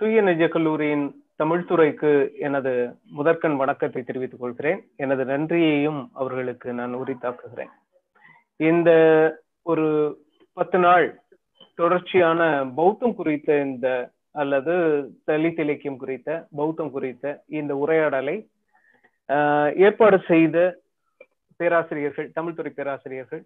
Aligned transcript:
தூய 0.00 0.22
நெஜ 0.26 0.44
கல்லூரியின் 0.48 1.04
தமிழ்துறைக்கு 1.40 2.10
எனது 2.46 2.72
முதற்கண் 3.16 3.54
வணக்கத்தை 3.60 4.00
தெரிவித்துக் 4.02 4.40
கொள்கிறேன். 4.40 4.80
எனது 4.96 5.22
நன்றியையும் 5.24 6.00
அவர்களுக்கு 6.12 6.68
நான் 6.78 6.96
உரித்தாக்குகிறேன். 7.00 7.70
இந்த 8.60 8.90
ஒரு 9.62 9.86
பத்து 10.56 10.78
நாள் 10.78 11.06
தொடர்ச்சியான 11.80 12.40
பௌத்தம் 12.80 13.16
குறித்த 13.20 13.60
இந்த 13.60 13.88
அல்லது 14.42 14.74
தலித் 15.26 15.62
இலக்கியம் 15.66 16.00
குறித்த 16.02 16.28
பௌத்தம் 16.60 16.92
குறித்த 16.96 17.36
இந்த 17.60 17.72
உரையாடலை 17.84 18.36
ஏற்பாடு 19.86 20.20
செய்த 20.30 20.58
பேராசிரியர்கள் 21.60 22.30
தமிழ்துறை 22.38 22.72
பேராசிரியர்கள் 22.78 23.44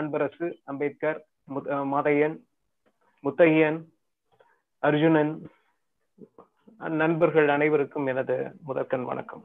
அன்பரசு 0.00 0.48
அம்பேத்கர் 0.64 1.20
மாதையன் 1.94 2.36
முத்தையன் 3.24 3.80
அர்ஜுனன் 4.82 5.32
நண்பர்கள் 7.00 7.48
அனைவருக்கும் 7.54 8.06
எனது 8.12 8.36
முதற்கண் 8.68 9.06
வணக்கம். 9.10 9.42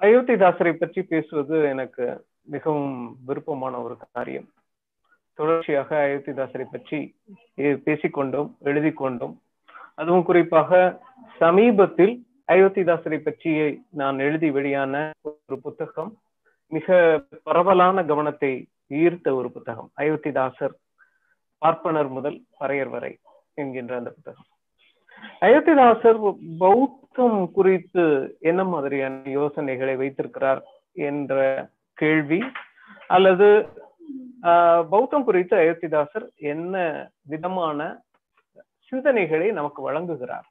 அயோத்திதாசரை 0.00 0.72
பற்றி 0.72 1.00
பேசுவது 1.12 1.56
எனக்கு 1.72 2.04
மிகவும் 2.54 2.96
விருப்பமான 3.28 3.74
ஒரு 3.86 3.94
காரியம். 4.00 4.48
தொடர்ச்சியாக 5.38 5.90
அயோத்திதாசரை 6.06 6.66
பற்றி 6.70 6.98
பேசிக்கொண்டோம் 7.86 8.50
எழுதி 8.70 8.92
கொண்டோம் 8.92 9.34
அதுவும் 10.00 10.26
குறிப்பாக 10.30 10.80
சமீபத்தில் 11.40 12.14
அயோத்திதாசரை 12.52 13.18
பற்றி 13.22 13.52
நான் 14.00 14.18
எழுதி 14.26 14.50
வெளியான 14.58 14.94
ஒரு 15.30 15.58
புத்தகம் 15.66 16.10
மிக 16.72 16.96
பரவலான 17.48 18.04
கவனத்தை 18.10 18.52
ஈர்த்த 19.02 19.28
ஒரு 19.40 19.48
புத்தகம் 19.56 19.90
அயோத்திதாசர் 20.02 20.74
பார்ப்பனர் 21.62 22.10
முதல் 22.16 22.38
பறையர் 22.60 22.90
வரை 22.94 23.12
என்கின்ற 23.60 23.92
அந்த 24.00 24.10
புத்தகம். 24.16 24.48
அயோத்திதாசர் 25.40 26.18
பௌத்தம் 26.58 27.50
குறித்து 27.52 28.36
என்ன 28.40 28.64
மாதிரியான 28.64 29.22
யோசனைகளை 29.24 29.96
வைத்திருக்கிறார் 29.96 30.62
என்ற 30.92 31.68
கேள்வி 31.94 32.42
அல்லது 33.06 33.68
பௌத்தம் 34.88 35.24
குறித்து 35.24 35.56
அயோத்திதாசர் 35.56 36.26
என்ன 36.36 37.08
விதமான 37.28 38.02
சிந்தனைகளை 38.92 39.52
நமக்கு 39.52 39.90
வழங்குகிறார் 39.90 40.48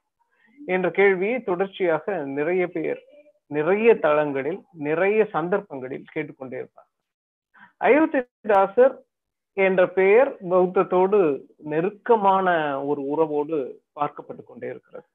என்ற 0.66 0.90
கேள்வியை 0.90 1.42
தொடர்ச்சியாக 1.42 2.24
நிறைய 2.24 2.66
பேர் 2.66 3.00
நிறைய 3.46 3.94
தளங்களில் 3.94 4.60
நிறைய 4.72 5.28
சந்தர்ப்பங்களில் 5.32 6.04
கேட்டுக்கொண்டே 6.12 6.56
இருப்பார். 6.56 6.88
அயோத்திதாசர் 7.80 8.94
என்ற 9.52 9.88
பெயர் 9.88 10.36
பௌத்தத்தோடு 10.48 11.46
நெருக்கமான 11.58 12.46
ஒரு 12.84 13.06
உறவோடு 13.06 13.81
பார்க்கப்பட்டு 13.98 14.42
கொண்டே 14.44 14.68
இருக்கிறது. 14.72 15.06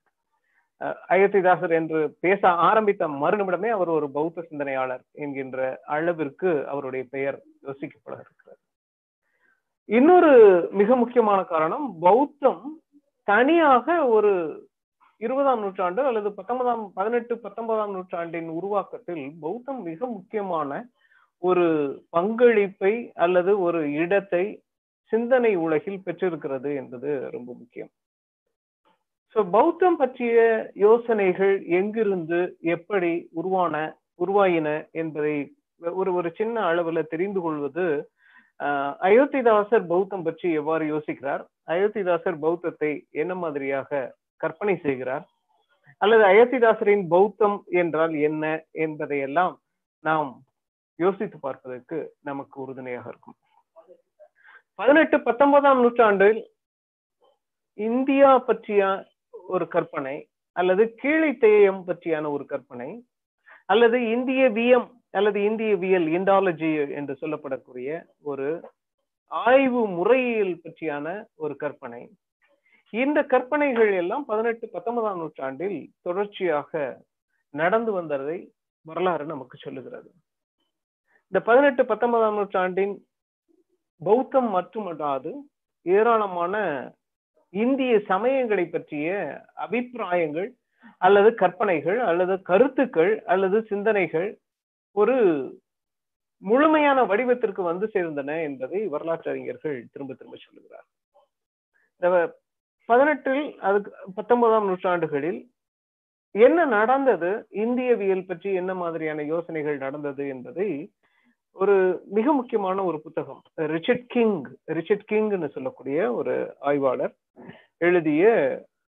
அயோத்திதாசர் 1.13 1.73
என்று 1.79 1.99
பேச 2.25 2.41
ஆரம்பித்த 2.69 3.03
மறுநிமிடமே 3.21 3.69
அவர் 3.75 3.91
ஒரு 3.97 4.07
பௌத்த 4.17 4.45
சிந்தனையாளர் 4.49 5.03
என்கின்ற 5.23 5.59
அளவிற்கு 5.95 6.51
அவருடைய 6.71 7.03
பெயர் 7.15 7.37
யோசிக்கப்பட 7.67 8.15
இருக்கிறது. 8.23 8.59
இன்னொரு 9.89 10.33
மிக 10.79 10.95
முக்கியமான 10.95 11.39
காரணம் 11.53 11.85
பௌத்தம் 11.99 12.63
தனியாக 13.27 14.05
ஒரு 14.15 14.33
இருபதாம் 15.21 15.61
நூற்றாண்டு 15.63 16.01
அல்லது 16.05 16.29
பத்தொன்பதாம் 16.33 16.83
பதினெட்டு 16.93 17.33
பத்தொன்பதாம் 17.37 17.93
நூற்றாண்டின் 17.95 18.49
உருவாக்கத்தில் 18.59 19.23
பௌத்தம் 19.43 19.81
மிக 19.81 19.99
முக்கியமான 20.05 20.71
ஒரு 21.43 21.65
பங்களிப்பை 22.09 22.93
அல்லது 23.25 23.51
ஒரு 23.59 23.79
இடத்தை 24.03 24.43
சிந்தனை 25.11 25.51
உலகில் 25.55 26.03
பெற்றிருக்கிறது 26.05 26.69
என்பது 26.75 27.09
ரொம்ப 27.35 27.49
முக்கியம். 27.53 27.91
பௌத்தம் 29.43 29.97
பற்றிய 29.97 30.37
யோசனைகள் 30.73 31.55
எங்கிருந்து 31.79 32.39
எப்படி 32.61 33.29
உருவான 33.31 33.75
உருவாயின 34.19 34.67
என்பதை 34.91 35.35
ஒரு 35.81 36.11
ஒரு 36.13 36.29
சின்ன 36.35 36.61
அளவுல 36.61 37.01
தெரிந்து 37.07 37.41
கொள்வது 37.41 37.85
அயோத்திதாசர் 39.07 39.85
பௌத்தம் 39.87 40.23
பற்றி 40.23 40.47
எவ்வாறு 40.51 40.85
யோசிக்கிறார்? 40.93 41.43
அயோத்திதாசர் 41.67 42.37
பௌத்தத்தை 42.39 42.91
என்ன 43.11 43.33
மாதிரியாக 43.35 43.99
கற்பனை 44.37 44.75
செய்கிறார்? 44.77 45.25
அல்லது 46.01 46.23
அயோத்திதாசரின் 46.23 47.05
பௌத்தம் 47.07 47.57
என்றால் 47.81 48.13
என்ன 48.19 48.43
என்பதையெல்லாம் 48.71 49.53
நாம் 50.03 50.31
யோசித்து 50.99 51.37
பார்ப்பதற்கு 51.39 51.97
நமக்கு 52.21 52.55
உறுதுணையாக 52.61 53.09
இருக்கும். 53.09 53.37
பதினெட்டு 54.75 55.17
பத்தொன்பதாம் 55.19 55.81
நூற்றாண்டில் 55.83 56.39
இந்தியா 57.79 58.37
பற்றிய 58.39 58.81
ஒரு 59.53 59.65
கற்பனை 59.67 60.15
அல்லது 60.55 60.83
கீழைத்தேயம் 61.01 61.81
பற்றியான 61.87 62.29
ஒரு 62.35 62.45
கற்பனை 62.45 62.89
அல்லது 63.65 63.97
இந்திய 64.15 64.43
வியம் 64.57 64.87
அல்லது 65.11 65.39
இந்தியவியல் 65.49 66.07
இண்டாலஜி 66.17 66.71
என்று 66.99 67.13
சொல்லப்படக்கூடிய 67.21 67.89
ஒரு 68.29 68.47
ஆய்வு 69.31 69.81
முறையியல் 69.97 70.53
பற்றியான 70.63 71.07
ஒரு 71.35 71.55
கற்பனை. 71.55 72.01
இந்த 72.93 73.19
கற்பனைகள் 73.33 73.91
எல்லாம் 73.93 74.25
பதினெட்டு 74.25 74.65
பத்தொன்பதாம் 74.75 75.19
நூற்றாண்டில் 75.21 75.79
தொடர்ச்சியாக 76.01 76.71
நடந்து 77.53 77.91
வந்ததை 77.91 78.37
வரலாறு 78.85 79.25
நமக்கு 79.25 79.57
சொல்லுகிறது. 79.57 80.09
இந்த 81.31 81.39
பதினெட்டு 81.49 81.83
பத்தொன்பதாம் 81.85 82.37
நூற்றாண்டின் 82.39 82.95
பௌத்தம் 84.01 84.49
மட்டுமல்லாது 84.55 85.31
ஏராளமான 85.85 86.55
இந்திய 87.49 87.97
சமயங்களை 88.07 88.65
பற்றிய 88.71 89.07
அபிப்பிராயங்கள் 89.55 90.49
அல்லது 90.97 91.33
கற்பனைகள் 91.33 91.99
அல்லது 91.99 92.41
கருத்துக்கள் 92.41 93.23
அல்லது 93.23 93.63
சிந்தனைகள் 93.63 94.39
ஒரு 94.91 95.15
முழுமையான 96.41 97.03
வடிவத்திற்கு 97.03 97.61
வந்து 97.61 97.89
சேர்ந்தன 97.93 98.41
என்பதை 98.43 98.87
வரலாற்று 98.87 99.31
அறிஞர்கள் 99.31 99.85
திரும்ப 99.91 100.13
திரும்ப 100.13 100.37
சொல்லுகிறார் 100.37 100.87
பதினெட்டில் 102.89 103.57
அதுக்கு 103.59 103.91
பத்தொன்பதாம் 104.15 104.65
நூற்றாண்டுகளில் 104.65 105.39
என்ன 106.31 106.65
நடந்தது? 106.65 107.47
இந்தியவியல் 107.49 108.25
பற்றி 108.25 108.53
என்ன 108.53 108.73
மாதிரியான 108.73 109.23
யோசனைகள் 109.23 109.77
நடந்தது 109.77 110.27
என்பதை 110.27 110.67
ஒரு 111.55 112.03
மிக 112.05 112.33
முக்கியமான 112.33 112.83
ஒரு 112.83 113.01
புத்தகம் 113.01 113.41
ரிச்சர்ட் 113.55 114.05
கிங் 114.07 114.45
ரிச்சர்ட் 114.65 115.07
கிங்னு 115.11 115.49
சொல்லக்கூடிய 115.49 116.13
ஒரு 116.13 116.55
ஆய்வாளர் 116.59 117.15
எழுதிய 117.77 118.25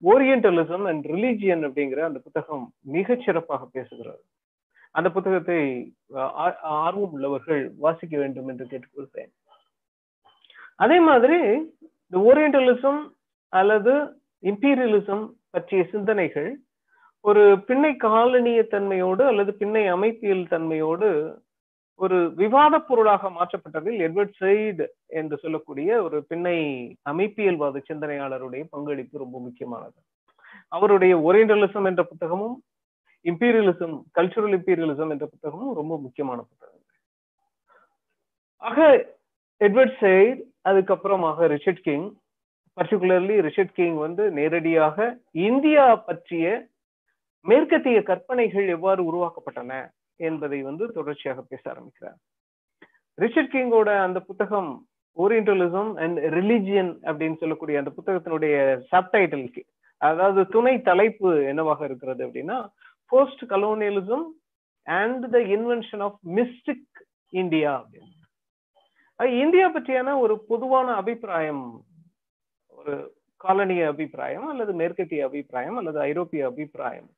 ஓரியன்டலிசம் 0.03 0.85
அண்ட் 0.89 1.05
ரிலீஜியன் 1.05 1.63
அப்படிங்கிற 1.67 2.01
அந்த 2.07 2.19
புத்தகம் 2.19 2.65
மிகச் 2.95 3.23
சிறப்பாக 3.25 3.67
பேசுகிறது 3.73 4.23
அந்த 4.91 5.07
புத்தகத்தை 5.11 5.59
ஆர்வம் 6.61 7.13
உள்ளவர்கள் 7.15 7.61
வாசிக்க 7.77 8.17
வேண்டும் 8.17 8.47
என்று 8.47 8.65
கேட்டுக்கொள்கிறேன். 8.65 9.31
அதே 10.75 10.97
மாதிரி 10.99 11.39
இந்த 12.05 12.17
ஓரியன்டலிசம் 12.29 12.99
அல்லது 13.53 13.93
இம்பீரியலிசம் 14.43 15.23
பற்றிய 15.49 15.83
சிந்தனைகள் 15.91 16.49
ஒரு 17.25 17.43
பின்னை 17.67 17.91
காலனிய 18.03 18.61
தன்மையோடு 18.71 19.23
அல்லது 19.27 19.51
பின்னை 19.59 19.83
அமைப்பியல் 19.93 20.45
தன்மையோடு 20.53 21.09
ஒரு 21.99 22.17
விவாத 22.35 22.75
பொருளாக 22.79 23.29
மாற்றப்பட்டதில் 23.29 23.99
எட்வர்ட் 24.05 24.35
சைடு 24.39 24.85
என்று 25.19 25.35
சொல்லக்கூடிய 25.37 25.89
ஒரு 26.03 26.17
பின்னை 26.29 26.57
அமைப்பியல்வாத 27.11 27.81
சிந்தனையாளருடைய 27.89 28.63
பங்களிப்பு 28.69 29.17
ரொம்ப 29.17 29.39
முக்கியமானது. 29.39 29.97
அவருடைய 30.67 31.13
ஒரியன்டலிசம் 31.17 31.85
என்ற 31.85 32.01
புத்தகமும் 32.03 32.55
இம்பீரியலிசம் 33.25 33.95
கல்ச்சுரல் 34.19 34.55
இம்பீரியலிசம் 34.57 35.11
என்ற 35.11 35.25
புத்தகமும் 35.25 35.73
ரொம்ப 35.73 35.93
முக்கியமான 35.97 36.39
புத்தகம் 36.41 36.81
ஆக 38.61 38.79
எட்வர்ட் 39.61 39.95
சைடு 40.01 40.41
அதுக்கப்புறமாக 40.69 41.47
Richard 41.47 41.81
King 41.81 42.05
particularly 42.77 43.35
Richard 43.41 43.73
King 43.73 43.97
வந்து 43.97 44.23
நேரடியாக 44.31 44.97
இந்தியா 45.47 45.85
பற்றிய 46.07 46.45
மேற்கத்திய 47.45 47.97
கற்பனைகள் 48.03 48.67
எவ்வாறு 48.67 49.01
உருவாக்கப்பட்டன? 49.09 49.71
என்பதை 50.15 50.61
வந்து 50.61 50.91
தொடர்ச்சியாக 50.91 51.41
பேச 51.41 51.69
ஆரம்பிக்கிறார். 51.69 52.17
ரிச்சர்ட் 53.15 53.53
கிங்கோட 53.53 53.99
அந்த 53.99 54.19
புத்தகம் 54.19 54.87
ஓரியன்டலிசம் 55.17 55.93
அண்ட் 55.95 56.17
ரிலிஜியன் 56.17 56.91
அப்படின்னு 57.01 57.37
சொல்லக்கூடிய 57.37 57.77
அந்த 57.77 57.91
புத்தகத்தினுடைய 57.97 58.83
சப்டைட்டில் 58.91 59.63
அதாவது 59.97 60.47
துணை 60.47 60.81
தலைப்பு 60.81 61.43
என்னவாக 61.43 61.85
இருக்கிறது 61.85 62.27
அப்படின்னா 62.27 62.69
post 63.07 63.43
colonialism 63.43 64.25
and 64.83 65.29
the 65.29 65.39
invention 65.39 65.99
of 65.99 66.19
mystic 66.27 67.01
India 67.29 67.85
அப்படின்னு 67.85 68.11
இந்தியா 69.25 69.75
பற்றியான 69.75 70.19
ஒரு 70.19 70.45
பொதுவான 70.47 70.93
அபிப்பிராயம் 70.93 71.85
ஒரு 72.69 73.15
காலனிய 73.43 73.87
அபிப்பிராயம் 73.87 74.47
அல்லது 74.47 74.73
மேற்கத்திய 74.73 75.25
அபிப்பிராயம் 75.25 75.77
அல்லது 75.77 75.99
ஐரோப்பிய 75.99 76.45
அபிப்பிராயம். 76.45 77.09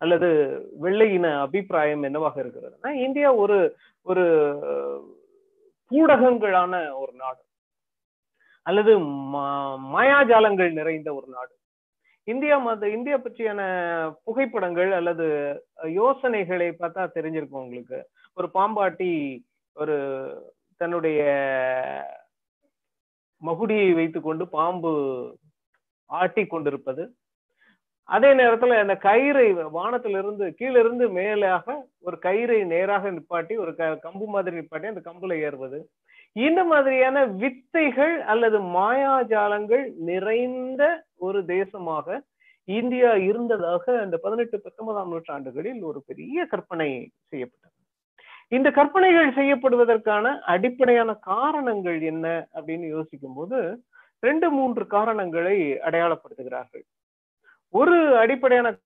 அல்லது 0.00 0.60
வெள்ளை 0.78 1.12
இன 1.12 1.40
அபிப்பிராயம் 1.40 2.02
என்னவாக 2.02 2.42
இருக்கிறதுனா 2.42 2.90
இந்தியா 2.90 3.34
ஒரு 3.34 3.76
ஒரு 4.02 4.24
ஊடகங்களான 5.90 6.98
ஒரு 6.98 7.12
நாடு. 7.12 7.38
அல்லது 8.62 8.98
மா- 8.98 9.78
மாயாஜாலங்கள் 9.94 10.72
நிறைந்த 10.72 11.14
ஒரு 11.14 11.26
நாடு. 11.26 11.58
இந்தியா 12.24 12.58
மத 12.58 12.88
இந்தியா 12.88 13.16
பற்றியான 13.16 13.62
புகைப்படங்கள் 14.24 14.92
அல்லது 14.92 15.56
யோசனைகளை 15.84 16.68
பார்த்தா 16.68 17.08
தெரிஞ்சிருக்கும் 17.14 17.60
உங்களுக்கு. 17.62 18.08
ஒரு 18.34 18.50
பாம்பாட்டி 18.54 19.40
ஒரு 19.72 20.28
தன்னுடைய 20.76 21.22
மகுடியை 23.46 23.94
வைத்துக்கொண்டு 23.94 24.48
பாம்பு 24.48 25.36
ஆட்டி 26.06 26.46
கொண்டிருப்பது 26.46 27.14
அதே 28.08 28.30
நேரத்துல 28.34 28.78
அந்த 28.82 28.94
கயிறை 29.02 29.46
வானத்திலிருந்து 29.72 30.46
கீழிருந்து 30.60 31.06
மேலாக 31.10 31.66
ஒரு 32.00 32.16
கயிறை 32.22 32.64
நேராக 32.64 33.10
நிப்பாட்டி 33.10 33.54
ஒரு 33.58 33.74
க 33.74 33.90
கம்பு 34.06 34.26
மாதிரி 34.26 34.56
நிப்பாட்டி 34.58 34.90
அந்த 34.92 35.02
கம்புல 35.10 35.36
ஏறுவது. 35.38 35.78
இந்த 36.36 36.64
மாதிரியான 36.64 37.26
வித்தைகள் 37.26 38.20
அல்லது 38.22 38.58
மாயாஜாலங்கள் 38.58 39.84
நிறைந்த 40.10 40.82
ஒரு 41.16 41.40
தேசமாக 41.44 42.18
இந்தியா 42.64 43.12
இருந்ததாக 43.16 43.84
அந்த 44.00 44.16
பதினெட்டு 44.16 44.60
பத்தொன்பதாம் 44.60 45.10
நூற்றாண்டுகளில் 45.12 45.80
ஒரு 45.82 46.02
பெரிய 46.06 46.46
கற்பனை 46.46 46.90
செய்யப்பட்டது. 47.28 47.74
இந்த 48.48 48.70
கற்பனைகள் 48.70 49.36
செய்யப்படுவதற்கான 49.38 50.38
அடிப்படையான 50.54 51.10
காரணங்கள் 51.14 52.00
என்ன 52.02 52.26
அப்படின்னு 52.54 52.86
யோசிக்கும் 52.88 53.34
போது 53.34 53.58
ரெண்டு 54.20 54.50
மூன்று 54.50 54.86
காரணங்களை 54.86 55.56
அடையாளப்படுத்துகிறார்கள். 55.86 56.84
ஒரு 57.70 58.16
அடிப்படையான 58.16 58.78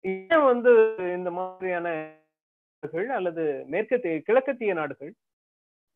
ஏன் 0.00 0.44
வந்து 0.44 0.94
இந்த 0.98 1.30
மாதிரியான 1.30 2.16
நாடுகள் 2.82 3.08
அல்லது 3.08 3.64
மேற்கத்திய 3.66 4.22
கிழக்கத்திய 4.26 4.74
நாடுகள் 4.74 5.12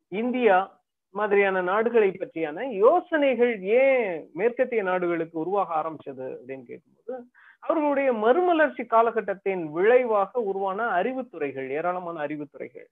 இந்தியா 0.07 0.81
மாதிரியான 1.09 1.61
நாடுகளை 1.61 2.09
பற்றியான 2.09 2.71
யோசனைகள் 2.71 3.59
ஏன் 3.61 4.29
மேற்கத்திய 4.33 4.83
நாடுகளுக்கு 4.83 5.39
உருவாக 5.39 5.75
ஆரம்பிச்சது 5.75 6.25
அப்படின்னு 6.31 6.63
கேட்கும்போது 6.63 7.25
அவர்களுடைய 7.59 8.13
மறுமலர்ச்சி 8.13 8.85
காலகட்டத்தின் 8.85 9.71
விளைவாக 9.71 10.39
உருவான 10.39 11.01
அறிவுத்துறைகள் 11.01 11.69
ஏராளமான 11.69 12.25
அறிவுத்துறைகள். 12.27 12.87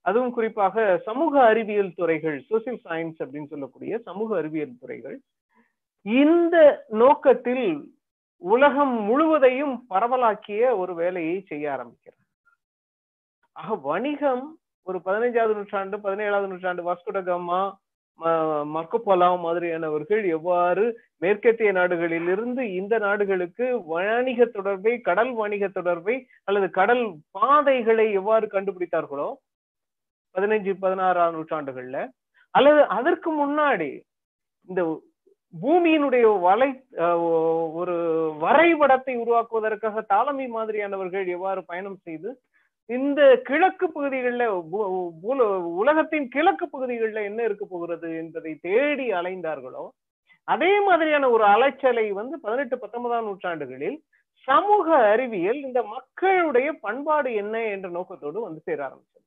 அதுவும் 0.00 0.30
குறிப்பாக 0.30 1.00
சமூக 1.04 1.42
அறிவியல் 1.42 1.94
துறைகள் 1.94 2.44
சோசியல் 2.50 2.80
சயின்ஸ் 2.84 3.18
அப்படின்னு 3.18 3.46
சொல்லக்கூடிய 3.46 3.98
சமூக 3.98 4.36
அறிவியல் 4.36 4.78
துறைகள் 4.80 5.20
இந்த 6.02 6.84
நோக்கத்தில் 6.88 7.94
உலகம் 8.42 8.94
முழுவதையும் 9.08 9.74
பரவலாக்கிய 9.90 10.62
ஒரு 10.76 10.92
வேலையை 10.94 11.36
செய்ய 11.40 11.64
ஆரம்பிக்கிறார். 11.72 12.22
ஆக 13.56 13.76
வணிகம் 13.88 14.44
ஒரு 14.86 14.98
பதினைஞ்சாவது 15.04 15.54
நூற்றாண்டு 15.54 15.96
பதினேழாவது 15.98 16.50
நூற்றாண்டு 16.50 16.82
வாஸ்குடகம்மா 16.88 17.60
மர்க்கோபோலா 18.74 19.28
மாதிரியானவர்கள் 19.44 20.22
எவ்வாறு 20.36 20.84
மேற்கத்திய 21.18 21.70
நாடுகளில் 21.72 22.28
இருந்து 22.28 22.62
இந்த 22.72 22.94
நாடுகளுக்கு 22.98 23.66
வணிக 23.86 24.46
தொடர்பை 24.46 24.92
கடல் 25.00 25.32
வணிக 25.32 25.68
தொடர்பை 25.68 26.14
அல்லது 26.44 26.68
கடல் 26.70 27.04
பாதைகளை 27.30 28.06
எவ்வாறு 28.12 28.46
கண்டுபிடித்தார்களோ 28.46 29.28
பதினைஞ்சு 30.34 30.72
பதினாறாம் 30.80 31.34
நூற்றாண்டுகள்ல 31.36 31.98
அல்லது 32.54 32.80
அதற்கு 32.88 33.30
முன்னாடி 33.42 33.90
இந்த 34.68 34.82
பூமியினுடைய 35.54 36.26
வலை 36.40 36.68
ஒரு 37.80 37.94
வரைபடத்தை 38.38 39.14
உருவாக்குவதற்காக 39.16 40.02
தாளமி 40.12 40.46
மாதிரியானவர்கள் 40.56 41.26
எவ்வாறு 41.36 41.60
பயணம் 41.64 42.00
செய்து 42.02 42.30
இந்த 42.90 43.20
கிழக்கு 43.48 43.86
பகுதிகளில் 43.92 44.44
உலகத்தின் 45.82 46.26
கிழக்கு 46.28 46.66
பகுதிகளில் 46.68 47.28
என்ன 47.30 47.40
இருக்க 47.42 47.64
போகிறது 47.64 48.08
என்பதை 48.22 48.52
தேடி 48.68 49.06
அலைந்தார்களோ 49.12 49.84
அதே 50.48 50.72
மாதிரியான 50.80 51.30
ஒரு 51.30 51.44
அலைச்சலை 51.54 52.06
வந்து 52.20 52.36
பதினெட்டு 52.40 52.76
பத்தொன்பதாம் 52.78 53.26
நூற்றாண்டுகளில் 53.28 53.96
சமூக 54.48 54.88
அறிவியல் 55.12 55.60
இந்த 55.68 55.80
மக்களுடைய 55.94 56.68
பண்பாடு 56.84 57.30
என்ன 57.34 57.62
என்ற 57.74 57.88
நோக்கத்தோடு 57.88 58.38
வந்து 58.40 58.60
சேர 58.68 58.80
ஆரம்பிச்சது. 58.88 59.24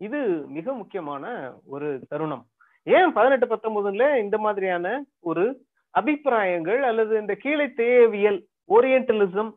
இது 0.00 0.20
மிக 0.56 0.72
முக்கியமான 0.72 1.24
ஒரு 1.74 1.88
தருணம். 2.08 2.44
ஏன் 2.90 3.10
பதினெட்டு 3.12 3.46
பத்தொன்பதுல 3.46 4.04
இந்த 4.22 4.36
மாதிரியான 4.38 4.86
ஒரு 5.24 5.44
அபிப்பிராயங்கள் 5.94 6.80
அல்லது 6.84 7.12
இந்த 7.20 7.34
கீழே 7.36 7.66
தேவியல் 7.80 8.38
ஓரியன்டலிசம் 8.70 9.50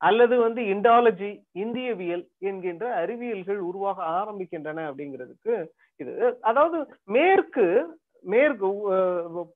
அல்லது 0.00 0.34
வந்து 0.38 0.60
இண்டாலஜி 0.72 1.30
இந்தியவியல் 1.60 2.24
என்கின்ற 2.42 2.86
அறிவியல்கள் 2.94 3.60
உருவாக 3.68 3.98
ஆரம்பிக்கின்றன 4.16 4.82
அப்படிங்கிறதுக்கு 4.88 5.54
இது. 6.00 6.12
அதாவது 6.40 6.78
மேற்கு 7.08 7.66
மேற்கு 8.24 8.68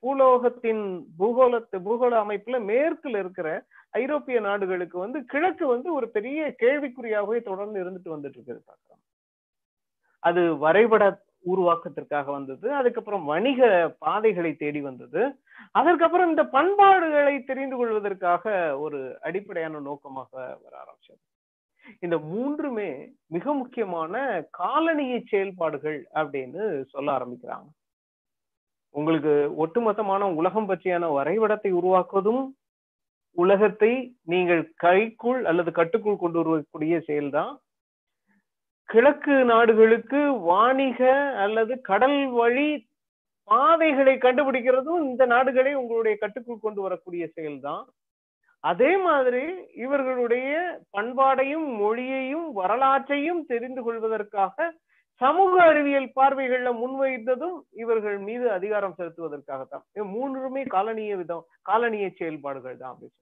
பூலோகத்தின் 0.02 0.82
பூகோளத்து 1.18 1.76
பூகோள 1.86 2.12
அமைப்புல 2.22 2.58
மேற்குல 2.68 3.18
இருக்கிற 3.18 3.48
ஐரோப்பிய 3.98 4.38
நாடுகளுக்கு 4.40 4.96
வந்து 4.98 5.18
கிழக்கு 5.24 5.64
வந்து 5.66 5.88
ஒரு 5.92 6.06
பெரிய 6.10 6.40
கேள்விக்குறியாகவே 6.62 7.38
தொடர்ந்து 7.42 7.80
இருந்துட்டு 7.82 8.14
வந்துட்டு 8.14 8.38
இருக்கிறது 8.38 8.62
பார்க்கலாம் 8.64 9.02
அது 10.22 10.42
வரைபட 10.58 11.04
உருவாக்கத்திற்காக 11.44 12.26
வந்தது. 12.30 12.66
அதுக்கப்புறம் 12.74 13.24
வணிக 13.24 13.60
பாதைகளை 13.98 14.52
தேடி 14.54 14.80
வந்தது. 14.80 15.22
அதற்கப்புறம் 15.70 16.28
இந்த 16.28 16.44
பண்பாடுகளை 16.46 17.44
தெரிந்து 17.44 17.76
கொள்வதற்காக 17.76 18.78
ஒரு 18.78 19.00
அடிப்படையான 19.20 19.80
நோக்கமாக 19.80 20.30
வர 20.64 20.72
ஆரம்பிச்சது. 20.82 21.22
இந்த 22.00 22.18
மூன்றுமே 22.18 22.90
மிக 23.26 23.52
முக்கியமான 23.54 24.14
காலனிய 24.58 25.14
செயல்பாடுகள் 25.28 25.98
அப்படின்னு 26.14 26.84
சொல்ல 26.88 27.08
ஆரம்பிக்கிறாங்க. 27.18 27.68
உங்களுக்கு 28.94 29.32
ஒட்டுமொத்தமான 29.64 30.22
உலகம் 30.34 30.68
பற்றியான 30.68 31.08
வரைபடத்தை 31.12 31.70
உருவாக்குவதும் 31.72 32.42
உலகத்தை 33.36 33.90
நீங்கள் 34.22 34.62
கைக்குள் 34.76 35.44
அல்லது 35.44 35.70
கட்டுக்குள் 35.72 36.22
கொண்டு 36.22 36.38
வருவக்கூடிய 36.38 36.96
செயல்தான் 37.08 37.52
கிழக்கு 38.92 39.34
நாடுகளுக்கு 39.50 40.20
வாணிக 40.50 41.00
அல்லது 41.44 41.72
கடல் 41.90 42.20
வழி 42.38 42.68
பாதைகளை 43.48 44.14
கண்டுபிடிக்கிறதும் 44.16 45.02
இந்த 45.10 45.24
நாடுகளை 45.32 45.72
உங்களுடைய 45.74 46.14
கட்டுக்குள் 46.18 46.64
கொண்டு 46.64 46.80
வரக்கூடிய 46.84 47.24
செயல்தான். 47.36 47.84
அதே 48.64 48.92
மாதிரி 49.06 49.44
இவர்களுடைய 49.84 50.50
பண்பாடையும் 50.96 51.68
மொழியையும் 51.82 52.48
வரலாற்றையும் 52.60 53.42
தெரிந்து 53.52 53.82
கொள்வதற்காக 53.82 54.68
சமூக 55.20 55.54
அறிவியல் 55.62 56.10
பார்வைகள்ல 56.18 56.70
முன்வைத்ததும் 56.82 57.56
இவர்கள் 57.82 58.18
மீது 58.28 58.46
அதிகாரம் 58.58 58.96
செலுத்துவதற்காகத்தான். 58.98 59.84
மூன்றுமே 60.14 60.62
காலனிய 60.76 61.16
விதம் 61.16 61.44
காலனிய 61.70 62.08
செயல்பாடுகள் 62.18 62.80
தான் 62.82 62.92
அப்படின்னு 62.94 63.18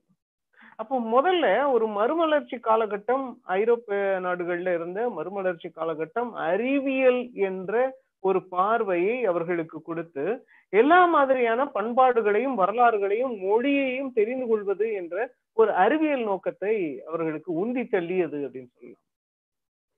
அப்போ 0.79 0.97
முதல்ல 1.13 1.47
ஒரு 1.71 1.87
மறுமலர்ச்சி 1.89 2.57
காலகட்டம் 2.59 3.25
ஐரோப்பிய 3.55 4.21
நாடுகள்ல 4.21 4.75
இருந்த 4.75 5.09
மறுமலர்ச்சி 5.09 5.69
காலகட்டம் 5.69 6.31
அறிவியல் 6.43 7.23
என்ற 7.49 7.73
ஒரு 8.21 8.41
பார்வையை 8.49 9.25
அவர்களுக்கு 9.25 9.83
கொடுத்து 9.83 10.25
எல்லா 10.73 11.00
மாதிரியான 11.07 11.67
பண்பாடுகளையும் 11.75 12.57
வரலாறுகளையும் 12.59 13.35
மொழியையும் 13.38 14.12
தெரிந்து 14.12 14.47
கொள்வது 14.47 14.93
என்ற 14.93 15.17
ஒரு 15.52 15.73
அறிவியல் 15.75 16.25
நோக்கத்தை 16.25 16.75
அவர்களுக்கு 17.07 17.50
உந்தி 17.64 17.85
தள்ளியது 17.88 18.38
அப்படின்னு 18.47 18.71
சொல்லலாம். 18.73 19.05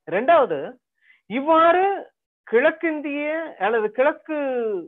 ரெண்டாவது 0.09 0.59
இவ்வாறு 1.31 1.85
கிழக்கிந்திய 2.47 3.25
அல்லது 3.59 3.89
கிழக்கு 3.91 4.39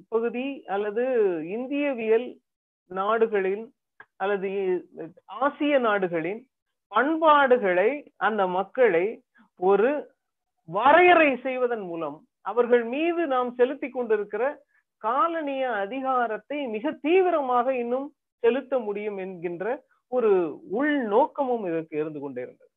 பகுதி 0.09 0.47
அல்லது 0.67 1.05
இந்தியவியல் 1.49 2.29
நாடுகளின் 2.91 3.65
அல்லது 4.23 4.49
ஆசிய 5.41 5.75
நாடுகளின் 5.79 6.41
பண்பாடுகளை 6.93 7.91
அந்த 8.27 8.43
மக்களை 8.57 9.07
ஒரு 9.61 9.91
வரையறை 10.69 11.31
செய்வதன் 11.47 11.87
மூலம் 11.87 12.19
அவர்கள் 12.43 12.85
மீது 12.95 13.23
நாம் 13.27 13.51
செலுத்தி 13.55 13.89
கொண்டிருக்கிற 13.89 14.45
காலனிய 15.03 15.65
அதிகாரத்தை 15.85 16.59
மிக 16.67 16.93
தீவிரமாக 17.05 17.67
இன்னும் 17.75 18.09
செலுத்த 18.43 18.75
முடியும் 18.79 19.19
என்கின்ற 19.19 19.65
ஒரு 20.13 20.31
உள்நோக்கமும் 20.79 21.65
இதற்கு 21.69 21.95
இருந்து 21.99 22.21
கொண்டிருந்தது. 22.21 22.71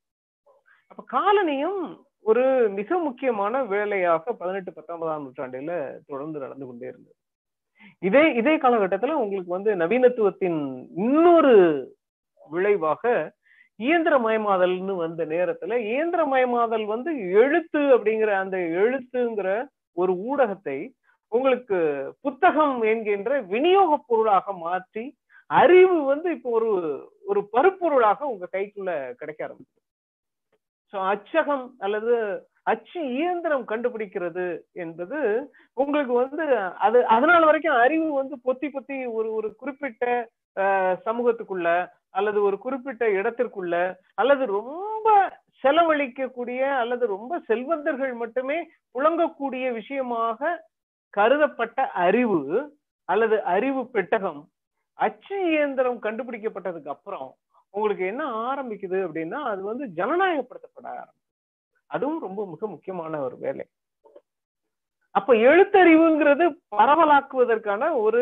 அப்ப 0.92 1.04
காலனியும் 1.14 1.82
ஒரு 2.26 2.44
மிக 2.70 2.98
முக்கியமான 3.00 3.64
வேலையாக 3.66 4.34
பதினெட்டு 4.34 4.72
பத்தொன்பதாம் 4.74 5.26
நூற்றாண்டில 5.26 5.74
தொடர்ந்து 6.08 6.38
நடந்து 6.40 6.66
கொண்டே 6.66 6.88
இருந்தது. 6.88 7.18
இதே 8.02 8.24
இதே 8.36 8.54
காலகட்டத்துல 8.58 9.16
உங்களுக்கு 9.16 9.52
வந்து 9.54 9.72
நவீனத்துவத்தின் 9.76 10.60
இன்னொரு 11.06 11.54
விளைவாக 12.42 13.04
இயந்திரமயமாதல்னு 13.80 14.94
வந்த 14.96 15.22
நேரத்துல 15.26 15.78
இயந்திரமயமாதல் 15.88 16.86
வந்து 16.86 17.12
எழுத்து 17.34 17.82
அப்படிங்கிற 17.96 18.32
அந்த 18.40 18.58
எழுத்துங்கிற 18.82 19.50
ஒரு 19.98 20.14
ஊடகத்தை 20.26 20.78
உங்களுக்கு 21.32 21.78
புத்தகம் 22.22 22.78
என்கின்ற 22.84 23.30
விநியோக 23.46 23.98
பொருளாக 24.08 24.54
மாற்றி 24.58 25.06
அறிவு 25.50 25.98
வந்து 26.04 26.28
இப்போ 26.32 26.50
ஒரு 26.52 26.70
ஒரு 27.26 27.42
பருப்பொருளாக 27.54 28.20
உங்க 28.26 28.46
கைக்குள்ள 28.54 28.92
கிடைக்க 29.16 29.42
ஆரம்பிச்சு 29.48 29.80
ஸோ 30.94 30.98
அச்சகம் 31.08 31.66
அல்லது 31.78 32.14
அச்சு 32.68 33.00
இயந்திரம் 33.16 33.66
கண்டுபிடிக்கிறது 33.66 34.46
என்பது 34.76 35.20
உங்களுக்கு 35.78 36.14
வந்து 36.14 36.46
அது 36.80 37.00
அதனால 37.08 37.42
வரைக்கும் 37.46 37.82
அறிவு 37.82 38.08
வந்து 38.12 38.36
பொத்தி 38.46 38.68
பொத்தி 38.68 38.98
ஒரு 39.14 39.30
ஒரு 39.30 39.50
குறிப்பிட்ட 39.56 40.06
சமூகத்துக்குள்ள 41.06 41.70
அல்லது 42.12 42.40
ஒரு 42.42 42.58
குறிப்பிட்ட 42.58 43.06
இடத்திற்குள்ள 43.12 43.76
அல்லது 44.18 44.44
ரொம்ப 44.52 45.10
செலவழிக்கக்கூடிய 45.64 46.62
அல்லது 46.80 47.06
ரொம்ப 47.08 47.40
செல்வந்தர்கள் 47.48 48.14
மட்டுமே 48.14 48.58
புழங்கக்கூடிய 48.96 49.66
விஷயமாக 49.72 50.60
கருதப்பட்ட 51.14 51.80
அறிவு 52.00 52.42
அல்லது 53.10 53.38
அறிவு 53.48 53.82
பெட்டகம் 53.88 54.42
அச்சு 55.00 55.38
இயந்திரம் 55.50 56.00
கண்டுபிடிக்கப்பட்டதுக்கு 56.00 56.90
அப்புறம் 56.90 57.30
உங்களுக்கு 57.74 58.04
என்ன 58.06 58.24
ஆரம்பிக்குது 58.44 58.98
அப்படின்னா 59.06 59.40
அது 59.44 59.62
வந்து 59.64 59.86
ஜனநாயகப்படுத்தப்பட 59.98 60.88
ஆரம்பிக்கும் 60.94 61.15
அதுவும் 61.96 62.24
ரொம்ப 62.28 62.42
மிக 62.54 62.68
முக்கியமான 62.68 63.22
ஒரு 63.28 63.38
வேலை. 63.46 63.66
அப்ப 65.16 65.34
எழுத்தறிவுங்கிறது 65.50 66.46
பரவலாக்குவதற்கான 66.76 67.84
ஒரு 68.06 68.22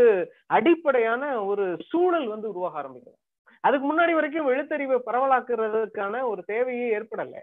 அடிப்படையான 0.55 1.23
ஒரு 1.51 1.65
சூழல் 1.89 2.27
வந்து 2.33 2.47
உருவாக 2.53 2.77
ஆரம்பிக்கும் 2.81 3.19
அதுக்கு 3.63 3.85
முன்னாடி 3.87 4.13
வரைக்கும் 4.17 4.49
எழுத்தறிவை 4.53 4.97
பரவலாக்குறதுக்கான 5.07 6.21
ஒரு 6.31 6.41
தேவையே 6.51 6.87
ஏற்படல. 6.97 7.37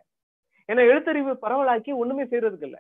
ஏன்னா 0.69 0.83
எழுத்தறிவு 0.91 1.33
பரவலாக்கி 1.45 1.93
ஒண்ணுமே 2.03 2.25
செய்யறதுக்கு 2.25 2.69
இல்ல. 2.69 2.79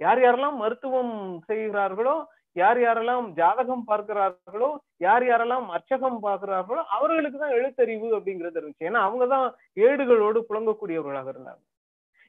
யார் 0.00 0.20
யாரெல்லாம் 0.22 0.56
மருத்துவம் 0.62 1.12
செய்கிறார்களோ 1.50 2.14
யார் 2.56 2.78
யாரெல்லாம் 2.78 3.26
ஜாதகம் 3.38 3.84
பார்க்கிறார்களோ 3.90 4.70
யார் 5.04 5.24
யாரெல்லாம் 5.28 5.66
அர்ச்சகம் 5.76 6.18
பார்க்கிறார்களோ 6.26 6.82
அவர்களுக்கு 6.96 7.38
தான் 7.38 7.56
எழுத்தறிவு 7.58 8.08
அப்படிங்கிறது 8.18 8.58
இருந்துச்சு. 8.60 8.88
ஏன்னா 8.88 9.00
அவங்கதான் 9.06 9.46
ஏடுகளோடு 9.86 10.40
புழங்கக்கூடியவர்களாக 10.48 11.28
இருந்தாங்க. 11.34 11.62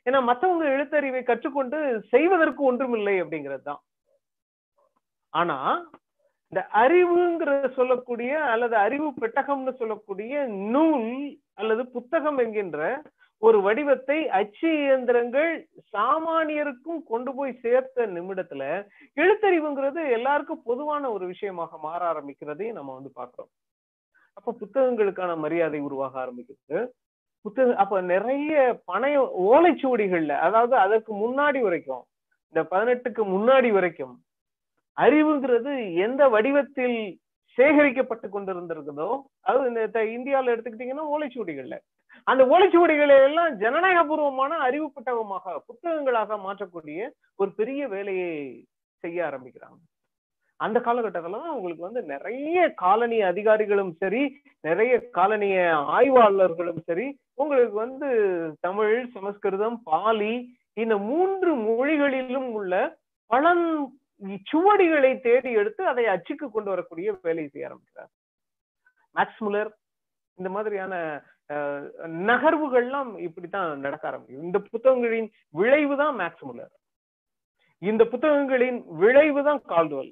ஏன்னா 0.05 0.19
மற்றவங்க 0.29 0.65
எழுத்தறிவை 0.71 1.21
கற்றுக்கொண்டு 1.23 1.77
செய்வதற்கு 2.13 2.61
ஒன்றுமில்லை 2.63 3.15
அப்படிங்கிறது 3.21 3.63
தான் 3.63 3.81
ஆனா 5.33 5.57
இந்த 6.53 6.61
அறிவுங்கிற 6.81 7.51
சொல்லக்கூடிய 7.77 8.33
அல்லது 8.51 8.75
அறிவு 8.77 9.07
பெட்டகம்னு 9.21 9.73
சொல்லக்கூடிய 9.79 10.33
நூல் 10.73 11.09
அல்லது 11.53 11.83
புத்தகம் 11.95 12.39
என்கின்ற 12.39 12.79
ஒரு 13.41 13.57
வடிவத்தை 13.61 14.17
அச்சு 14.31 14.69
இயந்திரங்கள் 14.81 15.49
சாமானியருக்கும் 15.93 17.01
கொண்டு 17.03 17.31
போய் 17.33 17.59
சேர்த்த 17.63 18.05
நிமிடத்துல 18.13 18.63
எழுத்தறிவுங்கிறது 19.17 20.01
எல்லாருக்கும் 20.17 20.63
பொதுவான 20.63 21.11
ஒரு 21.11 21.25
விஷயமாக 21.33 21.77
மாற 21.77 22.01
ஆரம்பிக்கிறதையும் 22.11 22.77
நம்ம 22.79 22.93
வந்து 22.93 23.11
பாக்குறோம் 23.15 23.51
அப்ப 24.37 24.53
புத்தகங்களுக்கான 24.61 25.33
மரியாதை 25.37 25.79
உருவாக 25.81 26.13
ஆரம்பிக்குது. 26.23 26.79
புத்தக 27.45 27.73
அப்ப 27.83 28.01
நிறைய 28.13 28.53
பணைய 28.91 29.17
ஓலைச்சுவடிகள்ல 29.49 30.35
அதாவது 30.45 30.75
அதற்கு 30.77 31.11
முன்னாடி 31.23 31.59
வரைக்கும் 31.59 32.03
இந்த 32.53 32.61
பதினெட்டுக்கு 32.71 33.23
முன்னாடி 33.33 33.69
வரைக்கும் 33.71 34.15
அறிவுங்கிறது 34.97 35.71
எந்த 36.05 36.21
வடிவத்தில் 36.29 36.97
சேகரிக்கப்பட்டு 37.57 38.27
கொண்டிருந்திருக்குதோ 38.29 39.09
அது 39.41 39.59
இந்த 39.71 40.01
இந்தியாவில் 40.15 40.53
எடுத்துக்கிட்டீங்கன்னா 40.53 41.05
ஓலைச்சுவடிகள்ல. 41.13 41.75
அந்த 42.27 42.43
ஓலைச்சுவடிகளை 42.45 43.15
எல்லாம் 43.27 43.51
ஜனநாயகபூர்வமான 43.63 44.51
அறிவு 44.67 44.87
புத்தகமாக 44.91 45.55
புத்தகங்களாக 45.67 46.37
மாற்றக்கூடிய 46.37 46.99
ஒரு 47.39 47.51
பெரிய 47.59 47.81
வேலையை 47.87 48.31
செய்ய 49.03 49.19
ஆரம்பிக்கிறாங்க. 49.29 49.77
அந்த 50.59 50.77
காலகட்டத்துல 50.79 51.39
தான் 51.43 51.55
உங்களுக்கு 51.55 51.87
வந்து 51.87 52.01
நிறைய 52.13 52.59
காலனி 52.83 53.17
அதிகாரிகளும் 53.31 53.93
சரி 54.01 54.21
நிறைய 54.63 54.93
காலனிய 55.17 55.57
ஆய்வாளர்களும் 55.97 56.81
சரி 56.89 57.07
உங்களுக்கு 57.41 57.75
வந்து 57.85 58.09
தமிழ் 58.67 58.95
சமஸ்கிருதம் 59.15 59.77
பாலி 59.89 60.33
இந்த 60.83 60.95
மூன்று 61.09 61.51
மொழிகளிலும் 61.67 62.49
உள்ள 62.59 62.73
பழம் 63.31 63.67
சுவடிகளை 64.49 65.11
தேடி 65.21 65.51
எடுத்து 65.61 65.81
அதை 65.91 66.03
அச்சுக்கு 66.13 66.47
கொண்டு 66.51 66.69
வரக்கூடிய 66.73 67.07
வேலையை 67.27 67.47
செய்ய 67.49 67.67
ஆரம்பிக்கிறார். 67.69 68.11
மேக்ஸ்முலர் 69.15 69.71
இந்த 70.37 70.49
மாதிரியான 70.55 70.93
நகர்வுகள்லாம் 72.29 73.11
இப்படித்தான் 73.25 73.83
நடக்க 73.85 74.03
ஆரம்பிக்கும் 74.09 74.45
இந்த 74.47 74.59
புத்தகங்களின் 74.71 75.29
விளைவு 75.59 75.95
தான் 76.03 76.15
மேக்ஸ் 76.21 76.45
இந்த 77.81 78.03
புத்தகங்களின் 78.13 78.79
விளைவு 79.01 79.41
தான் 79.49 79.61
கால்டுவல். 79.71 80.11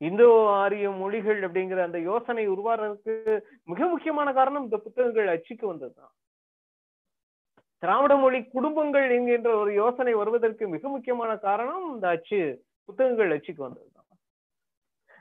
இந்தோ 0.00 0.28
ஆரிய 0.60 0.88
மொழிகள் 1.00 1.40
அப்படிங்கிற 1.46 1.80
அந்த 1.86 1.98
யோசனை 2.10 2.44
உருவாறதுக்கு 2.48 3.14
மிக 3.64 3.80
முக்கியமான 3.88 4.28
காரணம் 4.32 4.66
இந்த 4.66 4.78
புத்தகங்கள் 4.84 5.32
அச்சுக்கு 5.34 5.64
வந்ததுதான். 5.66 6.12
திராவிட 7.82 8.12
மொழி 8.16 8.38
குடும்பங்கள் 8.54 9.08
என்கின்ற 9.16 9.50
ஒரு 9.56 9.72
யோசனை 9.74 10.12
வருவதற்கு 10.14 10.64
மிக 10.68 10.84
முக்கியமான 10.88 11.32
காரணம் 11.38 11.84
இந்த 11.94 12.06
அச்சு 12.08 12.40
புத்தகங்கள் 12.88 13.34
அச்சுக்கு 13.36 13.62
வந்ததுதான். 13.66 14.08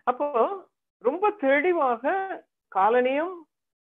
அப்போ 0.07 0.27
ரொம்ப 1.03 1.31
தெளிவாக 1.45 2.13
காலனியம் 2.71 3.35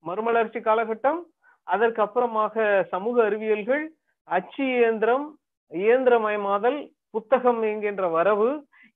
மறுமலர்ச்சி 0.05 0.61
காலகட்டம் 0.61 1.21
அதற்கு 1.67 2.01
அப்புறமாக 2.03 2.55
சமூக 2.93 3.17
அறிவியல்கள் 3.25 3.85
அச்சு 4.29 4.65
இயந்திரம் 4.77 5.27
இயந்திரமயமாதல் 5.73 6.79
புத்தகம் 7.11 7.61
என்கின்ற 7.63 8.05
வரவு 8.09 8.49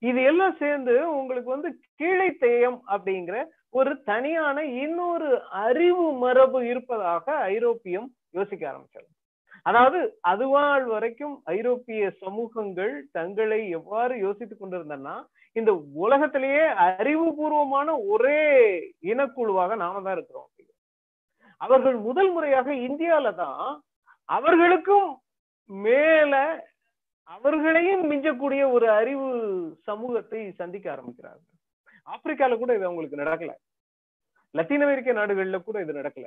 இது 0.03 0.21
எல்லாம் 0.23 0.57
சேர்ந்து 0.59 0.95
உங்களுக்கு 1.19 1.51
வந்து 1.51 1.71
கீழைத்தேயம் 2.01 2.79
அப்படிங்கிற 2.93 3.37
ஒரு 3.71 3.93
தனியான 4.05 4.59
இன்னொரு 4.83 5.31
அறிவு 5.63 6.07
மரபு 6.21 6.61
இருப்பதாக 6.67 7.25
ஐரோப்பியம் 7.55 8.07
யோசிக்க 8.33 8.63
ஆரம்பிச்சது. 8.71 9.09
அதாவது 9.67 9.99
அதுவாள் 10.23 10.85
வரைக்கும் 10.87 11.35
ஐரோப்பிய 11.55 12.03
சமூகங்கள் 12.23 12.95
தங்களை 13.13 13.61
எவ்வாறு 13.71 14.15
யோசித்துக் 14.19 14.61
கொண்டிருந்தன்னா 14.61 15.17
இந்த 15.57 15.71
உலகத்திலேயே 15.97 16.65
அறிவுபூர்வமான 16.87 17.89
ஒரே 18.09 18.41
இனக்குழுவாக 19.13 19.77
நாம 19.77 20.01
தான் 20.01 20.17
இருக்கிறோம் 20.17 20.49
அவர்கள் 21.61 21.97
முதல் 21.99 22.31
முறையாக 22.31 22.69
இந்தியால 22.89 23.29
தான் 23.35 23.63
அவர்களுக்கும் 24.29 25.09
மேல 25.71 26.35
அவர்களையும் 27.29 28.05
மிஞ்சக்கூடிய 28.11 28.63
ஒரு 28.73 28.87
அறிவு 28.91 29.27
சமூகத்தை 29.89 30.41
சந்திக்க 30.61 30.87
ஆரம்பிக்கிறார்கள். 30.95 31.55
ஆப்பிரிக்கால 32.07 32.59
கூட 32.59 32.71
இது 32.75 32.87
அவங்களுக்கு 32.89 33.23
நடக்கல. 33.23 33.53
லத்தீன் 34.55 34.85
அமெரிக்க 34.87 35.13
நாடுகள்ல 35.13 35.59
கூட 35.63 35.81
இது 35.85 35.93
நடக்கல. 35.93 36.27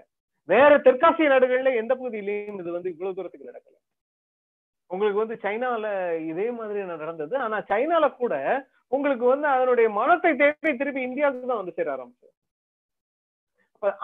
வேற 0.49 0.71
தெற்காசிய 0.77 1.27
நாடுகள்ல 1.33 1.71
எந்த 1.81 1.93
பகுதியிலையும் 1.95 2.59
இது 2.61 2.71
வந்து 2.71 2.89
இவ்வளவு 2.89 3.15
தூரத்துக்கு 3.15 3.49
நடக்கல. 3.51 3.75
உங்களுக்கு 4.91 5.23
வந்து 5.23 5.37
சைனால 5.43 5.85
இதே 6.31 6.51
மாதிரி 6.51 6.79
நடந்தது. 6.85 7.37
ஆனா 7.37 7.57
சைனால 7.71 8.05
கூட 8.15 8.35
உங்களுக்கு 8.87 9.25
வந்து 9.25 9.47
அதனுடைய 9.47 9.89
மனத்தை 9.89 10.31
தேடி 10.35 10.71
திருப்பி 10.77 11.01
இந்தியாவுக்கு 11.01 11.47
தான் 11.47 11.61
வந்து 11.61 11.77
சேர 11.77 11.89
ஆரம்பிச்சது. 11.95 12.35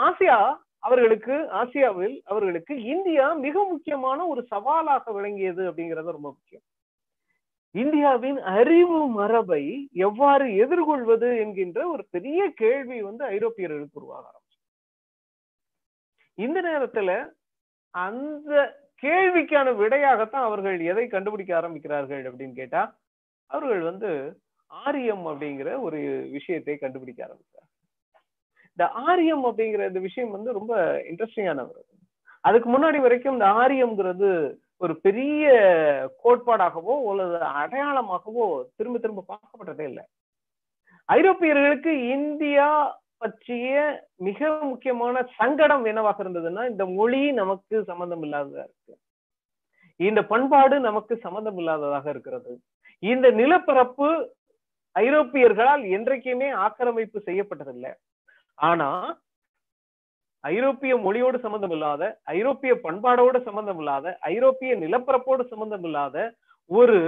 ஆசியா 0.08 0.38
அவர்களுக்கு 0.80 1.36
ஆசியாவில் 1.62 2.16
அவர்களுக்கு 2.26 2.74
இந்தியா 2.94 3.26
மிக 3.46 3.64
முக்கியமான 3.64 4.20
ஒரு 4.28 4.42
சவாலாக 4.52 5.14
விளங்கியது 5.18 5.64
அப்படிங்கிறது 5.72 6.16
ரொம்ப 6.18 6.30
முக்கியம். 6.30 6.66
இந்தியாவின் 7.76 8.40
அறிவு 8.52 9.00
மரபை 9.10 9.64
எவ்வாறு 10.00 10.46
எதிர்கொள்வது 10.56 11.30
என்கின்ற 11.38 11.80
ஒரு 11.90 12.04
பெரிய 12.10 12.42
கேள்வி 12.56 12.98
வந்து 13.02 13.24
ஐரோப்பியர்களுக்கு 13.28 14.00
உருவாக 14.02 14.24
ஆரம்பிச்சு 14.30 14.60
இந்த 16.38 16.58
நேரத்துல 16.62 17.12
அந்த 17.96 18.54
கேள்விக்கான 19.04 19.74
விடையாகத்தான் 19.76 20.48
அவர்கள் 20.48 20.78
எதை 20.84 21.06
கண்டுபிடிக்க 21.08 21.52
ஆரம்பிக்கிறார்கள் 21.58 22.24
அப்படின்னு 22.24 22.56
கேட்டா 22.56 22.82
அவர்கள் 23.50 23.82
வந்து 23.82 24.12
ஆரியம் 24.72 25.26
அப்படிங்கிற 25.28 25.70
ஒரு 25.80 26.00
விஷயத்தை 26.32 26.76
கண்டுபிடிக்க 26.78 27.20
ஆரம்பிச்சார் 27.26 27.68
இந்த 28.78 28.86
ஆரியம் 29.08 29.44
அப்படிங்கிற 29.46 29.84
இந்த 29.88 30.00
விஷயம் 30.00 30.32
வந்து 30.32 30.50
ரொம்ப 30.52 30.74
இன்ட்ரெஸ்டிங்கானவர் 31.10 31.86
அதுக்கு 32.44 32.68
முன்னாடி 32.70 33.00
வரைக்கும் 33.00 33.34
இந்த 33.34 33.48
ஆரியம்ங்கிறது 33.62 34.32
ஒரு 34.82 34.94
பெரிய 35.06 35.46
கோட்பாடாகவோ 36.24 36.96
அல்லது 37.12 37.38
அடையாளமாகவோ 37.62 38.46
திரும்ப 38.78 38.98
திரும்ப 39.00 39.26
பார்க்கப்பட்டதே 39.32 39.86
இல்லை. 39.92 40.04
ஐரோப்பியர்களுக்கு 41.10 41.92
இந்தியா 42.16 42.70
பற்றிய 43.18 43.76
மிக 44.28 44.50
முக்கியமான 44.72 45.24
சங்கடம் 45.38 45.86
என்னவாக 45.86 46.24
இருந்ததுன்னா 46.24 46.64
இந்த 46.72 46.84
மொழி 46.98 47.22
நமக்கு 47.32 47.76
சம்பந்தம் 47.84 48.24
இல்லாததா 48.24 48.64
இருக்கு. 48.68 48.94
இந்த 50.00 50.22
பண்பாடு 50.32 50.76
நமக்கு 50.80 51.14
சம்பந்தம் 51.18 51.58
இல்லாததாக 51.58 52.06
இருக்கிறது. 52.10 52.52
இந்த 53.04 53.28
நிலப்பரப்பு 53.32 54.10
ஐரோப்பியர்களால் 54.96 55.84
என்றைக்குமே 55.96 56.50
ஆக்கிரமிப்பு 56.66 57.20
செய்யப்பட்டதில்லை. 57.26 57.92
ஆனா 58.58 58.90
ஐரோப்பிய 60.44 60.98
மொழியோடு 60.98 61.38
சம்பந்தம் 61.40 61.72
இல்லாத 61.72 62.04
ஐரோப்பிய 62.26 62.74
பண்பாடோடு 62.84 63.40
சம்பந்தம் 63.44 63.80
இல்லாத 63.80 64.18
ஐரோப்பிய 64.22 64.76
நிலப்பரப்போடு 64.76 65.44
சம்பந்தம் 65.48 65.84
இல்லாத 65.84 66.18
ஒரு 66.72 67.00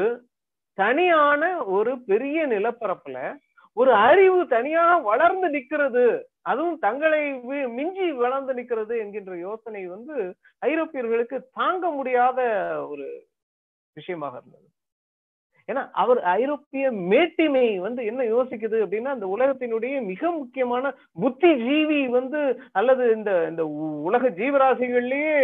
தனியான 0.77 1.43
ஒரு 1.67 1.91
பெரிய 2.01 2.47
நிலப்பரப்புல 2.47 3.17
ஒரு 3.77 3.91
அறிவு 3.93 4.47
தனியாக 4.47 5.01
வளர்ந்து 5.01 5.47
நிக்கிறது 5.49 6.05
அதுவும் 6.41 6.79
தங்களை 6.79 7.21
மிஞ்சி 7.75 8.11
வளர்ந்து 8.11 8.53
நிக்கிறது 8.53 8.93
என்கின்ற 8.99 9.33
யோசனை 9.37 9.85
வந்து 9.87 10.15
ஐரோப்பியர்களுக்கு 10.61 11.37
தாங்க 11.51 11.89
முடியாத 11.89 12.39
ஒரு 12.89 13.07
விஷயமாக 13.97 14.37
இருந்தது. 14.37 14.67
ஏன்னா 15.69 15.81
அவர் 16.01 16.19
ஐரோப்பிய 16.33 16.83
மேட்டிமை 17.09 17.65
வந்து 17.79 18.01
என்ன 18.05 18.21
யோசிக்குது 18.29 18.77
அப்படின்னா 18.83 19.11
அந்த 19.13 19.27
உலகத்தினுடைய 19.29 19.95
மிக 20.05 20.31
முக்கியமான 20.33 20.91
புத்தி 21.17 21.51
ஜீவி 21.61 21.99
வந்து 22.11 22.39
அல்லது 22.73 23.03
இந்த 23.13 23.31
இந்த 23.49 23.63
உ- 23.77 23.99
உலக 24.07 24.29
ஜீவராசிகள்லயே 24.37 25.35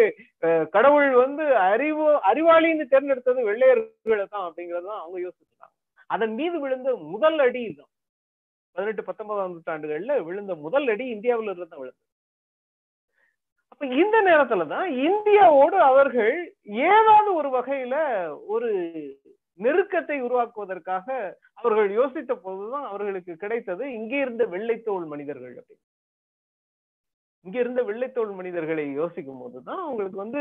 கடவுள் 0.73 1.09
வந்து 1.17 1.43
அறிவு 1.67 2.05
அறிவாளின்னு 2.29 2.85
தேர்ந்தெடுத்தது 2.87 3.49
வெள்ளையர்களை 3.49 4.25
தான் 4.27 4.47
அப்படிங்கறது 4.47 4.87
தான் 4.87 5.01
அவங்க 5.01 5.19
யோசிச்சுட்டாங்க. 5.25 5.73
அதன் 6.09 6.33
மீது 6.35 6.57
விழுந்த 6.59 6.89
முதல் 7.13 7.39
அடி 7.39 7.61
இதுதான். 7.63 7.91
பதினெட்டு 8.75 9.03
பத்தொன்பதாம் 9.03 9.53
நூற்றாண்டுகள்ல 9.53 10.15
விழுந்த 10.23 10.55
முதல் 10.63 10.87
அடி 10.87 11.05
இந்தியாவில 11.13 11.51
இருந்து 11.51 11.67
தான் 11.67 11.81
விழுந்தது. 11.81 12.03
அப்ப 13.71 13.85
இந்த 14.01 14.17
நேரத்துல 14.27 14.65
தான் 14.69 14.87
இந்தியாவோடு 15.07 15.77
அவர்கள் 15.87 16.35
ஏதாவது 16.87 17.29
ஒரு 17.35 17.49
வகையில 17.51 17.95
ஒரு 18.47 18.69
உருவாக்குவதற்காக 20.37 21.07
அவர்கள் 21.57 21.89
யோசித்த 21.97 22.33
போதுதான் 22.41 22.85
அவர்களுக்கு 22.85 23.35
கிடைத்தது 23.37 23.83
இங்கே 23.93 24.19
இருந்த 24.19 24.43
வெள்ளைத்தோல் 24.47 25.07
மனிதர்கள் 25.07 25.55
அப்படி 25.57 25.79
இங்க 27.45 27.57
இருந்த 27.59 27.81
வெள்ளைத்தோல் 27.83 28.31
மனிதர்களை 28.35 28.91
யோசிக்கும் 28.93 29.39
போதுதான் 29.39 29.81
அவங்களுக்கு 29.81 30.17
வந்து 30.17 30.39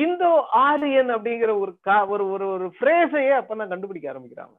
இந்தோ 0.00 0.30
ஆரியன் 0.62 1.10
அப்படிங்கிற 1.10 1.58
ஒரு 1.58 1.72
கா- 1.84 2.06
ஒரு 2.08 2.24
ஒரு 2.30 2.46
ஒரு 2.50 2.66
ஃப்ரேஸையே 2.76 3.34
அப்பதான் 3.40 3.68
கண்டுபிடிக்க 3.68 4.12
ஆரம்பிக்கிறாங்க. 4.12 4.56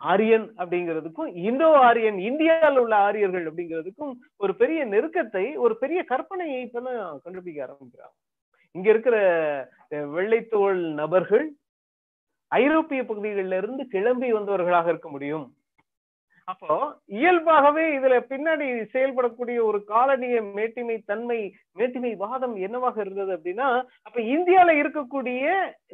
ஆரியன் 0.00 0.54
அப்படிங்கிறதுக்கும் 0.56 1.30
இந்தோ 1.42 1.68
ஆரியன் 1.80 2.18
இந்தியாவில் 2.20 2.78
உள்ள 2.78 2.94
ஆரியர்கள் 3.04 3.44
அப்படிங்கிறதுக்கும் 3.46 4.14
ஒரு 4.36 4.52
பெரிய 4.56 4.80
நெருக்கத்தை 4.86 5.44
ஒரு 5.56 5.74
பெரிய 5.78 6.00
கற்பனையை 6.10 6.58
இப்பதான் 6.64 6.98
கண்டுபிடிக்க 7.22 7.66
ஆரம்பிக்கிறாங்க. 7.66 8.14
இங்க 8.74 8.88
இருக்கிற 8.90 9.16
வெள்ளைத்தோல் 10.16 10.80
நபர்கள் 10.94 11.46
ஐரோப்பிய 12.58 13.02
பகுதிகளில 13.02 13.58
இருந்து 13.62 13.84
கிளம்பி 13.94 14.28
வந்தவர்களாக 14.32 14.88
இருக்க 14.92 15.08
முடியும். 15.08 15.44
அப்போ 16.48 16.74
இயல்பாகவே 17.18 17.84
இதுல 17.96 18.14
பின்னாடி 18.30 18.66
செயல்படக்கூடிய 18.94 19.58
ஒரு 19.68 19.78
காலனிய 19.92 20.38
மேட்டிமை 20.56 20.96
தன்மை 21.10 21.38
மேட்டிமை 21.78 22.10
வாதம் 22.22 22.56
என்னவாக 22.66 22.96
இருந்தது 23.00 23.30
அப்படின்னா 23.36 23.68
அப்ப 24.06 24.16
இந்தியால 24.34 24.74
இருக்கக்கூடிய 24.80 25.44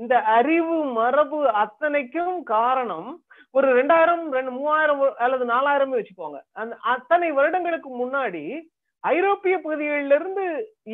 இந்த 0.01 0.15
அறிவு 0.39 0.79
மரபு 0.99 1.41
அத்தனைக்கும் 1.63 2.35
காரணம் 2.55 3.11
ஒரு 3.55 3.69
ரெண்டாயிரம் 3.79 4.25
ரெண்டு 4.37 4.53
மூவாயிரம் 4.57 5.01
அல்லது 5.25 5.45
நாலாயிரம் 5.53 5.95
வச்சுக்கோங்க. 5.95 6.41
அந்த 6.61 6.75
அத்தனை 6.95 7.29
வருடங்களுக்கு 7.39 7.91
முன்னாடி 8.03 8.45
ஐரோப்பிய 9.05 9.55
பகுதிகளிலிருந்து 9.65 10.47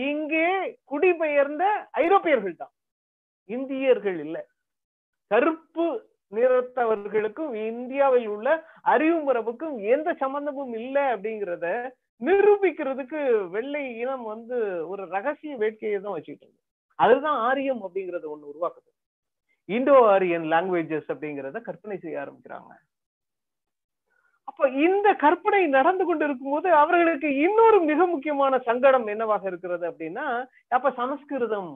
இங்கே 0.09 0.47
குடிபெயர்ந்த 0.85 1.65
ஐரோப்பியர்கள் 2.03 2.61
தான் 2.63 2.75
இந்தியர்கள் 3.49 4.19
இல்ல. 4.27 4.37
கருப்பு 5.31 5.87
நிறத்தவர்களுக்கும் 6.33 7.53
இந்தியாவில் 7.71 8.29
உள்ள 8.35 8.49
அறிவு 8.93 9.19
மரபுக்கும் 9.27 9.77
எந்த 9.95 10.09
சம்பந்தமும் 10.23 10.73
இல்லை 10.81 11.05
அப்படிங்கிறத 11.15 11.67
நிரூபிக்கிறதுக்கு 12.21 13.21
வெள்ளை 13.55 13.85
இனம் 14.03 14.25
வந்து 14.33 14.59
ஒரு 14.93 15.03
ரகசிய 15.15 15.55
வேட்கையை 15.63 15.99
தான் 16.01 16.17
வச்சுட்டு 16.17 16.45
இருக்கு. 16.45 16.63
அதுதான் 16.99 17.39
ஆரியம் 17.49 17.83
அப்படிங்கறத 17.87 18.27
ஒண்ணு 18.35 18.51
உருவாக்குது. 18.53 18.91
இண்டோ 19.69 19.97
ஆரியன் 20.15 20.47
லாங்குவேஜஸ் 20.53 21.11
அப்படிங்கிறத 21.15 21.61
கற்பனை 21.69 21.97
செய்ய 21.99 22.23
ஆரம்பிக்கிறாங்க. 22.25 22.73
அப்ப 24.49 24.69
இந்த 24.87 25.09
கற்பனை 25.25 25.63
நடந்து 25.77 26.05
கொண்டு 26.05 26.25
இருக்கும்போது 26.27 26.69
அவர்களுக்கு 26.83 27.29
இன்னொரு 27.47 27.79
மிக 27.91 28.01
முக்கியமான 28.07 28.59
சங்கடம் 28.69 29.07
என்னவாக 29.15 29.45
இருக்கிறது 29.51 29.85
அப்படின்னா 29.91 30.27
அப்ப 30.77 30.91
சமஸ்கிருதம் 31.01 31.73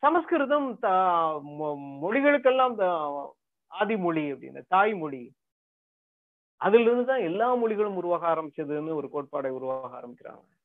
சமஸ்கிருதம் 0.00 0.78
மொ- 0.82 1.98
மொழிகளுக்கெல்லாம் 2.02 2.74
ஆதிமொழி 3.80 4.32
அப்படின்னு 4.32 4.62
தாய்மொழி. 4.68 5.32
அதுல 6.56 6.82
இருந்துதான் 6.82 7.20
எல்லா 7.20 7.54
மொழிகளும் 7.54 7.96
உருவாக 7.96 8.34
ஆரம்பிச்சதுன்னு 8.34 8.94
ஒரு 8.94 9.10
கோட்பாடை 9.12 9.48
உருவாக 9.48 10.00
ஆரம்பிக்கிறாங்க. 10.00 10.58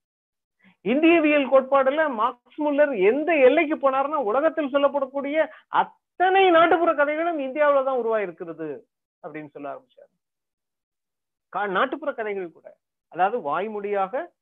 இந்தியவியல் 0.81 1.49
கோட்பாடுல 1.49 2.13
மார்க்ஸ் 2.13 2.61
முல்லர் 2.61 2.97
எந்த 2.97 3.35
எல்லைக்கு 3.35 3.75
போனாருன்னா 3.75 4.15
உலகத்தில் 4.15 4.73
சொல்லப்படக்கூடிய 4.73 5.47
அத்தனை 5.67 6.49
நாட்டுப்புற 6.49 6.93
கதைகளும் 6.93 7.39
இந்தியாவில 7.39 7.83
தான் 7.83 7.97
உருவாயிருக்கிறது 7.97 8.79
அப்படின்னு 9.27 9.47
சொல்ல 9.47 9.73
ஆரம்பிச்சாரு. 9.73 10.13
கா- 11.55 11.69
நாட்டுப்புற 11.69 12.13
கதைகள் 12.13 12.51
கூட. 12.51 12.77
அதாவது 13.07 13.39
வாய்மொழியாக 13.41 14.33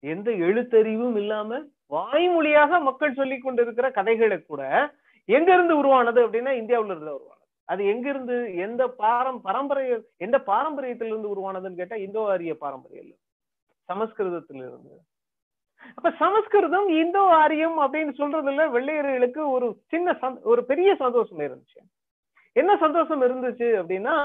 எந்த 0.00 0.30
எழுத்தறிவும் 0.30 1.16
இல்லாம 1.16 1.64
வாய்மொழியாக 1.92 2.80
மக்கள் 2.80 3.18
சொல்லி 3.20 3.36
கொண்டிருக்கிற 3.38 3.86
கதைகளை 3.90 4.38
கூட 4.42 4.62
எங்க 5.28 5.48
இருந்து 5.54 5.74
உருவானது 5.76 6.20
அப்படின்னா 6.26 6.52
இந்தியாவுல 6.60 6.94
இருந்து 6.94 7.16
உருவானது. 7.18 7.42
அது 7.68 7.82
எங்க 7.86 8.06
இருந்து 8.08 8.36
எந்த 8.66 8.82
பாரம் 9.02 9.40
பரம்பரைய 9.44 9.94
எந்த 10.16 10.36
பாரம்பரியத்திலிருந்து 10.46 11.32
உருவானதுன்னு 11.34 11.80
கேட்டா 11.80 11.98
இந்தோ 12.06 12.22
ஆரிய 12.32 12.54
பாரம்பரியம் 12.64 13.20
சமஸ்கிருதத்திலிருந்து. 13.88 14.94
அப்ப 15.96 16.10
சமஸ்கிருதம் 16.20 16.88
இந்தோ 17.02 17.22
ஆரியம் 17.42 17.78
அப்படின்னு 17.84 18.12
சொல்றதுல 18.20 18.66
வெள்ளையர்களுக்கு 18.76 19.42
ஒரு 19.56 19.66
சின்ன 19.92 20.32
ஒரு 20.42 20.60
பெரிய 20.64 20.90
சந்தோஷம் 21.04 21.42
இருந்துச்சு. 21.46 21.80
என்ன 22.56 22.72
சந்தோஷம் 22.76 23.22
இருந்துச்சு 23.26 23.68
அப்படின்னா 23.80 24.16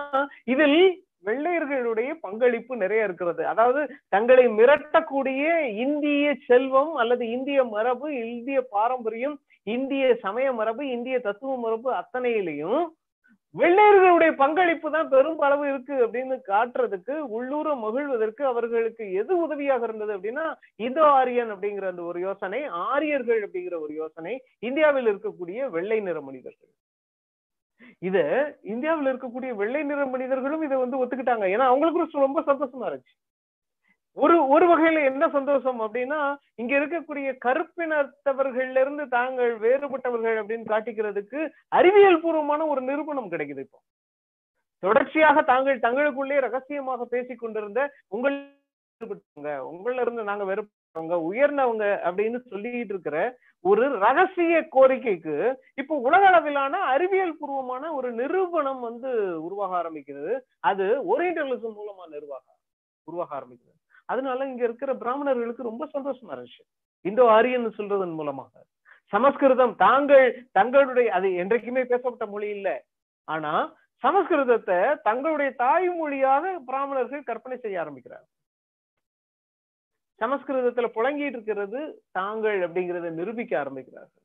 இதில் 0.54 0.80
வெள்ளையர்களுடைய 1.26 2.10
பங்களிப்பு 2.26 2.74
நிறைய 2.76 3.08
இருக்கிறது. 3.08 3.42
அதாவது 3.46 3.82
தங்களை 4.16 4.46
மிரட்டக்கூடிய 4.60 5.44
இந்திய 5.86 6.36
செல்வம் 6.48 6.94
அல்லது 6.96 7.24
இந்திய 7.38 7.60
மரபு 7.76 8.08
இந்திய 8.36 8.62
பாரம்பரியம் 8.76 9.38
இந்திய 9.68 10.06
சமய 10.24 10.48
மரபு 10.54 10.84
இந்திய 10.96 11.16
தத்துவ 11.20 11.58
மரபு 11.58 11.90
அத்தனையிலையும் 12.02 12.82
வெள்ளையர்களுடைய 13.56 14.32
பங்களிப்பு 14.42 14.88
தான் 14.92 15.10
பெரும்பளவு 15.12 15.64
இருக்கு 15.70 15.96
அப்படின்னு 16.06 16.36
காட்டுறதுக்கு 16.50 17.16
உள்ளூர 17.36 17.70
மகிழ்வதற்கு 17.76 18.44
அவர்களுக்கு 18.46 19.06
எது 19.22 19.34
உதவியாக 19.46 19.88
இருந்தது 19.88 20.12
அப்படின்னா 20.18 20.46
இந்தோ 20.88 21.06
ஆரியன் 21.20 21.54
அப்படிங்கிற 21.54 21.88
அந்த 21.92 22.04
ஒரு 22.04 22.20
யோசனை 22.20 22.60
ஆரியர்கள் 22.88 23.42
அப்படிங்கிற 23.46 23.78
ஒரு 23.86 23.94
யோசனை 23.94 24.34
இந்தியாவில் 24.70 25.10
இருக்கக்கூடிய 25.12 25.70
வெள்ளை 25.70 26.00
நிற 26.00 26.20
மனிதர்கள். 26.22 26.72
இத 28.00 28.18
இந்தியாவில் 28.74 29.12
இருக்கக்கூடிய 29.12 29.52
வெள்ளை 29.56 29.84
நிற 29.84 30.06
மனிதர்களும் 30.06 30.62
இதை 30.62 30.78
வந்து 30.78 31.02
ஒத்துக்கிட்டாங்க. 31.02 31.46
ஏன்னா 31.56 31.66
அவங்களுக்கு 31.72 32.22
ரொம்ப 32.28 32.42
சந்தோஷமா 32.52 32.88
இருந்துச்சு. 32.90 33.16
ஒரு 34.18 34.36
ஒரு 34.48 34.66
வகையில 34.68 35.02
என்ன 35.10 35.24
சந்தோஷம் 35.30 35.80
அப்படின்னா 35.82 36.20
இங்க 36.56 36.74
இருக்கக்கூடிய 36.80 37.28
கருப்பினத்தவர்கள்ல 37.46 38.82
இருந்து 38.84 39.04
தாங்கள் 39.08 39.54
வேறுபட்டவர்கள் 39.66 40.38
அப்படின்னு 40.42 40.72
காட்டிக்கிறதுக்கு 40.74 41.40
அறிவியல் 41.68 42.22
பூர்வமான 42.22 42.66
ஒரு 42.66 42.82
நிரூபணம் 42.82 43.32
கிடைக்குது 43.32 43.64
இப்போ. 43.66 43.80
தொடர்ச்சியாக 44.84 45.42
தாங்கள் 45.42 45.84
தங்களுக்குள்ளே 45.86 46.40
ரகசியமாக 46.40 47.06
பேசிக் 47.06 47.40
கொண்டிருந்த 47.40 47.80
உங்கள் 48.08 48.38
உங்கள 49.72 50.02
இருந்து 50.02 50.24
நாங்க 50.24 50.44
வேறுபட்டவங்க 50.44 51.18
உயர்ந்தவங்க 51.30 51.86
அப்படின்னு 52.08 52.40
சொல்லிட்டு 52.50 52.94
இருக்கிற 52.94 53.18
ஒரு 53.66 53.84
ரகசிய 54.04 54.60
கோரிக்கைக்கு 54.76 55.36
இப்போ 55.82 55.96
உலக 56.08 56.24
அளவிலான 56.28 56.76
அறிவியல் 56.94 57.38
பூர்வமான 57.40 57.84
ஒரு 57.98 58.10
நிரூபணம் 58.20 58.80
வந்து 58.80 59.10
உருவாக 59.48 59.72
ஆரம்பிக்கிறது. 59.82 60.34
அது 60.70 60.86
ஓரியன்டலிசம் 61.12 61.76
மூலமா 61.80 62.06
நிர்வாக 62.16 62.46
உருவாக 63.08 63.32
ஆரம்பிக்கிறது. 63.40 63.78
அதனால 64.06 64.46
இங்க 64.52 64.64
இருக்கிற 64.68 64.92
பிராமணர்களுக்கு 64.94 65.70
ரொம்ப 65.70 65.84
சந்தோஷமா 65.96 66.32
இருந்துச்சு. 66.36 66.64
இந்தோ 67.06 67.26
ஆரியன்னு 67.38 67.72
சொல்றதன் 67.80 68.18
மூலமாக. 68.20 68.52
சமஸ்கிருதம் 69.14 69.76
தாங்கள் 69.86 70.26
தங்களுடைய 70.58 71.10
அது 71.18 71.28
என்றைக்குமே 71.44 71.84
பேசப்பட்ட 71.92 72.26
மொழி 72.34 72.50
இல்லை. 72.58 72.76
ஆனா 73.28 73.54
சமஸ்கிருதத்தை 74.04 74.80
தங்களுடைய 75.08 75.50
தாய்மொழியாக 75.64 76.44
பிராமணர்கள் 76.68 77.28
கற்பனை 77.30 77.58
செய்ய 77.64 77.82
ஆரம்பிக்கிறார் 77.84 78.26
சமஸ்கிருதத்துல 80.20 80.88
புழங்கிட்டு 80.98 81.38
இருக்கிறது 81.38 81.80
தாங்கள் 82.12 82.60
அப்படிங்கறத 82.68 83.10
நிரூபிக்க 83.20 83.54
ஆரம்பிக்கிறார்கள். 83.64 84.24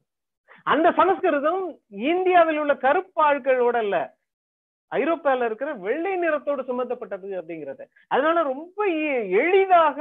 அந்த 0.66 0.88
சமஸ்கிருதம் 0.92 1.62
இந்தியாவில் 2.10 2.58
உள்ள 2.58 2.74
கருப்பாள்களோட 2.84 3.78
இல்ல. 3.82 3.96
ஐரோப்பால 4.92 5.44
இருக்கிற 5.44 5.70
வெள்ளை 5.84 6.12
நிறத்தோடு 6.16 6.62
சுமத்தப்பட்டது 6.62 7.28
அப்படிங்கறது. 7.38 7.84
அதனால 8.08 8.42
ரொம்ப 8.42 8.86
எளிதாக 9.42 9.98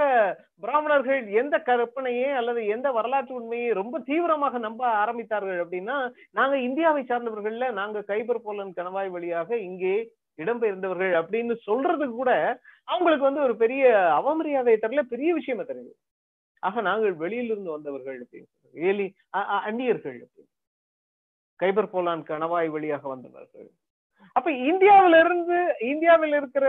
பிராமணர்கள் 0.60 1.22
எந்த 1.42 1.56
கற்பனையே 1.60 2.28
அல்லது 2.40 2.62
எந்த 2.66 2.88
வரலாற்று 2.92 3.34
உண்மையை 3.34 3.70
ரொம்ப 3.72 4.00
தீவிரமாக 4.00 4.58
நம்ப 4.58 4.84
ஆரம்பித்தார்கள் 5.04 5.62
அப்படின்னா 5.64 5.98
நாங்க 6.32 6.58
இந்தியாவை 6.68 7.04
சார்ந்தவர்கள்ல 7.04 7.72
நாங்க 7.72 8.04
கைபர் 8.12 8.46
போலன் 8.46 8.78
கணவாய் 8.80 9.10
வழியாக 9.10 9.58
இங்கே 9.70 9.96
இடம்பெயர்ந்தவர்கள் 10.38 11.14
அப்படின்னு 11.20 11.56
சொல்றது 11.56 12.10
கூட 12.10 12.60
அவங்களுக்கு 12.84 13.26
வந்து 13.26 13.42
ஒரு 13.42 13.56
பெரிய 13.58 13.92
அவமரியாதை 14.20 14.74
தரல 14.82 15.02
பெரிய 15.02 15.34
விஷயமா 15.34 15.62
தெரியுது 15.62 15.94
ஆக 16.60 16.82
நாங்கள் 16.82 17.14
வெளியிலிருந்து 17.14 17.72
வந்தவர்கள் 17.72 18.18
அப்படின்னு 18.22 18.50
ஏலி 18.74 19.14
அந்நியர்கள் 19.30 20.18
அப்படின்னு. 20.26 20.52
கைபர் 21.64 21.94
போலான் 21.94 22.24
கணவாய் 22.30 22.70
வழியாக 22.70 23.08
வந்தவர்கள். 23.08 23.68
அப்ப 24.32 24.52
இந்தியாவில 24.52 25.26
இருந்து 25.26 25.76
இந்தியாவில் 25.80 26.34
இருக்கிற 26.34 26.68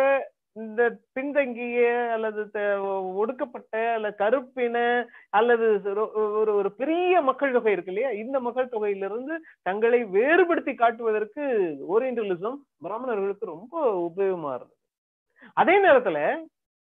இந்த 0.56 0.98
பின்தங்கிய 1.12 2.10
அல்லது 2.12 2.50
ஒடுக்கப்பட்ட 3.14 3.92
அல்ல 3.92 4.10
கருப்பின 4.10 5.06
அல்லது 5.30 5.78
ஒரு- 5.84 6.12
ஒரு 6.44 6.74
பெரிய 6.76 7.20
மக்கள் 7.20 7.52
தொகை 7.52 7.72
இருக்கு 7.72 7.92
இல்லையா? 7.92 8.14
இந்த 8.14 8.40
மக்கள் 8.40 8.68
தொகையிலிருந்து 8.68 9.38
தங்களை 9.62 10.04
வேறுபடுத்தி 10.04 10.74
காட்டுவதற்கு 10.74 11.42
ஓரியண்டலிசம் 11.88 12.56
பிராமணர்களுக்கு 12.78 13.46
ரொம்ப 13.46 13.92
உபயோகமா 13.92 14.54
இருந்தது. 14.54 14.76
அதே 15.54 15.84
நேரத்துல 15.84 16.44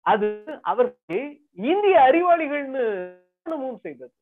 அது 0.02 0.44
அவருக்கு 0.62 1.42
இந்திய 1.54 1.98
அறிவாளிகள்னு 2.00 3.78
செய்தது. 3.78 4.14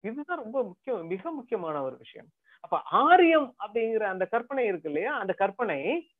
இதுதான் 0.00 0.42
ரொம்ப 0.42 0.62
முக்கியம் 0.62 1.06
மிக 1.06 1.30
முக்கியமான 1.30 1.82
ஒரு 1.82 1.96
விஷயம். 1.96 2.26
அப்ப 2.60 2.80
ஆரியம் 2.82 3.54
அப்படிங்கிற 3.58 4.02
அந்த 4.02 4.24
கற்பனை 4.24 4.66
இருக்கு 4.66 4.90
இல்லையா? 4.90 5.18
அந்த 5.18 5.32
கற்பனை 5.32 6.11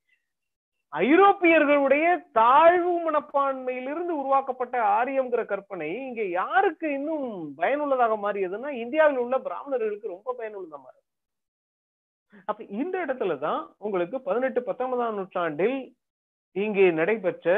ஐரோப்பியர்களுடைய 0.93 2.07
தாழ்வு 2.33 2.95
மனப்பான்மையிலிருந்து 3.07 4.13
உருவாக்கப்பட்ட 4.13 4.77
ஆரியம்ங்கிற 4.99 5.45
கற்பனை 5.45 5.89
இங்க 6.09 6.23
யாருக்கு 6.23 6.93
இன்னும் 6.93 7.29
பயனுள்ளதாக 7.57 8.17
மாறியதுன்னா 8.17 8.71
இந்தியாவில் 8.85 9.19
உள்ள 9.19 9.39
பிராமணர்களுக்கு 9.39 10.09
ரொம்ப 10.09 10.35
பயனுள்ளதா 10.39 10.79
மாறுது. 10.85 11.01
அப்ப 12.47 12.63
இந்த 12.65 12.95
இடத்துலதான் 13.05 13.63
உங்களுக்கு 13.79 14.21
பதினெட்டு 14.21 14.63
பத்தொன்பதாம் 14.63 15.15
நூற்றாண்டில் 15.15 15.79
இங்கே 16.57 16.91
நடைபெற்ற 16.91 17.49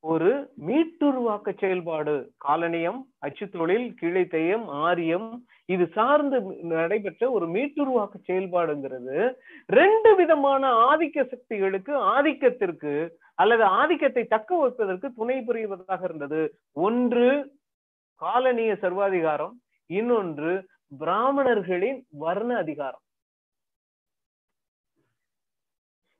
ஒரு 0.00 0.52
மீட்டுருவாக்க 0.66 1.58
செயல்பாடு. 1.58 2.32
காலனியம் 2.48 3.00
அச்சுத்தொழில் 3.26 3.94
கிளைத்தையம் 4.00 4.66
ஆரியம் 4.66 5.46
இது 5.64 5.86
சார்ந்து 5.86 6.40
நடைபெற்ற 6.62 7.30
ஒரு 7.30 7.46
மீட்டுருவாக்க 7.46 8.12
செயல்பாடுங்கிறது. 8.28 9.34
ரெண்டு 9.66 10.14
விதமான 10.16 10.72
ஆதிக்க 10.72 11.28
சக்திகளுக்கு 11.28 11.92
ஆதிக்கத்திற்கு 11.92 13.10
அல்லது 13.34 13.64
ஆதிக்கத்தை 13.64 14.24
தக்க 14.24 14.56
வைப்பதற்கு 14.56 15.12
துணை 15.12 15.42
புரிவதாக 15.42 16.04
இருந்தது. 16.04 16.58
ஒன்று 16.72 17.58
காலனிய 18.20 18.76
சர்வாதிகாரம். 18.76 19.60
இன்னொன்று 19.86 20.68
பிராமணர்களின் 20.98 22.06
வர்ண 22.10 22.56
அதிகாரம். 22.56 23.02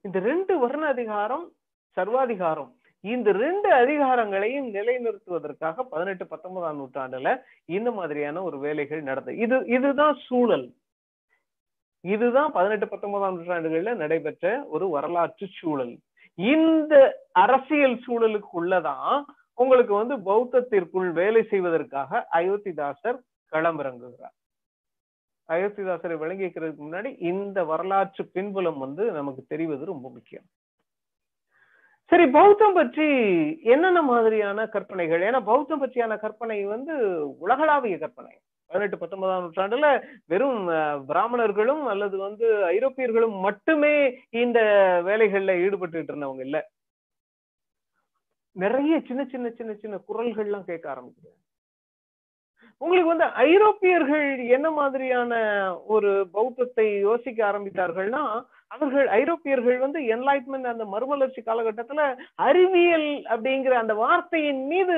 இந்த 0.00 0.18
ரெண்டு 0.18 0.58
வர்ண 0.58 0.86
அதிகாரம் 0.86 1.52
சர்வாதிகாரம். 1.90 2.74
இந்த 3.04 3.32
ரெண்டு 3.32 3.68
அதிகாரங்களையும் 3.72 4.66
நிலைநிறுத்துவதற்காக 4.76 5.82
பதினெட்டு 5.82 6.26
பத்தொன்பதாம் 6.26 6.78
நூற்றாண்டுல 6.80 7.30
இந்த 7.76 7.90
மாதிரியான 7.90 8.42
ஒரு 8.42 8.58
வேலைகள் 8.58 9.02
நடந்தது 9.02 9.36
இது 9.36 9.58
இதுதான் 9.66 10.16
சூழல். 10.26 10.66
இதுதான் 12.04 12.52
பதினெட்டு 12.52 12.88
பத்தொன்பதாம் 12.88 13.34
நூற்றாண்டுகள்ல 13.36 13.94
நடைபெற்ற 13.94 14.64
ஒரு 14.64 14.88
வரலாற்று 14.88 15.46
சூழல். 15.58 15.94
இந்த 16.38 16.94
அரசியல் 17.44 17.96
சூழலுக்குள்ளதான் 18.06 19.24
உங்களுக்கு 19.54 19.94
வந்து 19.94 20.14
பௌத்தத்திற்குள் 20.28 21.10
வேலை 21.12 21.42
செய்வதற்காக 21.44 22.26
அயோத்திதாசர் 22.32 23.18
களமிறங்குகிறார். 23.52 24.36
அயோத்திதாசரை 25.48 26.16
விளங்கிக்கிறதுக்கு 26.22 26.82
முன்னாடி 26.86 27.10
இந்த 27.18 27.64
வரலாற்று 27.64 28.22
பின்புலம் 28.32 28.78
வந்து 28.78 29.04
நமக்கு 29.10 29.42
தெரிவது 29.48 29.84
ரொம்ப 29.84 30.06
முக்கியம். 30.16 30.46
சரி 32.10 32.24
பௌத்தம் 32.36 32.76
பற்றி 32.78 33.06
என்னென்ன 33.72 34.00
மாதிரியான 34.02 34.66
கற்பனைகள்? 34.66 35.20
ஏன்னா 35.20 35.40
பௌத்தம் 35.50 35.82
பற்றியான 35.82 36.12
கற்பனை 36.18 36.56
வந்து 36.64 36.94
உலகளாவிய 37.44 37.96
கற்பனை. 37.98 38.32
பதினெட்டு 38.70 38.98
பத்தொன்பதாம் 38.98 39.44
நூற்றாண்டுல 39.44 39.86
வெறும் 40.26 40.58
பிராமணர்களும் 41.06 41.84
அல்லது 41.92 42.16
வந்து 42.18 42.46
ஐரோப்பியர்களும் 42.70 43.36
மட்டுமே 43.46 43.94
இந்த 44.42 44.58
வேலைகள்ல 45.06 45.54
ஈடுபட்டுட்டு 45.64 46.12
இருந்தவங்க 46.12 46.44
இல்ல. 46.48 46.58
நிறைய 48.56 48.94
சின்ன 49.08 49.22
சின்ன 49.32 49.50
சின்ன 49.58 49.72
சின்ன 49.74 49.96
குரல்கள்லாம் 50.08 50.68
கேட்க 50.70 50.86
ஆரம்பிக்குது. 50.94 51.30
உங்களுக்கு 52.80 53.12
வந்து 53.12 53.26
ஐரோப்பியர்கள் 53.48 54.26
என்ன 54.48 54.70
மாதிரியான 54.70 55.32
ஒரு 55.86 56.10
பௌத்தத்தை 56.32 56.98
யோசிக்க 56.98 57.38
ஆரம்பித்தார்கள்னா 57.50 58.22
அவர்கள் 58.68 59.08
ஐரோப்பியர்கள் 59.08 59.78
வந்து 59.78 60.00
என்லைட்மெண்ட் 60.14 60.70
அந்த 60.72 60.84
மறுமலர்ச்சி 60.84 61.40
காலகட்டத்துல 61.42 62.02
அறிவியல் 62.34 63.08
அப்படிங்கிற 63.32 63.72
அந்த 63.72 63.94
வார்த்தையின் 63.94 64.62
மீது 64.66 64.96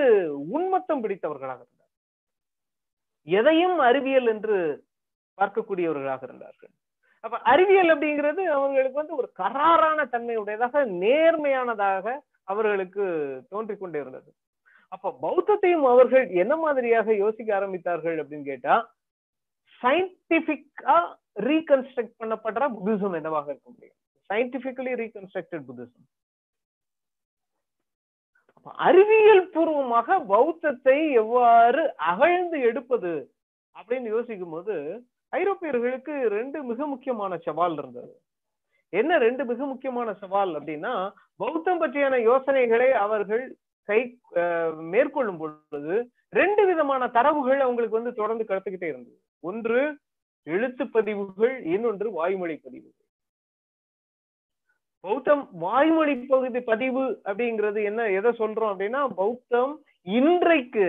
உன்மத்தம் 0.56 1.02
பிடித்தவர்களாக 1.04 1.60
இருந்தார் 1.64 1.90
எதையும் 3.26 3.78
அறிவியல் 3.78 4.26
என்று 4.26 4.58
பார்க்கக்கூடியவர்களாக 5.38 6.22
இருந்தார்கள். 6.22 6.72
அப்ப 7.24 7.36
அறிவியல் 7.52 7.90
அப்படிங்கிறது 7.94 8.42
அவர்களுக்கு 8.56 9.00
வந்து 9.00 9.16
ஒரு 9.16 9.28
கராரான 9.38 10.06
தன்மையுடையதாக 10.12 10.84
நேர்மையானதாக 11.02 12.06
அவர்களுக்கு 12.44 13.04
தோன்றிக் 13.50 13.80
கொண்டே 13.80 14.00
இருந்தது. 14.00 14.30
அப்ப 14.94 15.10
பௌத்தத்தையும் 15.22 15.86
அவர்கள் 15.92 16.24
என்ன 16.42 16.54
மாதிரியாக 16.62 17.14
யோசிக்க 17.22 17.50
ஆரம்பித்தார்கள் 17.58 18.16
அப்படின்னு 18.22 18.48
கேட்டா 18.50 18.74
சயின்டிபிக்கா 19.82 20.96
ரீகன்ஸ்ட்ரக்ட் 21.48 22.18
பண்ணப்படுற 22.22 22.64
புத்திசம் 22.74 23.16
என்னவாக 23.18 23.48
இருக்க 23.52 23.68
முடியும்? 23.74 23.98
Scientifically 24.30 24.92
reconstructed 25.02 25.64
Buddhism. 25.68 26.04
அறிவியல் 28.86 29.46
பூர்வமாக 29.54 30.18
பௌத்தத்தை 30.32 30.98
எவ்வாறு 31.22 31.82
அகழ்ந்து 32.10 32.58
எடுப்பது 32.68 33.14
அப்படின்னு 33.76 34.08
யோசிக்கும் 34.16 34.54
போது 34.56 34.74
ஐரோப்பியர்களுக்கு 35.40 36.14
ரெண்டு 36.36 36.58
மிக 36.70 36.86
முக்கியமான 36.92 37.38
சவால் 37.46 37.76
இருந்தது. 37.80 38.12
என்ன 38.92 39.18
ரெண்டு 39.26 39.42
மிக 39.50 39.60
முக்கியமான 39.72 40.08
சவால் 40.22 40.52
அப்படின்னா 40.58 40.94
பௌத்தம் 41.42 41.82
பற்றியான 41.82 42.16
யோசனைகளை 42.30 42.88
அவர்கள் 43.04 43.44
கை 43.88 44.00
மேற்கொள்ளும் 44.92 45.38
பொழுது 45.38 45.94
ரெண்டு 46.32 46.62
விதமான 46.66 47.08
தரவுகள் 47.16 47.60
அவங்களுக்கு 47.60 47.98
வந்து 47.98 48.12
தொடர்ந்து 48.14 48.44
கடத்துக்கிட்டே 48.48 48.90
இருந்தது. 48.90 49.16
ஒன்று 49.42 49.80
எழுத்து 50.46 50.84
பதிவுகள் 50.90 51.54
இன்னொன்று 51.74 52.08
வாய்மொழி 52.10 52.56
பதிவுகள். 52.56 52.98
பௌத்தம் 55.04 55.42
வாய்மொழி 55.60 56.14
பகுதி 56.26 56.60
பதிவு 56.62 57.04
அப்படிங்கிறது 57.28 57.80
என்ன 57.90 58.02
எதை 58.18 58.30
சொல்றோம் 58.40 58.72
அப்படின்னா 58.72 59.00
பௌத்தம் 59.20 59.72
இன்றைக்கு 60.18 60.86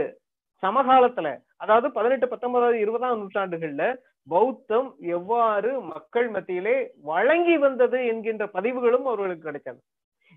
சமகாலத்துல 0.63 1.29
அதாவது 1.57 1.87
பதினெட்டு 1.91 2.27
பத்தொன்பதாவது 2.27 2.77
இருபதாம் 2.79 3.19
நூற்றாண்டுகள்ல 3.21 3.85
பௌத்தம் 4.27 4.89
எவ்வாறு 5.15 5.71
மக்கள் 5.93 6.27
மத்தியிலே 6.29 6.75
வழங்கி 7.03 7.55
வந்தது 7.57 7.99
என்கின்ற 8.11 8.43
பதிவுகளும் 8.47 9.07
அவர்களுக்கு 9.09 9.47
கிடைச்சது 9.47 9.79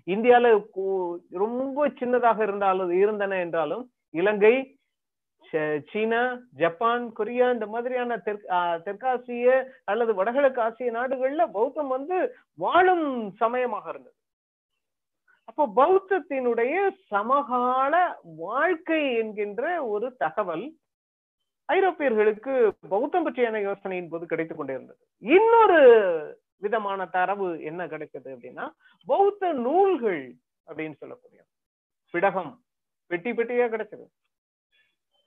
இந்தியால 0.07 0.47
ரொம்ப 1.37 1.87
சின்னதாக 1.99 2.39
இருந்தாலும் 2.41 2.91
இருந்தன 2.91 3.39
என்றாலும் 3.39 3.83
இலங்கை 4.13 4.55
ச- 5.43 5.79
சீனா 5.91 6.21
ஜப்பான் 6.51 7.13
கொரியா 7.13 7.51
இந்த 7.51 7.65
மாதிரியான 7.67 8.17
தெற்கு 8.17 8.47
ஆஹ் 8.49 8.79
தெற்காசிய 8.85 9.49
அல்லது 9.83 10.13
வடகிழக்கு 10.13 10.61
ஆசிய 10.61 10.91
நாடுகள்ல 10.91 11.51
பௌத்தம் 11.51 11.87
வந்து 11.87 12.17
வாழும் 12.57 13.05
சமயமாக 13.35 13.89
இருந்தது. 13.89 14.15
அப்போ 15.43 15.63
பௌத்தத்தினுடைய 15.75 16.75
சமகால 17.07 17.93
வாழ்க்கை 18.37 19.15
என்கின்ற 19.15 19.63
ஒரு 19.87 20.15
தகவல் 20.17 20.65
ஐரோப்பியர்களுக்கு 21.69 22.53
பௌத்தம் 22.89 23.25
பற்றியான 23.25 23.61
யோசனையின் 23.61 24.09
போது 24.09 24.25
கிடைத்துக் 24.25 24.57
கொண்டே 24.57 24.73
இருந்தது. 24.73 24.99
இன்னொரு 25.23 25.79
விதமான 26.61 27.01
தரவு 27.13 27.47
என்ன 27.69 27.81
கிடைச்சது 27.87 28.29
அப்படின்னா 28.33 28.65
பௌத்த 29.07 29.51
நூல்கள் 29.61 30.21
அப்படின்னு 30.67 30.95
சொல்லக்கூடிய 31.01 31.41
பிடகம் 32.13 32.51
பெட்டி 33.11 33.31
பெட்டியா 33.33 33.67
கிடைச்சது 33.67 34.05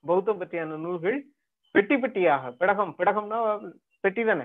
பௌத்தம் 0.05 0.41
பற்றியான 0.41 0.79
நூல்கள் 0.79 1.19
பெட்டி 1.75 1.97
பெட்டியாக 1.97 2.51
பிடகம் 2.61 2.93
பிடகம்னா 2.99 3.39
பெட்டி 4.05 4.23
தானே? 4.25 4.45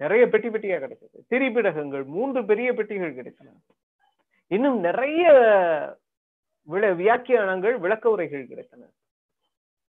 நிறைய 0.00 0.22
பெட்டி 0.26 0.48
பெட்டியா 0.48 0.76
கிடைச்சது 0.78 1.18
திரிபிடகங்கள் 1.30 2.04
மூன்று 2.12 2.40
பெரிய 2.44 2.68
பெட்டிகள் 2.72 3.16
கிடைத்தன 3.16 3.54
இன்னும் 4.50 4.78
நிறைய 4.86 5.24
விள 6.68 6.86
வியாக்கியானங்கள் 6.94 7.76
விளக்க 7.78 8.04
உரைகள் 8.10 8.50
கிடைத்தன 8.50 8.82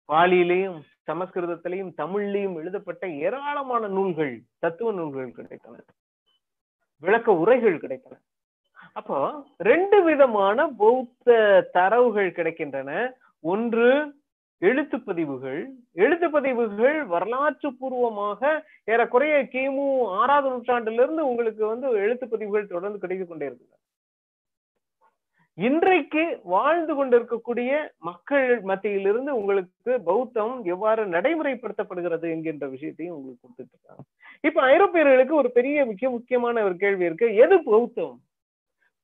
பாலியிலையும் 0.08 0.78
சமஸ்கிருதத்திலையும் 1.10 1.92
தமிழ்லையும் 1.96 2.54
எழுதப்பட்ட 2.54 3.08
ஏராளமான 3.08 3.86
நூல்கள் 3.86 4.42
தத்துவ 4.58 4.92
நூல்கள் 4.92 5.28
கிடைத்தன. 5.28 5.78
விளக்க 6.98 7.32
உரைகள் 7.32 7.76
கிடைத்தன. 7.76 8.12
அப்போ 8.92 9.46
ரெண்டு 9.58 10.02
விதமான 10.02 10.68
பௌத்த 10.68 11.68
தரவுகள் 11.72 12.30
கிடைக்கின்றன. 12.30 13.10
ஒன்று 13.40 14.14
எழுத்து 14.58 15.00
பதிவுகள். 15.00 15.72
எழுத்து 15.92 16.30
பதிவுகள் 16.30 17.04
வரலாற்று 17.04 17.74
பூர்வமாக 17.74 18.64
ஏறக்குறைய 18.84 19.48
கிமு 19.52 20.06
ஆறாவது 20.06 20.54
நூற்றாண்டிலிருந்து 20.54 21.28
உங்களுக்கு 21.28 21.66
வந்து 21.66 21.90
எழுத்து 21.90 22.28
பதிவுகள் 22.28 22.66
தொடர்ந்து 22.66 22.98
கிடைத்துக் 22.98 23.28
கொண்டே 23.28 23.46
இருக்கு 23.46 23.66
இன்றைக்கு 25.66 26.22
வாழ்ந்து 26.52 26.92
கொண்டிருக்கக்கூடிய 26.94 27.70
மக்கள் 28.08 28.48
மத்தியிலிருந்து 28.60 29.30
உங்களுக்கு 29.38 29.92
பௌத்தம் 30.08 30.54
எவ்வாறு 30.64 31.02
நடைமுறைப்படுத்தப்படுகிறது 31.14 32.26
என்கின்ற 32.34 32.64
விஷயத்தையும் 32.74 33.16
உங்களுக்கு 33.16 33.42
கொடுத்துட்டு 33.42 33.74
இருக்காங்க 33.74 34.02
இப்ப 34.48 34.62
ஐரோப்பியர்களுக்கு 34.74 35.34
ஒரு 35.34 35.50
பெரிய 35.58 35.86
மிக 35.86 36.10
முக்கியமான 36.10 36.62
ஒரு 36.64 36.76
கேள்வி 36.76 37.04
இருக்கு. 37.04 37.26
எது 37.36 37.56
பௌத்தம்? 37.62 38.14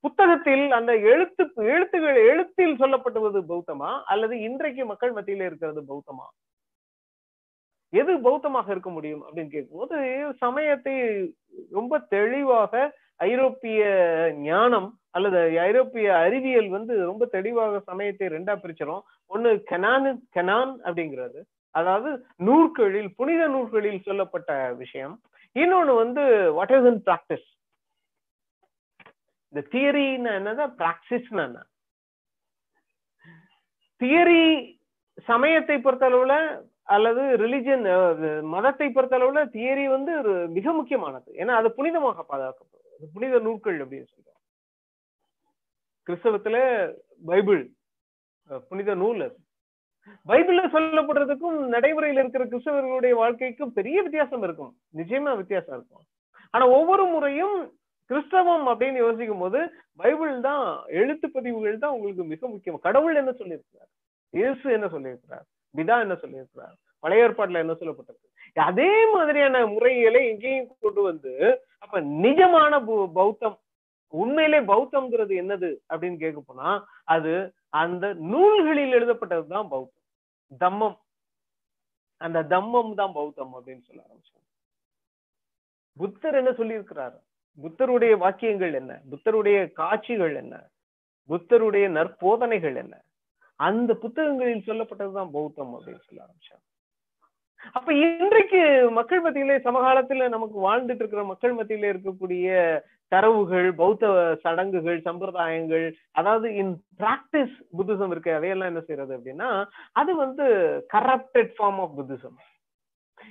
புத்தகத்தில் 0.04 0.64
அந்த 0.70 0.92
எழுத்து 1.12 1.44
எழுத்துகள் 1.74 2.18
எழுத்தில் 2.30 2.74
சொல்லப்படுவது 2.82 3.40
பௌத்தமா? 3.52 3.90
அல்லது 4.12 4.36
இன்றைக்கு 4.40 4.84
மக்கள் 4.84 5.12
மத்தியில 5.12 5.48
இருக்கிறது 5.48 5.82
பௌத்தமா? 5.90 6.26
எது 7.92 8.12
பௌத்தமாக 8.20 8.70
இருக்க 8.70 8.90
முடியும் 8.90 9.24
அப்படின்னு 9.24 9.50
கேட்கும்போது 9.50 9.98
சமயத்தை 10.44 10.94
ரொம்ப 11.70 11.98
தெளிவாக 12.14 12.72
ஐரோப்பிய 13.28 13.82
ஞானம் 14.38 14.88
அல்லது 15.16 15.40
ஐரோப்பிய 15.66 16.06
அறிவியல் 16.24 16.68
வந்து 16.76 16.94
ரொம்ப 17.10 17.24
தெளிவாக 17.36 17.80
சமயத்தை 17.90 18.26
ரெண்டா 18.36 18.54
பிரிச்சிடும் 18.62 19.04
ஒண்ணு 19.34 19.50
கெனான் 19.70 20.08
கெனான் 20.36 20.72
அப்படிங்கிறது. 20.86 21.40
அதாவது 21.74 22.10
நூற்களில் 22.48 23.10
புனித 23.18 23.42
நூல்களில் 23.54 24.06
சொல்லப்பட்ட 24.08 24.50
விஷயம். 24.82 25.14
இன்னொன்னு 25.56 25.94
வந்து 26.02 26.22
வாட் 26.58 26.74
இஸ் 26.76 26.88
இன் 26.92 27.02
பிராக்டிஸ் 27.08 27.48
இந்த 29.52 29.60
தியரின்னு 29.72 30.30
என்னதான் 30.38 30.72
பிராக்டிஸ்னா 30.80 31.44
என்ன? 31.48 31.60
தியரி 34.00 34.42
சமயத்தை 35.28 35.76
பொறுத்தளவுல 35.84 36.34
அல்லது 36.94 37.22
ரிலிஜன் 37.42 37.84
மதத்தை 38.54 38.88
பொறுத்தளவுல 38.96 39.40
தியரி 39.54 39.84
வந்து 39.94 40.12
மிக 40.56 40.72
முக்கியமானது. 40.78 41.28
ஏன்னா 41.42 41.52
அது 41.60 41.68
புனிதமாக 41.78 42.24
பாதுகாக்கப்படும். 42.32 43.12
புனித 43.14 43.38
நூல்கள் 43.46 43.78
அப்படின்னு 43.84 44.08
சொல்றோம். 44.10 44.35
கிறிஸ்தவத்துல 46.06 46.56
பைபிள் 47.30 47.62
புனித 48.68 48.94
நூல் 49.02 49.22
அது. 49.26 49.36
பைபிள்ல 50.30 50.62
சொல்லப்படுறதுக்கும் 50.74 51.56
நடைமுறையில் 51.74 52.20
இருக்கிற 52.22 52.44
கிறிஸ்தவர்களுடைய 52.50 53.14
வாழ்க்கைக்கும் 53.22 53.72
பெரிய 53.78 53.96
வித்தியாசம் 54.06 54.44
இருக்கும். 54.46 54.72
நிச்சயமா 54.98 55.32
வித்தியாசம் 55.40 55.76
இருக்கும். 55.78 56.04
ஆனா 56.54 56.64
ஒவ்வொரு 56.76 57.04
முறையும் 57.14 57.56
கிறிஸ்தவம் 58.10 58.66
அப்படின்னு 58.70 58.98
யோசிக்கும் 59.04 59.42
போது 59.44 59.60
பைபிள் 60.00 60.34
தான் 60.48 60.64
எழுத்து 61.00 61.26
பதிவுகள் 61.36 61.82
தான் 61.84 61.94
உங்களுக்கு 61.96 62.24
மிக 62.32 62.42
முக்கியம். 62.52 62.78
கடவுள் 62.86 63.20
என்ன 63.22 63.32
சொல்லியிருக்கிறார்? 63.40 63.90
இயேசு 64.38 64.66
என்ன 64.76 64.86
சொல்லியிருக்கிறார்? 64.94 65.46
பிதா 65.74 65.96
என்ன 66.04 66.16
சொல்லியிருக்கிறார்? 66.22 66.74
பழைய 67.04 67.24
ஏற்பாட்டுல 67.26 67.62
என்ன 67.64 67.74
சொல்லப்பட்டிருக்கு? 67.80 68.28
அதே 68.70 68.92
மாதிரியான 69.14 69.64
முறைகளை 69.74 70.20
இங்கேயும் 70.30 70.68
கொண்டு 70.84 71.00
வந்து 71.08 71.32
அப்ப 71.84 72.00
நிஜமான 72.24 72.78
பௌத்தம் 73.18 73.56
உண்மையிலே 74.16 74.58
பௌத்தம்ங்கிறது 74.60 75.34
என்னது 75.42 75.70
அப்படின்னு 75.88 76.18
கேட்க 76.18 76.40
போனா 76.46 76.70
அது 77.04 77.54
அந்த 77.68 78.12
நூல்களில் 78.12 78.92
எழுதப்பட்டது 78.92 79.46
தான் 79.46 79.68
பௌத்தம். 79.68 80.04
தம்மம். 80.58 80.98
அந்த 82.16 82.42
தம்மம் 82.42 82.94
தான் 82.94 83.12
பௌத்தம் 83.12 83.52
அப்படின்னு 83.54 83.82
சொல்ல 83.82 84.02
ஆரம்பிச்சாங்க. 84.06 84.44
புத்தர் 85.96 86.34
என்ன 86.34 86.50
சொல்லியிருக்கிறாரு? 86.50 87.18
புத்தருடைய 87.60 88.16
வாக்கியங்கள் 88.16 88.72
என்ன? 88.72 89.00
புத்தருடைய 89.10 89.72
காட்சிகள் 89.72 90.34
என்ன? 90.34 90.68
புத்தருடைய 91.26 91.88
நற்போதனைகள் 91.88 92.76
என்ன? 92.76 92.94
அந்த 93.56 93.94
புத்தகங்களில் 93.94 94.66
சொல்லப்பட்டதுதான் 94.66 95.30
பௌத்தம் 95.30 95.74
அப்படின்னு 95.74 96.04
சொல்ல 96.08 96.24
ஆரம்பிச்சாங்க. 96.24 96.64
அப்ப 97.72 97.92
இன்றைக்கு 97.94 98.90
மக்கள் 98.90 99.20
மத்தியிலே 99.20 99.56
சமகாலத்துல 99.56 100.28
நமக்கு 100.28 100.56
வாழ்ந்துட்டு 100.66 101.00
இருக்கிற 101.00 101.24
மக்கள் 101.24 101.54
மத்தியில 101.54 101.88
இருக்கக்கூடிய 101.94 102.48
தரவுகள் 103.12 103.68
பௌத்த 103.74 104.06
சடங்குகள் 104.44 104.98
சம்பிரதாயங்கள் 105.04 105.84
அதாவது 106.12 106.48
இன் 106.54 106.72
பிராக்டிஸ் 107.00 107.56
புத்திசம் 107.78 108.10
இருக்கு. 108.10 108.30
அதையெல்லாம் 108.32 108.70
என்ன 108.72 108.82
செய்யறது 108.86 109.12
அப்படின்னா 109.18 109.50
அது 109.92 110.14
வந்து 110.16 110.46
கரப்டட் 110.94 111.52
ஃபார்ம் 111.56 111.80
ஆஃப் 111.84 111.96
புத்திசம் 111.98 112.38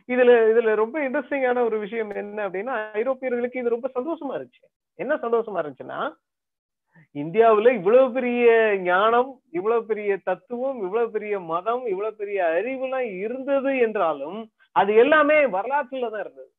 இதுல 0.10 0.32
இதுல 0.52 0.72
ரொம்ப 0.76 0.96
இன்ட்ரெஸ்டிங்கான 1.06 1.64
ஒரு 1.64 1.78
விஷயம் 1.80 2.12
என்ன 2.22 2.40
அப்படின்னா 2.48 2.76
ஐரோப்பியர்களுக்கு 3.02 3.62
இது 3.62 3.76
ரொம்ப 3.76 3.90
சந்தோஷமா 3.98 4.34
இருந்துச்சு. 4.36 4.66
என்ன 5.00 5.14
சந்தோஷமா 5.16 5.60
இருந்துச்சுன்னா 5.62 6.00
இந்தியாவுல 7.16 7.72
இவ்வளவு 7.80 8.08
பெரிய 8.12 8.46
ஞானம் 8.84 9.30
இவ்வளவு 9.52 9.84
பெரிய 9.86 10.12
தத்துவம் 10.24 10.78
இவ்வளவு 10.86 11.12
பெரிய 11.12 11.36
மதம் 11.52 11.84
இவ்வளவு 11.86 12.20
பெரிய 12.22 12.40
அறிவுலாம் 12.58 13.10
இருந்தது 13.26 13.72
என்றாலும் 13.86 14.40
அது 14.76 14.92
எல்லாமே 15.04 15.38
வரலாற்றுல 15.56 16.10
தான் 16.14 16.24
இருந்தது. 16.26 16.50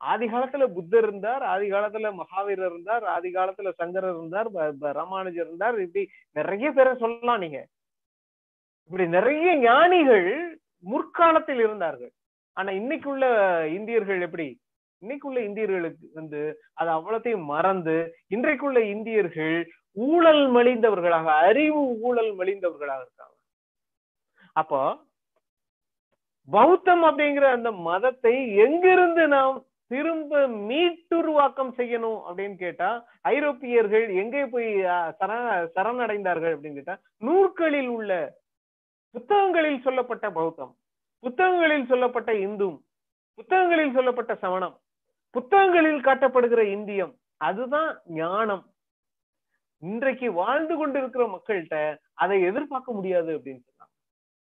ஆதி 0.00 0.26
காலத்துல 0.26 0.66
புத்தர் 0.76 1.06
இருந்தார் 1.08 1.42
ஆதி 1.52 1.66
காலத்துல 1.72 2.10
மகாவீரர் 2.20 2.70
இருந்தார் 2.72 3.04
ஆதி 3.14 3.30
காலத்துல 3.32 3.72
சங்கரர் 3.80 4.16
இருந்தார் 4.16 4.96
ராமானுஜர் 5.00 5.46
இருந்தார். 5.46 5.78
இப்படி 5.86 6.04
நிறைய 6.32 6.70
பேரை 6.70 6.92
சொல்லலாம் 7.02 7.42
நீங்க. 7.44 7.60
இப்படி 8.86 9.06
நிறைய 9.16 9.48
ஞானிகள் 9.58 10.28
முற்காலத்தில் 10.92 11.60
இருந்தார்கள். 11.66 12.12
ஆனா 12.56 12.70
இன்னைக்கு 12.80 13.08
உள்ள 13.10 13.26
இந்தியர்கள் 13.78 14.20
எப்படி? 14.20 14.48
இன்னைக்குள்ள 15.02 15.38
இந்தியர்களுக்கு 15.48 16.06
வந்து 16.14 16.40
அது 16.72 16.90
அவ்வளத்தையும் 16.96 17.44
மறந்து 17.44 17.94
இன்றைக்குள்ள 18.34 18.78
இந்தியர்கள் 18.94 19.56
ஊழல் 20.06 20.42
மலிந்தவர்களாக 20.56 21.28
அறிவு 21.48 21.82
ஊழல் 22.08 22.32
மலிந்தவர்களாக 22.38 23.02
இருக்காங்க. 23.04 23.36
அப்போ 24.52 24.80
பௌத்தம் 26.48 27.04
அப்படிங்கிற 27.04 27.46
அந்த 27.56 27.70
மதத்தை 27.88 28.34
எங்கிருந்து 28.56 29.24
நாம் 29.28 29.56
திரும்ப 29.90 30.42
மீட்டுருவாக்கம் 30.68 31.72
செய்யணும் 31.78 32.20
அப்படின்னு 32.26 32.56
கேட்டா 32.56 32.90
ஐரோப்பியர்கள் 33.34 34.06
எங்கே 34.22 34.42
போய் 34.52 34.68
சரண 35.20 35.46
சரணடைந்தார்கள் 35.76 36.54
அப்படின்னு 36.54 36.78
கேட்டா 36.80 36.96
நூற்களில் 37.28 37.90
உள்ள 37.96 38.12
புத்தகங்களில் 39.14 39.84
சொல்லப்பட்ட 39.86 40.26
பௌத்தம் 40.30 40.72
புத்தகங்களில் 41.24 41.90
சொல்லப்பட்ட 41.92 42.30
இந்து 42.46 42.68
புத்தகங்களில் 43.38 43.96
சொல்லப்பட்ட 43.96 44.32
சமணம் 44.34 44.76
புத்தகங்களில் 45.34 46.04
காட்டப்படுகிற 46.06 46.62
இந்தியம் 46.76 47.12
அதுதான் 47.48 47.90
ஞானம். 48.20 48.64
இன்றைக்கு 49.82 50.28
வாழ்ந்து 50.32 50.74
கொண்டிருக்கிற 50.76 51.24
மக்கள்கிட்ட 51.34 51.76
அதை 52.22 52.36
எதிர்பார்க்க 52.48 52.96
முடியாது 52.96 53.30
அப்படின்னு 53.36 53.62
சொன்னாங்க. 53.66 53.94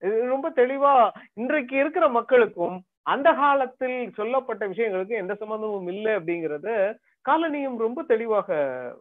இது 0.03 0.25
ரொம்ப 0.33 0.47
தெளிவா 0.49 0.93
இன்றைக்கு 1.41 1.75
இருக்கிற 1.77 2.05
மக்களுக்கும் 2.17 2.77
அந்த 3.03 3.33
காலத்தில் 3.33 4.11
சொல்லப்பட்ட 4.13 4.67
விஷயங்களுக்கு 4.67 5.09
எந்த 5.09 5.35
சம்பந்தமும் 5.35 5.87
இல்லை 5.87 6.15
அப்படிங்கறத 6.15 6.97
காலனியம் 7.25 7.77
ரொம்ப 7.77 8.03
தெளிவாக 8.03 8.49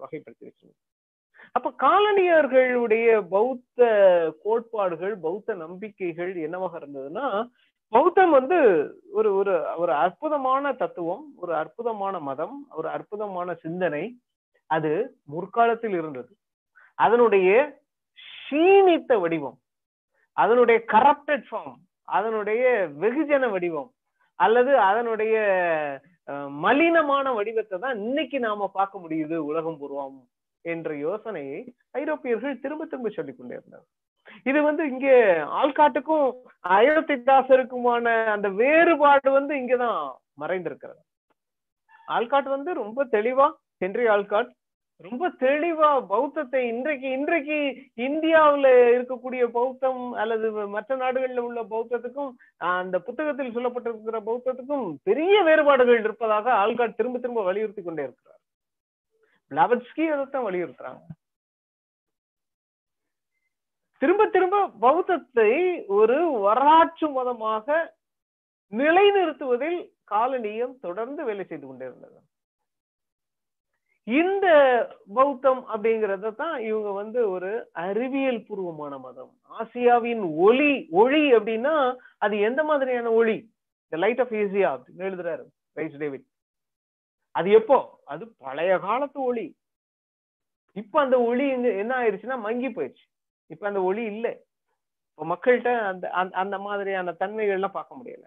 வகைப்படுத்தி 0.01 0.47
வச்சிருக்கு 0.49 0.85
அப்ப 1.53 1.75
காலனியர்களுடைய 1.79 3.27
பௌத்த 3.29 3.81
கோட்பாடுகள் 4.43 5.19
பௌத்த 5.19 5.55
நம்பிக்கைகள் 5.55 6.37
என்னவாக 6.37 6.79
இருந்ததுன்னா 6.79 7.49
பௌத்தம் 7.93 8.31
வந்து 8.31 8.59
ஒரு 9.13 9.35
ஒரு 9.35 9.65
ஒரு 9.77 9.93
அற்புதமான 9.93 10.73
தத்துவம் 10.73 11.25
ஒரு 11.37 11.55
அற்புதமான 11.55 12.19
மதம் 12.19 12.67
ஒரு 12.71 12.89
அற்புதமான 12.89 13.55
சிந்தனை 13.55 14.21
அது 14.67 15.17
முற்காலத்தில் 15.25 15.93
இருந்தது. 15.93 16.37
அதனுடைய 16.95 17.79
சீனித்த 18.51 19.21
வடிவம் 19.21 19.59
அதனுடைய 20.33 20.85
கரப்டட் 20.87 21.47
ஃபார்ம் 21.51 21.79
அதனுடைய 22.09 22.65
வெகுஜன 23.01 23.51
வடிவம் 23.51 23.91
அல்லது 24.39 24.73
அதனுடைய 24.81 25.37
மலினமான 26.65 27.27
வடிவத்தை 27.35 27.79
தான் 27.79 27.99
இன்னைக்கு 27.99 28.39
நாம 28.41 28.69
பார்க்க 28.75 29.03
முடியுது 29.05 29.37
உலகம் 29.51 29.79
பூர்வம் 29.81 30.19
என்ற 30.65 30.95
யோசனையை 30.97 31.59
ஐரோப்பியர்கள் 31.93 32.61
திரும்ப 32.61 32.87
திரும்ப 32.87 33.09
சொல்லிக் 33.09 33.39
கொண்டே 33.39 33.55
இருந்தார் 33.55 33.87
இது 34.47 34.59
வந்து 34.63 34.83
இங்கே 34.89 35.15
ஆள்காட்டுக்கும் 35.61 36.27
அயோத்திதாசருக்குமான 36.79 38.07
அந்த 38.35 38.49
வேறுபாடு 38.49 39.29
வந்து 39.31 39.53
இங்கதான் 39.57 40.01
மறைந்திருக்கிறது. 40.41 41.01
ஆள்காட் 42.09 42.49
வந்து 42.49 42.71
ரொம்ப 42.75 43.05
தெளிவா 43.13 43.47
ஹென்றி 43.79 44.05
ஆள்காட் 44.09 44.51
ரொம்ப 45.01 45.25
தெளிவா 45.41 45.89
பௌத்தத்தை 46.13 46.61
இன்றைக்கு 46.69 47.09
இன்றைக்கு 47.11 47.59
இந்தியாவுல 48.07 48.69
இருக்கக்கூடிய 48.95 49.43
பௌத்தம் 49.57 50.01
அல்லது 50.13 50.49
மற்ற 50.69 50.97
நாடுகளில் 50.97 51.43
உள்ள 51.45 51.61
பௌத்தத்துக்கும் 51.75 52.33
அந்த 52.71 52.97
புத்தகத்தில் 53.01 53.55
சொல்லப்பட்டிருக்கிற 53.57 54.21
பௌத்தத்துக்கும் 54.31 54.87
பெரிய 55.03 55.35
வேறுபாடுகள் 55.43 56.01
இருப்பதாக 56.03 56.51
ஆல்காட் 56.63 56.99
திரும்ப 57.01 57.19
திரும்ப 57.19 57.43
வலியுறுத்தி 57.43 57.83
கொண்டே 57.83 58.03
இருக்கிறார். 58.03 58.41
பிளாவட்ஸ்கி 59.51 60.07
அதைத்தான் 60.15 60.47
வலியுறுத்துறாங்க. 60.49 61.05
திரும்ப 64.03 64.27
திரும்ப 64.35 64.57
பௌத்தத்தை 64.87 65.53
ஒரு 65.99 66.19
வரலாற்று 66.47 67.09
மதமாக 67.11 67.79
நிலைநிறுத்துவதில் 68.73 69.79
காலனியம் 70.11 70.75
தொடர்ந்து 70.87 71.23
வேலை 71.25 71.45
செய்து 71.45 71.67
கொண்டே 71.67 71.87
இருந்தது. 71.87 72.19
இந்த 74.09 74.47
பௌத்தம் 75.15 75.63
அப்படிங்கறத 75.69 76.35
தான் 76.35 76.61
இவங்க 76.61 76.91
வந்து 76.91 77.31
ஒரு 77.31 77.71
அறிவியல் 77.73 78.45
பூர்வமான 78.47 78.99
மதம். 78.99 79.33
ஆசியாவின் 79.59 80.35
ஒளி 80.37 80.89
ஒளி 80.91 81.33
அப்படின்னா 81.33 81.97
அது 82.19 82.41
எந்த 82.41 82.65
மாதிரியான 82.65 83.13
ஒளி? 83.13 83.51
த 83.89 83.97
லைட் 83.97 84.21
ஆஃப் 84.21 84.33
ஏசியா 84.33 84.71
அப்படின்னு 84.75 85.07
எழுதுறாரு 85.09 85.45
ரைஸ் 85.77 85.99
டேவிட் 85.99 86.27
அது 87.31 87.51
எப்போ? 87.51 88.01
அது 88.05 88.25
பழைய 88.39 88.79
காலத்து 88.79 89.21
ஒளி. 89.23 89.57
இப்ப 90.73 91.01
அந்த 91.01 91.21
ஒளி 91.21 91.49
என்ன 91.51 91.93
ஆயிடுச்சுன்னா 91.99 92.41
மங்கி 92.41 92.69
போயிடுச்சு. 92.69 93.07
இப்ப 93.47 93.67
அந்த 93.67 93.83
ஒளி 93.83 94.05
இல்லை. 94.05 94.33
இப்ப 95.11 95.37
மக்கள்கிட்ட 95.37 95.81
அந்த 95.81 96.11
அந்த 96.11 96.59
மாதிரியான 96.59 97.13
தன்மைகள்லாம் 97.21 97.77
பார்க்க 97.79 98.01
முடியல. 98.05 98.27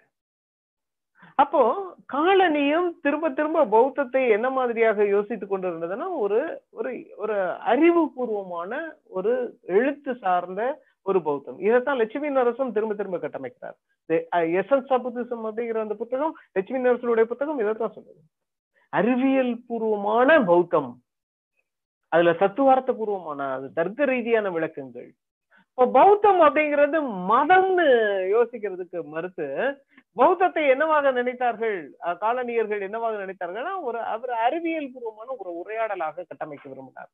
அப்போ 1.41 1.61
காலனியும் 2.13 2.87
திரும்ப 3.03 3.25
திரும்ப 3.37 3.65
பௌத்தத்தை 3.73 4.21
என்ன 4.35 4.47
மாதிரியாக 4.57 5.05
யோசித்துக் 5.15 5.51
கொண்டிருந்ததுன்னா 5.51 6.07
ஒரு 6.23 6.39
ஒரு 6.77 6.91
ஒரு 7.23 7.35
அறிவுபூர்வமான 7.71 8.81
ஒரு 9.17 9.33
எழுத்து 9.75 10.11
சார்ந்த 10.23 10.61
ஒரு 11.09 11.19
பௌத்தம். 11.27 11.59
இதைத்தான் 11.67 11.99
லட்சுமி 12.01 12.29
நரசம் 12.29 12.73
திரும்ப 12.75 12.95
திரும்ப 12.99 13.19
கட்டமைக்கிறார். 13.21 13.77
எசன்ஸ் 14.61 14.91
ஆஃப் 14.95 15.03
புத்திசம் 15.05 15.45
அப்படிங்கிற 15.49 15.79
அந்த 15.85 15.95
புத்தகம் 16.01 16.33
லட்சுமி 16.57 16.81
நரசனுடைய 16.87 17.25
புத்தகம் 17.31 17.61
இதைத்தான் 17.63 17.95
சொல்லுது. 17.95 18.21
அறிவியல் 18.99 19.53
பூர்வமான 19.67 20.29
பௌத்தம். 20.49 20.91
அதுல 22.11 22.33
தத்துவார்த்த 22.43 22.91
பூர்வமான 22.99 23.49
அது 23.55 23.67
தர்க்க 23.79 24.11
ரீதியான 24.11 24.49
விளக்கங்கள். 24.57 25.09
இப்போ 25.69 25.85
பௌத்தம் 25.97 26.41
அப்படிங்கிறது 26.45 26.97
மதம்னு 27.31 27.87
யோசிக்கிறதுக்கு 28.35 28.99
மறுத்து 29.13 29.47
பௌத்தத்தை 30.17 30.63
என்னவாக 30.73 31.11
நினைத்தார்கள்? 31.17 31.77
காலனியர்கள் 32.23 32.81
என்னவாக 32.87 33.17
நினைத்தார்கள்னா 33.23 33.73
ஒரு 33.89 33.99
அவர் 34.13 34.33
அறிவியல் 34.45 34.91
பூர்வமான 34.93 35.29
ஒரு 35.41 35.51
உரையாடலாக 35.61 36.25
கட்டமைக்க 36.29 36.65
விரும்பினார். 36.71 37.11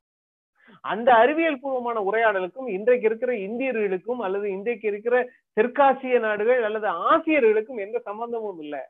அந்த 0.91 1.09
அறிவியல் 1.23 1.59
பூர்வமான 1.61 1.97
உரையாடலுக்கும் 2.09 2.69
இன்றைக்கு 2.77 3.07
இருக்கிற 3.09 3.33
இந்தியர்களுக்கும் 3.47 4.23
அல்லது 4.27 4.47
இன்றைக்கு 4.55 4.85
இருக்கிற 4.91 5.15
தெற்காசிய 5.59 6.17
நாடுகள் 6.25 6.65
அல்லது 6.69 6.87
ஆசியர்களுக்கும் 7.11 7.83
எந்த 7.85 7.97
சம்பந்தமும் 8.09 8.59
இல்லை. 8.65 8.81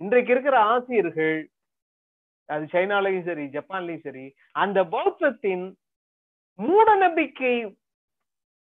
இன்றைக்கு 0.00 0.32
இருக்கிற 0.34 0.56
ஆசியர்கள் 0.74 1.36
அது 2.48 2.64
சைனாலையும் 2.72 3.26
சரி 3.28 3.44
ஜப்பான்லயும் 3.56 4.06
சரி 4.06 4.24
அந்த 4.62 4.78
பௌத்தத்தின் 4.94 5.66
மூட 6.58 6.88
நம்பிக்கை 7.04 7.54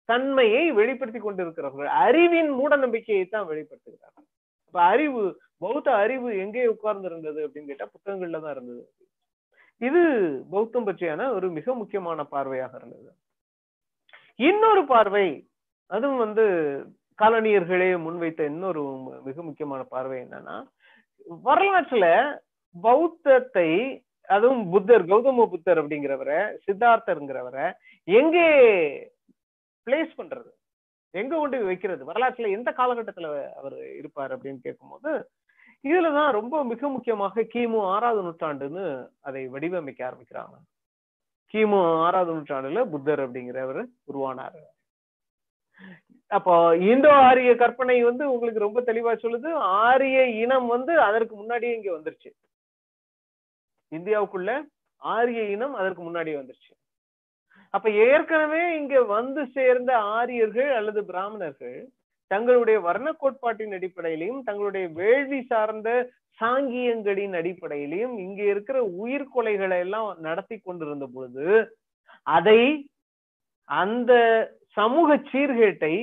தன்மையை 0.09 0.63
வெளிப்படுத்தி 0.79 1.19
கொண்டிருக்கிறார்கள். 1.21 1.89
அறிவின் 2.05 2.51
மூட 2.59 2.75
நம்பிக்கையை 2.83 3.25
தான் 3.25 3.49
வெளிப்படுத்துகிறார்கள். 3.51 4.27
அப்ப 4.71 4.81
அறிவு 4.91 5.21
பௌத்த 5.63 5.87
அறிவு 6.03 6.29
எங்கே 6.43 6.61
உட்கார்ந்து 6.73 7.07
இருந்தது 7.09 7.39
அப்படின்னு 7.45 7.69
கேட்டா 7.71 7.87
புத்தகங்கள்ல 7.95 8.39
தான் 8.43 8.53
இருந்தது. 8.55 8.83
இது 9.81 10.01
பௌத்தம் 10.51 10.85
பற்றியான 10.87 11.27
ஒரு 11.37 11.47
மிக 11.55 11.73
முக்கியமான 11.79 12.23
பார்வையாக 12.33 12.73
இருந்தது. 12.79 13.09
இன்னொரு 14.39 14.81
பார்வை 14.93 15.25
அதுவும் 15.89 16.21
வந்து 16.25 16.45
காலனியர்களே 17.19 17.89
முன்வைத்த 18.05 18.47
இன்னொரு 18.51 18.83
மிக 19.27 19.37
முக்கியமான 19.49 19.81
பார்வை 19.95 20.17
என்னன்னா 20.25 20.55
வரலாற்றுல 21.47 22.07
பௌத்தத்தை 22.75 23.69
அதுவும் 24.29 24.63
புத்தர் 24.73 25.05
கௌதம 25.11 25.47
புத்தர் 25.55 25.81
அப்படிங்கிறவரை 25.81 26.39
சித்தார்த்தருங்கிறவரை 26.65 27.67
எங்கே 28.07 28.47
பிளேஸ் 29.87 30.17
பண்றது? 30.21 30.49
எங்க 31.13 31.33
கொண்டு 31.37 31.57
வைக்கிறது? 31.65 32.03
வரலாற்றுல 32.05 32.51
எந்த 32.51 32.69
காலகட்டத்துல 32.71 33.29
அவர் 33.59 33.75
இருப்பார் 33.99 34.33
அப்படின்னு 34.35 34.59
கேட்கும்போது 34.63 35.11
இதுலதான் 35.83 36.31
ரொம்ப 36.31 36.55
மிக 36.63 36.89
முக்கியமாக 36.89 37.43
கிமு 37.53 37.79
ஆறாவது 37.93 38.21
நூற்றாண்டுன்னு 38.25 38.83
அதை 39.21 39.41
வடிவமைக்க 39.47 40.01
ஆரம்பிக்கிறாங்க. 40.09 40.55
கிமு 41.53 41.79
ஆறாவது 42.05 42.33
நூற்றாண்டுல 42.35 42.83
புத்தர் 42.89 43.23
அப்படிங்கிறவர் 43.25 43.81
உருவானாரு. 44.11 44.61
அப்போ 46.31 46.53
இந்தோ 46.91 47.09
ஆரிய 47.27 47.55
கற்பனை 47.55 47.95
வந்து 48.03 48.23
உங்களுக்கு 48.31 48.59
ரொம்ப 48.59 48.79
தெளிவா 48.81 49.13
சொல்லுது. 49.23 49.49
ஆரிய 49.83 50.17
இனம் 50.43 50.67
வந்து 50.67 50.93
அதற்கு 51.01 51.35
முன்னாடியே 51.35 51.73
இங்க 51.75 51.89
வந்துருச்சு. 51.97 52.31
இந்தியாவுக்குள்ள 53.91 54.51
ஆரிய 55.01 55.41
இனம் 55.55 55.73
அதற்கு 55.73 56.01
முன்னாடியே 56.01 56.37
வந்துருச்சு. 56.37 56.73
அப்ப 57.73 57.89
ஏற்கனவே 57.89 58.77
இங்க 58.77 59.03
வந்து 59.03 59.41
சேர்ந்த 59.47 59.97
ஆரியர்கள் 59.97 60.71
அல்லது 60.75 61.05
பிராமணர்கள் 61.05 61.77
தங்களுடைய 62.31 62.79
வர்ண 62.79 63.09
கோட்பாட்டின் 63.13 63.71
அடிப்படையிலையும் 63.71 64.41
தங்களுடைய 64.43 64.87
வேள்வி 64.93 65.41
சார்ந்த 65.41 65.89
சாங்கியங்களின் 66.39 67.35
அடிப்படையிலையும் 67.41 68.15
இங்க 68.17 68.41
இருக்கிற 68.43 68.77
உயிர்கொலைகளை 69.03 69.77
எல்லாம் 69.79 70.07
நடத்தி 70.19 70.57
கொண்டிருந்த 70.57 71.05
பொழுது 71.13 71.47
அதை 72.27 72.61
அந்த 73.69 74.13
சமூக 74.77 75.15
சீர்கேட்டை 75.31 75.95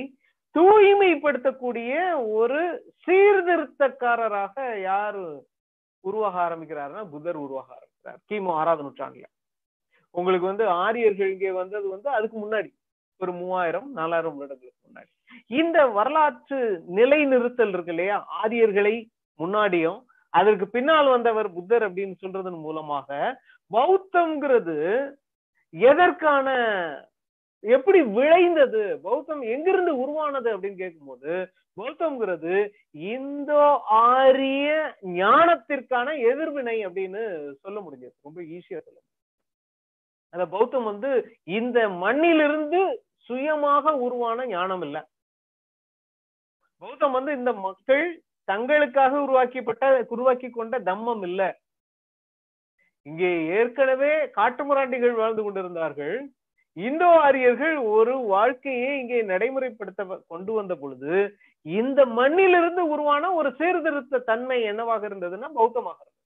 தூய்மைப்படுத்தக்கூடிய 0.55 1.93
ஒரு 2.31 2.61
சீர்திருத்தக்காரராக 3.07 4.81
யாரு 4.81 5.25
உருவாக 6.03 6.35
ஆரம்பிக்கிறாருன்னா 6.45 7.03
புதர் 7.09 7.35
உருவாக 7.35 7.69
ஆரம்பிக்கிறார். 7.73 8.19
கிமு 8.29 8.51
ஆறாவது 8.51 8.83
நூற்றாண்டுல. 8.83 9.27
உங்களுக்கு 10.15 10.47
வந்து 10.51 10.65
ஆரியர்கள் 10.85 11.31
இங்கே 11.35 11.51
வந்தது 11.61 11.87
வந்து 11.95 12.09
அதுக்கு 12.17 12.37
முன்னாடி. 12.43 12.69
ஒரு 13.21 13.31
மூவாயிரம் 13.39 13.87
நாலாயிரம் 13.99 14.37
வருடங்களுக்கு 14.37 14.85
முன்னாடி. 14.87 15.09
இந்த 15.59 15.77
வரலாற்று 15.97 16.59
நிலை 16.99 17.19
நிறுத்தல் 17.25 17.73
இருக்கு 17.75 17.93
இல்லையா? 17.95 18.17
ஆரியர்களை 18.41 18.95
முன்னாடியும் 19.39 19.99
அதற்கு 20.33 20.65
பின்னால் 20.75 21.13
வந்தவர் 21.15 21.47
புத்தர் 21.57 21.85
அப்படின்னு 21.87 22.15
சொல்றதன் 22.23 22.59
மூலமாக 22.65 23.09
பௌத்தம்ங்கிறது 23.71 24.77
எதற்கான 25.73 26.47
எப்படி 27.63 27.99
விளைந்தது? 28.17 28.83
பௌத்தம் 29.05 29.41
எங்கிருந்து 29.53 29.93
உருவானது 30.03 30.49
அப்படின்னு 30.55 30.81
கேட்கும்போது 30.83 31.31
பௌத்தம்ங்கிறது 31.77 32.55
இந்தோ 33.15 33.65
ஆரிய 34.03 34.69
ஞானத்திற்கான 35.21 36.07
எதிர்வினை 36.31 36.77
அப்படின்னு 36.87 37.21
சொல்ல 37.63 37.77
முடிஞ்சது. 37.85 38.15
ரொம்ப 38.27 38.39
ஈஸியா 38.55 38.79
சொல்ல 38.85 38.99
அந்த 40.33 40.45
பௌத்தம் 40.55 40.89
வந்து 40.91 41.11
இந்த 41.59 41.79
மண்ணிலிருந்து 42.03 42.81
சுயமாக 43.27 43.93
உருவான 44.05 44.45
ஞானம் 44.55 44.83
இல்ல. 44.87 44.97
பௌத்தம் 46.81 47.15
வந்து 47.17 47.31
இந்த 47.39 47.51
மக்கள் 47.67 48.05
தங்களுக்காக 48.47 49.13
உருவாக்கப்பட்ட 49.25 49.85
உருவாக்கி 50.15 50.49
கொண்ட 50.49 50.75
தம்மம் 50.89 51.23
இல்ல. 51.29 51.41
இங்கே 53.05 53.31
ஏற்கனவே 53.57 54.11
காட்டுமிராண்டிகள் 54.37 55.15
வாழ்ந்து 55.21 55.43
கொண்டிருந்தார்கள். 55.43 56.15
இந்தோ 56.77 57.09
ஆரியர்கள் 57.25 57.75
ஒரு 57.97 58.13
வாழ்க்கையை 58.33 58.89
இங்கே 59.01 59.19
நடைமுறைப்படுத்த 59.31 60.01
கொண்டு 60.33 60.51
வந்த 60.57 60.73
பொழுது 60.81 61.13
இந்த 61.65 61.99
மண்ணிலிருந்து 62.19 62.81
உருவான 62.93 63.31
ஒரு 63.39 63.49
சீர்திருத்த 63.59 64.23
தன்மை 64.29 64.57
என்னவாக 64.71 65.01
இருந்ததுன்னா 65.09 65.49
பௌத்தமாக 65.59 65.99
இருந்தது. 66.03 66.18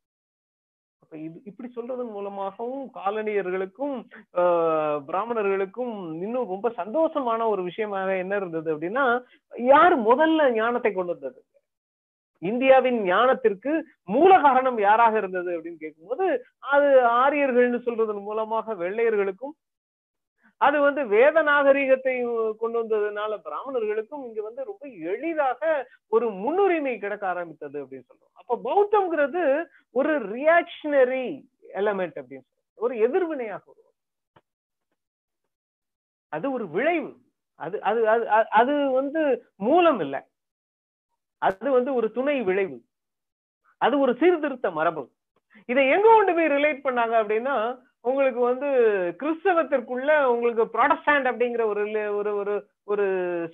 அப்ப 1.13 1.23
இது 1.23 1.39
இப்படி 1.45 1.67
சொல்றதன் 1.69 2.13
மூலமாகவும் 2.13 2.86
காலனியர்களுக்கும் 2.95 3.93
பிராமணர்களுக்கும் 5.08 5.91
இன்னும் 6.21 6.47
ரொம்ப 6.47 6.67
சந்தோஷமான 6.78 7.47
ஒரு 7.47 7.62
விஷயமாக 7.63 8.15
என்ன 8.17 8.34
இருந்தது 8.36 8.69
அப்படின்னா 8.73 9.04
யார் 9.54 9.95
முதல்ல 10.08 10.47
ஞானத்தை 10.56 10.91
கொண்டு 10.91 11.13
வந்தது? 11.15 11.39
இந்தியாவின் 12.41 12.97
ஞானத்திற்கு 13.08 13.73
மூல 14.10 14.32
காரணம் 14.39 14.80
யாராக 14.80 15.13
இருந்தது 15.17 15.52
அப்படின்னு 15.56 15.84
கேட்கும்போது 15.84 16.26
அது 16.69 16.89
ஆரியர்கள்னு 17.21 17.86
சொல்றதன் 17.86 18.26
மூலமாக 18.26 18.76
வெள்ளையர்களுக்கும் 18.82 19.54
அது 20.57 20.79
வந்து 20.79 21.07
வேத 21.07 21.41
நாகரிகத்தை 21.41 22.21
கொண்டு 22.57 22.83
வந்ததுனால 22.83 23.37
பிராமணர்களுக்கும் 23.43 24.25
இங்க 24.25 24.41
வந்து 24.41 24.63
ரொம்ப 24.63 24.87
எளிதாக 24.87 25.89
ஒரு 26.07 26.29
முன்னுரிமை 26.29 26.97
கிடைக்க 26.97 27.27
ஆரம்பித்தது 27.27 27.85
அப்படின்னு 27.85 28.09
சொல்றோம். 28.11 28.33
அப்ப 28.33 28.59
பௌத்தம்ங்கிறது 28.63 29.65
ஒரு 29.91 30.13
ரியாக்ஷனரி 30.35 31.25
எலமெண்ட் 31.73 32.17
அப்படின்னு 32.21 32.45
சொல்றோம். 32.47 32.73
ஒரு 32.75 32.97
எதிர்வினையாக 32.97 33.63
வரும் 33.65 33.91
அது 36.29 36.51
ஒரு 36.51 36.69
விளைவு. 36.69 37.21
அது 37.55 37.81
அது 37.81 38.09
அது 38.09 38.49
அது 38.49 38.91
வந்து 38.91 39.51
மூலம் 39.55 39.99
இல்லை. 39.99 40.21
அது 41.37 41.71
வந்து 41.71 41.93
ஒரு 41.93 42.11
துணை 42.11 42.41
விளைவு. 42.41 42.81
அது 43.77 43.99
ஒரு 43.99 44.15
சீர்திருத்த 44.15 44.71
மரபு. 44.71 45.11
இதை 45.65 45.89
எங்க 45.89 46.07
கொண்டு 46.07 46.33
போய் 46.33 46.47
ரிலேட் 46.47 46.85
பண்ணாங்க 46.87 47.15
அப்படின்னா 47.23 47.81
உங்களுக்கு 48.05 48.41
வந்து 48.41 48.69
கிறிஸ்தவத்திற்குள்ள 49.21 50.11
உங்களுக்கு 50.33 50.63
ப்ராடஸ்டாண்ட் 50.75 51.29
அப்படிங்கிற 51.31 51.63
ஒரு 51.71 51.83
ஒரு 52.19 52.31
ஒரு 52.41 52.55
ஒரு 52.91 53.05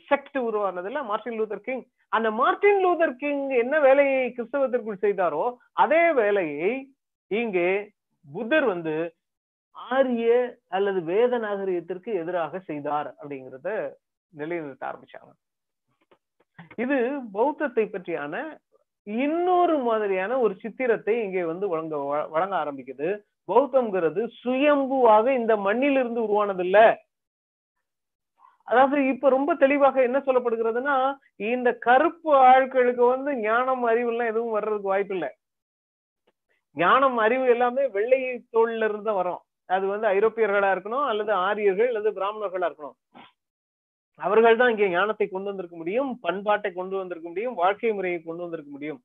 செக்ட் 0.09 0.37
உருவானதுல 0.47 1.01
மார்டின் 1.09 1.37
லூதர் 1.39 1.65
கிங் 1.67 1.83
அந்த 2.11 2.29
மார்டின் 2.41 2.81
லூதர் 2.85 3.15
கிங் 3.23 3.45
என்ன 3.63 3.75
வேலையை 3.87 4.19
கிறிஸ்தவத்திற்குள் 4.37 5.03
செய்தாரோ 5.05 5.43
அதே 5.83 6.03
வேலையை 6.21 6.71
இங்கே 7.31 7.69
புத்தர் 8.25 8.67
வந்து 8.73 8.95
ஆரிய 9.75 10.29
அல்லது 10.77 10.99
வேத 11.11 11.33
நாகரிகத்திற்கு 11.45 12.09
எதிராக 12.21 12.59
செய்தார் 12.69 13.09
அப்படிங்கிறத 13.19 13.69
நிலைநிறுத்த 14.33 14.83
ஆரம்பிச்சாங்க. 14.87 15.31
இது 16.83 16.97
பௌத்தத்தை 17.35 17.85
பற்றியான 17.85 18.35
இன்னொரு 19.07 19.75
மாதிரியான 19.87 20.39
ஒரு 20.45 20.53
சித்திரத்தை 20.63 21.13
இங்கே 21.25 21.43
வந்து 21.51 21.65
வழங்க 21.73 21.97
வழங்க 22.35 22.55
ஆரம்பிக்குது. 22.63 23.09
பௌத்தம்ங்கிறது 23.51 24.21
சுயம்புவாக 24.41 25.25
இந்த 25.39 25.53
மண்ணிலிருந்து 25.67 26.21
உருவானது 26.27 26.63
இல்ல 26.67 26.79
அதாவது 28.67 29.01
இப்ப 29.11 29.29
ரொம்ப 29.35 29.51
தெளிவாக 29.61 29.97
என்ன 30.07 30.17
சொல்லப்படுகிறதுனா 30.25 30.95
இந்த 31.51 31.69
கருப்பு 31.85 32.31
ஆட்களுக்கு 32.49 33.03
வந்து 33.13 33.31
ஞானம் 33.45 33.83
அறிவு 33.91 34.11
எல்லாம் 34.13 34.31
எதுவும் 34.33 34.55
வர்றதுக்கு 34.57 34.91
வாய்ப்பு 34.93 35.15
இல்லை 35.17 35.29
ஞானம் 36.77 37.17
அறிவு 37.25 37.45
எல்லாமே 37.53 37.83
வெள்ளை 37.95 38.19
தோல்ல 38.55 38.87
இருந்து 38.87 39.07
தான் 39.07 39.19
வரும். 39.19 39.41
அது 39.69 39.85
வந்து 39.93 40.07
ஐரோப்பியர்களா 40.15 40.69
இருக்கணும் 40.75 41.07
அல்லது 41.11 41.31
ஆரியர்கள் 41.47 41.89
அல்லது 41.91 42.09
பிராமணர்களா 42.17 42.67
இருக்கணும். 42.69 42.97
அவர்கள் 44.19 44.59
தான் 44.59 44.71
இங்கே 44.73 44.87
ஞானத்தை 44.95 45.25
கொண்டு 45.27 45.49
வந்திருக்க 45.49 45.77
முடியும் 45.81 46.09
பண்பாட்டை 46.25 46.69
கொண்டு 46.77 46.95
வந்திருக்க 46.99 47.27
முடியும் 47.31 47.57
வாழ்க்கை 47.61 47.91
முறையை 47.97 48.19
கொண்டு 48.21 48.43
வந்திருக்க 48.45 48.71
முடியும். 48.75 48.99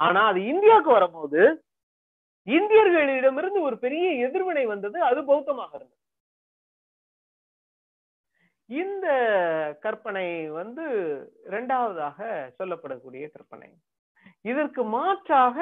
ஆனா 0.00 0.20
அது 0.30 0.40
இந்தியாவுக்கு 0.52 0.90
வரும்போது 0.98 1.40
இந்தியர்களிடமிருந்து 2.46 3.60
ஒரு 3.68 3.76
பெரிய 3.84 4.06
எதிர்வினை 4.26 4.64
வந்தது 4.72 4.98
அது 5.08 5.20
பௌத்தமாக 5.30 5.72
இருந்தது. 5.78 5.98
இந்த 8.68 9.06
கற்பனை 9.84 10.26
வந்து 10.58 10.84
இரண்டாவதாக 11.48 12.18
சொல்லப்படக்கூடிய 12.58 13.24
கற்பனை. 13.36 13.70
இதற்கு 14.50 14.82
மாற்றாக 14.96 15.56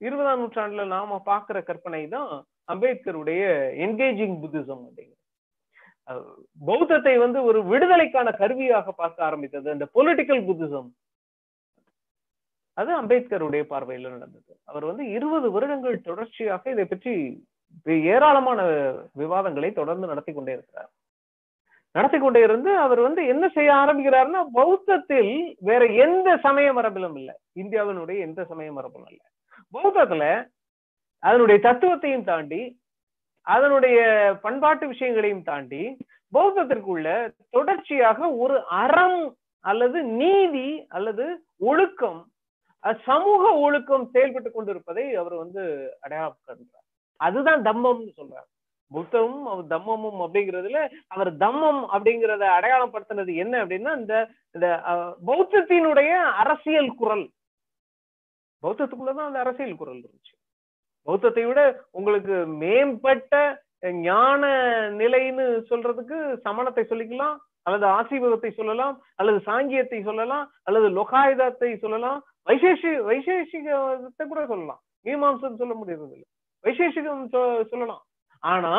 இருபதாம் 0.00 0.40
நூற்றாண்டுல 0.42 0.84
நாம 0.96 1.18
பாக்குற 1.30 1.58
கற்பனை 1.70 2.02
தான் 2.16 2.30
அம்பேத்கருடைய 2.72 3.42
என்கேஜிங் 3.84 4.36
புத்திசம் 4.42 4.82
அப்படிங்கிறது. 4.86 5.20
பௌத்தத்தை 6.68 7.14
வந்து 7.24 7.38
ஒரு 7.48 7.58
விடுதலைக்கான 7.72 8.28
கருவியாக 8.40 8.92
பார்க்க 9.02 9.28
ஆரம்பித்தது. 9.28 9.68
அந்த 9.74 9.86
பொலிட்டிக்கல் 9.96 10.42
புத்திசம் 10.48 10.88
அது 12.74 12.90
அம்பேத்கருடைய 13.00 13.62
பார்வையில 13.72 14.10
நடந்தது. 14.10 14.52
அவர் 14.64 14.84
வந்து 14.84 15.04
இருபது 15.10 15.50
வருடங்கள் 15.50 15.96
தொடர்ச்சியாக 16.00 16.70
இதை 16.70 16.84
பற்றி 16.84 17.44
ஏராளமான 17.86 18.60
விவாதங்களை 19.12 19.72
தொடர்ந்து 19.72 20.06
நடத்தி 20.06 20.32
கொண்டே 20.32 20.52
இருக்கிறார். 20.52 20.90
நடத்தி 21.94 22.18
கொண்டே 22.18 22.40
இருந்து 22.40 22.76
அவர் 22.76 23.00
வந்து 23.00 23.26
என்ன 23.26 23.48
செய்ய 23.48 23.72
ஆரம்பிக்கிறாருன்னா 23.72 24.42
பௌத்தத்தில் 24.54 25.56
வேற 25.60 25.86
எந்த 25.86 26.36
சமய 26.36 26.72
மரபிலும் 26.72 27.16
இல்லை. 27.16 27.34
இந்தியாவினுடைய 27.54 28.18
எந்த 28.18 28.44
சமய 28.44 28.72
மரபும் 28.72 29.06
இல்லை. 29.06 29.24
பௌத்தத்துல 29.74 30.24
அதனுடைய 31.18 31.58
தத்துவத்தையும் 31.68 32.24
தாண்டி 32.24 32.80
அதனுடைய 33.46 33.98
பண்பாட்டு 34.42 34.86
விஷயங்களையும் 34.86 35.42
தாண்டி 35.42 35.82
பௌத்தத்திற்குள்ள 36.32 37.08
தொடர்ச்சியாக 37.50 38.28
ஒரு 38.42 38.56
அறம் 38.82 39.36
அல்லது 39.60 40.02
நீதி 40.02 40.68
அல்லது 40.88 41.24
ஒழுக்கம் 41.56 42.20
சமூக 43.06 43.42
ஒழுக்கம் 43.64 44.06
செயல்பட்டு 44.14 44.50
கொண்டிருப்பதை 44.50 45.04
அவர் 45.20 45.34
வந்து 45.34 45.62
அடையாளப்படுத்துறார் 46.04 46.88
அதுதான் 47.20 47.62
தம்மம்னு 47.68 48.12
சொல்றார் 48.16 48.48
புத்தமும் 48.92 49.46
அவர் 49.46 49.66
தம்மமும் 49.66 50.18
அப்படிங்கிறதுல 50.24 50.78
அவர் 51.08 51.30
தம்மம் 51.36 51.82
அப்படிங்கிறத 51.94 52.44
அடையாளப்படுத்தினது 52.56 53.32
என்ன 53.34 53.54
அப்படின்னா 53.62 53.92
இந்த 54.00 54.14
இந்த 54.54 54.66
பௌத்தத்தினுடைய 55.28 56.10
அரசியல் 56.42 56.90
குரல். 56.94 57.24
பௌத்தத்துக்குள்ளதான் 58.62 59.30
அந்த 59.30 59.40
அரசியல் 59.40 59.78
குரல் 59.80 60.00
இருந்துச்சு. 60.00 60.34
பௌத்தத்தை 61.06 61.44
விட 61.46 61.60
உங்களுக்கு 61.90 62.34
மேம்பட்ட 62.60 63.36
ஞான 64.04 64.42
நிலைன்னு 65.00 65.46
சொல்றதுக்கு 65.70 66.18
சமணத்தை 66.44 66.84
சொல்லிக்கலாம் 66.84 67.38
அல்லது 67.66 67.86
ஆசீர்வாதத்தை 67.98 68.50
சொல்லலாம் 68.52 68.94
அல்லது 69.16 69.38
சாங்கியத்தை 69.48 69.98
சொல்லலாம் 70.04 70.46
அல்லது 70.64 70.86
லொகாயுதத்தை 70.98 71.70
சொல்லலாம் 71.76 72.20
வைசேஷி 72.46 72.90
வைசேஷிகத்தை 73.08 74.24
கூட 74.26 74.40
சொல்லலாம். 74.46 74.80
மீமாம்சம் 75.06 75.60
சொல்ல 75.60 75.74
முடியறது 75.80 76.14
இல்லை 76.16 76.28
வைசேஷிகம் 76.64 77.28
சொல்லலாம். 77.74 78.02
ஆனா 78.42 78.72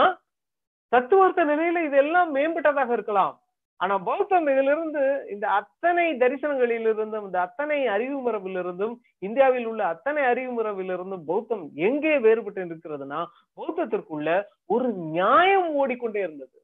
தத்துவார்த்த 0.92 1.44
நிலையில 1.52 1.82
இதெல்லாம் 1.86 2.30
மேம்பட்டதாக 2.36 2.92
இருக்கலாம். 2.98 3.34
ஆனா 3.80 3.96
பௌத்தம் 4.08 4.48
இதிலிருந்து 4.52 5.02
இந்த 5.34 5.46
அத்தனை 5.60 6.04
தரிசனங்களிலிருந்தும் 6.22 7.26
இந்த 7.28 7.40
அத்தனை 7.42 7.78
அறிவு 7.94 8.18
மரபிலிருந்தும் 8.26 8.94
இந்தியாவில் 9.20 9.66
உள்ள 9.66 9.82
அத்தனை 9.94 10.22
அறிவு 10.24 10.52
மரபிலிருந்தும் 10.58 11.24
பௌத்தம் 11.30 11.64
எங்கே 11.88 12.14
வேறுபட்டு 12.26 12.62
இருக்கிறதுனா 12.68 13.22
பௌத்தத்திற்குள்ள 13.58 14.30
ஒரு 14.74 14.90
நியாயம் 15.16 15.70
ஓடிக்கொண்டே 15.82 16.20
இருந்தது. 16.20 16.58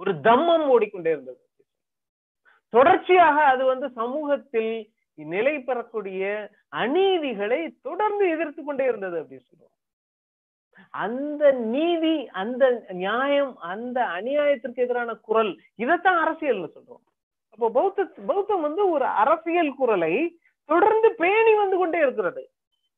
ஒரு 0.00 0.12
தம்மம் 0.28 0.66
ஓடிக்கொண்டே 0.74 1.10
இருந்தது. 1.10 1.40
தொடர்ச்சியாக 2.72 3.36
அது 3.52 3.62
வந்து 3.64 3.88
சமூகத்தில் 4.00 4.72
நிலை 5.14 5.54
பெறக்கூடிய 5.58 6.50
அநீதிகளை 6.82 7.60
தொடர்ந்து 7.82 8.24
எதிர்த்து 8.34 8.62
கொண்டே 8.64 8.84
இருந்தது 8.84 9.16
அப்படின்னு 9.22 9.48
சொல்லுவோம். 9.48 9.76
அந்த 10.90 11.42
நீதி 11.52 12.14
அந்த 12.42 12.64
நியாயம் 13.02 13.52
அந்த 13.72 13.98
அநியாயத்திற்கு 14.16 14.84
எதிரான 14.86 15.14
குரல் 15.14 15.52
இதைத்தான் 15.76 16.20
அரசியல்னு 16.24 16.70
சொல்றோம். 16.76 17.04
அப்போ 17.52 17.70
பௌத்த 17.70 18.06
பௌத்தம் 18.30 18.64
வந்து 18.66 18.82
ஒரு 18.90 19.04
அரசியல் 19.04 19.76
குரலை 19.80 20.14
தொடர்ந்து 20.64 21.08
பேணி 21.14 21.54
வந்து 21.54 21.76
கொண்டே 21.76 21.98
இருக்கிறது. 21.98 22.42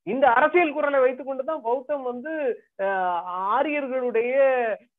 இந்த 0.07 0.25
அரசியல் 0.39 0.73
குரலை 0.73 0.99
வைத்துக் 1.01 1.27
கொண்டுதான் 1.27 1.63
பௌத்தம் 1.63 2.03
வந்து 2.03 2.33
ஆரியர்களுடைய 3.57 4.35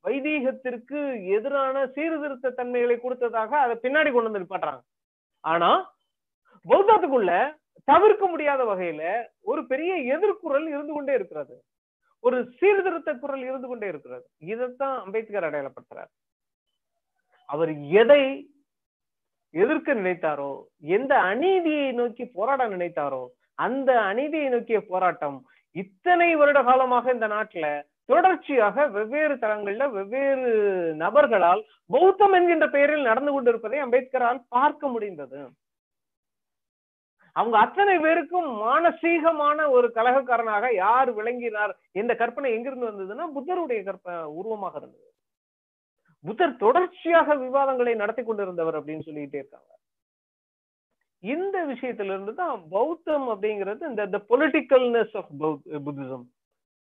வைதீகத்திற்கு 0.08 1.00
எதிரான 1.38 1.86
சீர்திருத்த 1.96 2.54
தன்மைகளை 2.60 2.98
கொடுத்ததாக 3.00 3.52
அதை 3.60 3.76
பின்னாடி 3.84 4.12
கொண்டு 4.12 4.30
வந்து 4.30 4.44
நிப்பாட்டுறாங்க. 4.44 4.84
ஆனா 5.40 5.72
பௌத்தத்துக்குள்ள 6.66 7.32
தவிர்க்க 7.92 8.26
முடியாத 8.28 8.62
வகையில 8.64 9.04
ஒரு 9.52 9.62
பெரிய 9.72 9.94
எதிர்குரல் 10.16 10.68
இருந்து 10.74 10.94
கொண்டே 10.94 11.14
இருக்கிறது. 11.14 11.56
ஒரு 12.24 12.38
சீர்திருத்த 12.60 13.10
குரல் 13.14 13.44
இருந்து 13.50 13.68
கொண்டே 13.68 13.88
இருக்கிறது. 13.88 14.26
இதைத்தான் 14.52 14.96
அம்பேத்கர் 15.04 15.48
அடையாளப்படுத்துறார். 15.50 16.12
அவர் 17.50 17.72
எதை 18.02 18.22
எதிர்க்க 19.54 19.94
நினைத்தாரோ 19.94 20.52
எந்த 20.98 21.14
அநீதியை 21.32 21.90
நோக்கி 21.92 22.24
போராட 22.38 22.62
நினைத்தாரோ 22.68 23.24
அந்த 23.66 23.92
அநீதியை 24.10 24.48
நோக்கிய 24.50 24.80
போராட்டம் 24.88 25.38
இத்தனை 25.76 26.30
வருட 26.36 26.60
காலமாக 26.64 27.14
இந்த 27.14 27.28
நாட்டுல 27.28 27.68
தொடர்ச்சியாக 28.06 28.88
வெவ்வேறு 28.88 29.36
தளங்கள்ல 29.36 29.86
வெவ்வேறு 29.92 30.50
நபர்களால் 31.04 31.62
பௌத்தம் 31.94 32.36
என்கின்ற 32.40 32.66
பெயரில் 32.70 33.08
நடந்து 33.10 33.32
கொண்டிருப்பதை 33.32 33.80
அம்பேத்கரால் 33.80 34.42
பார்க்க 34.50 34.88
முடிந்தது. 34.88 35.40
அவங்க 37.40 37.56
அத்தனை 37.64 37.96
பேருக்கும் 38.04 38.50
மானசீகமான 38.64 39.60
ஒரு 39.76 39.88
கலகக்காரனாக 39.98 40.66
யார் 40.84 41.10
விளங்கினார்? 41.18 41.74
இந்த 42.02 42.12
கற்பனை 42.22 42.52
எங்கிருந்து 42.58 42.90
வந்ததுன்னா 42.90 43.26
புத்தருடைய 43.38 43.80
கற்ப 43.88 44.18
உருவமாக 44.40 44.76
இருந்தது. 44.82 45.10
புத்தர் 46.26 46.62
தொடர்ச்சியாக 46.66 47.36
விவாதங்களை 47.46 47.96
நடத்தி 48.04 48.24
கொண்டிருந்தவர் 48.24 48.78
அப்படின்னு 48.80 49.08
சொல்லிட்டே 49.08 49.42
இருக்காங்க. 49.42 49.72
இந்த 51.24 51.58
விஷயத்துல 51.72 52.14
இருந்து 52.14 52.34
தான் 52.40 52.56
பௌத்தம் 52.74 53.28
அப்படிங்கிறது 53.34 53.84
இந்த 53.92 54.20
பொலிட்டிக்கல்னஸ் 54.32 55.14
ஆஃப் 55.20 55.32
புத்திசம். 55.86 56.26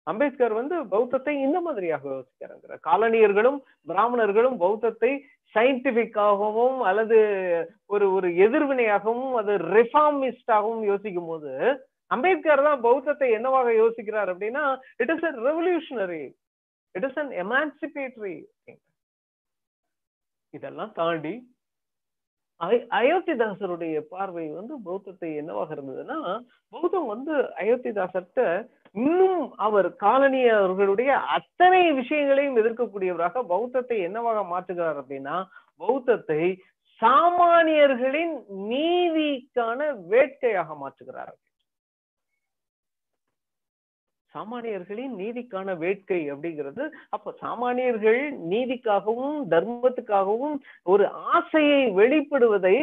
அம்பேத்கர் 0.07 0.53
வந்து 0.59 0.75
பௌத்தத்தை 0.93 1.33
இந்த 1.45 1.57
மாதிரியாக 1.65 2.07
யோசிக்கிறாங்க 2.13 2.77
காலனியர்களும் 2.87 3.59
பிராமணர்களும் 3.89 4.55
பௌத்தத்தை 4.63 5.11
சயின்டிபிக்காகவும் 5.55 6.77
அல்லது 6.89 7.17
ஒரு 7.85 8.05
ஒரு 8.11 8.27
எதிர்வினையாகவும் 8.45 9.33
அது 9.37 9.53
ரிஃபார்மிஸ்டாகவும் 9.71 10.83
யோசிக்கும் 10.83 11.29
போது 11.29 11.53
அம்பேத்கர் 12.11 12.67
தான் 12.67 12.81
பௌத்தத்தை 12.81 13.27
என்னவாக 13.31 13.73
யோசிக்கிறார் 13.73 14.31
அப்படின்னா 14.31 14.63
it 14.99 15.13
is 15.15 15.25
a 15.25 15.33
revolutionary 15.41 16.23
it 16.95 17.05
is 17.09 17.19
an 17.19 17.31
emancipatory 17.43 18.37
இதெல்லாம் 20.53 20.93
தாண்டி 20.93 21.33
அயோத்திதாசருடைய 22.97 23.97
பார்வை 24.09 24.43
வந்து 24.49 24.73
பௌத்தத்தை 24.83 25.29
என்னவாக 25.35 25.75
இருந்ததுன்னா 25.75 26.17
பௌத்தம் 26.73 27.07
வந்து 27.07 27.33
அயோத்திதாசர்கிட்ட 27.57 28.43
இன்னும் 28.95 29.53
அவர் 29.57 29.87
காலனியர்களுடைய 29.99 31.11
அத்தனை 31.35 31.81
விஷயங்களையும் 31.91 32.57
எதிர்க்கக்கூடியவராக 32.57 33.43
பௌத்தத்தை 33.47 33.97
என்னவாக 34.01 34.39
மாற்றுகிறார் 34.49 34.99
அப்படின்னா 35.01 35.37
பௌத்தத்தை 35.77 36.41
சாமானியர்களின் 37.01 38.33
நீதிக்கான 38.69 39.79
வேட்கையாக 40.09 40.75
மாற்றுகிறார் 40.81 41.33
சாமானியர்களின் 44.35 45.13
நீதிக்கான 45.21 45.77
வேட்கை 45.77 46.19
அப்படிங்கிறது. 46.33 46.83
அப்ப 47.09 47.33
சாமானியர்கள் 47.43 48.19
நீதிக்காகவும் 48.53 49.37
தர்மத்துக்காகவும் 49.53 50.55
ஒரு 50.85 51.05
ஆசையை 51.35 51.81
வெளிப்படுவதை 51.99 52.75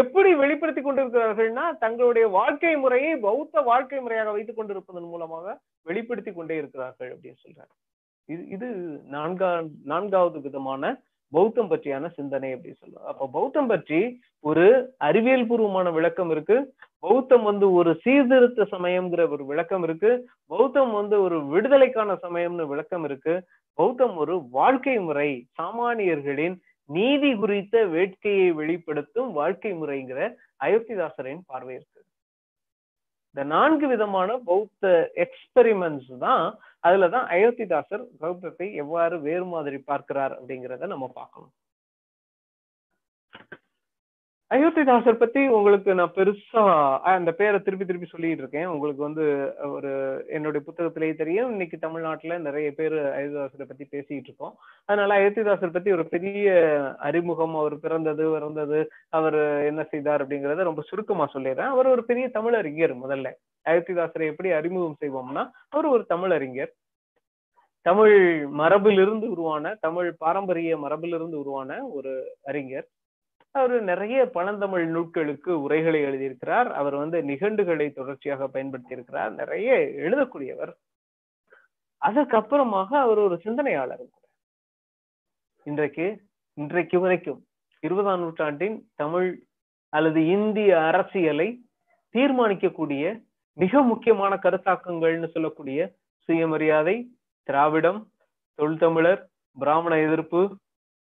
எப்படி 0.00 0.30
வெளிப்படுத்தி 0.34 0.82
கொண்டிருக்கிறார்கள்னா 0.82 1.64
தங்களுடைய 1.78 2.26
வாழ்க்கை 2.38 2.74
முறையை 2.76 3.14
பௌத்த 3.26 3.62
வாழ்க்கை 3.70 3.98
முறையாக 4.00 4.32
வைத்துக் 4.32 4.58
கொண்டிருப்பதன் 4.58 5.10
மூலமாக 5.14 5.56
வெளிப்படுத்தி 5.86 6.32
கொண்டே 6.32 6.56
இருக்கிறார்கள் 6.56 7.10
அப்படின்னு 7.14 7.42
சொல்றாரு 7.44 7.72
இது 8.28 8.42
இது 8.48 8.68
நான்கா 9.10 9.50
நான்காவது 9.84 10.38
விதமான 10.40 10.82
பௌத்தம் 11.36 11.70
பற்றியான 11.70 12.10
சிந்தனை 12.18 12.48
அப்படின்னு 12.54 12.80
சொல்லுவாங்க. 12.80 13.10
அப்ப 13.12 13.28
பௌத்தம் 13.36 13.70
பற்றி 13.72 14.00
ஒரு 14.50 14.66
அறிவியல் 15.08 15.46
பூர்வமான 15.46 15.90
விளக்கம் 15.98 16.30
இருக்கு. 16.34 16.56
பௌத்தம் 16.98 17.44
வந்து 17.50 17.66
ஒரு 17.78 17.90
சீர்திருத்த 18.04 18.66
சமயம்ங்கிற 18.74 19.22
ஒரு 19.34 19.44
விளக்கம் 19.50 19.84
இருக்கு. 19.88 20.10
பௌத்தம் 20.52 20.92
வந்து 20.92 21.16
ஒரு 21.26 21.38
விடுதலைக்கான 21.46 22.18
சமயம்னு 22.26 22.66
விளக்கம் 22.72 23.04
இருக்கு. 23.04 23.34
பௌத்தம் 23.78 24.16
ஒரு 24.24 24.36
வாழ்க்கை 24.58 24.96
முறை 25.08 25.30
சாமானியர்களின் 25.60 26.56
நீதி 26.90 27.30
குறித்த 27.42 27.76
வேட்கையை 27.94 28.48
வெளிப்படுத்தும் 28.60 29.30
வாழ்க்கை 29.32 29.72
முறைங்கிற 29.72 30.20
அயோத்திதாசரின் 30.64 31.44
பார்வை 31.46 31.74
இருக்கு. 31.74 32.00
இந்த 33.34 33.44
நான்கு 33.52 33.86
விதமான 33.88 34.30
பௌத்த 34.48 34.90
எக்ஸ்பெரிமெண்ட்ஸ் 35.24 36.10
தான் 36.18 36.44
அதுலதான் 36.84 37.26
அயோத்திதாசர் 37.34 38.04
பௌத்தத்தை 38.20 38.66
எவ்வாறு 38.82 39.16
வேறு 39.20 39.46
மாதிரி 39.54 39.78
பார்க்கிறார் 39.90 40.34
அப்படிங்கிறத 40.36 40.86
நம்ம 40.92 41.06
பார்க்கணும். 41.14 41.54
அயோத்திதாசர் 44.50 45.18
பத்தி 45.18 45.48
உங்களுக்கு 45.48 45.94
நான் 45.94 46.12
பெருசா 46.14 46.62
அந்த 46.98 47.32
பேரை 47.32 47.58
திருப்பி 47.58 47.84
திருப்பி 47.84 48.06
சொல்லிட்டு 48.06 48.38
இருக்கேன். 48.38 48.66
உங்களுக்கு 48.66 49.02
வந்து 49.02 49.54
ஒரு 49.72 49.92
என்னுடைய 50.28 50.66
புத்தகத்திலேயே 50.66 51.14
தெரியும். 51.14 51.50
இன்னைக்கு 51.50 51.78
தமிழ்நாட்டுல 51.78 52.38
நிறைய 52.38 52.72
பேர் 52.72 52.92
அயோத்திதாசரை 52.92 53.64
பத்தி 53.68 53.84
பேசிட்டு 53.90 54.22
இருக்கோம். 54.22 54.54
அதனால 54.84 55.16
அயோத்திதாசர் 55.18 55.72
பத்தி 55.72 55.92
ஒரு 55.92 56.04
பெரிய 56.06 56.48
அறிமுகம் 56.98 57.56
அவர் 57.56 57.78
பிறந்தது 57.78 58.30
பிறந்தது 58.30 58.90
அவர் 59.08 59.64
என்ன 59.64 59.82
செய்தார் 59.82 60.26
அப்படிங்கறத 60.26 60.68
ரொம்ப 60.70 60.82
சுருக்கமா 60.82 61.30
சொல்லிடுறேன். 61.34 61.72
அவர் 61.74 61.86
ஒரு 61.86 62.04
பெரிய 62.04 62.30
தமிழறிஞர் 62.34 62.96
முதல்ல. 63.04 63.30
அயோத்திதாசரை 63.64 64.26
எப்படி 64.26 64.50
அறிமுகம் 64.50 65.00
செய்வோம்னா 65.00 65.50
அவர் 65.68 65.86
ஒரு 65.86 66.04
தமிழறிஞர். 66.08 66.72
தமிழ் 67.82 68.46
மரபிலிருந்து 68.58 69.28
உருவான 69.28 69.76
தமிழ் 69.80 70.14
பாரம்பரிய 70.18 70.76
மரபிலிருந்து 70.78 71.38
உருவான 71.42 71.86
ஒரு 71.86 72.12
அறிஞர். 72.44 72.86
அவர் 73.54 73.74
நிறைய 73.90 74.20
பழந்தமிழ் 74.36 74.84
நூட்களுக்கு 74.94 75.50
உரைகளை 75.64 76.00
எழுதியிருக்கிறார். 76.06 76.68
அவர் 76.80 76.96
வந்து 77.02 77.18
நிகண்டுகளை 77.30 77.86
தொடர்ச்சியாக 77.98 78.48
பயன்படுத்தி 78.54 78.96
இருக்கிறார் 78.96 79.32
நிறைய 79.40 79.68
எழுதக்கூடியவர். 80.04 80.72
அதற்கப்புறமாக 82.02 82.90
அவர் 83.04 83.20
ஒரு 83.26 83.36
சிந்தனையாளர் 83.44 84.02
கூட. 84.04 84.24
இன்றைக்கு 85.66 86.06
இன்றைக்கு 86.58 86.96
வரைக்கும் 87.00 87.40
இருபதாம் 87.82 88.20
நூற்றாண்டின் 88.20 88.76
தமிழ் 89.02 89.30
அல்லது 89.92 90.20
இந்திய 90.36 90.70
அரசியலை 90.88 91.48
தீர்மானிக்கக்கூடிய 92.14 93.04
மிக 93.58 93.82
முக்கியமான 93.90 94.32
கருத்தாக்கங்கள்னு 94.44 95.28
சொல்லக்கூடிய 95.34 95.78
சுயமரியாதை 96.28 96.96
திராவிடம் 97.48 98.00
தொல்தமிழர் 98.58 99.22
பிராமண 99.56 99.94
எதிர்ப்பு 100.06 100.42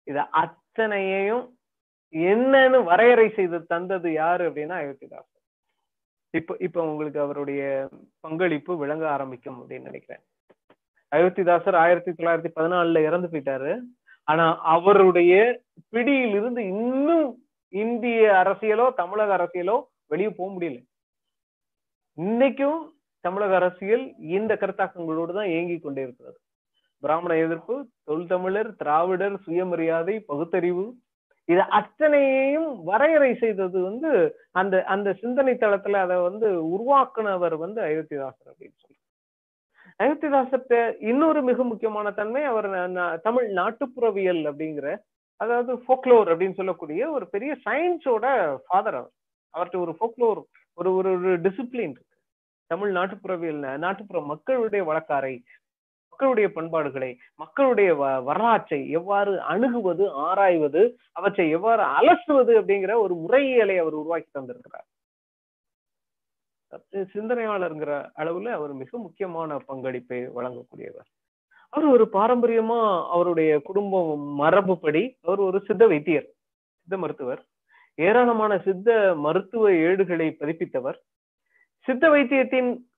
இது 0.08 0.22
அத்தனையையும் 0.44 1.44
என்னன்னு 2.14 2.84
வரையறை 2.84 3.30
செய்து 3.30 3.66
தந்தது 3.66 4.14
யாரு 4.14 4.50
அப்படின்னா 4.50 4.78
அயோத்திதாசர் 4.82 5.40
இப்ப 6.30 6.56
இப்ப 6.60 6.84
உங்களுக்கு 6.84 7.20
அவருடைய 7.20 7.90
பங்களிப்பு 8.20 8.78
விளங்க 8.78 9.10
ஆரம்பிக்கும் 9.10 9.58
அப்படின்னு 9.60 9.82
நினைக்கிறேன். 9.82 10.24
அயோத்திதாசர் 11.12 11.76
ஆயிரத்தி 11.76 12.12
தொள்ளாயிரத்தி 12.12 12.52
பதினாலுல 12.56 13.04
இறந்து 13.04 13.28
போயிட்டாரு. 13.28 13.80
ஆனா 14.24 14.60
அவருடைய 14.62 15.62
பிடியிலிருந்து 15.90 16.64
இன்னும் 16.66 17.44
இந்திய 17.70 18.32
அரசியலோ 18.32 18.94
தமிழக 18.94 19.36
அரசியலோ 19.38 19.84
வெளியே 20.08 20.30
போக 20.30 20.54
முடியல. 20.54 20.84
இன்னைக்கும் 22.18 22.80
தமிழக 23.20 23.56
அரசியல் 23.56 24.18
இந்த 24.18 24.56
கருத்தாக்கங்களோடு 24.56 25.34
தான் 25.34 25.50
இயங்கி 25.50 25.80
கொண்டே 25.80 26.02
இருக்கிறது. 26.02 26.40
பிராமண 27.00 27.38
எதிர்ப்பு 27.38 27.88
தொல்தமிழர் 28.04 28.76
திராவிடர் 28.76 29.38
சுயமரியாதை 29.40 30.20
பகுத்தறிவு 30.20 30.96
இது 31.50 31.62
அத்தனையையும் 31.80 32.84
வரையறை 32.84 33.32
செய்தது 33.36 33.78
வந்து 33.82 34.12
அந்த 34.52 34.76
அந்த 34.86 35.10
சிந்தனை 35.14 35.54
தளத்துல 35.54 36.02
அதை 36.06 36.18
வந்து 36.18 36.48
உருவாக்குனவர் 36.76 37.56
வந்து 37.58 37.80
அயோத்திதாசர் 37.82 38.52
அப்படின்னு 38.52 38.78
சொல்லி 38.82 39.00
அயோத்திதாசர்ட்ட 40.00 40.76
இன்னொரு 41.00 41.42
மிக 41.44 41.64
முக்கியமான 41.64 42.12
தன்மை 42.12 42.44
அவர் 42.44 42.68
தமிழ் 43.22 43.48
நாட்டுப்புறவியல் 43.54 44.44
அப்படிங்கிற 44.52 44.88
அதாவது 45.42 45.74
ஃபோக்லோர் 45.84 46.30
அப்படின்னு 46.32 46.54
சொல்லக்கூடிய 46.54 47.10
ஒரு 47.10 47.26
பெரிய 47.30 47.52
சயின்ஸோட 47.66 48.26
ஃபாதர் 48.66 48.98
அவர். 49.00 49.14
அவர்கிட்ட 49.54 49.78
ஒரு 49.86 49.94
ஃபோக்லோர் 50.00 50.42
ஒரு 50.78 50.90
ஒரு 50.96 51.10
ஒரு 51.12 51.32
டிசிப்ளின் 51.42 51.94
இருக்கு. 51.96 52.16
தமிழ் 52.72 52.92
நாட்டுப்புறவியல் 52.98 53.62
நாட்டுப்புற 53.78 54.20
மக்களுடைய 54.32 54.82
வழக்காரை 54.90 55.34
மக்களுடைய 56.12 56.52
பண்பாடுகளை 56.52 57.18
மக்களுடைய 57.36 57.96
வ- 57.96 58.24
வரலாற்றை 58.24 58.90
எவ்வாறு 58.90 59.42
அணுகுவது 59.42 60.12
ஆராய்வது 60.12 60.98
அவற்றை 61.12 61.50
எவ்வாறு 61.50 61.84
அலசுவது 61.84 62.62
அப்படிங்கிற 62.62 62.96
ஒரு 62.96 63.16
முறையியலை 63.16 63.78
அவர் 63.78 63.94
உருவாக்கி 63.94 64.40
தந்திருக்கிறார். 64.40 64.88
சிந்தனையாளருங்கிற 66.92 68.10
அளவுல 68.18 68.52
அவர் 68.52 68.74
மிக 68.74 68.98
முக்கியமான 68.98 69.58
பங்களிப்பை 69.58 70.30
வழங்கக்கூடியவர். 70.30 71.10
அவர் 71.70 71.86
ஒரு 71.86 72.10
பாரம்பரியமா 72.14 73.10
அவருடைய 73.10 73.60
குடும்பம் 73.60 74.42
மரபுப்படி 74.42 75.18
அவர் 75.22 75.40
ஒரு 75.40 75.64
சித்த 75.68 75.88
வைத்தியர் 75.88 76.30
சித்த 76.82 76.98
மருத்துவர். 76.98 77.46
ஏராளமான 77.96 78.58
சித்த 78.60 79.14
மருத்துவ 79.16 79.74
ஏடுகளை 79.74 80.38
பதிப்பித்தவர். 80.40 81.00
சித்த 81.80 82.10
வைத்தியத்தின் 82.10 82.91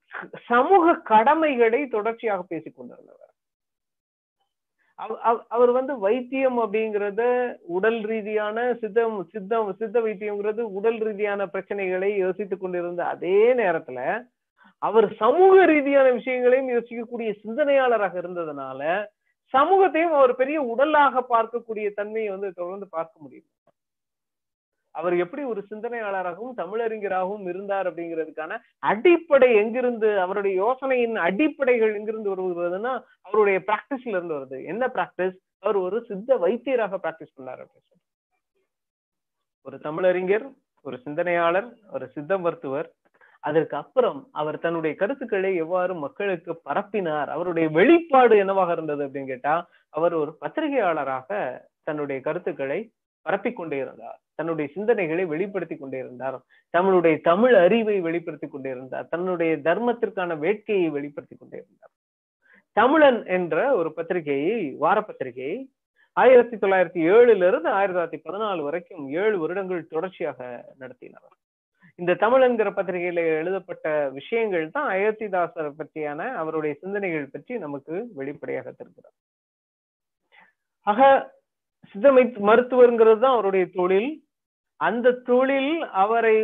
சமூக 0.46 0.94
கடமைகளை 0.94 1.88
தொடர்ச்சியாக 1.88 2.42
பேசிக் 2.42 2.82
கொண்டிருந்தவர். 2.82 3.22
அவ- 4.96 5.46
அவர் 5.48 5.72
வந்து 5.72 6.00
வைத்தியம் 6.00 6.60
அப்படிங்கறத 6.60 7.54
உடல் 7.62 8.02
ரீதியான 8.02 8.74
சித்தம் 8.74 9.28
சித்தம் 9.32 9.74
சித்த 9.74 10.00
வைத்தியம்ங்கிறது 10.00 10.62
உடல் 10.62 10.98
ரீதியான 10.98 11.46
பிரச்சனைகளை 11.46 12.16
யோசித்துக் 12.16 12.60
கொண்டிருந்த 12.60 13.06
அதே 13.06 13.54
நேரத்துல 13.54 14.30
அவர் 14.78 15.16
சமூக 15.16 15.66
ரீதியான 15.66 16.10
விஷயங்களையும் 16.10 16.70
யோசிக்கக்கூடிய 16.70 17.40
சிந்தனையாளராக 17.42 18.22
இருந்ததுனால 18.22 19.06
சமூகத்தையும் 19.50 20.12
அவர் 20.12 20.36
பெரிய 20.36 20.62
உடலாக 20.62 21.26
பார்க்கக்கூடிய 21.30 21.94
தன்மையை 21.94 22.30
வந்து 22.30 22.52
தொடர்ந்து 22.52 22.88
பார்க்க 22.90 23.20
முடியும். 23.20 23.46
அவர் 24.94 25.16
எப்படி 25.18 25.44
ஒரு 25.44 25.62
சிந்தனையாளராகவும் 25.70 26.58
தமிழறிஞராகவும் 26.58 27.46
இருந்தார் 27.48 27.88
அப்படிங்கிறதுக்கான 27.90 28.58
அடிப்படை 28.84 29.50
எங்கிருந்து 29.56 30.10
அவருடைய 30.20 30.54
யோசனையின் 30.64 31.16
அடிப்படைகள் 31.28 31.94
எங்கிருந்து 31.96 32.32
வருகிறதுனா 32.34 32.94
அவருடைய 33.22 33.60
பிராக்டிஸ்ல 33.68 34.16
இருந்து 34.16 34.38
வருது. 34.38 34.60
என்ன 34.66 34.84
பிராக்டிஸ் 34.88 35.38
அவர் 35.60 35.80
ஒரு 35.86 36.00
சித்த 36.10 36.38
வைத்தியராக 36.38 37.00
பிராக்டிஸ் 37.06 37.38
பண்ணார் 37.38 37.64
அப்படின்னு 37.64 38.02
ஒரு 39.66 39.78
தமிழறிஞர் 39.78 40.46
ஒரு 40.86 40.98
சிந்தனையாளர் 40.98 41.70
ஒரு 41.94 42.06
சித்த 42.08 42.38
மருத்துவர். 42.38 42.90
அதற்கு 43.44 43.76
அப்புறம் 43.78 44.20
அவர் 44.32 44.58
தன்னுடைய 44.60 44.94
கருத்துக்களை 44.96 45.50
எவ்வாறு 45.56 45.94
மக்களுக்கு 45.96 46.52
பரப்பினார் 46.70 47.30
அவருடைய 47.36 47.70
வெளிப்பாடு 47.70 48.36
என்னவாக 48.38 48.72
இருந்தது 48.72 49.02
அப்படின்னு 49.06 49.26
கேட்டா 49.26 49.54
அவர் 49.90 50.14
ஒரு 50.14 50.32
பத்திரிகையாளராக 50.42 51.30
தன்னுடைய 51.84 52.18
கருத்துக்களை 52.22 52.80
பரப்பிக் 53.26 53.58
கொண்டே 53.58 53.78
இருந்தார் 53.78 54.20
தன்னுடைய 54.36 54.68
சிந்தனைகளை 54.76 55.24
வெளிப்படுத்தி 55.26 55.76
கொண்டே 55.78 56.00
இருந்தார் 56.00 56.38
தன்னுடைய 56.74 57.16
தமிழ் 57.22 57.56
அறிவை 57.56 57.98
வெளிப்படுத்தி 58.02 58.48
கொண்டே 58.48 58.70
இருந்தார் 58.70 59.10
தன்னுடைய 59.10 59.54
தர்மத்திற்கான 59.70 60.38
வேட்கையை 60.46 60.90
வெளிப்படுத்தி 60.92 61.36
கொண்டே 61.38 61.58
இருந்தார் 61.58 61.94
தமிழன் 62.78 63.20
என்ற 63.38 63.56
ஒரு 63.76 63.90
பத்திரிகையை 63.94 64.58
வார 64.78 64.98
பத்திரிகையை 65.02 65.58
ஆயிரத்தி 66.18 66.56
தொள்ளாயிரத்தி 66.56 67.02
ஏழுல 67.14 67.48
இருந்து 67.48 67.70
ஆயிரத்தி 67.70 67.96
தொள்ளாயிரத்தி 67.98 68.20
பதினாலு 68.26 68.62
வரைக்கும் 68.62 69.06
ஏழு 69.22 69.38
வருடங்கள் 69.40 69.88
தொடர்ச்சியாக 69.88 70.40
நடத்தினார். 70.78 71.32
இந்த 72.00 72.12
தமிழன்கிற 72.14 72.70
பத்திரிகையில 72.76 73.24
எழுதப்பட்ட 73.40 73.88
விஷயங்கள் 74.10 74.66
தான் 74.72 74.88
அயோத்திதாசர் 74.96 75.78
பற்றியான 75.80 76.20
அவருடைய 76.42 76.74
சிந்தனைகள் 76.82 77.32
பற்றி 77.32 77.54
நமக்கு 77.58 77.96
வெளிப்படையாக 78.16 78.68
தெரிகிறது. 78.72 79.18
ஆக 80.88 81.02
சித்தமை 81.92 82.24
மருத்துவருங்கிறது 82.50 83.20
தான் 83.20 83.36
அவருடைய 83.36 83.66
தொழில். 83.80 84.12
அந்த 84.80 85.14
தொழில் 85.28 85.74
அவரை 86.04 86.36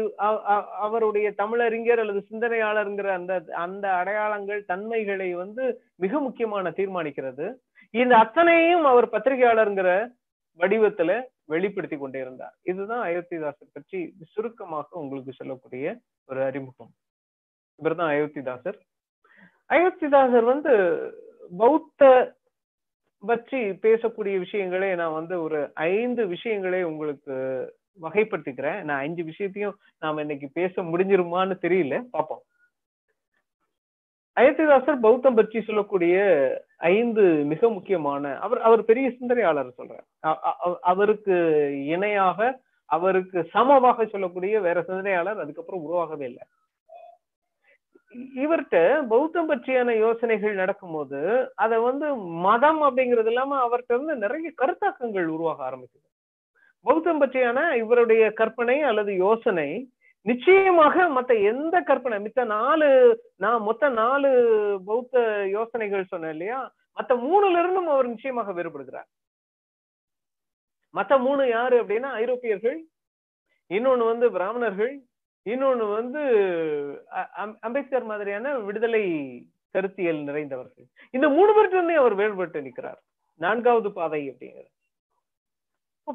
அவருடைய 0.85 1.27
தமிழறிஞர் 1.41 2.01
அல்லது 2.03 2.21
சிந்தனையாளர்ங்கிற 2.29 3.07
அந்த 3.19 3.33
அந்த 3.63 3.85
அடையாளங்கள் 4.01 4.61
தன்மைகளை 4.71 5.29
வந்து 5.33 5.63
மிக 6.03 6.19
முக்கியமான 6.19 6.71
தீர்மானிக்கிறது. 6.77 7.47
இந்த 7.93 8.13
அத்தனையும் 8.17 8.85
அவர் 8.91 9.07
பத்திரிகையாளருங்கிற 9.15 9.91
வடிவத்துல 10.59 11.11
வெளிப்படுத்தி 11.51 11.97
கொண்டே 11.97 12.19
இருந்தார் 12.19 12.55
இதுதான் 12.71 13.03
அயோத்திதாசர் 13.09 13.75
பற்றி 13.77 13.99
சுருக்கமாக 14.33 14.99
உங்களுக்கு 15.01 15.31
சொல்லக்கூடிய 15.33 15.95
ஒரு 16.29 16.41
அறிமுகம். 16.49 16.91
இவர்தான் 17.79 18.11
அயோத்திதாசர். 18.13 18.77
அயோத்திதாசர் 19.69 20.45
வந்து 20.53 20.73
பௌத்த 21.57 22.03
பற்றி 23.19 23.59
பேசக்கூடிய 23.85 24.35
விஷயங்களே 24.45 24.95
நான் 24.95 25.13
வந்து 25.13 25.35
ஒரு 25.41 25.59
ஐந்து 25.73 26.23
விஷயங்களே 26.25 26.81
உங்களுக்கு 26.81 27.33
வகைப்படுத்திக்கிறேன். 28.01 28.81
நான் 28.81 29.01
அஞ்சு 29.05 29.23
விஷயத்தையும் 29.23 29.75
நாம 29.99 30.21
இன்னைக்கு 30.21 30.49
பேச 30.53 30.81
முடிஞ்சிருமான்னு 30.83 31.55
தெரியல. 31.65 31.95
பார்ப்போம். 32.11 32.43
அயத்திதாசர் 34.37 35.03
பௌத்தம் 35.05 35.37
பற்றி 35.39 35.61
சொல்லக்கூடிய 35.61 36.15
ஐந்து 36.77 37.23
மிக 37.23 37.69
முக்கியமான 37.69 38.39
அவர் 38.39 38.61
அவர் 38.61 38.81
பெரிய 38.85 39.07
சிந்தனையாளர் 39.17 39.77
சொல்றேன் 39.79 40.05
அவருக்கு 40.91 41.35
இணையாக 41.85 42.59
அவருக்கு 42.85 43.39
சமமாக 43.55 44.05
சொல்லக்கூடிய 44.05 44.61
வேற 44.67 44.81
சிந்தனையாளர் 44.81 45.41
அதுக்கப்புறம் 45.43 45.83
உருவாகவே 45.83 46.25
இல்லை. 46.25 46.45
இவர்கிட்ட 48.35 48.77
பௌத்தம் 49.07 49.49
பற்றியான 49.49 49.95
யோசனைகள் 49.97 50.53
நடக்கும்போது 50.53 51.19
அதை 51.55 51.77
வந்து 51.79 52.07
மதம் 52.41 52.81
அப்படிங்கிறது 52.81 53.25
இல்லாம 53.25 53.57
அவர்கிட்ட 53.59 53.93
இருந்து 53.93 54.15
நிறைய 54.15 54.51
கருத்தாக்கங்கள் 54.57 55.27
உருவாக 55.27 55.69
ஆரம்பிச்சது 55.69 56.07
பௌத்தம் 56.85 57.21
பற்றியான 57.21 57.75
இவருடைய 57.75 58.33
கற்பனை 58.33 58.81
அல்லது 58.81 59.15
யோசனை 59.17 59.69
நிச்சயமாக 60.25 61.09
மத்த 61.09 61.33
எந்த 61.43 61.81
கற்பனை 61.81 62.17
மித்த 62.19 62.43
நாலு 62.45 62.87
நான் 63.35 63.61
மொத்த 63.61 63.89
நாலு 63.89 64.29
பௌத்த 64.85 65.17
யோசனைகள் 65.47 66.09
சொன்னேன் 66.09 66.31
இல்லையா? 66.31 66.59
மத்த 66.97 67.15
மூணுல 67.17 67.59
இருந்தும் 67.59 67.87
அவர் 67.87 68.07
நிச்சயமாக 68.07 68.53
வேறுபடுகிறார். 68.53 69.07
மத்த 70.93 71.19
மூணு 71.19 71.47
யாரு 71.47 71.75
அப்படின்னா 71.81 72.09
ஐரோப்பியர்கள் 72.15 72.79
இன்னொன்னு 73.71 74.05
வந்து 74.05 74.31
பிராமணர்கள் 74.31 74.93
இன்னொன்னு 75.45 75.85
வந்து 75.93 76.21
அம்பேத்கர் 77.59 78.03
மாதிரியான 78.03 78.57
விடுதலை 78.57 79.03
கருத்தியல் 79.71 80.21
நிறைந்தவர்கள். 80.23 80.87
இந்த 81.11 81.29
மூணு 81.29 81.51
பேர்கிட்ட 81.55 81.95
அவர் 81.95 82.15
வேறுபட்டு 82.17 82.61
நிற்கிறார். 82.61 82.99
நான்காவது 83.41 83.91
பாதை 83.93 84.21
அப்படிங்கிறது 84.31 84.71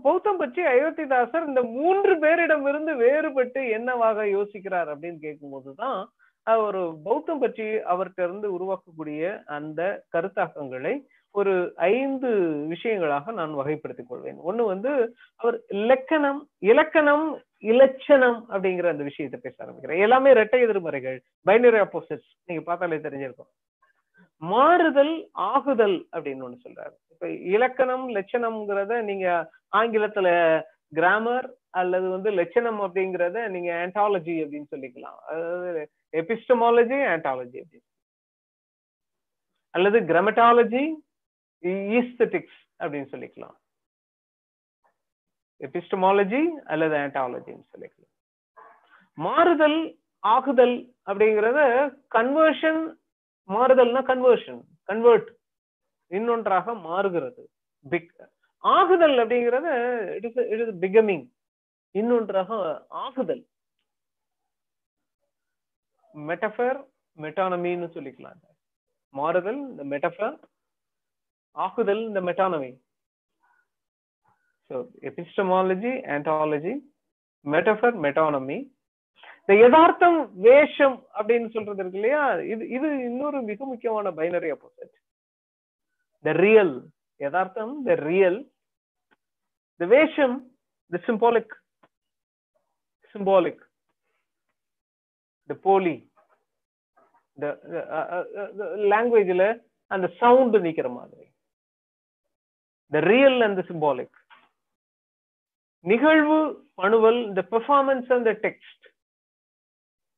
பௌத்தம் 0.03 0.37
பற்றி 0.37 0.63
அயோத்திதாசர் 0.63 1.47
இந்த 1.47 1.63
மூன்று 1.63 2.15
பேரிடமிருந்து 2.15 2.93
வேறுபட்டு 3.03 3.71
என்னவாக 3.71 4.25
யோசிக்கிறார் 4.27 4.89
அப்படின்னு 4.93 5.19
கேட்கும்போதுதான் 5.27 6.01
அவர் 6.43 6.79
பௌத்தம் 7.05 7.39
பற்றி 7.39 7.67
அவர்கிட்ட 7.93 8.25
இருந்து 8.25 8.49
உருவாக்கக்கூடிய 8.57 9.43
அந்த 9.45 9.81
கருத்தாக்கங்களை 10.17 10.95
ஒரு 11.31 11.73
ஐந்து 11.77 12.31
விஷயங்களாக 12.73 13.33
நான் 13.33 13.55
வகைப்படுத்திக் 13.55 14.09
கொள்வேன். 14.09 14.39
ஒண்ணு 14.39 14.65
வந்து 14.67 15.15
அவர் 15.37 15.61
இலக்கணம் 15.69 16.49
இலக்கணம் 16.59 17.27
இலட்சணம் 17.71 18.39
அப்படிங்கிற 18.51 18.87
அந்த 18.89 19.05
விஷயத்தை 19.11 19.39
பேச 19.43 19.57
ஆரம்பிக்கிறேன். 19.65 20.05
எல்லாமே 20.07 20.31
இரட்டை 20.31 20.61
எதிர்மறைகள் 20.67 21.19
பைனரி 21.47 21.79
ஆப்போசிட்ஸ் 21.85 22.31
நீங்க 22.45 22.63
பார்த்தாலே 22.63 22.99
தெரிஞ்சிருக்கும். 23.07 23.51
மாறுதல் 24.43 25.15
ஆகுதல் 25.33 25.97
அப்படின்னு 26.13 26.45
ஒண்ணு 26.47 26.59
சொல்றாரு. 26.65 26.95
இப்ப 27.13 27.29
இலக்கணம் 27.55 28.07
லட்சணம்ங்கிறத 28.17 29.03
நீங்க 29.03 29.27
ஆங்கிலத்துல 29.77 30.29
கிராமர் 30.99 31.49
அல்லது 31.81 32.07
வந்து 32.09 32.31
லட்சணம் 32.31 32.81
அப்படிங்கிறத 32.81 33.39
நீங்க 33.55 33.71
ஆன்டாலஜி 33.85 34.35
அப்படின்னு 34.43 34.73
சொல்லிக்கலாம். 34.75 35.19
அதாவது 35.31 35.83
எபிஸ்டமாலஜி 36.21 36.99
ஆண்டாலஜி 37.15 37.59
அப்படின்னு. 37.63 37.89
அல்லது 39.75 40.01
கிரமட்டாலஜி 40.11 40.85
ஈஸ்தட்டிக்ஸ் 41.99 42.61
அப்படின்னு 42.83 43.09
சொல்லிக்கலாம். 43.15 43.57
எபிஸ்டமாலஜி 45.61 46.43
அல்லது 46.65 46.97
ஆன்டாலஜின்னு 46.97 47.65
சொல்லிக்கலாம். 47.73 48.13
மாறுதல் 49.15 49.99
ஆகுதல் 50.23 50.77
அப்படிங்கிறத 51.07 51.61
கன்வர்ஷன் 52.11 52.83
மாறுதல்னா 53.49 54.01
கன்வர்ஷன் 54.11 54.61
கன்வெர்ட் 54.85 55.29
இன்னொன்றாக 56.11 56.75
மாறுகிறது. 56.75 57.51
பிக் 57.83 58.13
ஆகுதல் 58.59 59.17
அப்படிங்கிறத 59.19 59.69
it 60.15 60.25
is 60.25 60.37
it 60.37 60.63
is 60.65 60.75
becoming 60.85 61.25
இன்னொன்றாக 61.91 62.51
ஆகுதல். 62.89 63.45
மெட்டஃபர் 66.15 66.79
மெட்டானமின்னு 67.19 67.89
சொல்லிக்கலாம். 67.97 68.41
மாறுதல் 69.15 69.61
இந்த 69.71 69.85
மெட்டஃபர் 69.85 70.37
ஆகுதல் 71.57 72.03
இந்த 72.03 72.21
metonymy 72.21 72.71
so 74.71 74.77
epistemology 75.09 75.93
ontology 76.15 76.75
metaphor 77.45 77.97
metonymy 78.05 78.59
இந்த 79.41 79.55
யதார்த்தம் 79.63 80.19
வேஷம் 80.45 80.97
அப்படின்னு 81.17 81.49
சொல்றது 81.55 81.83
இருக்கு 81.83 81.99
இல்லையா? 82.01 82.23
இது 82.53 82.65
இது 82.69 82.89
இன்னொரு 83.09 83.39
மிக 83.43 83.61
முக்கியமான 83.65 84.11
பைனரி 84.19 84.51
அப்போசிட் 84.55 84.95
த 86.25 86.33
ரியல் 86.41 86.75
யதார்த்தம் 87.21 87.75
த 87.85 87.95
ரியல் 88.07 88.39
த 89.81 89.87
வேஷம் 89.87 90.37
த 90.93 91.01
சிம்பாலிக் 91.07 91.55
சிம்பாலிக் 93.15 93.63
த 95.51 95.55
போலி 95.63 95.95
இந்த 97.39 97.47
uh, 97.71 97.87
uh, 97.99 98.25
uh, 98.41 98.69
லாங்குவேஜ்ல 98.91 99.45
அந்த 99.91 100.07
சவுண்ட் 100.21 100.57
நீக்கிற 100.67 100.89
மாதிரி. 100.93 101.25
The 102.93 103.01
real 103.11 103.39
and 103.43 103.59
the 103.61 103.65
symbolic 103.71 104.17
நிகழ்வு 105.91 106.39
பணுவல் 106.81 107.21
இந்த 107.31 107.43
performance 107.55 108.09
and 108.15 108.27
the 108.31 108.35
text 108.47 108.87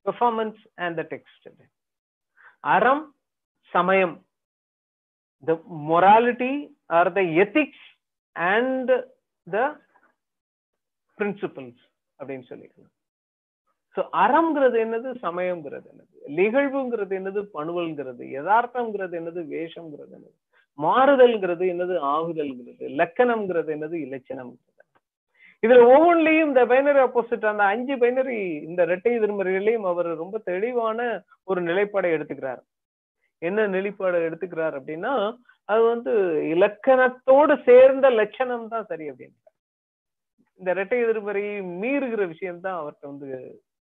performance 0.06 0.60
and 0.84 0.96
the 1.00 1.04
text 1.14 1.46
அறம் 2.74 3.04
சமயம். 3.72 4.16
The 5.48 5.54
morality 5.90 6.52
or 6.98 7.10
the 7.18 7.22
ethics 7.44 7.86
and 8.36 8.92
the 9.46 9.58
principles 11.18 11.82
அப்படின்னு 12.18 12.46
சொல்லிக்கலாம். 12.52 12.92
ஸோ 13.96 14.02
அறம்ங்கிறது 14.22 14.76
என்னது 14.84 15.08
சமயம்ங்கிறது 15.26 15.86
என்னது? 15.92 16.14
நிகழ்வுங்கிறது 16.40 17.12
என்னது 17.18 17.40
பணுவல்ங்கிறது 17.56 18.24
யதார்த்தம்ங்கிறது 18.36 19.14
என்னது 19.20 19.40
வேஷம்ங்கிறது 19.52 20.12
என்னது? 20.18 20.36
மாறுதல்ங்கிறது 20.78 21.64
என்னது 21.72 21.94
ஆகுதல்ங்கிறது? 22.14 22.84
லக்கணம்ங்கிறது 23.00 23.70
என்னது 23.76 23.96
இலச்சணம்ங்கிறது? 24.06 24.75
இதுல 25.62 25.82
ஒவ்வொன்றிலையும் 25.92 26.48
இந்த 26.50 26.62
பைனரி 26.70 27.00
ஆப்போசிட் 27.04 27.50
அந்த 27.50 27.64
அஞ்சு 27.72 27.94
பைனரி 28.02 28.38
இந்த 28.68 28.80
இரட்டை 28.88 29.12
எதிர்மறைகளையும் 29.18 29.86
அவர் 29.90 30.08
ரொம்ப 30.22 30.36
தெளிவான 30.50 30.98
ஒரு 31.50 31.60
நிலைப்பாடை 31.68 32.10
எடுத்துக்கிறார். 32.16 32.62
என்ன 33.42 33.66
நிலைப்பாடு 33.76 34.18
எடுத்துக்கிறார் 34.28 34.74
அப்படின்னா 34.78 35.14
அது 35.68 35.82
வந்து 35.92 36.12
இலக்கணத்தோடு 36.54 37.54
சேர்ந்த 37.68 38.06
லட்சணம் 38.20 38.68
தான் 38.74 38.88
சரி 38.90 39.06
அப்படின்னு 39.10 39.36
இந்த 40.60 40.70
இரட்டை 40.76 40.98
எதிர்மறையை 41.04 41.54
மீறுகிற 41.82 42.22
விஷயம் 42.34 42.62
தான் 42.66 42.78
அவர்கிட்ட 42.80 43.06
வந்து 43.12 43.28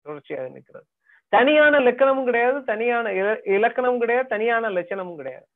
தொடர்ச்சியாக 0.05 0.49
நிற்கிறது. 0.55 0.85
தனியான 1.33 1.79
லக்கணமும் 1.87 2.27
கிடையாது 2.29 2.59
தனியான 2.69 3.11
இலக்கணமும் 3.57 4.01
கிடையாது 4.03 4.27
தனியான 4.35 4.69
லட்சணமும் 4.77 5.19
கிடையாது. 5.21 5.47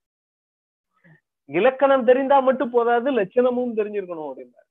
இலக்கணம் 1.50 2.08
தெரிந்தா 2.10 2.38
மட்டும் 2.50 2.74
போதாது 2.76 3.10
லட்சணமும் 3.20 3.78
தெரிஞ்சிருக்கணும் 3.80 4.30
அப்படின்னா 4.30 4.62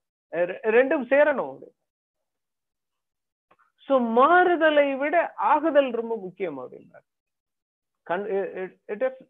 ரெண்டும் 0.77 1.05
சேரணும். 1.13 1.59
சோ 3.87 3.95
மாறுதலை 4.19 4.87
விட 5.03 5.17
ஆகுதல் 5.53 5.91
ரொம்ப 6.01 6.15
முக்கியம் 6.27 6.59
அப்படின்னார் 6.63 7.09
it 8.93 9.05
is 9.09 9.21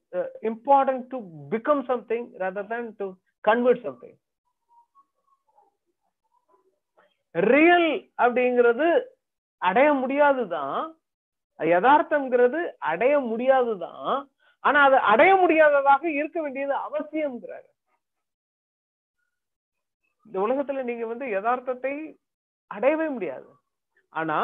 important 0.51 1.07
to 1.13 1.19
become 1.55 1.83
something 1.91 2.29
rather 2.43 2.71
than 2.73 2.93
to 3.01 3.09
convert 3.49 3.83
something 3.87 4.19
real 7.35 7.91
அப்படிங்கிறது 8.25 8.89
அடைய 9.69 9.89
முடியாதுதான். 10.03 10.79
யதார்த்தம்ங்கிறது 11.61 12.61
அடைய 12.91 13.15
முடியாதுதான். 13.31 14.13
ஆனா 14.65 14.79
அது 14.89 14.97
அடைய 15.13 15.33
முடியாததாக 15.43 16.03
இருக்க 16.19 16.39
வேண்டியது 16.45 16.75
அவசியம்ங்கிறாரு. 16.87 17.69
இந்த 20.35 20.45
உலகத்துல 20.47 20.83
நீங்க 20.87 21.05
வந்து 21.11 21.27
யதார்த்தத்தை 21.35 21.93
அடையவே 22.75 23.07
முடியாது. 23.17 23.49
ஆனா 24.13 24.39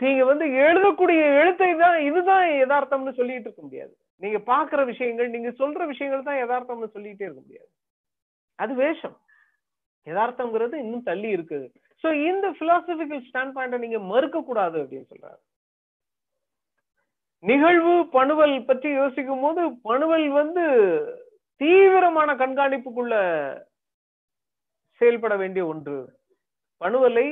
நீங்க 0.00 0.22
வந்து 0.28 0.46
எழுதக்கூடிய 0.66 1.22
எழுத்தை 1.38 1.68
தான் 1.80 1.96
இதுதான் 2.08 2.44
யதார்த்தம்னு 2.60 3.14
சொல்லிட்டு 3.16 3.48
இருக்க 3.48 3.62
முடியாது. 3.64 3.92
நீங்க 4.22 4.38
பாக்குற 4.52 4.84
விஷயங்கள் 4.92 5.32
நீங்க 5.32 5.50
சொல்ற 5.62 5.80
விஷயங்கள் 5.92 6.22
தான் 6.28 6.38
யதார்த்தம்னு 6.42 6.88
சொல்லிட்டே 6.94 7.26
இருக்க 7.26 7.42
முடியாது. 7.46 7.68
அது 8.58 8.72
வேஷம். 8.82 9.16
யதார்த்தம்ங்கிறது 10.10 10.76
இன்னும் 10.84 11.08
தள்ளி 11.10 11.28
இருக்குது. 11.36 11.66
சோ 12.04 12.14
இந்த 12.28 12.46
பிலாசபிக்கல் 12.60 13.26
ஸ்டாண்ட் 13.26 13.54
பாயிண்ட 13.58 13.82
நீங்க 13.86 14.02
மறுக்க 14.12 14.44
கூடாது 14.50 14.78
அப்படின்னு 14.84 15.10
சொல்றாரு. 15.12 15.40
நிகழ்வு 17.50 17.96
பணுவல் 18.16 18.58
பற்றி 18.72 18.90
யோசிக்கும் 19.02 19.44
போது 19.46 19.62
பணுவல் 19.90 20.30
வந்து 20.40 20.64
தீவிரமான 21.60 22.30
கண்காணிப்புக்குள்ள 22.44 23.14
செயல்பட 25.04 25.34
வேண்டிய 25.42 25.64
ஒன்று. 25.72 25.98
பணுவலை 26.80 27.26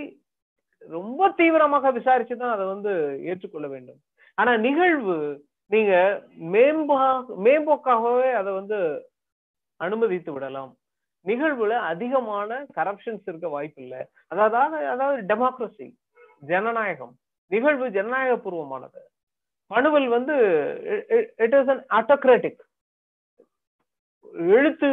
ரொம்ப 0.96 1.28
தீவிரமாக 1.38 1.90
விசாரிச்சு 1.96 2.34
தான் 2.36 2.54
அதை 2.54 2.64
வந்து 2.74 2.92
ஏற்றுக்கொள்ள 3.30 3.66
வேண்டும். 3.72 4.00
ஆனா 4.38 4.52
நிகழ்வு 4.66 5.16
நீங்க 5.70 5.92
மேம்பா 6.54 7.00
மேம்போக்காகவே 7.46 8.30
அதை 8.40 8.50
வந்து 8.60 8.78
அனுமதித்து 9.80 10.30
விடலாம். 10.34 10.72
நிகழ்வுல 11.26 11.74
அதிகமான 11.92 12.50
கரப்ஷன்ஸ் 12.76 13.26
இருக்க 13.30 13.48
வாய்ப்பு 13.54 13.80
இல்லை 13.84 14.00
அதாவது 14.32 14.86
அதாவது 14.94 15.18
டெமோக்ரஸி 15.30 15.88
ஜனநாயகம். 16.50 17.14
நிகழ்வு 17.54 17.86
ஜனநாயக 17.96 18.36
பூர்வமானது 18.44 19.02
பணுவல் 19.70 20.08
வந்து 20.16 20.36
இட் 21.44 21.56
இஸ் 21.58 21.72
அன் 21.74 21.84
ஆட்டோக்ராட்டிக் 21.98 22.62
எழுத்து 24.56 24.88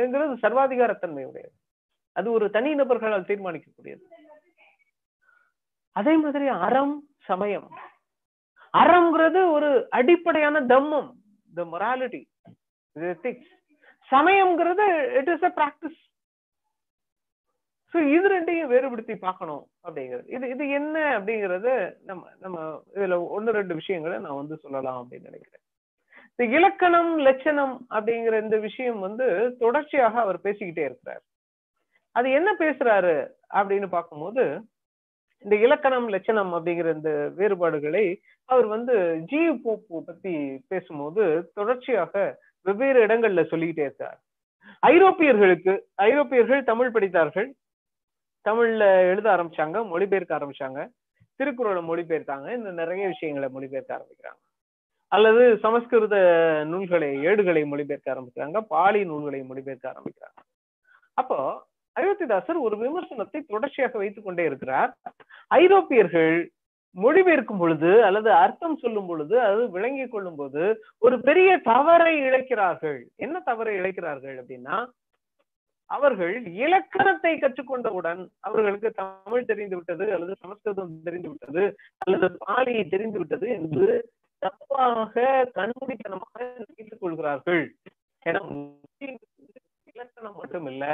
என்கிறது 0.00 0.34
சர்வாதிகாரத்தன்மை 0.44 1.24
உடையது 1.30 1.54
அது 2.18 2.28
ஒரு 2.36 2.46
தனி 2.56 2.70
நபர்களால் 2.80 3.28
தீர்மானிக்கக்கூடியது. 3.30 4.04
அதே 5.98 6.14
மாதிரி 6.22 6.46
அறம் 6.66 6.94
சமயம். 7.30 7.68
அறம்ங்கிறது 8.82 9.40
ஒரு 9.56 9.68
அடிப்படையான 9.98 10.62
தம்மம் 10.72 11.10
the 11.58 11.64
morality 11.74 12.22
சமயம்ங்கிறது 14.10 14.86
it 15.18 15.30
is 15.34 15.46
a 15.48 15.52
practice 15.58 16.00
so 17.92 18.00
இது 18.14 18.26
ரெண்டையும் 18.32 18.70
வேறுபடுத்தி 18.72 19.14
பார்க்கணும் 19.26 19.64
அப்படிங்கிறது. 19.84 20.24
இது 20.36 20.44
இது 20.54 20.64
என்ன 20.78 20.96
அப்படிங்கிறது 21.16 21.72
நம்ம 22.08 22.22
நம்ம 22.44 22.56
இதுல 22.96 23.18
ஒன்னு 23.36 23.58
ரெண்டு 23.58 23.74
விஷயங்களை 23.80 24.16
நான் 24.24 24.40
வந்து 24.40 24.56
சொல்லலாம் 24.64 24.98
அப்படின்னு 25.00 25.28
நினைக்கிறேன். 25.30 25.62
இந்த 26.32 26.44
இலக்கணம் 26.58 27.12
லட்சணம் 27.28 27.76
அப்படிங்கிற 27.94 28.34
இந்த 28.44 28.56
விஷயம் 28.66 29.00
வந்து 29.06 29.26
தொடர்ச்சியாக 29.62 30.14
அவர் 30.24 30.44
பேசிக்கிட்டே 30.46 30.84
இருக்கிறார். 30.88 31.22
அது 32.16 32.28
என்ன 32.30 32.50
பேசுறாரு 32.58 33.16
அப்படின்னு 33.54 33.88
பார்க்கும்போது 33.88 34.44
இந்த 35.44 35.54
இலக்கணம் 35.56 36.08
லட்சணம் 36.08 36.52
அப்படிங்கிற 36.54 36.88
இந்த 36.94 37.10
வேறுபாடுகளை 37.38 38.04
அவர் 38.48 38.66
வந்து 38.66 38.94
ஜி 39.30 39.40
போப்பு 39.64 39.96
பத்தி 40.04 40.32
பேசும்போது 40.68 41.24
தொடர்ச்சியாக 41.54 42.22
வெவ்வேறு 42.66 42.98
இடங்கள்ல 43.06 43.42
சொல்லிக்கிட்டே 43.50 43.84
இருக்கார். 43.88 44.18
ஐரோப்பியர்களுக்கு 44.82 45.72
ஐரோப்பியர்கள் 45.94 46.62
தமிழ் 46.64 46.90
படித்தார்கள். 46.90 47.48
தமிழ்ல 48.44 48.84
எழுத 49.10 49.26
ஆரம்பிச்சாங்க 49.34 49.78
மொழிபெயர்க்க 49.92 50.38
ஆரம்பிச்சாங்க. 50.38 50.80
திருக்குறளை 51.40 51.82
மொழிபெயர்த்தாங்க 51.88 52.48
இந்த 52.58 52.70
நிறைய 52.80 53.04
விஷயங்களை 53.06 53.48
மொழிபெயர்க்க 53.56 53.98
ஆரம்பிக்கிறாங்க. 53.98 54.40
அல்லது 55.12 55.42
சமஸ்கிருத 55.58 56.16
நூல்களை 56.66 57.10
ஏடுகளை 57.28 57.62
மொழிபெயர்க்க 57.64 58.14
ஆரம்பிக்கிறாங்க 58.14 58.60
பாலி 58.74 59.00
நூல்களை 59.04 59.40
மொழிபெயர்க்க 59.50 59.92
ஆரம்பிக்கிறாங்க. 59.92 60.40
அப்போ 61.18 61.38
அயோத்திதாசர் 61.96 62.64
ஒரு 62.66 62.76
விமர்சனத்தை 62.82 63.40
தொடர்ச்சியாக 63.52 63.98
வைத்துக் 63.98 64.26
கொண்டே 64.26 64.44
இருக்கிறார். 64.50 64.90
ஐரோப்பியர்கள் 65.60 66.36
மொழிபெயர்க்கும் 66.96 67.60
பொழுது 67.62 67.90
அல்லது 68.06 68.30
அர்த்தம் 68.42 68.80
சொல்லும் 68.82 69.06
பொழுது 69.06 69.36
அது 69.46 69.62
விளங்கிக் 69.76 70.12
கொள்ளும் 70.12 70.36
போது 70.40 70.64
ஒரு 70.98 71.16
பெரிய 71.28 71.50
தவறை 71.70 72.12
இழைக்கிறார்கள். 72.26 73.00
என்ன 73.24 73.36
தவறை 73.48 73.72
இழைக்கிறார்கள் 73.80 74.36
அப்படின்னா 74.42 74.76
அவர்கள் 75.90 76.34
இலக்கணத்தை 76.64 77.32
கற்றுக்கொண்டவுடன் 77.34 78.20
அவர்களுக்கு 78.46 78.90
தமிழ் 79.00 79.48
தெரிந்து 79.50 79.76
விட்டது 79.76 80.04
அல்லது 80.14 80.34
சமஸ்கிருதம் 80.42 80.94
தெரிந்து 81.08 81.28
விட்டது 81.28 81.64
அல்லது 82.04 82.28
பாலி 82.44 82.74
தெரிந்து 82.94 83.18
விட்டது 83.18 83.48
என்று 83.58 83.88
தப்பாக 84.42 85.24
கண்மூடித்தனமாக 85.58 86.38
நினைத்துக் 86.56 87.02
கொள்கிறார்கள். 87.02 87.62
ஏன்னா 88.22 88.42
இலக்கணம் 89.92 90.38
மட்டும் 90.40 90.66
இல்ல 90.72 90.84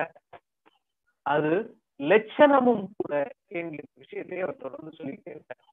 அது 1.26 1.78
லட்சணமும் 2.00 2.84
கூட 2.96 3.14
என்கிற 3.48 3.82
விஷயத்தை 3.94 4.40
அவர் 4.40 4.56
தொடர்ந்து 4.56 4.96
சொல்லிட்டே 4.98 5.30
இருக்கார். 5.30 5.64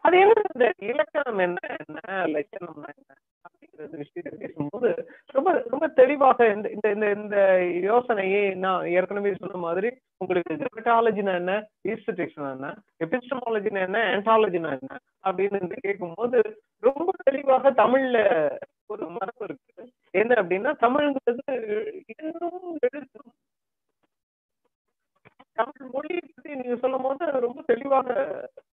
அது 0.00 0.18
என்ன 0.18 0.42
இந்த 0.54 0.72
இலக்கணம் 0.78 1.38
என்ன? 1.38 1.58
என்ன? 1.78 1.98
லட்சணம்னா 2.26 2.88
என்ன? 2.96 3.12
அப்படிங்கிறது 3.44 3.96
விஷயத்தை 3.96 4.32
பேசும்போது 4.38 4.88
ரொம்ப 5.26 5.64
ரொம்ப 5.68 5.88
தெளிவாக 5.88 6.48
இந்த 6.52 6.70
இந்த 6.70 6.90
இந்த 6.90 7.06
இந்த 7.14 7.36
யோசனையை 7.82 8.54
நான் 8.54 8.86
ஏற்கனவே 8.86 9.34
சொன்ன 9.34 9.58
மாதிரி 9.58 9.90
உங்களுக்கு 10.16 10.54
கிரிமட்டாலஜினா 10.54 11.34
என்ன? 11.34 11.54
ஈஸ்டடிக்ஸ்னா 11.88 12.50
என்ன? 12.52 12.70
எபிஸ்டமாலஜினா 13.04 13.80
என்ன? 13.80 14.00
ஆன்டாலஜினா 14.16 14.70
என்ன? 14.78 14.98
அப்படின்னு 15.24 15.80
கேட்கும்போது 15.80 16.40
ரொம்ப 16.80 17.10
தெளிவாக 17.24 17.70
தமிழ்ல 17.70 18.18
ஒரு 18.86 19.06
மரபு 19.08 19.44
இருக்கு. 19.44 19.92
என்ன 20.10 20.34
அப்படின்னா 20.34 20.70
தமிழ்ங்கிறது 20.80 21.54
இன்னும் 22.16 22.78
எழுத்தும் 22.80 23.32
தமிழ் 25.58 25.90
மொழியை 25.92 26.22
பத்தி 26.34 26.54
நீங்க 26.54 26.76
சொல்லும் 26.76 27.02
போது 27.02 27.24
அது 27.26 27.40
ரொம்ப 27.40 27.62
தெளிவாக 27.66 28.08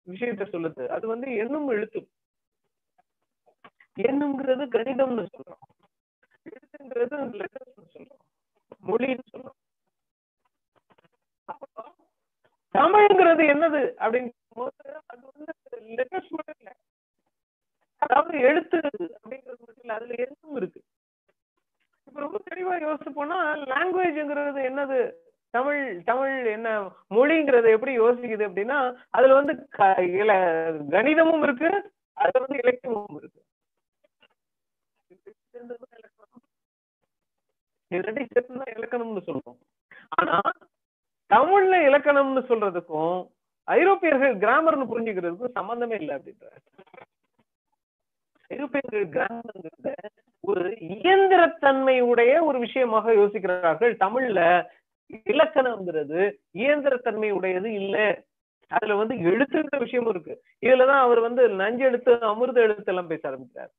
விஷயத்த 0.09 0.45
சொல்லுது. 0.51 0.87
அது 0.87 1.07
வந்து 1.07 1.35
எண்ணும் 1.35 1.67
எழுத்தும். 1.67 2.07
எண்ணுங்கிறது 3.99 4.63
கணிதம்னு 4.75 5.25
சொல்றோம். 5.33 5.63
எழுத்துங்கிறது 6.49 7.17
லெட்டர்ஸ்னு 7.39 7.85
சொல்றோம். 7.93 8.23
மொழின்னு 8.87 9.25
சொல்றோம். 9.33 9.57
தமிழ்ங்கிறது 12.73 13.43
என்னது 13.53 13.81
அப்படின்னு 14.05 14.31
போது 14.47 15.01
அது 15.05 15.21
வந்து 15.33 15.53
லெட்டர்ஸ் 15.71 16.29
மட்டும் 16.29 16.59
இல்லை. 16.59 16.73
அதாவது 17.97 18.39
எழுத்து 18.39 18.77
அப்படிங்கிறது 18.77 19.61
மட்டும் 19.61 19.83
இல்லை 19.83 19.95
அதுல 19.95 20.15
எண்ணும் 20.17 20.55
இருக்கு. 20.55 20.81
இப்ப 22.07 22.19
ரொம்ப 22.19 22.39
தெளிவா 22.49 22.73
யோசிச்சு 22.83 23.09
போனா 23.09 23.37
லாங்குவேஜ்ங்கிறது 23.71 24.61
என்னது 24.71 24.99
தமிழ் 25.55 26.03
தமிழ் 26.03 26.45
என்ன 26.45 26.69
மொழிங்கிறத 27.09 27.67
எப்படி 27.69 27.93
யோசிக்குது 27.99 28.43
அப்படின்னா 28.47 28.79
அதுல 29.09 29.33
வந்து 29.33 29.53
கணிதமும் 30.91 31.43
இருக்கு 31.43 31.69
அதுல 32.13 32.45
வந்து 32.45 32.61
இலக்கியமும் 32.63 33.15
இருக்கு. 33.19 33.41
இலக்கணம்னு 38.75 39.23
சொல்றோம். 39.27 39.59
ஆனா 40.09 40.39
தமிழ்ல 41.29 41.75
இலக்கணம்னு 41.87 42.41
சொல்றதுக்கும் 42.49 43.17
ஐரோப்பியர்கள் 43.63 44.35
கிராமர்னு 44.37 44.85
புரிஞ்சுக்கிறதுக்கும் 44.91 45.55
சம்பந்தமே 45.59 45.95
இல்லை 45.95 46.15
அப்படின்ற. 46.15 46.45
ஐரோப்பியர்கள் 48.47 49.07
கிராமர்ங்கிறத 49.15 49.93
ஒரு 50.39 50.69
இயந்திரத்தன்மை 50.69 51.95
உடைய 52.11 52.43
ஒரு 52.43 52.59
விஷயமாக 52.59 53.13
யோசிக்கிறார்கள் 53.13 53.93
தமிழ்ல. 54.05 54.41
இலக்கணம்ங்கிறது 55.29 56.21
இயந்திரத்தன்மை 56.55 57.29
உடையது 57.31 57.69
இல்ல. 57.81 57.97
அதுல 58.71 58.95
வந்து 58.95 59.15
எழுத்துங்கிற 59.29 59.77
விஷயமும் 59.83 60.13
இருக்கு. 60.13 60.33
இதுலதான் 60.63 61.03
அவர் 61.05 61.19
வந்து 61.21 61.43
நஞ்சு 61.61 61.83
எழுத்து 61.85 62.13
அமிர்த 62.29 62.59
எழுத்து 62.61 62.91
எல்லாம் 62.93 63.11
பேச 63.11 63.23
ஆரம்பிக்கிறார். 63.29 63.71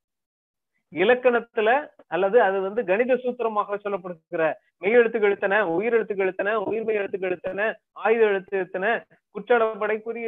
இலக்கணத்துல 0.93 1.71
அல்லது 2.09 2.39
அது 2.43 2.59
வந்து 2.61 2.83
கணித 2.85 3.13
சூத்திரமாக 3.17 3.79
சொல்லப்படுகிற 3.85 4.43
மெய் 4.83 4.97
எழுத்துக்கு 4.99 5.29
எழுத்தன 5.29 5.55
உயிர் 5.75 5.97
எழுத்துக்கு 5.97 6.25
எழுத்தன 6.27 6.51
உயிர்மெய் 6.67 6.99
எழுத்துக்கு 7.01 7.29
எழுத்தன 7.31 7.61
ஆயுத 7.99 8.23
எழுத்து 8.31 8.55
எழுத்தன 8.59 8.87
குற்றடப்படை 9.35 9.97
குறி 10.01 10.23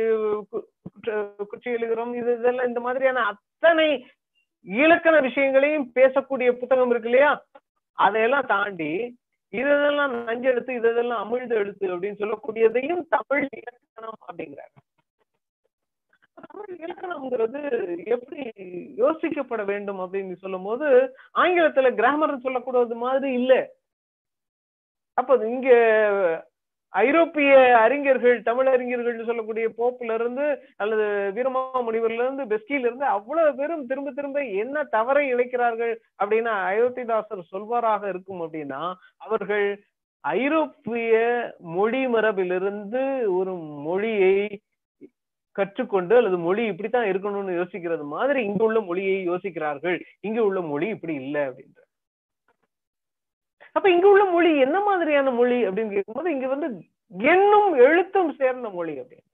குற்றி 1.50 1.70
எழுகிறோம் 1.76 2.12
இது 2.20 2.32
இதெல்லாம் 2.40 2.70
இந்த 2.70 2.80
மாதிரியான 2.80 3.24
அத்தனை 3.32 3.88
இலக்கண 4.66 5.16
விஷயங்களையும் 5.20 5.86
பேசக்கூடிய 5.94 6.48
புத்தகம் 6.60 6.90
இருக்கு 6.90 7.10
இல்லையா? 7.10 7.30
அதையெல்லாம் 7.98 8.50
தாண்டி 8.52 8.92
இதெல்லாம் 9.52 10.12
நஞ்செழுத்து 10.26 10.70
இதெல்லாம் 10.70 11.22
அமிழ்த 11.22 11.52
எழுத்து 11.54 11.86
அப்படின்னு 11.94 12.20
சொல்லக்கூடியதையும் 12.22 13.02
தமிழ் 13.08 13.46
இலக்கணம் 13.58 14.18
அப்படிங்கிறாங்க. 14.28 14.76
தமிழ் 16.38 16.72
இலக்கணம்ங்கிறது 16.78 17.60
எப்படி 18.06 18.42
யோசிக்கப்பட 18.96 19.64
வேண்டும் 19.64 20.00
அப்படின்னு 20.00 20.34
சொல்லும் 20.36 20.62
போது 20.62 20.88
ஆங்கிலத்துல 21.34 21.94
கிராமர் 21.94 22.44
சொல்லக்கூடாது 22.46 22.96
மாதிரி 22.96 23.30
இல்ல. 23.32 23.54
அப்ப 25.18 25.46
இங்க 25.46 25.68
ஐரோப்பிய 26.92 27.50
அறிஞர்கள் 27.76 28.42
தமிழ் 28.42 28.66
அறிஞர்கள் 28.66 29.24
சொல்லக்கூடிய 29.24 29.68
போப்புல 29.78 30.14
இருந்து 30.14 30.46
அல்லது 30.76 31.06
வீரமா 31.34 31.62
முனிவர்ல 31.80 32.24
இருந்து 32.24 32.44
பெஸ்கில 32.46 32.86
இருந்து 32.86 33.04
அவ்வளவு 33.04 33.54
பேரும் 33.54 33.86
திரும்ப 33.86 34.12
திரும்ப 34.12 34.44
என்ன 34.44 34.84
தவறை 34.84 35.34
இழைக்கிறார்கள் 35.34 35.92
அப்படின்னா 36.18 36.54
அயோத்திதாசர் 36.70 37.50
சொல்வாராக 37.52 38.08
இருக்கும் 38.08 38.40
அப்படின்னா 38.40 38.80
அவர்கள் 39.18 39.66
ஐரோப்பிய 40.24 41.12
மொழி 41.74 42.06
மரபிலிருந்து 42.06 43.02
ஒரு 43.30 43.52
மொழியை 43.84 44.32
கற்றுக்கொண்டு 45.56 46.16
அல்லது 46.16 46.38
மொழி 46.38 46.64
இப்படித்தான் 46.66 47.04
இருக்கணும்னு 47.04 47.58
யோசிக்கிறது 47.58 48.04
மாதிரி 48.06 48.44
இங்க 48.44 48.64
உள்ள 48.64 48.80
மொழியை 48.80 49.28
யோசிக்கிறார்கள். 49.28 49.98
இங்க 50.20 50.44
உள்ள 50.44 50.60
மொழி 50.62 50.88
இப்படி 50.88 51.14
இல்லை 51.14 51.42
அப்படின்ற. 51.42 51.78
அப்ப 53.78 53.90
இங்க 53.90 54.06
உள்ள 54.08 54.24
மொழி 54.24 54.58
என்ன 54.58 54.80
மாதிரியான 54.80 55.30
மொழி 55.30 55.56
அப்படின்னு 55.66 55.92
கேட்கும்போது 55.92 56.30
இங்க 56.30 56.46
வந்து 56.46 56.68
எண்ணும் 57.32 57.74
எழுத்தும் 57.74 58.30
சேர்ந்த 58.34 58.68
மொழி 58.68 58.94
அப்படின்னு. 59.00 59.26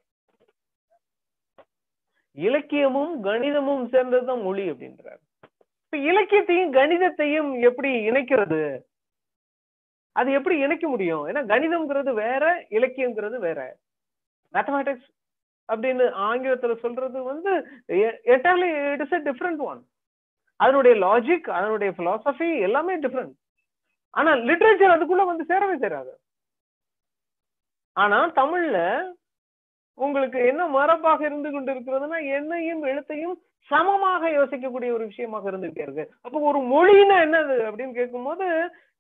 இலக்கியமும் 2.37 3.13
கணிதமும் 3.25 3.85
சேர்ந்ததுதான் 3.93 4.43
மொழி 4.43 4.71
அப்படின்றார். 4.71 5.21
இப்ப 5.85 5.99
இலக்கியத்தையும் 6.11 6.73
கணிதத்தையும் 6.73 7.61
எப்படி 7.61 8.11
இணைக்கிறது? 8.11 8.61
அது 10.13 10.33
எப்படி 10.33 10.59
இணைக்க 10.59 10.89
முடியும்? 10.89 11.29
ஏன்னா 11.29 11.43
கணிதம்ங்கிறது 11.53 12.13
வேற 12.15 12.67
இலக்கியம்ங்கிறது 12.71 13.39
வேற. 13.39 13.77
மேத்தமேட்டிக்ஸ் 14.53 15.09
அப்படின்னு 15.69 16.05
ஆங்கிலத்துல 16.27 16.77
சொல்றது 16.77 17.23
வந்து 17.23 17.53
entirely 18.35 18.91
it 18.93 19.01
is 19.01 19.13
a 19.13 19.23
different 19.23 19.63
one 19.71 19.81
அதனுடைய 20.57 21.07
லாஜிக் 21.07 21.51
அதனுடைய 21.61 21.95
பிலாசபி 21.99 22.61
எல்லாமே 22.61 22.99
டிஃப்ரெண்ட் 22.99 23.35
ஆனா 24.15 24.31
லிட்ரேச்சர் 24.49 24.95
அதுக்குள்ள 24.95 25.25
வந்து 25.31 25.45
சேரவே 25.51 25.77
சேராது. 25.85 26.13
ஆனா 27.97 28.19
தமிழ்ல 28.41 28.79
உங்களுக்கு 29.99 30.39
என்ன 30.51 30.63
மரபாக 30.77 31.21
இருந்து 31.29 31.51
கொண்டு 31.55 31.73
இருக்கிறதுனா 31.75 32.19
எண்ணையும் 32.37 32.83
எழுத்தையும் 32.91 33.37
சமமாக 33.71 34.31
யோசிக்கக்கூடிய 34.39 34.91
ஒரு 34.97 35.05
விஷயமாக 35.11 35.51
இருந்துகிட்டே 35.51 35.85
இருக்கு. 35.85 36.05
அப்போ 36.25 36.39
ஒரு 36.51 36.59
மொழினா 36.73 37.17
என்னது 37.27 37.57
அப்படின்னு 37.69 37.99
கேட்கும்போது 38.01 38.47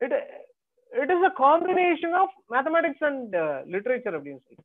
it 0.04 0.14
it 0.92 1.12
is 1.14 1.26
a 1.30 1.32
combination 1.44 2.14
of 2.20 2.34
mathematics 2.54 3.04
and 3.08 3.34
literature 3.74 4.16
அப்படின்னு 4.18 4.44
சொல்லி 4.46 4.64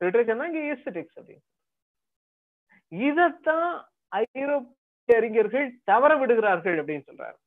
லிட்ரேச்சர்னா 0.00 0.48
இங்க 0.50 0.62
ஏஸ்தட்டிக்ஸ் 0.72 1.18
அப்படின்னு 1.20 1.46
இதத்தான் 2.92 3.70
ஐரோப்பிய 4.22 5.18
அறிஞர்கள் 5.20 5.68
தவற 5.90 6.12
விடுகிறார்கள் 6.22 6.78
அப்படின்னு 6.82 7.06
சொல்றாரு. 7.08 7.38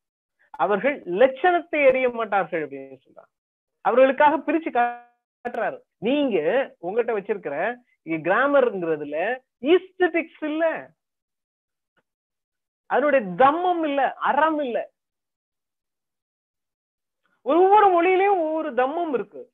அவர்கள் 0.57 1.03
லட்சணத்தை 1.03 1.79
எறிய 1.89 2.13
மாட்டார்கள் 2.13 2.67
அப்படின்னு 2.67 2.97
சொல்றாங்க. 3.05 3.31
அவர்களுக்காக 3.81 4.37
பிரிச்சு 4.37 4.71
காட்டுறாரு. 4.71 5.79
நீங்க 5.97 6.37
உங்ககிட்ட 6.79 7.11
வச்சிருக்கிற 7.19 7.75
கிராமர்ங்கிறதுல 8.05 9.37
ஈஸ்தட்டிக்ஸ் 9.61 10.43
இல்ல. 10.43 10.91
அதனுடைய 12.85 13.25
தம்மம் 13.37 13.83
இல்ல 13.87 14.13
அறம் 14.13 14.59
இல்ல. 14.59 14.89
ஒவ்வொரு 17.41 17.87
மொழியிலயும் 17.93 18.39
ஒவ்வொரு 18.39 18.71
தம்மம் 18.73 19.13
இருக்கு. 19.13 19.51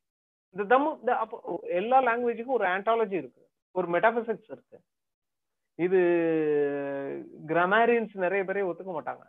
இந்த 0.49 0.77
தம்மம் 0.77 1.09
அப்போ 1.09 1.59
எல்லா 1.61 2.01
லாங்குவேஜுக்கும் 2.01 2.55
ஒரு 2.57 2.65
ஆண்டாலஜி 2.67 3.11
இருக்கு. 3.11 3.47
ஒரு 3.71 3.87
மெட்டாபிசிக்ஸ் 3.89 4.51
இருக்கு. 4.55 4.79
இது 5.75 5.99
கிராமரியன்ஸ் 7.47 8.13
நிறைய 8.13 8.43
பேரே 8.43 8.65
ஒத்துக்க 8.69 8.91
மாட்டாங்க. 8.99 9.25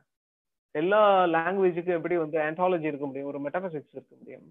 எல்லா 0.71 1.25
லாங்குவேஜுக்கும் 1.25 1.99
எப்படி 1.99 2.17
வந்து 2.17 2.39
ஆன்டாலஜி 2.39 2.85
இருக்க 2.85 3.07
முடியும் 3.07 3.29
ஒரு 3.29 3.39
மெட்டாபிசிக்ஸ் 3.39 3.95
இருக்க 3.97 4.15
முடியும். 4.19 4.43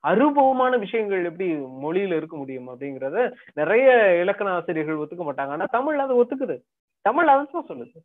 அருபவமான 0.00 0.76
விஷயங்கள் 0.76 1.24
எப்படி 1.24 1.52
மொழியில 1.54 2.16
இருக்க 2.16 2.36
முடியும் 2.36 2.68
அப்படிங்கறத 2.68 3.32
நிறைய 3.54 4.18
இலக்கண 4.20 4.50
ஆசிரியர்கள் 4.50 4.96
ஒத்துக்க 4.96 5.22
மாட்டாங்க. 5.28 5.48
ஆனா 5.48 5.64
தமிழ் 5.64 5.98
அதை 5.98 6.16
ஒத்துக்குது. 6.16 6.62
தமிழ் 7.00 7.28
அதான் 7.28 7.66
சொல்லுது. 7.68 8.00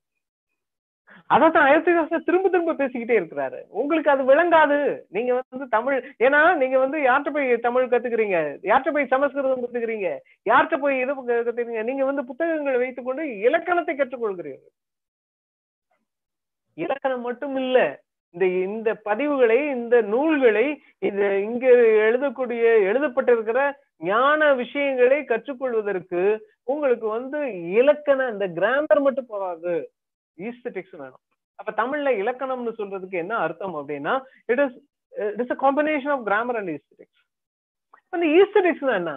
அதான் 1.30 1.56
அயோத்திதாசர் 1.70 2.24
திரும்ப 2.24 2.50
திரும்ப 2.50 2.74
பேசிக்கிட்டே 2.74 3.16
இருக்கிறாரு. 3.20 3.62
உங்களுக்கு 3.70 4.12
அது 4.12 4.24
விளங்காது. 4.24 5.00
நீங்க 5.10 5.44
வந்து 5.50 5.68
தமிழ் 5.68 6.16
ஏன்னா 6.20 6.56
நீங்க 6.56 6.80
வந்து 6.80 6.98
யார்கிட்ட 7.00 7.34
போய் 7.34 7.58
தமிழ் 7.58 7.84
கத்துக்கிறீங்க? 7.84 8.58
யார்கிட்ட 8.64 8.92
போய் 8.92 9.08
சமஸ்கிருதம் 9.08 9.64
கத்துக்கிறீங்க? 9.64 10.18
யார்கிட்ட 10.46 10.78
போய் 10.78 11.00
இது 11.00 11.16
கத்துக்கிறீங்க? 11.34 11.84
நீங்க 11.84 12.06
வந்து 12.06 12.26
புத்தகங்களை 12.26 12.80
வைத்துக்கொண்டு 12.80 13.38
இலக்கணத்தை 13.38 13.96
கற்றுக்கொள்கிறீர்கள். 13.96 14.74
இலக்கணம் 16.78 17.26
மட்டும் 17.28 17.56
இல்ல 17.64 17.78
இந்த 18.36 18.46
இந்த 18.68 18.90
பதிவுகளை 19.06 19.60
இந்த 19.76 19.96
நூல்களை 20.14 20.66
இந்த 21.00 21.24
இங்க 21.46 21.66
எழுதக்கூடிய 22.08 22.64
எழுதப்பட்டிருக்கிற 22.90 23.60
ஞான 24.10 24.50
விஷயங்களை 24.54 25.20
கற்றுக்கொள்வதற்கு 25.24 26.22
உங்களுக்கு 26.64 27.08
வந்து 27.08 27.40
இலக்கண 27.80 28.28
இந்த 28.34 28.48
கிராமர் 28.58 29.06
மட்டும் 29.06 29.30
போகாது 29.30 29.74
ஈஸ்தட்டிக்ஸ் 30.38 30.98
வேணும். 31.00 31.24
அப்ப 31.60 31.72
தமிழ்ல 31.82 32.10
இலக்கணம்னு 32.22 32.74
சொல்றதுக்கு 32.80 33.18
என்ன 33.18 33.36
அர்த்தம் 33.38 33.78
அப்படின்னா 33.80 34.14
it 34.52 34.62
is 34.66 34.76
it 35.14 35.42
is 35.44 35.54
a 35.56 35.60
combination 35.64 36.14
of 36.16 36.26
grammar 36.26 36.60
and 36.60 36.74
aesthetics 36.76 37.24
அந்த 38.14 38.26
ஈஸ்தட்டிக்ஸ் 38.38 38.84
என்ன? 39.00 39.14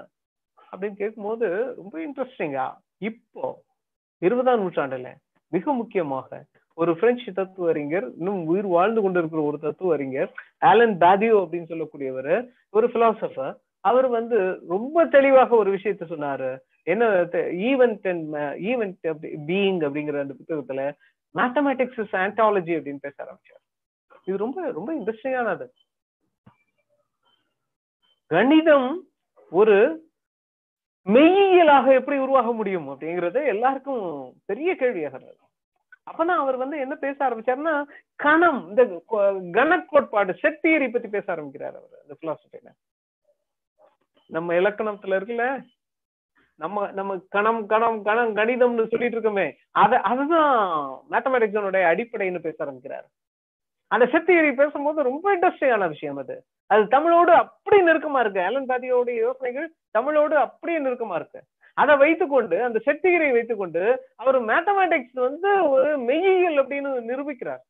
அப்படின்னு 0.70 1.00
கேட்கும்போது 1.02 1.46
ரொம்ப 1.80 1.94
இன்ட்ரெஸ்டிங்கா 2.06 2.66
இப்போ 3.00 3.44
இருபதாம் 4.22 4.62
நூற்றாண்டுல 4.62 5.10
மிக 5.52 5.72
முக்கியமாக 5.72 6.40
ஒரு 6.80 6.92
பிரெஞ்சு 7.00 7.30
தத்துவ 7.38 7.68
அறிஞர் 7.72 8.06
இன்னும் 8.18 8.40
உயிர் 8.50 8.68
வாழ்ந்து 8.74 9.00
கொண்டிருக்கிற 9.02 9.40
ஒரு 9.42 9.58
தத்துவ 9.64 9.92
அறிஞர் 9.96 10.30
ஆலன் 10.70 10.94
பேதியோ 11.02 11.38
அப்படின்னு 11.42 11.70
சொல்லக்கூடியவர் 11.72 12.34
ஒரு 12.76 12.86
பிலாசபர் 12.94 13.54
அவர் 13.88 14.06
வந்து 14.16 14.38
ரொம்ப 14.68 15.04
தெளிவாக 15.14 15.56
ஒரு 15.56 15.70
விஷயத்த 15.76 16.06
சொன்னாரு. 16.10 16.50
என்ன 16.92 17.04
ஈவென்ட் 17.70 18.06
அண்ட் 18.12 18.34
ஈவென்ட் 18.70 19.08
பீயிங் 19.48 19.80
அப்படிங்கிற 19.86 20.18
அந்த 20.24 20.34
புத்தகத்துல 20.40 20.82
மேத்தமேட்டிக்ஸ் 21.34 22.00
இஸ் 22.04 22.14
ஆன்டாலஜி 22.24 22.72
அப்படின்னு 22.76 23.04
பேச 23.06 23.16
ஆரம்பிச்சார். 23.24 23.62
இது 24.28 24.36
ரொம்ப 24.44 24.60
ரொம்ப 24.78 24.90
இன்ட்ரெஸ்டிங்கானது 24.98 25.66
கணிதம் 28.30 28.90
ஒரு 29.52 29.76
மெய்யியலாக 31.06 31.86
எப்படி 31.98 32.16
உருவாக 32.24 32.50
முடியும் 32.58 32.88
அப்படிங்கறது 32.88 33.40
எல்லாருக்கும் 33.54 34.04
பெரிய 34.50 34.70
கேள்வியாக 34.82 35.16
அப்பதான் 36.10 36.42
அவர் 36.42 36.56
வந்து 36.56 36.78
என்ன 36.78 36.94
பேச 36.94 37.16
ஆரம்பிச்சாருன்னா 37.28 37.74
கணம் 38.16 38.68
இந்த 38.68 38.82
கன 39.52 39.86
கோட்பாடு 39.86 40.34
செட் 40.34 40.62
தியரி 40.62 40.92
பத்தி 40.92 41.08
பேச 41.08 41.32
ஆரம்பிக்கிறார் 41.32 41.76
அவர் 41.76 42.02
அந்த 42.02 42.16
பிலாசபில 42.20 42.70
நம்ம 44.30 44.54
இலக்கணத்துல 44.54 45.18
இருக்குல்ல 45.18 45.46
நம்ம 46.60 46.90
நம்ம 46.90 47.12
கணம் 47.28 47.66
கணம் 47.66 48.02
கணம் 48.02 48.36
கணிதம்னு 48.36 48.90
சொல்லிட்டு 48.90 49.20
இருக்கோமே 49.20 49.46
அத 49.70 50.00
அதுதான் 50.00 50.54
மேத்தமெட்டிக்ஸனுடைய 51.10 51.84
அடிப்படைன்னு 51.92 52.38
பேச 52.38 52.56
ஆரம்பிக்கிறார். 52.58 53.06
அந்த 53.90 54.04
செத்தியரி 54.06 54.54
பேசும்போது 54.54 55.02
ரொம்ப 55.02 55.26
இன்ட்ரெஸ்டிங்கான 55.36 55.88
விஷயம் 55.88 56.16
அது. 56.16 56.34
அது 56.66 56.82
தமிழோடு 56.88 57.32
அப்படி 57.32 57.78
நெருக்கமா 57.82 58.20
இருக்கு. 58.20 58.40
ஆலன் 58.42 58.68
பாதியோட 58.68 59.10
யோசனைகள் 59.16 59.72
தமிழோடு 59.90 60.36
அப்படியே 60.36 60.78
நெருக்கமா 60.78 61.14
இருக்கு. 61.14 61.40
அதை 61.80 61.94
வைத்துக்கொண்டு 62.02 62.56
அந்த 62.66 62.78
செட்டிகரை 62.86 63.30
வைத்துக்கொண்டு 63.36 63.82
அவர் 64.22 64.38
மேத்தமேட்டிக்ஸ் 64.50 65.18
வந்து 65.26 65.50
ஒரு 65.74 65.90
மெய்யியல் 66.08 66.60
அப்படின்னு 66.62 66.92
நிரூபிக்கிறார். 67.10 67.62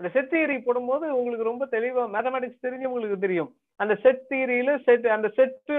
அந்த 0.00 0.08
செட் 0.14 0.32
தியரி 0.32 0.56
போடும்போது 0.64 1.04
உங்களுக்கு 1.18 1.50
ரொம்ப 1.50 1.64
தெளிவா 1.74 2.02
மேத்தமேட்டிக்ஸ் 2.14 2.64
தெரிஞ்சவங்களுக்கு 2.64 3.18
தெரியும். 3.24 3.50
அந்த 3.82 3.94
செட் 4.02 4.24
தியரியில 4.30 4.70
செட் 4.86 5.06
அந்த 5.14 5.28
செட் 5.38 5.70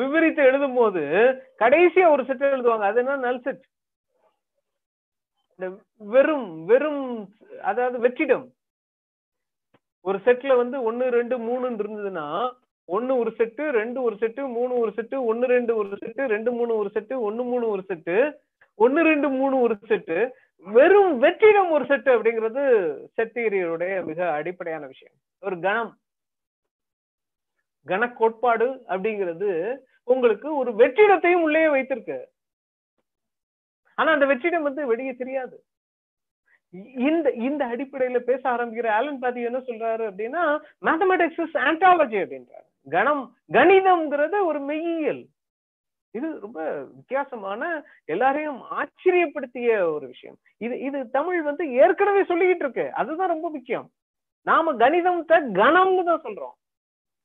விவரித்து 0.00 0.42
எழுதும் 0.50 0.76
போது 0.80 1.02
கடைசியா 1.62 2.06
ஒரு 2.14 2.24
செட் 2.28 2.44
எழுதுவாங்க. 2.50 2.86
அது 2.90 3.00
என்ன? 3.02 3.16
நல் 3.26 3.42
செட் 3.46 3.64
இந்த 5.58 5.68
வெறும் 6.14 6.48
வெறும் 6.70 7.02
அதாவது 7.70 7.96
வெற்றிடம். 8.04 8.46
ஒரு 10.08 10.18
செட்ல 10.26 10.56
வந்து 10.62 10.76
ஒன்னு 10.88 11.04
ரெண்டு 11.18 11.36
மூணுன்னு 11.46 11.80
இருந்ததுன்னா 11.82 12.26
ஒன்னு 12.94 13.12
ஒரு 13.18 13.30
செட்டு 13.38 13.64
ரெண்டு 13.70 14.02
ஒரு 14.02 14.16
செட்டு 14.20 14.42
மூணு 14.52 14.74
ஒரு 14.78 14.92
செட்டு 14.96 15.16
ஒன்னு 15.30 15.46
ரெண்டு 15.46 15.72
ஒரு 15.76 15.96
செட்டு 16.04 16.26
ரெண்டு 16.26 16.50
மூணு 16.52 16.76
ஒரு 16.76 16.90
செட்டு 16.94 17.14
ஒன்னு 17.26 17.42
மூணு 17.42 17.68
ஒரு 17.68 17.82
செட்டு 17.88 18.14
ஒன்னு 18.74 19.02
ரெண்டு 19.02 19.28
மூணு 19.28 19.56
ஒரு 19.60 19.76
செட்டு 19.88 20.18
வெறும் 20.76 21.22
வெற்றிடம் 21.22 21.70
ஒரு 21.70 21.84
செட்டு 21.84 22.10
அப்படிங்கிறது 22.16 22.62
செத்தீரியருடைய 23.16 24.04
மிக 24.04 24.20
அடிப்படையான 24.32 24.86
விஷயம். 24.86 25.14
ஒரு 25.40 25.56
கணம். 25.60 25.92
கன 27.86 28.12
கோட்பாடு 28.12 28.68
அப்படிங்கிறது 28.88 29.50
உங்களுக்கு 30.04 30.56
ஒரு 30.56 30.70
வெற்றிடத்தையும் 30.80 31.44
உள்ளே 31.46 31.64
வைத்திருக்கு. 31.66 32.18
ஆனா 33.94 34.12
அந்த 34.12 34.26
வெற்றிடம் 34.26 34.66
வந்து 34.68 34.86
வெளியே 34.86 35.14
தெரியாது. 35.22 35.56
இந்த 37.08 37.30
இந்த 37.48 37.62
அடிப்படையில 37.66 38.18
பேச 38.30 38.42
ஆரம்பிக்கிற 38.50 38.88
ஆலன் 38.88 39.18
பாதி 39.18 39.42
என்ன 39.50 39.58
சொல்றாரு 39.58 40.04
அப்படின்னா 40.10 40.42
மேத்தமெட்டிக்ஸ் 40.86 41.40
இஸ் 41.46 41.56
ஆன்டாலஜி 41.68 42.18
அப்படின்றாரு. 42.24 42.67
கணம் 42.88 43.36
கணிதம்ங்கிறது 43.52 44.44
ஒரு 44.44 44.60
மெய்யியல். 44.60 45.22
இது 46.10 46.40
ரொம்ப 46.40 46.84
வித்தியாசமான 46.84 47.62
எல்லாரையும் 48.04 48.60
ஆச்சரியப்படுத்திய 48.70 49.92
ஒரு 49.92 50.06
விஷயம். 50.06 50.38
இது 50.58 50.80
இது 50.80 51.10
தமிழ் 51.10 51.42
வந்து 51.42 51.72
ஏற்கனவே 51.72 52.22
சொல்லிக்கிட்டு 52.22 52.64
இருக்கு. 52.66 52.92
அதுதான் 52.92 53.28
ரொம்ப 53.28 53.50
முக்கியம். 53.50 53.90
நாம 54.46 54.74
கணிதம் 54.76 55.26
கணம்னு 55.28 56.04
தான் 56.04 56.24
சொல்றோம். 56.24 56.56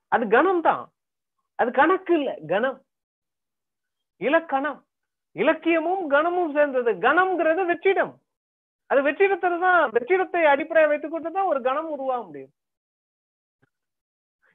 அது 0.07 0.27
கணம் 0.27 0.61
தான். 0.61 0.83
அது 1.55 1.71
கணக்கு 1.71 2.13
இல்ல 2.13 2.37
கணம். 2.47 2.81
இலக்கணம். 4.21 4.85
இலக்கியமும் 5.35 6.03
கணமும் 6.09 6.53
சேர்ந்தது. 6.53 6.91
கணம்ங்கிறது 6.91 7.61
வெற்றிடம். 7.65 8.13
அது 8.85 9.01
வெற்றிடத்துல 9.01 9.59
தான் 9.59 9.89
வெற்றிடத்தை 9.89 10.43
அடிப்படையை 10.43 10.91
வைத்துக் 10.91 11.11
கொண்டுதான் 11.11 11.45
ஒரு 11.45 11.61
கணம் 11.61 11.89
உருவாக 11.89 12.23
முடியும். 12.23 12.53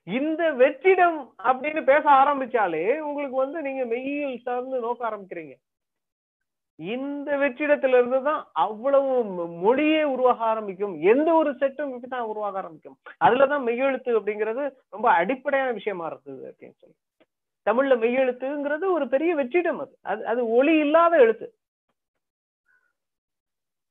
இந்த 0.09 0.53
வெற்றிடம் 0.53 1.19
அப்படின்னு 1.45 1.83
பேச 1.83 2.11
ஆரம்பிச்சாலே 2.11 2.99
உங்களுக்கு 2.99 3.37
வந்து 3.37 3.63
நீங்க 3.63 3.85
மெய்யியல் 3.85 4.43
சார்ந்து 4.43 4.81
நோக்க 4.81 5.11
ஆரம்பிக்கிறீங்க. 5.11 5.55
இந்த 6.75 7.37
வெற்றிடத்துல 7.37 7.97
இருந்து 7.99 8.23
தான் 8.23 8.49
அவ்வளவு 8.53 9.25
மொழியே 9.49 10.03
உருவாக 10.05 10.45
ஆரம்பிக்கும். 10.45 11.01
எந்த 11.01 11.33
ஒரு 11.33 11.51
செட்டும் 11.51 11.93
இப்படிதான் 11.93 12.29
உருவாக 12.33 12.59
ஆரம்பிக்கும். 12.59 12.99
அதுலதான் 13.25 13.67
மெய்யெழுத்து 13.69 14.19
அப்படிங்கிறது 14.19 14.75
ரொம்ப 14.91 15.11
அடிப்படையான 15.11 15.73
விஷயமா 15.73 16.13
இருக்குது 16.13 16.51
அப்படின்னு 16.51 16.77
சொல்லி. 16.77 16.97
தமிழ்ல 17.67 17.97
மெய்யெழுத்துங்கிறது 17.99 18.93
ஒரு 18.93 19.09
பெரிய 19.09 19.37
வெற்றிடம் 19.37 19.79
அது. 19.79 19.99
அது 20.03 20.27
அது 20.27 20.51
ஒளி 20.51 20.77
இல்லாத 20.79 21.17
எழுத்து. 21.17 21.55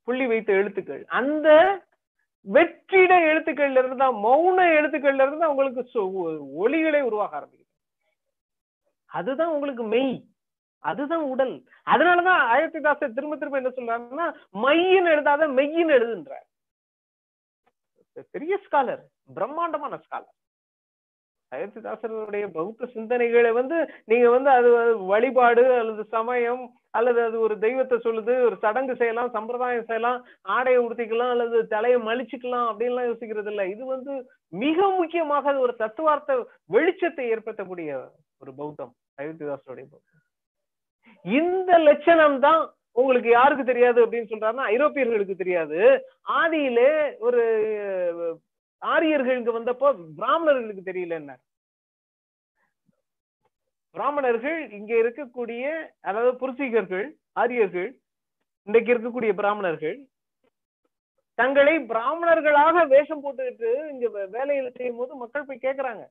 புள்ளி 0.03 0.28
வைத்த 0.28 0.53
எழுத்துக்கள். 0.53 1.05
அந்த 1.05 1.49
வெற்றிட 2.53 3.13
எழுத்துக்கள்ல 3.29 3.77
இருந்து 3.77 3.95
தான் 3.95 4.15
மௌன 4.15 4.59
எழுத்துக்கள்ல 4.79 5.27
இருந்து 5.27 5.49
உங்களுக்கு 5.49 6.03
ஒளிகளே 6.65 7.01
உருவாக 7.01 7.39
ஆரம்பிக்குது. 7.39 7.65
அதுதான் 9.05 9.53
உங்களுக்கு 9.53 9.83
மெய். 9.83 10.25
அதுதான் 10.83 11.21
உடல். 11.21 11.63
அதனாலதான் 11.85 12.41
அயோத்திதாசர் 12.53 13.13
திரும்ப 13.13 13.35
திரும்ப 13.35 13.61
என்ன 13.61 13.69
சொல்றாருன்னா 13.69 14.25
மையின்னு 14.53 15.11
எழுதாத 15.11 15.47
மெய்யின்னு 15.47 15.95
எழுதுன்றார். 15.99 16.45
பெரிய 18.31 18.59
ஸ்காலர் 18.65 19.03
பிரம்மாண்டமான 19.33 19.95
ஸ்காலர் 19.97 20.35
அயோத்திதாசருடைய 21.51 22.45
பௌத்த 22.55 22.89
சிந்தனைகளை 22.95 23.51
வந்து 23.57 23.77
நீங்க 24.11 24.27
வந்து 24.35 24.49
அது 24.57 24.69
வழிபாடு 25.11 25.63
அல்லது 25.81 26.03
சமயம் 26.15 26.63
அல்லது 26.97 27.19
அது 27.27 27.37
ஒரு 27.45 27.55
தெய்வத்தை 27.63 27.97
சொல்லுது 28.05 28.33
ஒரு 28.47 28.55
சடங்கு 28.63 28.93
செய்யலாம் 29.01 29.33
சம்பிரதாயம் 29.35 29.89
செய்யலாம் 29.89 30.19
ஆடையை 30.55 30.79
உடுத்திக்கலாம் 30.85 31.33
அல்லது 31.33 31.57
தலையை 31.73 31.99
மலிச்சுக்கலாம் 32.09 32.67
அப்படின்லாம் 32.69 33.09
யோசிக்கிறது 33.09 33.51
இல்லை. 33.53 33.65
இது 33.73 33.83
வந்து 33.95 34.13
மிக 34.63 34.87
முக்கியமாக 34.99 35.49
அது 35.51 35.59
ஒரு 35.67 35.75
தத்துவார்த்த 35.83 36.39
வெளிச்சத்தை 36.75 37.27
ஏற்படுத்தக்கூடிய 37.33 37.91
ஒரு 38.43 38.53
பௌத்தம் 38.61 38.93
அயோத்திதாசருடைய 39.21 39.85
பௌத்தம். 39.91 40.23
இந்த 41.25 41.71
லட்சணம் 41.87 42.39
தான் 42.47 42.63
உங்களுக்கு 43.01 43.29
யாருக்கு 43.31 43.63
தெரியாது 43.71 43.99
அப்படின்னு 44.03 44.31
சொல்றாருன்னா 44.31 44.67
ஐரோப்பியர்களுக்கு 44.73 45.35
தெரியாது. 45.41 45.79
ஆதியிலே 46.41 46.91
ஒரு 47.27 47.43
ஆரியர்கள் 48.82 49.39
இங்க 49.39 49.51
வந்தப்போ 49.51 49.88
பிராமணர்களுக்கு 50.19 50.84
தெரியல 50.89 51.17
என்ன 51.21 51.34
பிராமணர்கள் 53.95 54.59
இங்க 54.71 54.91
இருக்கக்கூடிய 55.03 55.63
அதாவது 56.01 56.32
புருஷிகர்கள் 56.41 57.07
ஆரியர்கள் 57.34 57.89
இன்றைக்கு 58.67 58.91
இருக்கக்கூடிய 58.93 59.32
பிராமணர்கள் 59.34 59.97
தங்களை 61.39 61.73
பிராமணர்களாக 61.91 62.84
வேஷம் 62.86 63.23
போட்டுக்கிட்டு 63.23 63.71
இங்க 63.91 64.07
வேலையில 64.36 64.69
செய்யும் 64.78 64.99
போது 64.99 65.15
மக்கள் 65.15 65.47
போய் 65.47 65.65
கேக்குறாங்க. 65.65 66.03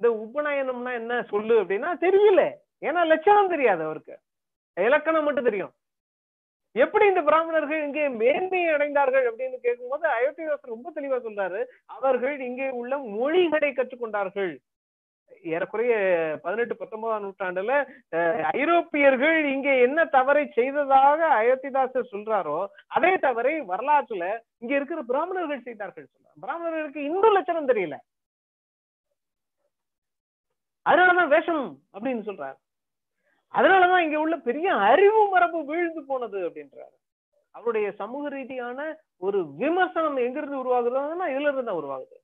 இந்த 0.00 0.08
உபநயனம்னா 0.24 0.92
என்ன 0.92 1.22
சொல்லு 1.22 1.54
அப்படின்னா 1.62 1.90
தெரியல. 2.06 2.42
ஏன்னா 2.82 3.02
லட்சணம் 3.06 3.52
தெரியாது 3.54 3.82
அவருக்கு. 3.84 4.14
இலக்கணம் 4.76 5.24
மட்டும் 5.24 5.48
தெரியும். 5.48 5.72
எப்படி 6.74 7.04
இந்த 7.10 7.22
பிராமணர்கள் 7.28 7.80
இங்கே 7.86 8.04
மேன்மை 8.20 8.60
அடைந்தார்கள் 8.74 9.26
அப்படின்னு 9.30 9.56
கேட்கும்போது 9.64 10.04
அயோத்திதாசர் 10.16 10.74
ரொம்ப 10.74 10.90
தெளிவா 10.96 11.18
சொல்றாரு. 11.26 11.60
அவர்கள் 11.96 12.36
இங்கே 12.48 12.68
உள்ள 12.80 12.92
மொழிகளை 13.16 13.70
கற்றுக்கொண்டார்கள். 13.72 14.52
ஏறக்குறைய 15.52 15.94
பதினெட்டு 16.42 16.74
பத்தொன்பதாம் 16.80 17.24
நூற்றாண்டுல 17.24 17.72
ஐரோப்பியர்கள் 18.60 19.38
இங்கே 19.54 19.74
என்ன 19.86 20.00
தவறை 20.16 20.44
செய்ததாக 20.58 21.20
அயோத்திதாசர் 21.40 22.12
சொல்றாரோ 22.14 22.58
அதே 22.96 23.12
தவறை 23.26 23.54
வரலாற்றுல 23.72 24.24
இங்க 24.62 24.72
இருக்கிற 24.78 25.02
பிராமணர்கள் 25.10 25.66
செய்தார்கள் 25.68 26.08
சொல்றார் 26.12 26.42
பிராமணர்களுக்கு 26.44 27.00
இன்னும் 27.08 27.36
லட்சணம் 27.38 27.70
தெரியல. 27.72 27.98
அதனாலதான் 30.86 31.32
வேஷம் 31.36 31.66
அப்படின்னு 31.94 32.22
சொல்றாரு. 32.28 32.58
அதனாலதான் 33.54 34.04
இங்க 34.06 34.18
உள்ள 34.24 34.36
பெரிய 34.48 34.68
அறிவு 34.90 35.22
மரபு 35.32 35.58
வீழ்ந்து 35.70 36.02
போனது 36.10 36.38
அப்படின்றாரு. 36.48 36.94
அவருடைய 37.54 37.88
சமூக 38.00 38.28
ரீதியான 38.34 38.80
ஒரு 39.26 39.38
விமர்சனம் 39.62 40.18
எங்கிருந்து 40.24 40.60
உருவாகுதுன்னா 40.62 41.26
இதுல 41.32 41.48
இருந்து 41.48 41.64
தான் 41.64 41.80
உருவாகுது. 41.80 42.16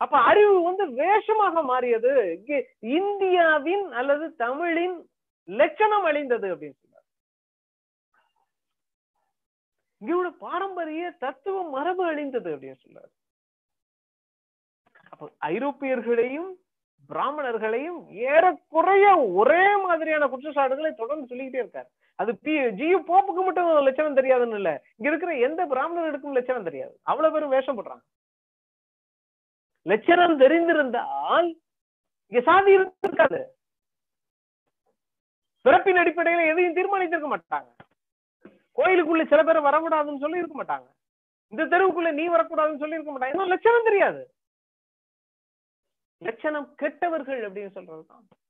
அப்ப 0.00 0.14
அறிவு 0.30 0.54
வந்து 0.62 0.84
வேஷமாக 1.00 1.62
மாறியது. 1.70 2.12
இந்தியாவின் 2.98 3.84
அல்லது 4.00 4.26
தமிழின் 4.44 4.96
லட்சணம் 5.48 6.06
அழிந்தது 6.10 6.48
அப்படின்னு 6.54 6.78
சொன்னார். 6.80 7.06
இங்கோட 10.00 10.30
பாரம்பரிய 10.46 11.04
தத்துவ 11.24 11.56
மரபு 11.76 12.04
அழிந்தது 12.10 12.50
அப்படின்னு 12.54 12.82
சொல்றாரு 12.84 13.12
அப்ப 15.12 15.30
ஐரோப்பியர்களையும் 15.54 16.50
பிராமணர்களையும் 17.08 18.00
ஏறக்குறைய 18.08 19.06
ஒரே 19.18 19.76
மாதிரியான 19.76 20.28
குற்றச்சாட்டுகளை 20.28 20.92
தொடர்ந்து 20.92 21.26
சொல்லிக்கிட்டே 21.26 21.62
இருக்காரு. 21.64 21.88
அது 22.14 22.38
பி 22.38 22.70
ஜி 22.70 22.94
போப்புக்கு 22.94 23.42
மட்டும் 23.44 23.68
லட்சணம் 23.86 24.16
தெரியாதுன்னு 24.16 24.54
இல்ல. 24.54 24.82
இங்க 24.96 25.08
இருக்கிற 25.08 25.34
எந்த 25.36 25.66
பிராமணர்களுக்கும் 25.66 26.38
லட்சணம் 26.38 26.62
தெரியாது. 26.62 26.94
அவ்வளவு 27.02 27.34
பேரும் 27.34 27.50
வேஷம் 27.50 27.78
போடுறாங்க. 27.78 28.04
லட்சணம் 29.82 30.40
தெரிந்திருந்தால் 30.40 31.48
இங்க 32.32 32.40
சாதி 32.44 32.72
இருக்காது 32.72 33.40
பிறப்பின் 35.64 35.96
அடிப்படையில 35.96 36.46
எதையும் 36.46 36.76
தீர்மானித்திருக்க 36.76 37.28
மாட்டாங்க. 37.34 37.70
கோயிலுக்குள்ள 38.76 39.24
சில 39.28 39.40
பேர் 39.42 39.66
வரக்கூடாதுன்னு 39.68 40.18
சொல்லி 40.18 40.38
இருக்க 40.38 40.56
மாட்டாங்க. 40.62 40.86
இந்த 41.48 41.64
தெருவுக்குள்ள 41.64 42.12
நீ 42.12 42.28
வரக்கூடாதுன்னு 42.28 42.78
சொல்லி 42.78 42.98
இருக்க 42.98 43.12
மாட்டாங்க. 43.12 43.34
இன்னும் 43.34 43.48
லட்சணம் 43.48 43.84
தெரியாது. 43.84 44.22
லட்சணம் 46.22 46.74
கெட்டவர்கள் 46.74 47.52
அப்படின்னு 47.52 47.70
சொல்றதுதான். 47.74 48.40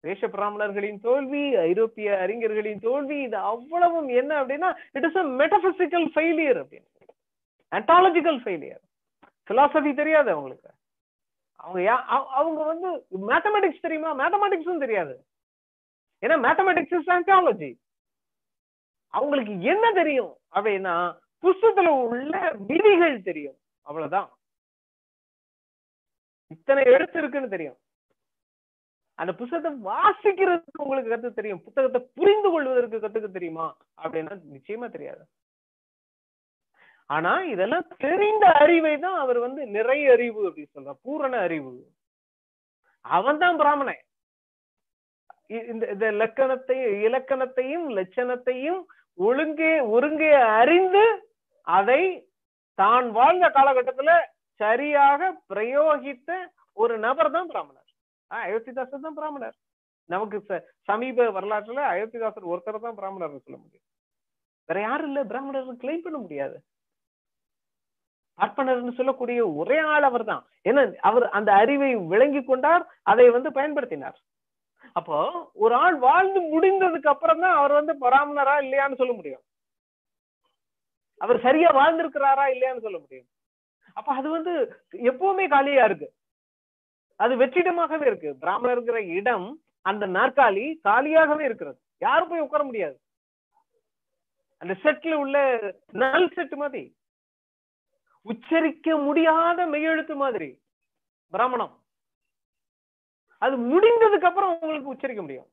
தேச 0.00 0.28
பிராமணர்களின் 0.28 1.00
தோல்வி 1.00 1.56
ஐரோப்பிய 1.56 2.18
அறிஞர்களின் 2.18 2.78
தோல்வி 2.78 3.20
இது 3.20 3.36
அவ்வளவும் 3.36 4.08
என்ன 4.08 4.44
அப்படின்னா 4.44 4.76
it 4.92 5.04
is 5.04 5.16
a 5.16 5.22
metaphysical 5.22 6.10
failure 6.14 6.64
அப்படின்னு. 6.64 6.88
அண்டாலஜிக்கல் 7.70 8.38
ஃபெயிலியர் 8.38 9.10
பிலாசபி 9.50 9.94
தெரியாது 9.94 10.30
அவங்களுக்கு. 10.30 10.70
அவங்க 11.56 11.94
அவ- 11.94 12.28
அவங்க 12.28 12.62
வந்து 12.62 13.06
மேத்தமெட்டிக்ஸ் 13.28 13.80
தெரியுமா? 13.80 14.18
மேத்தமெட்டிக்ஸும் 14.18 14.78
தெரியாது. 14.78 15.24
ஏன்னா 16.20 16.28
மேத்தமெட்டிக்ஸ் 16.28 16.98
இஸ் 16.98 17.10
ஆன்டாலஜி 17.10 17.74
அவங்களுக்கு 19.08 19.60
என்ன 19.60 19.92
தெரியும் 19.92 20.36
அப்படின்னா 20.54 21.18
புஸ்தகத்துல 21.42 21.88
உள்ள 21.88 22.52
விதிகள் 22.58 23.22
தெரியும். 23.22 23.56
அவ்வளவுதான். 23.82 24.37
இத்தனை 26.54 26.82
எழுத்து 26.94 27.18
இருக்குன்னு 27.20 27.54
தெரியும். 27.54 27.78
அந்த 29.18 29.32
புத்தகத்தை 29.38 29.70
வாசிக்கிறதுக்கு 29.90 30.82
உங்களுக்கு 30.84 31.12
கத்து 31.12 31.30
தெரியும். 31.38 31.62
புத்தகத்தை 31.66 32.00
புரிந்து 32.18 32.48
கொள்வதற்கு 32.50 32.98
கத்துக்க 33.04 33.28
தெரியுமா? 33.36 33.66
அப்படின்னா 34.02 34.34
நிச்சயமா 34.56 34.88
தெரியாது. 34.96 35.22
ஆனா 37.10 37.32
இதெல்லாம் 37.52 37.86
தெரிந்த 38.04 38.46
அறிவை 38.62 38.94
தான் 39.06 39.18
அவர் 39.24 39.38
வந்து 39.46 39.60
நிறைய 39.76 40.12
அறிவு 40.16 40.40
அப்படின்னு 40.48 40.74
சொல்றார். 40.76 41.02
பூரண 41.06 41.34
அறிவு. 41.46 41.72
அவன் 43.04 43.40
தான் 43.42 43.58
பிராமணன். 43.62 44.02
இந்த 45.72 45.84
இந்த 45.92 46.06
இலக்கணத்தையும் 46.14 46.96
இலக்கணத்தையும் 47.08 47.86
லட்சணத்தையும் 47.98 48.80
ஒழுங்கே 49.18 49.70
ஒருங்கே 49.94 50.32
அறிந்து 50.60 51.04
அதை 51.66 52.02
தான் 52.78 53.06
வாழ்ந்த 53.18 53.46
காலகட்டத்துல 53.56 54.10
சரியாக 54.60 55.30
பிரயோகித்த 55.52 56.30
ஒரு 56.82 56.94
நபர் 57.06 57.34
தான் 57.36 57.50
பிராமணர். 57.52 57.88
ஆஹ் 58.30 58.44
அயோத்திதாசர் 58.46 59.06
தான் 59.06 59.18
பிராமணர். 59.20 59.56
நமக்கு 60.10 60.38
சமீப 60.88 61.26
வரலாற்றுல 61.36 61.82
அயோத்திதாசர் 61.92 62.50
ஒருத்தர் 62.52 62.86
தான் 62.86 62.98
பிராமணர் 63.00 63.44
சொல்ல 63.46 63.58
முடியும். 63.64 63.86
வேற 64.68 64.78
யாரும் 64.86 65.08
இல்ல 65.10 65.20
பிராமணர் 65.32 65.82
கிளைம் 65.84 66.04
பண்ண 66.06 66.18
முடியாது. 66.24 66.56
பார்ப்பனர்னு 68.38 68.98
சொல்லக்கூடிய 68.98 69.40
ஒரே 69.60 69.78
ஆள் 69.92 70.06
அவர் 70.08 70.24
தான். 70.32 70.42
ஏன்னா 70.68 70.82
அவர் 71.08 71.24
அந்த 71.38 71.50
அறிவை 71.62 71.88
விளங்கி 72.12 72.40
கொண்டார் 72.44 72.84
அதை 73.12 73.26
வந்து 73.36 73.50
பயன்படுத்தினார். 73.58 74.18
அப்போ 74.98 75.16
ஒரு 75.64 75.74
ஆள் 75.84 75.96
வாழ்ந்து 76.04 76.40
முடிந்ததுக்கு 76.52 77.08
அப்புறம் 77.12 77.42
தான் 77.44 77.56
அவர் 77.60 77.72
வந்து 77.78 77.94
பிராமணரா 78.04 78.54
இல்லையான்னு 78.64 79.00
சொல்ல 79.00 79.14
முடியும். 79.18 79.42
அவர் 81.20 81.44
சரியா 81.46 81.68
வாழ்ந்திருக்கிறாரா 81.80 82.44
இல்லையான்னு 82.54 82.84
சொல்ல 82.86 82.98
முடியும். 83.04 83.28
அப்ப 83.98 84.14
அது 84.14 84.28
வந்து 84.30 84.82
எப்பவுமே 84.92 85.48
காலியா 85.48 85.84
இருக்கு. 85.84 86.08
அது 87.16 87.36
வெற்றிடமாகவே 87.36 88.06
இருக்கு. 88.06 88.36
பிராமணர் 88.36 88.76
இருக்கிற 88.76 89.02
இடம் 89.02 89.62
அந்த 89.80 90.06
நாற்காலி 90.06 90.64
காலியாகவே 90.84 91.40
இருக்கிறது. 91.40 91.78
யாரும் 91.98 92.28
போய் 92.28 92.40
உட்கார 92.40 92.64
முடியாது. 92.64 93.00
அந்த 94.58 94.76
செட்ல 94.82 95.14
உள்ள 95.14 95.36
நல் 95.92 96.32
செட் 96.32 96.54
மாதிரி. 96.54 96.96
உச்சரிக்க 98.22 98.96
முடியாத 98.96 99.66
மெய்யெழுத்து 99.66 100.14
மாதிரி. 100.14 100.62
பிராமணம். 101.30 101.74
அது 103.38 103.56
முடிந்ததுக்கு 103.56 104.26
அப்புறம் 104.26 104.52
உங்களுக்கு 104.52 104.90
உச்சரிக்க 104.90 105.22
முடியும். 105.22 105.50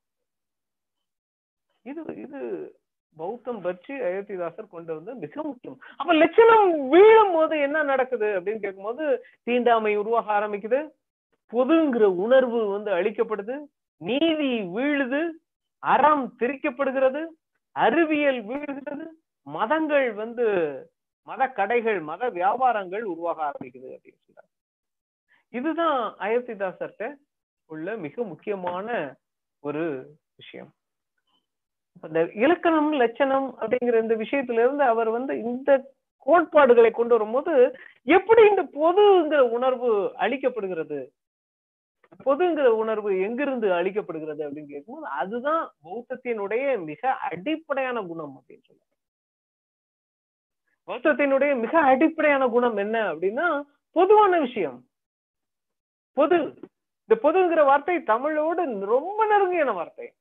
இது 1.81 2.01
இது 2.15 2.39
பௌத்தம் 3.17 3.61
பற்றி 3.61 3.93
அயோத்திதாசர் 3.99 4.69
கொண்டு 4.69 4.93
வந்து 4.95 5.15
மிக 5.15 5.43
முக்கியம். 5.43 5.79
அப்ப 5.97 6.13
லட்சணம் 6.13 6.89
வீழும் 6.89 7.33
போது 7.33 7.59
என்ன 7.59 7.83
நடக்குது 7.83 8.39
அப்படின்னு 8.39 8.59
கேட்கும்போது 8.59 9.25
தீண்டாமை 9.43 9.95
உருவாக 9.95 10.27
ஆரம்பிக்குது. 10.39 10.79
பொதுங்கிற 11.53 12.03
உணர்வு 12.03 12.59
வந்து 12.67 12.91
அழிக்கப்படுது. 12.91 13.55
நீதி 13.97 14.51
வீழுது. 14.75 15.21
அறம் 15.79 16.35
திரிக்கப்படுகிறது. 16.39 17.25
அறிவியல் 17.71 18.41
வீழ்கிறது. 18.45 19.05
மதங்கள் 19.43 20.11
வந்து 20.11 20.47
மத 21.23 21.47
கடைகள் 21.47 21.99
மத 21.99 22.29
வியாபாரங்கள் 22.29 23.01
உருவாக 23.01 23.51
ஆரம்பிக்குது 23.51 23.87
அப்படின்னு 23.95 24.21
சொல்றாரு 24.25 24.51
இதுதான் 25.49 26.15
அயோத்திதாசர்கிட்ட 26.19 27.13
உள்ள 27.65 27.95
மிக 27.97 28.23
முக்கியமான 28.23 29.15
ஒரு 29.59 29.83
விஷயம். 30.35 30.71
இந்த 32.01 32.31
இலக்கணம் 32.33 32.91
லட்சணம் 32.91 33.55
அப்படிங்கிற 33.59 34.01
இந்த 34.01 34.15
விஷயத்துல 34.15 34.63
இருந்து 34.65 34.83
அவர் 34.83 35.09
வந்து 35.09 35.39
இந்த 35.39 35.93
கோட்பாடுகளை 36.17 36.91
கொண்டு 36.91 37.17
வரும்போது 37.17 37.77
எப்படி 38.03 38.49
இந்த 38.49 38.63
பொதுங்கிற 38.63 39.39
உணர்வு 39.39 40.11
அளிக்கப்படுகிறது? 40.19 41.07
பொதுங்கிற 42.25 42.65
உணர்வு 42.65 43.21
எங்கிருந்து 43.21 43.67
அளிக்கப்படுகிறது 43.67 44.41
அப்படின்னு 44.43 44.65
கேட்கும்போது 44.65 45.07
அதுதான் 45.07 45.71
பௌத்தத்தினுடைய 45.83 46.83
மிக 46.83 47.11
அடிப்படையான 47.11 48.01
குணம் 48.01 48.33
அப்படின்னு 48.37 48.63
சொல்லுவாங்க 48.63 48.93
பௌத்தத்தினுடைய 50.87 51.59
மிக 51.59 51.79
அடிப்படையான 51.79 52.47
குணம் 52.47 52.77
என்ன 52.77 53.13
அப்படின்னா 53.13 53.63
பொதுவான 53.91 54.39
விஷயம். 54.39 54.85
பொது. 56.13 56.37
இந்த 57.09 57.15
பொதுங்கிற 57.29 57.65
வார்த்தை 57.65 58.03
தமிழோடு 58.03 58.79
ரொம்ப 58.79 59.25
நெருங்கியான 59.25 59.73
வார்த்தை. 59.73 60.13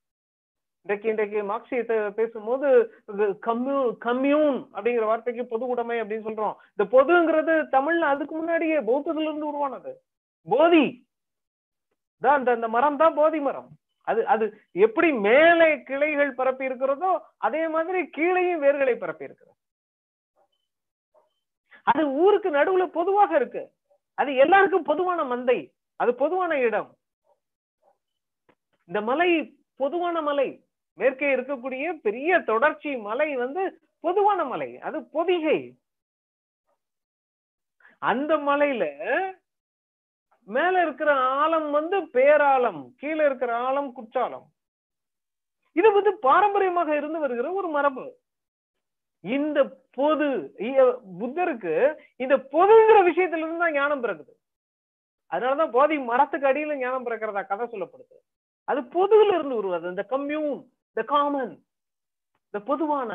இன்றைக்கு 0.87 1.09
இன்றைக்கு 1.11 1.39
மார்க்சியத்தை 1.51 1.97
பேசும்போது 2.16 2.68
கம்யூ 3.47 3.76
கம்யூன் 4.07 4.59
அப்படிங்கிற 4.74 5.05
வார்த்தைக்கு 5.11 5.45
பொது 5.53 5.64
உடைமை 5.72 5.97
அப்படின்னு 6.01 6.26
சொல்றோம். 6.26 6.57
இந்த 6.72 6.85
பொதுங்கிறது 6.95 7.53
தமிழ்ல 7.76 8.09
அதுக்கு 8.14 8.35
முன்னாடியே 8.37 8.78
பௌத்தத்துல 8.89 9.28
இருந்து 9.28 9.47
உருவானது. 9.51 9.93
போதி. 10.47 10.82
தான் 12.22 12.37
அந்த 12.39 12.51
அந்த 12.53 12.68
மரம் 12.74 12.99
தான் 13.03 13.16
போதி 13.20 13.41
மரம். 13.47 13.70
அது 14.09 14.26
அது 14.35 14.47
எப்படி 14.87 15.12
மேலே 15.28 15.68
கிளைகள் 15.91 16.32
பரப்பி 16.41 16.68
இருக்கிறதோ 16.70 17.12
அதே 17.47 17.62
மாதிரி 17.68 18.03
கீழையும் 18.16 18.62
வேர்களை 18.64 18.97
பரப்பி 18.99 19.28
இருக்கிறது. 19.28 19.57
அது 21.93 22.05
ஊருக்கு 22.24 22.51
நடுவுல 22.59 22.87
பொதுவாக 22.99 23.35
இருக்கு. 23.37 23.64
அது 24.18 24.35
எல்லாருக்கும் 24.45 24.89
பொதுவான 24.91 25.24
மந்தை. 25.32 25.59
அது 26.01 26.14
பொதுவான 26.14 26.61
இடம். 26.68 26.91
இந்த 28.89 29.01
மலை 29.11 29.30
பொதுவான 29.76 30.22
மலை. 30.22 30.49
மேற்கே 31.01 31.28
இருக்கக்கூடிய 31.36 31.86
பெரிய 32.07 32.38
தொடர்ச்சி 32.51 32.90
மலை 33.09 33.28
வந்து 33.45 33.62
பொதுவான 34.05 34.40
மலை 34.53 34.70
அது 34.88 34.99
பொதிகை. 35.16 35.59
அந்த 38.11 38.32
மலையில 38.49 38.84
மேல 40.49 40.74
இருக்கிற 40.84 41.11
ஆழம் 41.42 41.68
வந்து 41.76 41.99
பேராலம் 42.16 42.80
கீழே 43.01 43.22
இருக்கிற 43.28 43.53
ஆழம் 43.66 43.88
குற்றாலம். 43.99 44.45
இது 45.76 45.88
வந்து 45.97 46.12
பாரம்பரியமாக 46.26 46.90
இருந்து 47.01 47.18
வருகிற 47.22 47.47
ஒரு 47.61 47.68
மரபு. 47.76 48.05
இந்த 49.24 49.59
பொது 49.99 50.28
புத்தருக்கு 51.20 51.74
இந்த 52.22 52.34
பொதுங்கிற 52.55 52.99
விஷயத்துல 53.09 53.42
இருந்து 53.42 53.62
தான் 53.62 53.76
ஞானம் 53.78 54.03
பிறகுது 54.05 54.32
அதனாலதான் 55.32 55.74
போதி 55.76 55.97
மரத்துக்கு 56.11 56.49
அடியில 56.51 56.76
ஞானம் 56.82 57.07
பிறக்கிறதா 57.07 57.42
கதை 57.47 57.66
சொல்லப்படுது. 57.72 58.16
அது 58.68 58.80
பொதுல 58.97 59.34
இருந்து 59.38 59.59
உருவாது 59.61 59.92
இந்த 59.95 60.05
கம்யூன் 60.14 60.61
த 60.97 61.03
காமன் 61.12 61.55
த 62.55 62.59
பொதுவான 62.70 63.11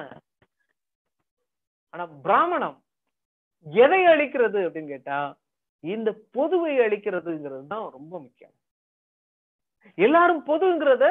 ஆனா 1.94 2.06
பிராமணம் 2.26 2.78
எதை 3.68 4.02
அழிக்கிறது 4.14 4.60
அப்படின்னு 4.66 4.94
கேட்டா 4.94 5.20
இந்த 5.84 6.10
பொதுவை 6.38 6.74
அழிக்கிறதுங்கிறது 6.86 7.66
தான் 7.74 7.86
ரொம்ப 7.98 8.14
முக்கியம். 8.26 8.56
எல்லாரும் 10.06 10.42
பொதுங்கிறத 10.50 11.06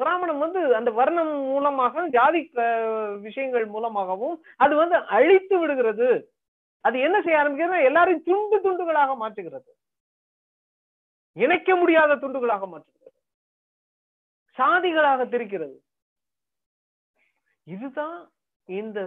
பிராமணம் 0.00 0.42
வந்து 0.44 0.60
அந்த 0.78 0.90
வர்ணம் 0.98 1.32
மூலமாக 1.52 2.04
ஜாதி 2.16 2.40
விஷயங்கள் 3.26 3.66
மூலமாகவும் 3.74 4.36
அது 4.64 4.74
வந்து 4.82 4.96
அழித்து 5.16 5.54
விடுகிறது. 5.58 6.08
அது 6.80 6.96
என்ன 7.06 7.16
செய்ய 7.22 7.40
ஆரம்பிக்கிறது 7.40 7.88
எல்லாரும் 7.90 8.22
துண்டு 8.28 8.56
துண்டுகளாக 8.66 9.12
மாற்றுகிறது. 9.22 9.70
இணைக்க 11.36 11.76
முடியாத 11.76 12.16
துண்டுகளாக 12.22 12.66
மாற்றுகிறது. 12.72 13.18
சாதிகளாக 14.58 15.26
திரிக்கிறது. 15.34 15.76
இதுதான் 17.66 18.18
இந்த 18.68 18.98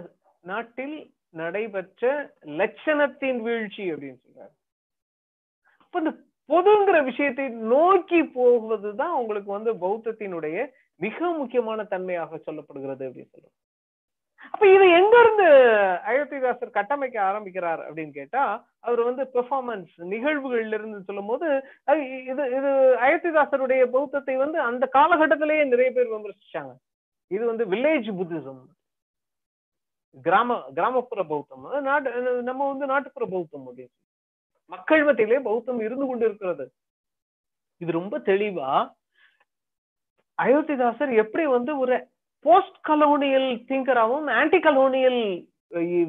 நாட்டில் 0.50 0.96
நடைபெற்ற 1.40 2.12
லட்சணத்தின் 2.60 3.40
வீழ்ச்சி 3.46 3.84
அப்படின்னு 3.92 4.20
சொல்றாரு. 4.24 4.54
இந்த 5.94 6.12
பொதுங்கிற 6.48 6.96
விஷயத்தை 7.04 7.46
நோக்கி 7.74 8.20
போவதுதான் 8.38 9.14
உங்களுக்கு 9.20 9.50
வந்து 9.56 9.72
பௌத்தத்தினுடைய 9.84 10.66
மிக 11.04 11.30
முக்கியமான 11.38 11.84
தன்மையாக 11.92 12.40
சொல்லப்படுகிறது 12.46 13.06
அப்படின்னு 13.08 13.32
சொல்றோம். 13.34 13.56
அப்ப 14.52 14.64
இதை 14.74 14.86
எங்க 14.98 15.14
இருந்து 15.22 15.46
அயோத்திதாசர் 16.10 16.76
கட்டமைக்க 16.76 17.16
ஆரம்பிக்கிறார் 17.28 17.80
அப்படின்னு 17.86 18.12
கேட்டா 18.18 18.42
அவர் 18.80 19.02
வந்து 19.08 19.22
பெர்ஃபார்மன்ஸ் 19.34 19.94
நிகழ்வுகள்ல 20.12 20.78
இருந்து 20.78 21.00
சொல்லும் 21.08 21.30
போது 21.32 21.46
இது 22.30 22.44
இது 22.58 22.70
அயோத்திதாசருடைய 23.06 23.84
பௌத்தத்தை 23.96 24.36
வந்து 24.44 24.60
அந்த 24.70 24.84
காலகட்டத்திலேயே 24.98 25.64
நிறைய 25.72 25.90
பேர் 25.96 26.14
விமர்சிச்சாங்க. 26.14 26.74
இது 27.30 27.44
வந்து 27.46 27.64
வில்லேஜ் 27.66 28.10
புத்திசம் 28.18 28.62
கிராம 30.24 30.50
கிராமப்புற 30.76 31.22
பௌத்தம். 31.30 31.64
நாட்டு 31.86 32.10
நம்ம 32.48 32.66
வந்து 32.68 32.86
நாட்டுப்புற 32.92 33.24
பௌத்தம் 33.32 33.66
அப்படின்னு 33.68 33.94
மக்கள் 34.72 35.02
மத்தியிலே 35.04 35.40
பௌத்தம் 35.48 35.80
இருந்து 35.80 36.06
கொண்டு 36.06 36.24
இருக்கிறது 36.28 36.64
இது 37.80 37.90
ரொம்ப 37.92 38.18
தெளிவா 38.30 38.70
அயோத்திதாசர் 40.38 41.12
எப்படி 41.22 41.44
வந்து 41.46 41.72
ஒரு 41.78 41.96
போஸ்ட் 42.44 42.80
கலோனியல் 42.88 43.50
திங்கராகவும் 43.68 44.28
ஆன்டி 44.40 44.58
கலோனியல் 44.66 45.20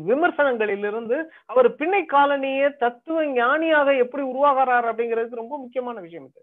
விமர்சனங்களிலிருந்து 0.10 1.18
அவர் 1.52 1.68
பின்னை 1.80 2.02
காலனிய 2.06 2.64
தத்துவ 2.84 3.24
ஞானியாக 3.38 3.96
எப்படி 4.04 4.24
உருவாகிறார் 4.32 4.88
அப்படிங்கிறது 4.92 5.42
ரொம்ப 5.42 5.56
முக்கியமான 5.58 5.98
விஷயம் 6.00 6.28
இது. 6.30 6.42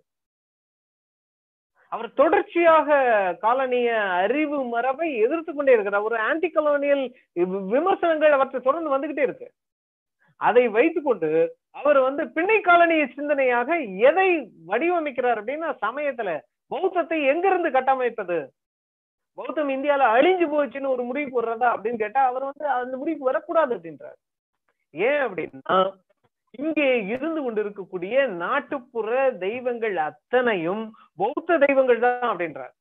அவர் 1.94 2.08
தொடர்ச்சியாக 2.20 2.88
காலனிய 3.42 3.88
அறிவு 4.22 4.58
மரபை 4.72 5.08
எதிர்த்து 5.24 5.50
கொண்டே 5.52 5.74
இருக்கிறார் 5.76 6.06
ஒரு 6.08 6.16
ஆன்டி 6.28 6.48
கலோனியல் 6.54 7.04
விமர்சனங்கள் 7.74 8.36
அவற்றை 8.36 8.60
தொடர்ந்து 8.60 8.92
வந்துகிட்டே 8.94 9.26
இருக்கு. 9.26 9.48
அதை 10.40 10.64
வைத்துக்கொண்டு 10.76 11.30
அவர் 11.80 11.98
வந்து 12.06 12.22
பின்னை 12.36 12.58
காலனிய 12.68 13.04
சிந்தனையாக 13.16 13.68
எதை 14.08 14.28
வடிவமைக்கிறார் 14.70 15.40
அப்படின்னா 15.40 15.70
சமயத்துல 15.84 16.30
பௌத்தத்தை 16.72 17.18
எங்கிருந்து 17.32 17.70
கட்டமைப்பது? 17.76 18.38
பௌத்தம் 19.38 19.70
இந்தியால 19.74 20.08
அழிஞ்சு 20.16 20.46
போச்சுன்னு 20.50 20.92
ஒரு 20.94 21.02
முடிவு 21.08 21.30
போடுறதா 21.34 21.68
அப்படின்னு 21.74 22.02
கேட்டா 22.02 22.22
அவர் 22.30 22.48
வந்து 22.50 22.66
அந்த 22.78 22.94
முடிவுக்கு 23.00 23.30
வரக்கூடாது 23.30 23.72
அப்படின்றார். 23.76 24.18
ஏன் 24.94 25.22
அப்படின்னா 25.26 25.78
இங்கே 26.58 26.88
இருந்து 27.14 27.40
கொண்டிருக்கக்கூடிய 27.42 28.26
நாட்டுப்புற 28.42 29.10
தெய்வங்கள் 29.44 29.96
அத்தனையும் 30.08 30.82
பௌத்த 31.20 31.58
தெய்வங்கள் 31.64 32.04
தான் 32.06 32.30
அப்படின்றார். 32.30 32.74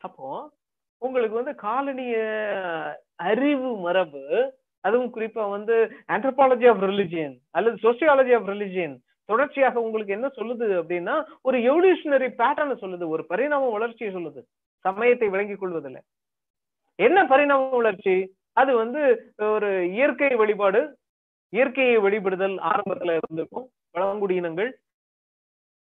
அப்போ 0.00 0.28
உங்களுக்கு 1.02 1.38
வந்து 1.40 1.54
காலனிய 1.64 2.16
அறிவு 3.30 3.70
மரபு 3.84 4.24
அதுவும் 4.84 5.12
குறிப்பா 5.14 5.42
வந்து 5.54 5.74
ஆந்த்ரோபாலஜி 6.14 6.66
ஆஃப் 6.70 6.84
ரிலிஜியன் 6.90 7.34
அல்லது 7.56 7.76
சோசியாலஜி 7.84 8.32
ஆஃப் 8.38 8.48
ரிலிஜியன் 8.52 8.94
தொடர்ச்சியாக 9.28 9.82
உங்களுக்கு 9.86 10.16
என்ன 10.16 10.28
சொல்லுது 10.38 10.66
அப்படின்னா 10.80 11.14
ஒரு 11.48 11.56
எவல்யூஷனரி 11.68 12.28
பேட்டர்னை 12.40 12.76
சொல்லுது 12.80 13.04
ஒரு 13.14 13.22
பரிணாம 13.32 13.68
வளர்ச்சியை 13.76 14.10
சொல்லுது 14.16 14.40
சமயத்தை 14.84 15.28
விளங்கிக் 15.34 15.62
கொள்வதில்லை. 15.62 16.00
என்ன 16.98 17.18
பரிணாம 17.32 17.68
வளர்ச்சி? 17.78 18.16
அது 18.60 18.72
வந்து 18.80 19.02
ஒரு 19.54 19.68
இயற்கை 19.96 20.32
வழிபாடு 20.40 20.80
இயற்கையை 21.52 21.96
வழிபடுதல் 21.98 22.56
ஆரம்பத்துல 22.70 23.16
இருந்திருக்கும். 23.16 23.66
பழங்குடியினங்கள் 23.94 24.70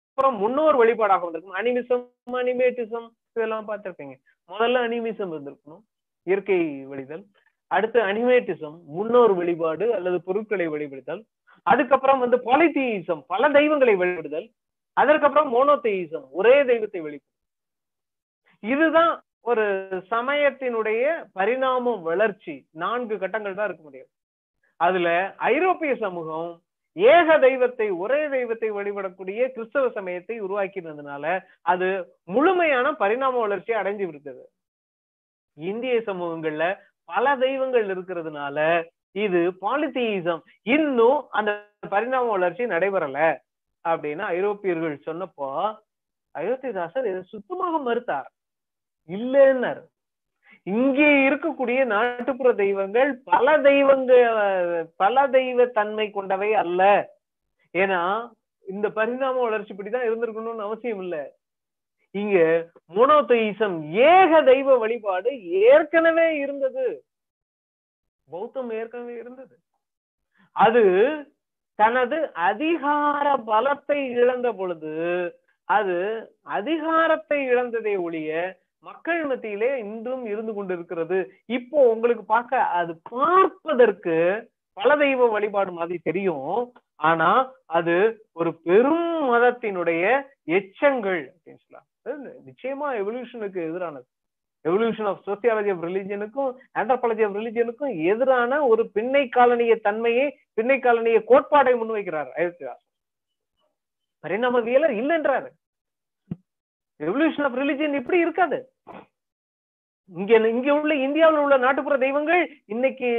அப்புறம் 0.09 0.37
முன்னோர் 0.37 0.77
வழிபாடாக 0.81 1.25
வந்திருக்கும். 1.25 1.57
அனிமிசம் 1.59 2.03
அனிமேட்டிசம் 2.41 3.07
இதெல்லாம் 3.33 3.67
பார்த்திருப்பீங்க. 3.67 4.15
முதல்ல 4.49 4.77
அனிமிசம் 4.87 5.31
இருந்திருக்கணும். 5.33 5.83
இயற்கை 6.27 6.59
வழிதல். 6.87 7.23
அடுத்து 7.71 7.99
அனிமேட்டிசம் 8.01 8.77
முன்னோர் 8.97 9.33
வழிபாடு 9.35 9.85
அல்லது 9.93 10.17
பொருட்களை 10.27 10.67
வழிபடுதல். 10.69 11.21
அதுக்கப்புறம் 11.63 12.19
வந்து 12.19 12.37
பாலித்தீசம் 12.49 13.23
பல 13.27 13.49
தெய்வங்களை 13.49 13.95
வழிபடுதல். 13.95 14.47
அதற்கப்புறம் 14.97 15.49
மோனோத்தெயிசம் 15.55 16.27
ஒரே 16.31 16.55
தெய்வத்தை 16.65 17.01
வழிபடுதல் 17.01 17.35
இதுதான் 18.63 19.13
ஒரு 19.41 19.65
சமயத்தினுடைய 20.11 21.03
பரிணாம 21.33 21.95
வளர்ச்சி. 22.09 22.55
நான்கு 22.83 23.17
கட்டங்கள் 23.17 23.57
தான் 23.59 23.67
இருக்க 23.67 23.83
முடியும். 23.83 24.11
அதுல 24.79 25.09
ஐரோப்பிய 25.37 25.95
சமூகம் 25.95 26.49
ஏக 26.97 27.37
தெய்வத்தை 27.37 27.87
ஒரே 28.03 28.19
தெய்வத்தை 28.27 28.71
வழிபடக்கூடிய 28.71 29.41
கிறிஸ்தவ 29.47 29.89
சமயத்தை 29.89 30.35
உருவாக்கினதுனால 30.41 31.25
அது 31.61 31.87
முழுமையான 32.23 32.93
பரிணாம 32.93 33.39
வளர்ச்சி 33.39 33.73
அடைஞ்சு 33.73 34.05
விட்டது. 34.05 34.43
இந்திய 35.57 35.97
சமூகங்கள்ல 35.99 36.65
பல 37.09 37.35
தெய்வங்கள் 37.35 37.85
இருக்கிறதுனால 37.87 38.57
இது 39.15 39.41
பாலித்தீசம் 39.61 40.41
இன்னும் 40.67 41.19
அந்த 41.29 41.51
பரிணாம 41.89 42.29
வளர்ச்சி 42.29 42.63
நடைபெறல 42.65 43.19
அப்படின்னு 43.85 44.23
ஐரோப்பியர்கள் 44.37 45.05
சொன்னப்போ 45.05 45.49
அயோத்திதாசர் 46.35 47.09
இதை 47.11 47.21
சுத்தமாக 47.23 47.77
மறுத்தார். 47.87 48.27
இல்லைன்னாரு. 49.09 49.83
இங்கே 50.75 51.09
இருக்கக்கூடிய 51.27 51.79
நாட்டுப்புற 51.93 52.49
தெய்வங்கள் 52.61 53.11
பல 53.31 53.57
தெய்வங்க 53.67 54.13
பல 55.01 55.25
தெய்வ 55.35 55.65
தன்மை 55.77 56.07
கொண்டவை 56.17 56.49
அல்ல. 56.63 56.81
ஏன்னா 57.73 58.01
இந்த 58.65 58.87
பரிணாம 58.97 59.41
வளர்ச்சி 59.45 59.73
இப்படிதான் 59.73 60.07
இருந்திருக்கணும்னு 60.07 60.67
அவசியம் 60.67 61.01
இல்லை. 61.05 61.23
இங்க 62.15 62.37
மோனோத்தெயிசம் 62.95 63.77
ஏக 64.11 64.41
தெய்வ 64.51 64.77
வழிபாடு 64.83 65.31
ஏற்கனவே 65.71 66.27
இருந்தது. 66.43 66.85
பௌத்தம் 68.29 68.71
ஏற்கனவே 68.79 69.15
இருந்தது. 69.23 69.55
அது 70.55 70.85
தனது 71.79 72.17
அதிகார 72.49 73.25
பலத்தை 73.49 73.99
இழந்த 74.21 74.47
பொழுது 74.51 74.93
அது 75.67 75.97
அதிகாரத்தை 76.57 77.39
இழந்ததை 77.51 77.93
ஒழிய 78.05 78.31
மக்கள் 78.79 79.23
மத்தியிலே 79.25 79.79
இன்றும் 79.79 80.25
இருந்து 80.25 80.53
கொண்டிருக்கிறது. 80.53 81.17
இப்போ 81.45 81.89
உங்களுக்கு 81.93 82.23
பார்க்க 82.23 82.65
அது 82.79 82.99
பார்ப்பதற்கு 83.09 84.49
பல 84.73 84.95
தெய்வ 84.97 85.27
வழிபாடு 85.27 85.71
மாதிரி 85.71 85.99
தெரியும். 86.03 86.73
ஆனா 86.95 87.53
அது 87.65 87.95
ஒரு 88.33 88.51
பெரும் 88.67 89.33
மதத்தினுடைய 89.33 90.03
எச்சங்கள் 90.43 91.21
அப்படின்னு 91.31 91.63
சொல்லலாம். 91.63 91.87
நிச்சயமா 92.47 92.87
எவல்யூஷனுக்கு 93.01 93.59
எதிரானது. 93.69 94.07
எவல்யூஷன் 94.67 95.07
ஆஃப் 95.11 95.21
சோசியாலஜி 95.27 95.71
ஆஃப் 95.73 95.83
ரிலிஜியனுக்கும் 95.83 96.51
ஆந்த்ரோபாலஜி 96.79 97.25
ஆஃப் 97.25 97.37
ரிலிஜனுக்கும் 97.37 97.93
எதிரான 98.05 98.67
ஒரு 98.67 98.89
பின்னை 98.95 99.29
காலனிய 99.35 99.75
தன்மையை 99.75 100.25
பின்னை 100.61 100.77
காலனிய 100.79 101.19
கோட்பாடை 101.31 101.73
முன்வைக்கிறார் 101.81 102.29
அயோத்திதாஸ் 102.37 102.83
பரிணாமவியலர் 104.23 104.93
இல்லைன்றாரு. 105.01 105.49
ரெவல்யூஷன் 107.05 107.47
ஆஃப் 107.47 107.59
ரிலிஜியன் 107.61 107.99
இப்படி 108.01 108.19
இருக்காது. 108.25 108.57
இங்க 110.19 110.33
இங்க 110.55 110.69
உள்ள 110.79 110.93
இந்தியாவில் 111.05 111.41
உள்ள 111.43 111.55
நாட்டுப்புற 111.63 111.95
தெய்வங்கள் 112.03 112.43
இன்னைக்கு 112.73 113.09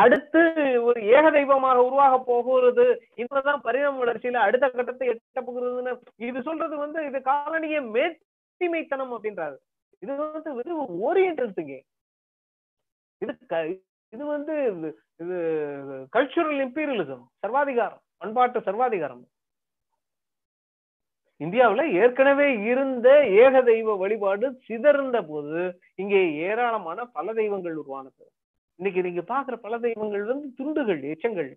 அடுத்து 0.00 0.40
ஒரு 0.88 1.00
ஏக 1.16 1.24
தெய்வமாக 1.36 1.84
உருவாக 1.86 2.18
போகிறது. 2.30 2.86
இப்பதான் 3.22 3.64
பரிணாம 3.66 4.00
வளர்ச்சியில 4.02 4.42
அடுத்த 4.46 4.68
கட்டத்தை 4.68 5.08
எட்ட 5.12 5.40
போகிறதுன்னு. 5.46 5.92
இது 6.28 6.40
சொல்றது 6.48 6.76
வந்து 6.84 7.06
இது 7.08 7.20
காலனிய 7.30 7.80
மேட்டிமைத்தனம் 7.96 9.14
அப்படின்றாரு. 9.16 9.56
இது 10.04 10.12
வந்து 10.16 10.50
இது 10.62 10.74
ஓரியன்டல் 11.08 11.54
திங்கிங் 11.58 11.86
இது 13.22 13.32
இது 14.12 14.24
வந்து 14.34 14.54
இது 15.22 15.36
கல்ச்சுரல் 16.14 16.60
இம்பீரியலிசம் 16.66 17.24
சர்வாதிகாரம் 17.44 18.02
பண்பாட்டு 18.22 18.60
சர்வாதிகாரம். 18.68 19.24
இந்தியாவுல 21.40 21.82
ஏற்கனவே 22.00 22.48
இருந்த 22.70 23.08
ஏக 23.42 23.62
தெய்வ 23.68 23.94
வழிபாடு 24.02 24.46
சிதறந்த 24.66 25.18
போது 25.30 25.60
இங்கே 26.02 26.20
ஏராளமான 26.48 27.04
பல 27.16 27.32
தெய்வங்கள் 27.38 27.76
உருவானது. 27.82 28.24
இன்னைக்கு 28.78 29.00
நீங்க 29.06 29.22
பாக்குற 29.32 29.56
பல 29.66 29.74
தெய்வங்கள் 29.86 30.24
வந்து 30.32 30.48
துண்டுகள் 30.58 31.00
எச்சங்கள் 31.12 31.50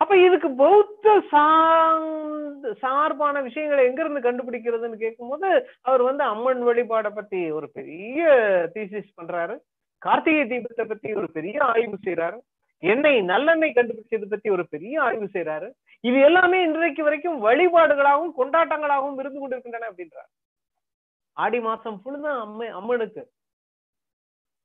அப்ப 0.00 0.12
இதுக்கு 0.26 0.48
பௌத்த 0.60 1.06
சார்பான 2.82 3.40
விஷயங்களை 3.48 3.82
எங்க 3.88 4.00
இருந்து 4.02 4.26
கண்டுபிடிக்கிறதுன்னு 4.26 4.98
கேட்கும்போது 5.02 5.48
அவர் 5.88 6.02
வந்து 6.02 6.24
அம்மன் 6.32 6.62
வழிபாடை 6.68 7.10
பத்தி 7.14 7.40
ஒரு 7.58 7.66
பெரிய 7.78 8.20
தீசிஸ் 8.74 9.10
பண்றாரு. 9.18 9.56
கார்த்திகை 10.02 10.44
தீபத்தை 10.52 10.84
பத்தி 10.92 11.08
ஒரு 11.20 11.28
பெரிய 11.36 11.56
ஆய்வு 11.64 11.98
செய்யறாரு 12.06 12.38
எண்ணெய் 12.82 13.18
நல்லெண்ணெய் 13.30 13.76
கண்டுபிடிச்சது 13.76 14.26
பத்தி 14.32 14.48
ஒரு 14.56 14.64
பெரிய 14.74 14.94
ஆய்வு 15.06 15.26
செய்யறாரு 15.32 15.68
இது 16.08 16.18
எல்லாமே 16.28 16.58
இன்றைக்கு 16.66 17.02
வரைக்கும் 17.06 17.38
வழிபாடுகளாகவும் 17.46 18.36
கொண்டாட்டங்களாகவும் 18.38 19.18
இருந்து 19.22 19.40
கொண்டிருக்கின்றன 19.40 19.88
அப்படின்றார். 19.90 20.30
ஆடி 21.36 21.60
மாசம் 21.66 21.98
ஃபுல்லா 22.02 22.32
அம்மை 22.44 22.68
அம்மனுக்கு. 22.78 23.22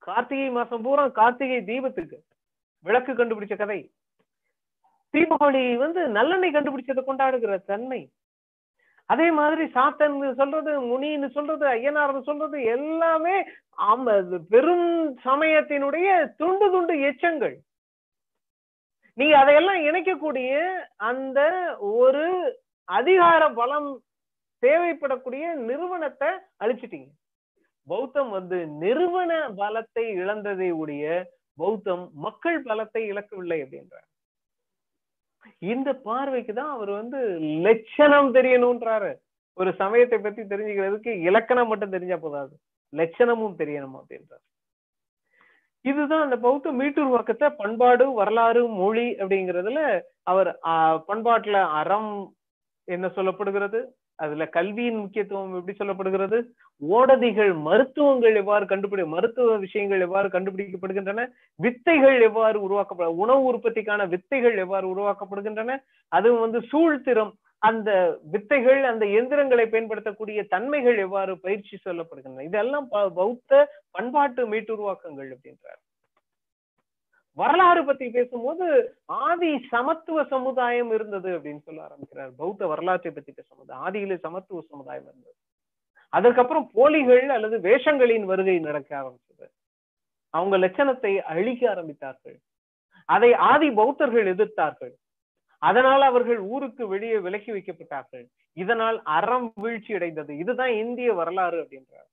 கார்த்திகை 0.07 0.49
மாசம் 0.57 0.83
பூரா 0.85 1.05
கார்த்திகை 1.19 1.59
தீபத்துக்கு 1.71 2.17
விளக்கு 2.85 3.11
கண்டுபிடிச்ச 3.13 3.55
கதை. 3.57 3.79
தீபாவளி 5.13 5.63
வந்து 5.83 6.01
நல்லெண்ணெய் 6.17 6.55
கண்டுபிடிச்சதை 6.55 7.01
கொண்டாடுகிற 7.05 7.57
தன்மை. 7.71 8.01
அதே 9.13 9.27
மாதிரி 9.39 9.63
சாத்தன் 9.75 10.17
சொல்றது 10.39 10.71
முனின்னு 10.91 11.27
சொல்றது 11.37 11.65
ஐயனார்னு 11.75 12.21
சொல்றது 12.29 12.57
எல்லாமே 12.75 13.35
பெரும் 14.53 14.89
சமயத்தினுடைய 15.27 16.07
துண்டு 16.39 16.67
துண்டு 16.73 16.93
எச்சங்கள். 17.09 17.55
நீங்க 19.17 19.35
அதையெல்லாம் 19.37 19.81
இணைக்கக்கூடிய 19.89 20.51
அந்த 21.09 21.39
ஒரு 21.79 22.25
அதிகார 22.83 23.43
பலம் 23.59 23.89
தேவைப்படக்கூடிய 24.63 25.45
நிறுவனத்தை 25.69 26.29
அழிச்சிட்டீங்க. 26.63 27.09
பௌத்தம் 27.87 28.29
வந்து 28.29 28.57
நிறுவன 28.83 29.31
பலத்தை 29.61 30.05
இழந்ததை 30.21 30.69
உடைய 30.81 31.05
பௌத்தம் 31.61 32.03
மக்கள் 32.25 32.57
பலத்தை 32.63 33.01
இழக்கவில்லை 33.11 33.57
அப்படின்றார். 33.63 34.07
இந்த 35.73 35.89
பார்வைக்கு 36.07 36.53
தான் 36.53 36.71
அவர் 36.75 36.91
வந்து 36.91 37.19
லட்சணம் 37.67 38.29
தெரியணும்ன்றாரு. 38.33 39.11
ஒரு 39.53 39.71
சமயத்தை 39.81 40.17
பத்தி 40.19 40.41
தெரிஞ்சுக்கிறதுக்கு 40.41 41.11
இலக்கணம் 41.29 41.67
மட்டும் 41.67 41.93
தெரிஞ்சா 41.95 42.17
போதாது. 42.17 42.53
லட்சணமும் 42.93 43.59
தெரியணும் 43.61 43.97
அப்படின்றார். 43.99 44.43
இதுதான் 45.85 46.23
அந்த 46.25 46.37
பௌத்த 46.45 46.71
மீட்டுருவாக்கத்தை 46.79 47.47
பண்பாடு 47.59 48.05
வரலாறு 48.19 48.61
மொழி 48.79 49.07
அப்படிங்கிறதுல 49.21 49.81
அவர் 50.31 50.49
பண்பாட்டுல 51.09 51.57
அறம் 51.79 52.09
என்ன 52.87 53.07
சொல்லப்படுகிறது? 53.17 53.79
அதுல 54.23 54.43
கல்வியின் 54.55 54.99
முக்கியத்துவம் 55.03 55.55
எப்படி 55.59 55.73
சொல்லப்படுகிறது? 55.79 56.37
ஓடதிகள் 56.81 57.51
மருத்துவங்கள் 57.67 58.35
எவ்வாறு 58.41 58.65
கண்டுபிடி 58.65 59.03
மருத்துவ 59.13 59.55
விஷயங்கள் 59.65 60.05
எவ்வாறு 60.07 60.27
கண்டுபிடிக்கப்படுகின்றன? 60.35 61.23
வித்தைகள் 61.59 62.19
எவ்வாறு 62.29 62.59
உருவாக்கப்பட 62.67 63.09
உணவு 63.23 63.43
உற்பத்திக்கான 63.51 64.07
வித்தைகள் 64.13 64.57
எவ்வாறு 64.65 64.87
உருவாக்கப்படுகின்றன? 64.93 65.75
அதுவும் 66.11 66.45
வந்து 66.45 66.61
சூழ்திறம் 66.71 67.33
அந்த 67.65 67.91
வித்தைகள் 68.31 68.81
அந்த 68.83 69.05
எந்திரங்களை 69.05 69.65
பயன்படுத்தக்கூடிய 69.65 70.43
தன்மைகள் 70.43 70.97
எவ்வாறு 70.97 71.33
பயிற்சி 71.39 71.75
சொல்லப்படுகின்றன? 71.85 72.41
இதெல்லாம் 72.41 72.87
பௌத்த 72.89 73.51
பண்பாட்டு 73.91 74.41
மீட்டுருவாக்கங்கள் 74.51 75.29
அப்படின்றார். 75.35 75.81
வரலாறு 77.37 77.85
பத்தி 77.85 78.09
பேசும்போது 78.09 78.65
ஆதி 79.05 79.51
சமத்துவ 79.69 80.23
சமுதாயம் 80.23 80.91
இருந்தது 80.91 81.29
அப்படின்னு 81.37 81.65
சொல்ல 81.67 81.83
ஆரம்பிக்கிறார். 81.83 82.35
பௌத்த 82.37 82.67
வரலாற்றை 82.67 83.13
பத்தி 83.13 83.31
பேசும்போது 83.31 83.71
ஆதியில 83.85 84.17
சமத்துவ 84.19 84.61
சமுதாயம் 84.69 85.07
இருந்தது. 85.09 85.35
அதற்கப்புறம் 86.09 86.69
போலிகள் 86.73 87.29
அல்லது 87.29 87.57
வேஷங்களின் 87.57 88.23
வருகை 88.23 88.59
நடக்க 88.59 88.91
ஆரம்பிச்சது. 89.01 89.47
அவங்க 90.29 90.57
லட்சணத்தை 90.57 91.11
அழிக்க 91.33 91.63
ஆரம்பித்தார்கள். 91.75 92.37
அதை 93.05 93.33
ஆதி 93.33 93.71
பௌத்தர்கள் 93.71 94.27
எதிர்த்தார்கள். 94.35 94.95
அதனால் 95.61 96.03
அவர்கள் 96.09 96.39
ஊருக்கு 96.53 96.83
வெளியே 96.87 97.17
விலக்கி 97.25 97.51
வைக்கப்பட்டார்கள். 97.51 98.25
இதனால் 98.53 98.97
அறம் 99.17 99.47
வீழ்ச்சி 99.63 99.93
அடைந்தது. 99.97 100.31
இதுதான் 100.37 100.73
இந்திய 100.83 101.13
வரலாறு 101.13 101.57
அப்படின்றார். 101.63 102.09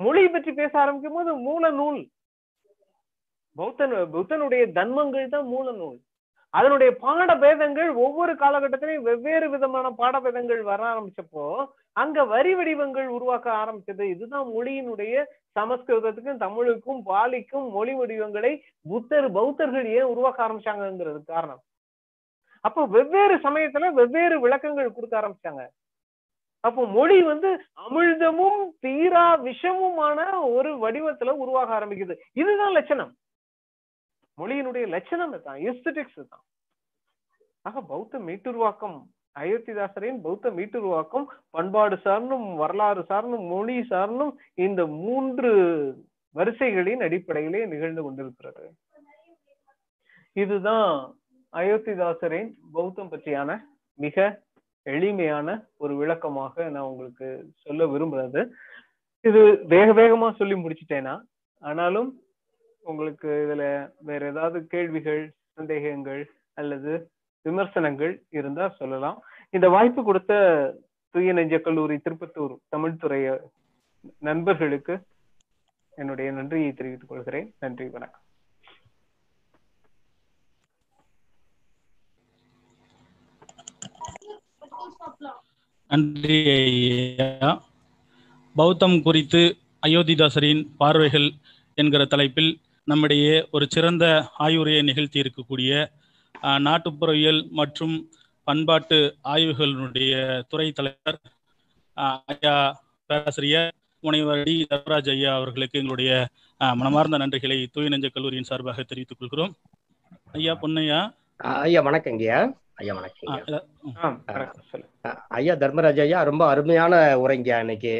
மொழி 0.00 0.22
பற்றி 0.28 0.52
பேச 0.52 0.72
ஆரம்பிக்கும் 0.80 1.18
போது 1.18 1.30
மூல 1.46 1.70
நூல். 1.70 2.02
பௌத்தன் 3.56 3.94
புத்தனுடைய 4.14 4.62
தன்மங்கள் 4.78 5.34
தான் 5.34 5.48
மூல 5.54 5.66
நூல். 5.80 5.98
அதனுடைய 6.54 6.90
பாடபேதங்கள் 7.04 7.90
ஒவ்வொரு 8.04 8.32
காலகட்டத்திலையும் 8.42 9.06
வெவ்வேறு 9.08 9.46
விதமான 9.54 9.86
பாடபேதங்கள் 10.00 10.60
வர 10.68 10.82
ஆரம்பிச்சப்போ 10.90 11.44
அங்க 12.02 12.24
வரி 12.32 12.52
வடிவங்கள் 12.58 13.08
உருவாக்க 13.16 13.48
ஆரம்பிச்சது. 13.62 14.04
இதுதான் 14.14 14.46
மொழியினுடைய 14.54 15.24
சமஸ்கிருதத்துக்கும் 15.58 16.42
தமிழுக்கும் 16.44 17.00
பாலிக்கும் 17.10 17.66
மொழி 17.76 17.94
வடிவங்களை 18.00 18.52
புத்தர் 18.92 19.28
பௌத்தர்கள் 19.36 19.88
ஏன் 19.96 20.10
உருவாக்க 20.12 20.46
ஆரம்பிச்சாங்கிறது 20.46 21.20
காரணம். 21.34 21.62
அப்போ 22.60 22.82
வெவ்வேறு 22.94 23.36
சமயத்துல 23.46 23.90
வெவ்வேறு 23.98 24.36
விளக்கங்கள் 24.44 24.94
கொடுக்க 24.96 25.14
ஆரம்பிச்சாங்க. 25.20 25.64
அப்போ 26.64 26.82
மொழி 26.96 27.18
வந்து 27.22 27.50
அமிழ்தமும் 27.84 28.60
தீரா 28.84 29.26
விஷமுமான 29.48 30.18
ஒரு 30.56 30.70
வடிவத்துல 30.84 31.34
உருவாக 31.42 31.70
ஆரம்பிக்குது. 31.78 32.14
இதுதான் 32.32 32.76
லட்சணம். 32.78 33.12
மொழியினுடைய 34.38 34.86
லட்சணம் 34.94 35.34
தான் 35.44 35.60
எஸ்தட்டிக்ஸ் 35.70 36.22
தான் 36.32 36.44
ஆக 37.68 37.80
பௌத்த 37.92 38.18
மீட்டுருவாக்கம் 38.26 38.96
அயோத்திதாசரின் 39.36 40.18
பௌத்த 40.24 40.50
மீட்டுருவாக்கம் 40.50 41.24
பண்பாடு 41.50 41.96
சார்ந்தும் 42.04 42.46
வரலாறு 42.60 43.02
சார்ந்தும் 43.10 43.46
மொழி 43.52 43.76
சார்ந்தும் 43.92 44.32
இந்த 44.54 44.86
மூன்று 44.86 45.50
வரிசைகளின் 46.34 47.04
அடிப்படையிலே 47.06 47.60
நிகழ்ந்து 47.66 48.02
கொண்டிருக்கிறது. 48.02 48.64
இதுதான் 50.32 50.90
அயோத்திதாசரின் 51.52 52.50
பௌத்தம் 52.72 53.10
பற்றியான 53.10 53.60
மிக 53.94 54.44
எளிமையான 54.82 55.66
ஒரு 55.76 55.96
விளக்கமாக 55.96 56.68
நான் 56.68 56.88
உங்களுக்கு 56.90 57.48
சொல்ல 57.56 57.84
விரும்புறது. 57.84 58.48
இது 59.20 59.64
வேக 59.66 59.92
வேகமா 59.92 60.36
சொல்லி 60.36 60.54
முடிச்சிட்டேனா? 60.54 61.22
ஆனாலும் 61.58 62.20
உங்களுக்கு 62.80 63.28
இதுல 63.28 63.92
வேற 64.00 64.26
ஏதாவது 64.26 64.66
கேள்விகள் 64.66 65.34
சந்தேகங்கள் 65.54 66.30
அல்லது 66.54 67.10
விமர்சனங்கள் 67.42 68.22
இருந்தா 68.28 68.68
சொல்லலாம். 68.68 69.22
இந்த 69.50 69.68
வாய்ப்பு 69.68 70.04
கொடுத்த 70.04 70.34
தூய 71.10 71.32
நெஞ்ச 71.32 71.58
கல்லூரி 71.58 71.96
திருப்பத்தூர் 71.96 72.56
தமிழ்துறை 72.76 73.40
நண்பர்களுக்கு 74.18 75.00
என்னுடைய 75.90 76.30
நன்றியை 76.30 76.72
தெரிவித்துக் 76.72 77.08
கொள்கிறேன். 77.08 77.54
நன்றி 77.58 77.88
வணக்கம். 77.88 78.20
நன்றி 85.88 86.36
ஐயா 86.48 87.50
பௌத்தம் 88.56 89.02
குறித்து 89.02 89.42
அயோத்திதாசரின் 89.86 90.62
பார்வைகள் 90.78 91.28
என்கிற 91.74 92.04
தலைப்பில் 92.04 92.52
நம்மிடையே 92.84 93.48
ஒரு 93.50 93.66
சிறந்த 93.70 94.04
ஆய்வுரையை 94.38 94.82
நிகழ்த்தி 94.82 95.20
இருக்கக்கூடிய 95.20 95.72
நாட்டுப்புறவியல் 96.42 97.48
மற்றும் 97.50 97.94
பண்பாட்டு 98.46 98.98
ஆய்வுகளினுடைய 99.24 100.12
துறை 100.48 100.72
தலைவர் 100.72 101.18
ஐயா 102.26 102.56
பேராசிரியர் 103.06 103.72
முனைவர் 104.00 104.42
டி. 104.42 104.66
தர்மராஜ் 104.70 105.10
ஐயா 105.10 105.34
அவர்களுக்கு 105.34 105.78
எங்களுடைய 105.78 106.28
மனமார்ந்த 106.58 107.18
நன்றிகளை 107.18 107.66
தூய 107.72 107.88
நெஞ்ச 107.88 108.08
கல்லூரியின் 108.08 108.48
சார்பாக 108.50 108.82
தெரிவித்துக் 108.82 109.18
கொள்கிறோம். 109.18 109.54
ஐயா 110.32 110.52
பொன்னையா? 110.62 111.00
ஐயா 111.36 111.80
வணக்கங்கய்யா. 111.82 112.40
ஐயா 112.78 112.94
வணக்கம் 112.96 113.30
ஐயா. 115.38 115.52
தர்மராஜ் 115.62 116.00
ஐயா 116.04 116.18
ரொம்ப 116.28 116.42
அருமையான 116.52 116.94
உரைங்கய்யா 117.22 117.58
இன்னைக்கு 117.64 117.94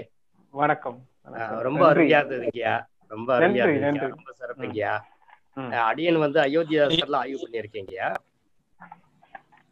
வணக்கம் 0.55 0.98
ரொம்ப 1.66 1.82
அருமையா 1.93 2.19
இருந்ததுங்கய்யா 2.23 2.74
ரொம்ப 3.15 3.28
அருமையா 3.39 3.66
இருந்தது 3.70 4.11
ரொம்ப 4.16 4.31
சிறப்புங்கய்யா. 4.40 4.93
அடியன் 5.89 6.20
வந்து 6.24 6.39
அயோத்தியாசர்ல 6.47 7.20
ஆய்வு 7.23 7.39
பண்ணியிருக்கேங்கய்யா. 7.44 8.09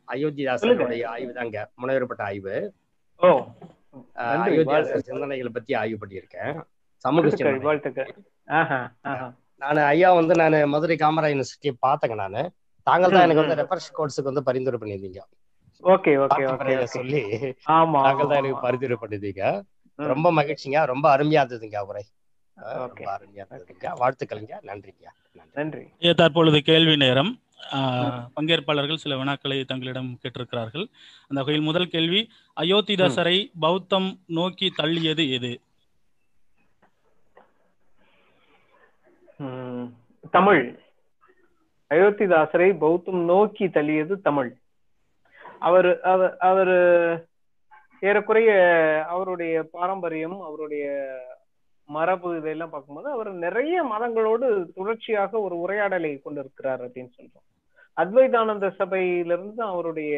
அயோத்தியாசருடைய 0.08 1.04
ஆய்வு 1.14 1.32
தாங்க 1.38 1.58
முனைவரப்பட்ட 1.82 2.22
ஆய்வு. 2.30 2.54
ஓ 3.20 3.30
அயோத்தியாசர் 4.24 5.06
சிந்தனைகளை 5.10 5.52
பத்தி 5.58 5.74
ஆய்வு 5.82 5.98
பண்ணியிருக்கேன். 6.02 6.52
சமூக 7.04 7.24
நான் 9.62 9.86
ஐயா 9.94 10.08
வந்து 10.12 10.34
நான் 10.40 10.56
மதுரை 10.72 10.96
காமரா 11.02 11.28
யூனிவர்சிட்டியை 11.32 11.74
பார்த்தேங்க 11.86 12.16
நானு. 12.24 12.42
தாங்கள் 12.86 13.12
தான் 13.12 13.24
எனக்கு 13.26 13.42
வந்து 13.42 13.58
ரெஃபரன்ஸ் 13.60 13.94
கோர்ஸுக்கு 13.96 14.30
வந்து 14.30 14.46
பரிந்துரை 14.48 14.78
பண்ணியிருந்தீங்க. 14.80 15.20
ஓகே 15.84 16.12
ஓகே 16.24 16.42
ஓகே 16.50 16.74
சொல்லி 16.92 17.22
ஆமா 17.74 18.00
தாங்கள் 18.06 18.28
தான் 18.28 18.40
எனக்கு 18.42 18.64
பரிந்துரை 18.66 18.96
பண்ணிருந்தீங்க 18.96 19.44
ரொம்ப 19.98 20.28
மகிழ்ச்சிங்க 20.32 20.78
ரொம்ப 20.86 21.06
அருமையா 21.14 21.42
இருந்ததுங்க 21.42 21.80
உரை. 21.86 22.04
வாழ்த்துக்கள்ங்க 24.00 24.54
நன்றிங்க 24.62 25.06
நன்றி. 25.56 25.84
தற்பொழுது 26.18 26.58
கேள்வி 26.62 26.96
நேரம். 26.96 27.32
ஆஹ், 27.76 28.18
பங்கேற்பாளர்கள் 28.34 29.00
சில 29.02 29.16
வினாக்களை 29.16 29.56
தங்களிடம் 29.64 30.10
கேட்டிருக்கிறார்கள். 30.22 30.84
அந்த 31.30 31.38
வகையில் 31.40 31.68
முதல் 31.68 31.88
கேள்வி 31.88 32.20
அயோத்திதாசரை 32.56 33.36
பௌத்தம் 33.60 34.08
நோக்கி 34.38 34.68
தள்ளியது 34.80 35.24
எது? 35.30 35.52
தமிழ். 40.32 40.62
அயோத்திதாசரை 41.94 42.68
பௌத்தம் 42.78 43.22
நோக்கி 43.24 43.66
தள்ளியது 43.66 44.14
தமிழ். 44.20 44.52
அவர் 45.58 45.88
அவர் 46.48 46.74
ஏறக்குறைய 48.00 48.50
அவருடைய 49.08 49.54
பாரம்பரியம் 49.72 50.38
அவருடைய 50.40 50.86
மரபு 51.88 52.36
இதெல்லாம் 52.36 52.70
பார்க்கும்போது 52.70 53.08
அவர் 53.10 53.30
நிறைய 53.44 53.74
மதங்களோடு 53.84 54.46
தொடர்ச்சியாக 54.74 55.40
ஒரு 55.40 55.56
உரையாடலை 55.58 56.10
கொண்டிருக்கிறார் 56.18 56.82
அப்படின்னு 56.84 57.10
சொல்றோம். 57.16 57.46
அத்வைதானந்த 58.00 58.70
சபையிலிருந்து 58.74 59.62
அவருடைய 59.62 60.14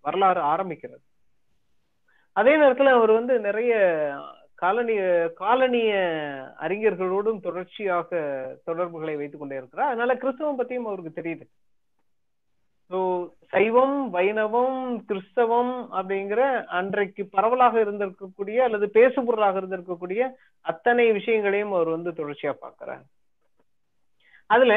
வரலாறு 0.00 0.42
ஆரம்பிக்கிறது. 0.54 1.06
அதே 2.32 2.52
நேரத்துல 2.56 2.90
அவர் 2.98 3.10
வந்து 3.10 3.34
நிறைய 3.40 3.72
காலனி 4.62 4.94
காலனிய 5.42 5.92
அறிஞர்களோடும் 6.64 7.44
தொடர்ச்சியாக 7.46 8.08
தொடர்புகளை 8.68 9.14
வைத்துக் 9.16 9.42
கொண்டே 9.42 9.60
இருக்கிறார். 9.60 9.90
அதனால 9.92 10.16
கிறிஸ்தவம் 10.22 10.60
பத்தியும் 10.60 10.88
அவருக்கு 10.90 11.18
தெரியுது. 11.20 11.46
ஸோ 12.90 12.98
சைவம் 13.52 13.98
வைணவம் 14.14 14.78
கிறிஸ்தவம் 15.08 15.74
அப்படிங்கிற 15.98 16.40
அன்றைக்கு 16.78 17.22
பரவலாக 17.36 17.74
இருந்திருக்கக்கூடிய 17.84 18.58
அல்லது 18.66 18.86
பேசுபொருளாக 18.98 19.60
இருந்திருக்கக்கூடிய 19.60 20.22
அத்தனை 20.64 21.06
விஷயங்களையும் 21.18 21.74
அவர் 21.76 21.94
வந்து 21.96 22.12
தொடர்ச்சியா 22.20 22.54
பார்க்கிறார். 22.64 23.04
அதுல 24.50 24.72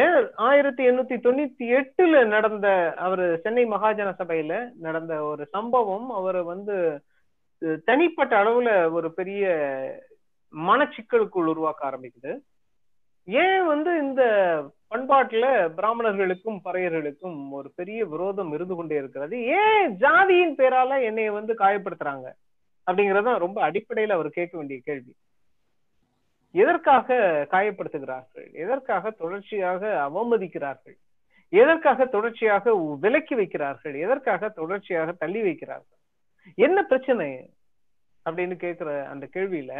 ஆயிரத்தி 0.47 0.83
எண்ணூத்தி 0.89 1.15
தொண்ணூத்தி 1.25 1.67
எட்டுல 1.77 2.17
நடந்த 2.33 2.67
அவர் 3.05 3.23
சென்னை 3.45 3.63
மகாஜன 3.65 4.09
சபையில 4.19 4.53
நடந்த 4.85 5.13
ஒரு 5.29 5.45
சம்பவம் 5.55 6.07
அவர் 6.19 6.39
வந்து 6.51 6.75
தனிப்பட்ட 7.85 8.43
அளவுல 8.43 8.91
ஒரு 8.91 9.13
பெரிய 9.13 9.47
மனச்சிக்கலுக்குள் 10.57 11.45
உருவாக்க 11.45 11.89
ஆரம்பிக்குது. 11.89 12.39
ஏன் 13.25 13.65
வந்து 13.65 13.97
இந்த 13.97 14.23
பண்பாட்டுல 14.89 15.69
பிராமணர்களுக்கும் 15.69 16.59
பறையர்களுக்கும் 16.65 17.49
ஒரு 17.49 17.71
பெரிய 17.75 18.05
விரோதம் 18.05 18.53
இருந்து 18.53 18.75
கொண்டே 18.75 18.95
இருக்கிறது? 18.95 19.43
ஏன் 19.43 19.97
ஜாதியின் 19.97 20.59
பேரால 20.59 21.03
என்னைய 21.03 21.31
வந்து 21.31 21.53
காயப்படுத்துறாங்க? 21.53 22.31
அப்படிங்கறத 22.91 23.37
ரொம்ப 23.37 23.71
அடிப்படையில 23.71 24.11
அவர் 24.11 24.29
கேட்க 24.29 24.57
வேண்டிய 24.57 24.79
கேள்வி. 24.83 25.15
எதற்காக 26.51 27.15
காயப்படுத்துகிறார்கள்? 27.51 28.53
எதற்காக 28.53 29.09
தொடர்ச்சியாக 29.09 30.09
அவமதிக்கிறார்கள்? 30.13 30.97
எதற்காக 31.49 32.05
தொடர்ச்சியாக 32.05 32.97
விலக்கி 32.99 33.35
வைக்கிறார்கள்? 33.35 33.99
எதற்காக 33.99 34.49
தொடர்ச்சியாக 34.49 35.11
தள்ளி 35.11 35.41
வைக்கிறார்கள்? 35.41 36.01
என்ன 36.55 36.83
பிரச்சனை? 36.83 37.52
அப்படின்னு 38.25 38.55
கேக்குற 38.63 38.89
அந்த 39.11 39.25
கேள்வியில 39.33 39.73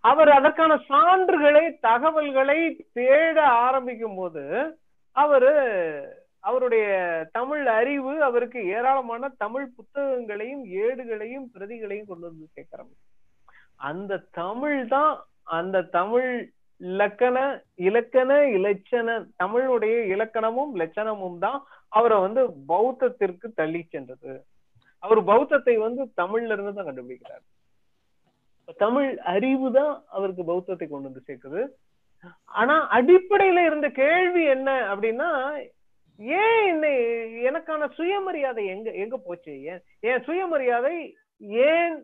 அவர் 0.00 0.30
அதற்கான 0.30 0.72
சான்றுகளை 0.88 1.64
தகவல்களை 1.80 2.58
தேட 2.92 3.36
ஆரம்பிக்கும் 3.66 4.14
போது 4.14 4.44
அவரு 5.16 5.52
அவருடைய 6.40 6.86
தமிழ் 7.32 7.66
அறிவு 7.78 8.12
அவருக்கு 8.22 8.60
ஏராளமான 8.76 9.28
தமிழ் 9.38 9.66
புத்தகங்களையும் 9.76 10.64
ஏடுகளையும் 10.84 11.46
பிரதிகளையும் 11.54 12.08
கொண்டு 12.08 12.26
வந்து 12.28 12.46
சேர்க்கிறாங்க 12.54 12.94
அந்த 13.88 14.22
தமிழ் 14.32 14.80
தான் 14.86 15.12
அந்த 15.58 15.82
தமிழ் 15.98 16.30
இலக்கண 16.80 17.36
இலக்கண 17.88 18.30
இலட்சண 18.56 19.08
தமிழுடைய 19.42 19.96
இலக்கணமும் 20.14 20.72
லட்சணமும் 20.74 21.38
தான் 21.38 21.58
அவரை 21.92 22.16
வந்து 22.20 22.42
பௌத்தத்திற்கு 22.68 23.46
தள்ளி 23.54 23.82
சென்றது. 23.82 24.32
அவர் 25.02 25.20
பௌத்தத்தை 25.24 25.74
வந்து 25.76 26.02
தமிழ்ல 26.16 26.54
இருந்து 26.54 26.74
தான் 26.74 26.88
கண்டுபிடிக்கிறார். 26.88 27.44
தமிழ் 28.78 29.08
அறிவு 29.34 29.68
தான் 29.72 30.04
அவருக்கு 30.08 30.42
பௌத்தத்தை 30.44 30.86
கொண்டு 30.88 31.08
வந்து 31.08 31.26
சேர்க்குது. 31.28 31.62
ஆனா 32.60 32.74
அடிப்படையில 32.96 33.64
இருந்த 33.66 33.88
கேள்வி 33.90 34.42
என்ன 34.54 34.70
அப்படின்னா 34.92 35.30
ஏன் 36.18 36.62
என்ன 36.72 36.86
எனக்கான 37.48 37.88
சுயமரியாதை 37.98 38.64
எங்க 38.66 38.90
எங்க 39.02 39.16
போச்சு? 39.16 39.54
ஏன் 39.62 39.82
என் 40.00 40.24
சுயமரியாதை 40.24 40.94
ஏன் 41.70 41.94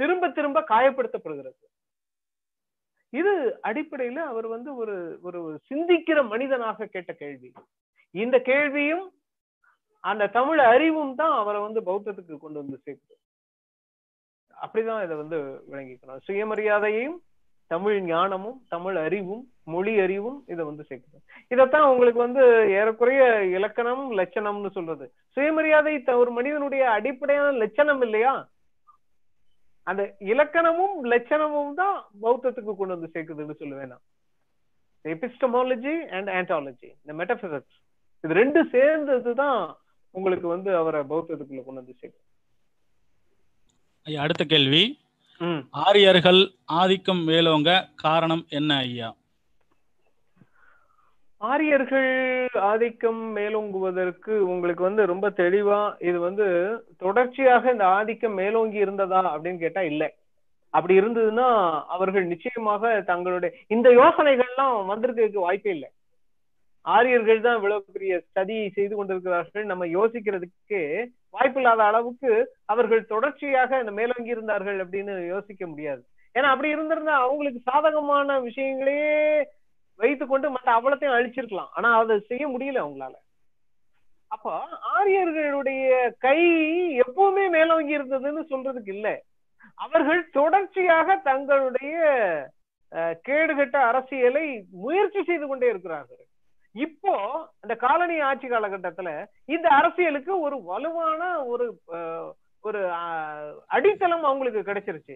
திரும்ப 0.00 0.28
திரும்ப 0.28 0.58
காயப்படுத்தப்படுகிறது? 0.68 1.60
இது 3.12 3.32
அடிப்படையில 3.62 4.20
அவர் 4.32 4.46
வந்து 4.46 4.70
ஒரு 4.76 5.18
ஒரு 5.22 5.40
சிந்திக்கிற 5.70 6.18
மனிதனாக 6.28 6.86
கேட்ட 6.86 7.12
கேள்வி. 7.12 7.50
இந்த 8.14 8.36
கேள்வியும் 8.50 9.04
அந்த 10.00 10.30
தமிழ் 10.38 10.58
அறிவும் 10.58 11.14
தான் 11.14 11.34
அவரை 11.40 11.60
வந்து 11.60 11.80
பௌத்தத்துக்கு 11.80 12.36
கொண்டு 12.38 12.58
வந்து 12.62 12.78
சேர்க்குது. 12.84 13.16
அப்படிதான் 14.62 15.04
இதை 15.04 15.16
வந்து 15.16 15.38
விளங்கிக்கணும். 15.70 16.22
சுயமரியாதையும் 16.28 17.18
தமிழ் 17.66 17.98
ஞானமும் 18.00 18.58
தமிழ் 18.68 18.96
அறிவும் 18.96 19.44
மொழி 19.64 19.92
அறிவும் 20.00 20.38
இதை 20.46 20.62
வந்து 20.64 20.84
சேர்க்குது 20.88 21.18
இதைத்தான் 21.48 21.90
உங்களுக்கு 21.90 22.18
வந்து 22.18 22.42
ஏறக்குறைய 22.78 23.22
இலக்கணம் 23.56 24.04
லட்சணம்னு 24.18 24.70
சொல்றது. 24.70 25.06
சுயமரியாதை 25.36 25.92
ஒரு 26.22 26.30
மனிதனுடைய 26.30 26.90
அடிப்படையான 26.90 27.50
லட்சணம் 27.62 28.02
இல்லையா? 28.02 28.34
அந்த 29.86 30.02
இலக்கணமும் 30.32 30.96
லட்சணமும் 31.04 31.74
தான் 31.74 31.96
பௌத்தத்துக்கு 32.22 32.72
கொண்டு 32.74 32.94
வந்து 32.94 33.12
சேர்க்குதுன்னு 33.14 33.60
சொல்லுவேன் 33.60 33.92
நான். 33.92 34.04
எபிஸ்டமாலஜி 35.04 35.94
அண்ட் 36.16 36.28
ஆண்டாலஜி 36.28 36.90
இந்த 37.02 37.12
மெட்டபிசிக்ஸ் 37.20 37.78
இது 38.24 38.34
ரெண்டும் 38.40 38.68
சேர்ந்ததுதான் 38.74 39.74
உங்களுக்கு 40.10 40.48
வந்து 40.48 40.76
அவரை 40.76 41.00
பௌத்தத்துக்குள்ள 41.00 41.62
கொண்டு 41.64 41.80
வந்து 41.80 41.96
சேர்க்கும் 42.00 42.28
ஐயா 44.06 44.20
அடுத்த 44.22 44.44
கேள்வி. 44.44 44.82
ஆரியர்கள் 45.84 46.40
ஆதிக்கம் 46.80 47.20
மேலோங்க 47.28 47.70
காரணம் 48.02 48.42
என்ன 48.50 48.70
ஐயா? 48.84 49.08
ஆரியர்கள் 51.40 52.10
ஆதிக்கம் 52.70 53.22
மேலோங்குவதற்கு 53.36 54.32
உங்களுக்கு 54.52 54.82
வந்து 54.82 55.02
ரொம்ப 55.06 55.26
தெளிவா 55.40 55.78
இது 56.00 56.18
வந்து 56.18 56.46
தொடர்ச்சியாக 56.96 57.72
இந்த 57.72 57.86
ஆதிக்கம் 57.96 58.36
மேலோங்கி 58.40 58.78
இருந்ததா 58.78 59.22
அப்படின்னு 59.32 59.58
கேட்டா 59.58 59.82
இல்ல. 59.92 60.04
அப்படி 60.74 60.94
இருந்ததுன்னா 61.00 61.48
அவர்கள் 61.86 62.30
நிச்சயமாக 62.32 62.92
தங்களுடைய 63.10 63.50
இந்த 63.66 63.88
யோசனைகள்லாம் 64.00 64.76
வந்திருக்கிறதுக்கு 64.92 65.46
வாய்ப்பே 65.46 65.72
இல்லை. 65.76 65.90
ஆரியர்கள் 66.86 67.40
தான் 67.40 67.56
இவ்வளவு 67.56 67.84
பெரிய 67.92 68.22
சதியை 68.36 68.72
செய்து 68.72 68.96
கொண்டிருக்கிறார்கள். 68.96 69.64
நம்ம 69.64 69.86
யோசிக்கிறதுக்கு 69.92 70.80
வாய்ப்பில்லாத 71.32 71.82
அளவுக்கு 71.82 72.30
அவர்கள் 72.66 73.04
தொடர்ச்சியாக 73.04 73.80
இந்த 73.80 73.90
மேலோங்கி 73.90 74.30
இருந்தார்கள் 74.30 74.78
அப்படின்னு 74.78 75.26
யோசிக்க 75.26 75.66
முடியாது. 75.66 76.02
ஏன்னா 76.34 76.44
அப்படி 76.44 76.68
இருந்திருந்தா 76.68 77.12
அவங்களுக்கு 77.20 77.60
சாதகமான 77.60 78.40
விஷயங்களையே 78.40 79.16
வைத்துக்கொண்டு 80.00 80.50
மற்ற 80.50 80.68
அவ்வளத்தையும் 80.72 81.16
அழிச்சிருக்கலாம். 81.16 81.70
ஆனா 81.72 81.98
அதை 81.98 82.18
செய்ய 82.20 82.48
முடியல 82.48 82.82
அவங்களால. 82.84 83.14
அப்போ 84.30 84.52
ஆரியர்களுடைய 84.94 85.88
கை 86.18 86.38
எப்பவுமே 87.04 87.50
மேலோங்கி 87.50 87.98
இருந்ததுன்னு 87.98 88.42
சொல்றதுக்கு 88.50 88.88
இல்லை. 88.88 89.14
அவர்கள் 89.78 90.30
தொடர்ச்சியாக 90.30 91.16
தங்களுடைய 91.22 91.96
அஹ், 92.92 93.16
அரசியலை 93.82 94.46
முயற்சி 94.70 95.24
செய்து 95.24 95.46
கொண்டே 95.46 95.68
இருக்கிறார்கள். 95.68 96.21
இப்போ 96.74 97.12
அந்த 97.62 97.74
காலனி 97.82 98.16
ஆட்சி 98.22 98.46
காலகட்டத்துல 98.48 99.10
இந்த 99.48 99.66
அரசியலுக்கு 99.78 100.32
ஒரு 100.40 100.56
வலுவான 100.64 101.20
ஒரு 101.46 101.66
ஒரு 102.64 102.80
அஹ், 102.98 103.46
அடித்தளம் 103.68 104.24
அவங்களுக்கு 104.24 104.60
கிடைச்சிருச்சு. 104.62 105.14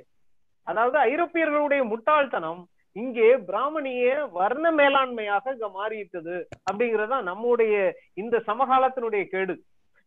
அதாவது 0.66 0.96
ஐரோப்பியர்களுடைய 1.08 1.82
முட்டாள்தனம் 1.84 2.62
இங்கே 2.96 3.28
பிராமணிய 3.48 4.04
வர்ண 4.34 4.66
மேலாண்மையாக 4.72 5.52
இங்க 5.52 5.68
மாறிட்டது 5.74 6.36
அப்படிங்கறதா 6.68 7.18
நம்முடைய 7.24 7.74
இந்த 8.16 8.36
சமகாலத்தினுடைய 8.48 9.24
கேடு. 9.26 9.54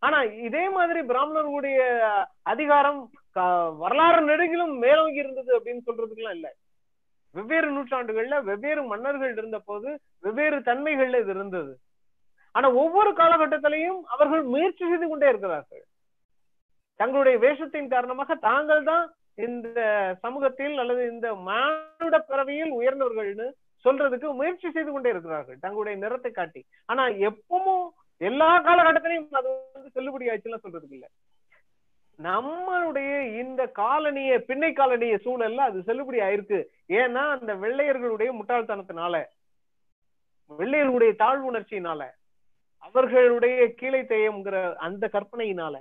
ஆனா 0.03 0.17
இதே 0.47 0.65
மாதிரி 0.69 0.99
பிராமணர்களுடைய 1.07 1.79
அதிகாரம் 2.45 2.99
வரலாறு 3.79 4.21
நெடுகிலும் 4.27 4.73
மேலோங்கி 4.79 5.23
இருந்தது 5.23 5.51
அப்படின்னு 5.57 5.85
சொல்றதுக்கெல்லாம் 5.87 6.37
இல்ல. 6.37 6.49
வெவ்வேறு 7.35 7.67
நூற்றாண்டுகள்ல 7.75 8.37
வெவ்வேறு 8.49 8.81
மன்னர்கள் 8.91 9.33
இருந்த 9.39 9.57
போது 9.69 9.89
வெவ்வேறு 10.25 10.57
தன்மைகள்ல 10.69 11.21
இது 11.23 11.33
இருந்தது. 11.35 11.71
ஆனா 12.55 12.67
ஒவ்வொரு 12.83 13.11
காலகட்டத்திலையும் 13.21 13.99
அவர்கள் 14.13 14.43
முயற்சி 14.53 14.83
செய்து 14.91 15.07
கொண்டே 15.07 15.27
இருக்கிறார்கள். 15.31 15.83
தங்களுடைய 16.99 17.37
வேஷத்தின் 17.45 17.93
காரணமாக 17.93 18.35
தாங்கள் 18.49 18.83
தான் 18.91 19.05
இந்த 19.47 19.79
சமூகத்தில் 20.23 20.75
அல்லது 20.83 21.01
இந்த 21.13 21.27
மானுட 21.49 22.15
பிறவியில் 22.29 22.73
உயர்ந்தவர்கள்னு 22.79 23.47
சொல்றதுக்கு 23.85 24.29
முயற்சி 24.39 24.67
செய்து 24.75 24.91
கொண்டே 24.91 25.11
இருக்கிறார்கள் 25.13 25.61
தங்களுடைய 25.65 25.95
நிறத்தை 26.03 26.31
காட்டி. 26.31 26.61
ஆனா 26.91 27.03
எப்பவும் 27.29 27.85
எல்லா 28.21 28.49
காலகட்டத்திலையும் 28.67 29.29
அது 29.39 29.49
வந்து 29.75 29.89
செல்லுபடி 29.97 30.25
ஆச்சுலாம் 30.31 30.63
சொல்றதுக்கு 30.65 30.97
இல்ல. 30.97 31.07
நம்மளுடைய 32.23 33.11
இந்த 33.39 33.61
காலனிய 33.75 34.31
பின்னை 34.47 34.69
காலனிய 34.73 35.15
சூழல்ல 35.25 35.65
அது 35.67 35.79
செல்லுபடி 35.79 36.19
ஆயிருக்கு. 36.27 36.59
ஏன்னா 36.89 37.23
அந்த 37.35 37.51
வெள்ளையர்களுடைய 37.55 38.29
முட்டாள்தனத்தினால 38.39 39.23
வெள்ளையர்களுடைய 40.51 41.11
தாழ்வுணர்ச்சியினால 41.23 42.01
அவர்களுடைய 42.77 43.73
கீழே 43.73 44.01
தேயம்ங்கிற 44.01 44.73
அந்த 44.87 45.09
கற்பனையினால 45.13 45.75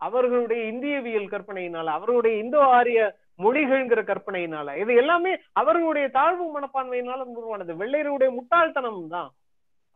அவர்களுடைய 0.00 0.62
இந்தியவியல் 0.72 1.32
கற்பனையினால 1.34 1.86
அவர்களுடைய 1.98 2.34
இந்தோ 2.42 2.60
ஆரிய 2.78 3.00
மொழிகள்ங்கிற 3.38 4.00
கற்பனையினால 4.10 4.76
இது 4.76 4.94
எல்லாமே 4.94 5.32
அவர்களுடைய 5.52 6.08
தாழ்வு 6.08 6.44
மனப்பான்மையினால 6.54 7.26
உருவானது. 7.38 7.72
வெள்ளையருடைய 7.74 8.30
முட்டாள்தனம் 8.34 9.08
தான். 9.08 9.30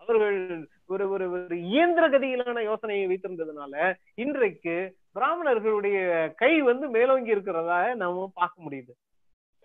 அவர்கள் 0.01 0.69
ஒரு 0.87 1.05
ஒரு 1.11 1.25
ஒரு 1.31 1.57
இயந்திர 1.61 2.05
கதியிலான 2.09 2.63
யோசனையை 2.63 3.05
வைத்திருந்ததுனால 3.07 3.75
இன்றைக்கு 4.15 4.77
பிராமணர்களுடைய 5.15 5.99
கை 6.35 6.63
வந்து 6.63 6.89
மேலோங்கி 6.89 7.31
இருக்கிறதா 7.31 7.95
நாம 7.95 8.31
பார்க்க 8.35 8.67
முடியுது. 8.67 8.93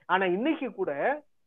ஆனா 0.05 0.26
இன்னைக்கு 0.26 0.67
கூட 0.73 0.91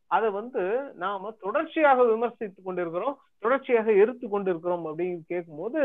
அதை 0.07 0.31
வந்து 0.31 0.63
நாம 0.95 1.31
தொடர்ச்சியாக 1.41 2.03
விமர்சித்துக் 2.03 2.69
கொண்டிருக்கிறோம் 2.69 3.17
தொடர்ச்சியாக 3.39 3.93
எரித்து 3.93 4.29
கொண்டிருக்கிறோம் 4.29 4.85
அப்படின்னு 4.85 5.21
கேட்கும்போது 5.27 5.81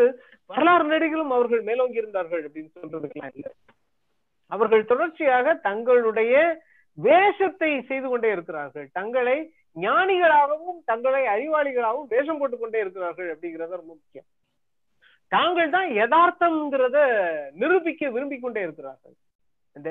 வரலாறு 0.46 0.84
நடிகளும் 0.84 1.32
அவர்கள் 1.32 1.62
மேலோங்கி 1.62 1.98
இருந்தார்கள் 1.98 2.52
அப்படின்னு 2.52 2.72
சொல்றதுக்கெல்லாம் 2.76 3.34
இல்லை. 3.34 3.52
அவர்கள் 4.48 4.86
தொடர்ச்சியாக 4.86 5.54
தங்களுடைய 5.54 6.64
வேஷத்தை 6.98 7.82
செய்து 7.82 8.08
கொண்டே 8.10 8.32
இருக்கிறார்கள். 8.32 8.88
தங்களை 8.94 9.38
ஞானிகளாகவும் 9.76 10.80
தங்களை 10.86 11.22
அறிவாளிகளாகவும் 11.36 12.10
வேஷம் 12.10 12.38
போட்டுக் 12.38 12.60
கொண்டே 12.60 12.80
இருக்கிறார்கள் 12.80 13.30
அப்படிங்கிறது 13.36 13.80
ரொம்ப 13.82 13.94
முக்கியம். 14.00 14.26
தாங்கள் 15.36 15.74
தான் 15.76 15.90
யதார்த்தம்ங்கிறத 16.00 16.98
நிரூபிக்க 17.62 18.10
விரும்பிக் 18.16 18.44
கொண்டே 18.46 18.62
இருக்கிறார்கள். 18.68 19.16
இந்த 19.78 19.90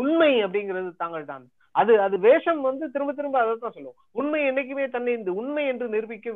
உண்மை 0.00 0.32
அப்படிங்கிறது 0.46 0.90
தாங்கள் 1.02 1.30
தான். 1.32 1.44
அது 1.80 1.92
அது 2.06 2.16
வேஷம் 2.26 2.60
வந்து 2.68 2.84
திரும்ப 2.94 3.12
திரும்ப 3.18 3.38
அதை 3.42 3.54
தான் 3.62 3.76
சொல்லுவோம். 3.76 4.00
உண்மை 4.20 4.40
என்னைக்குமே 4.50 4.84
தன்னை 4.96 5.14
இந்த 5.20 5.30
உண்மை 5.40 5.64
என்று 5.70 5.86
நிரூபிக்க 5.94 6.28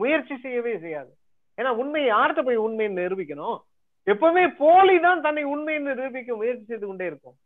முயற்சி 0.00 0.36
செய்யவே 0.42 0.74
செய்யாது. 0.84 1.12
ஏன்னா 1.58 1.70
உண்மையை 1.82 2.08
யார்கிட்ட 2.10 2.42
போய் 2.48 2.64
உண்மைன்னு 2.66 3.00
நிரூபிக்கணும்? 3.04 3.58
எப்பவுமே 4.12 4.44
போலி 4.62 4.96
தான் 5.06 5.24
தன்னை 5.26 5.44
உண்மைன்னு 5.54 5.92
நிரூபிக்க 5.92 6.36
முயற்சி 6.40 6.64
செய்து 6.70 6.86
கொண்டே 6.86 7.06
இருக்கும். 7.10 7.36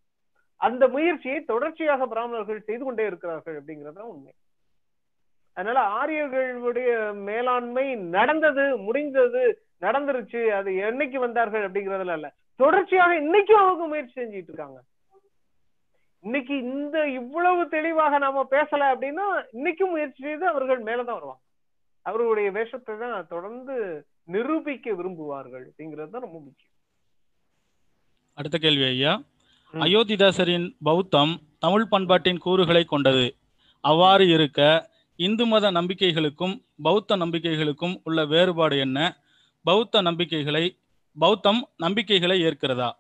அந்த 0.66 0.84
முயற்சியை 0.94 1.38
தொடர்ச்சியாக 1.50 2.06
பிராமணர்கள் 2.12 2.66
செய்து 2.68 2.82
கொண்டே 2.84 3.05
இருக்கிறார்கள் 3.10 3.59
அப்படிங்கிறது 3.60 4.10
உண்மை. 4.12 4.32
அதனால 5.59 5.78
ஆரியர்களுடைய 6.01 6.90
மேலாண்மை 7.28 7.85
நடந்தது 8.16 8.64
முடிந்தது 8.76 9.43
நடந்துருச்சு. 9.85 10.40
அது 10.59 10.70
என்னைக்கு 10.89 11.18
வந்தார்கள் 11.24 11.64
அப்படிங்கறதுல 11.66 12.16
இல்ல. 12.18 12.28
தொடர்ச்சியாக 12.60 13.18
இன்னைக்கும் 13.22 13.62
அவங்க 13.62 13.85
முயற்சி 13.86 14.14
செஞ்சுட்டு 14.20 14.51
இருக்காங்க. 14.51 14.78
இன்னைக்கு 16.24 16.55
இந்த 16.70 16.97
இவ்வளவு 17.09 17.68
தெளிவாக 17.68 18.18
நாம 18.18 18.47
பேசல 18.51 18.86
அப்படின்னா 18.93 19.26
இன்னைக்கும் 19.56 19.94
முயற்சி 19.94 20.20
செய்து 20.22 20.44
அவர்கள் 20.47 20.80
மேலதான் 20.82 21.18
வருவாங்க. 21.18 21.43
அவர்களுடைய 22.06 22.48
வேஷத்தை 22.51 22.94
தான் 22.98 23.26
தொடர்ந்து 23.28 23.76
நிரூபிக்க 24.35 24.93
விரும்புவார்கள் 24.93 25.64
அப்படிங்கிறது 25.68 26.12
தான் 26.14 26.26
ரொம்ப 26.26 26.39
முக்கியம். 26.47 26.74
அடுத்த 28.39 28.59
கேள்வி 28.59 28.85
ஐயா. 28.85 29.12
அயோத்திதாசரின் 29.74 30.68
பௌத்தம் 30.82 31.32
தமிழ் 31.59 31.86
பண்பாட்டின் 31.89 32.43
கூறுகளை 32.47 32.85
கொண்டது. 32.85 33.26
அவ்வாறு 33.85 34.24
இருக்க 34.28 34.60
இந்து 35.19 35.47
மத 35.47 35.70
நம்பிக்கைகளுக்கும் 35.70 36.55
பௌத்த 36.82 37.16
நம்பிக்கைகளுக்கும் 37.16 38.01
உள்ள 38.05 38.24
வேறுபாடு 38.24 38.78
என்ன? 38.78 38.99
பௌத்த 39.65 40.01
நம்பிக்கைகளை 40.01 40.65
பௌத்தம் 41.16 41.69
நம்பிக்கைகளை 41.77 42.36
ஏற்கிறதா? 42.45 42.90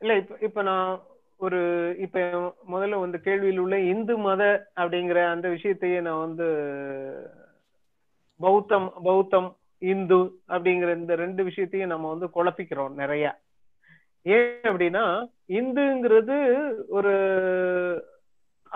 இல்ல 0.00 0.16
இப்ப 0.16 0.36
இப்ப 0.40 0.62
நான் 0.62 1.02
ஒரு 1.36 1.60
இப்ப 1.98 2.18
முதல்ல 2.72 3.00
வந்து 3.00 3.18
கேள்வியில் 3.18 3.58
உள்ள 3.58 3.80
இந்து 3.80 4.18
மத 4.18 4.42
அப்படிங்கிற 4.76 5.30
அந்த 5.30 5.48
விஷயத்தையே 5.48 6.00
நான் 6.00 6.18
வந்து 6.18 6.46
பௌத்தம் 8.40 8.92
பௌத்தம் 9.04 9.48
இந்து 9.78 10.20
அப்படிங்கிற 10.48 10.96
இந்த 10.96 11.14
ரெண்டு 11.14 11.44
விஷயத்தையும் 11.44 11.88
நம்ம 11.88 12.08
வந்து 12.08 12.26
குழப்பிக்கிறோம் 12.26 12.94
நிறைய. 12.94 13.24
ஏன் 14.26 14.60
அப்படின்னா 14.62 15.04
இந்துங்கிறது 15.48 16.36
ஒரு 16.88 17.12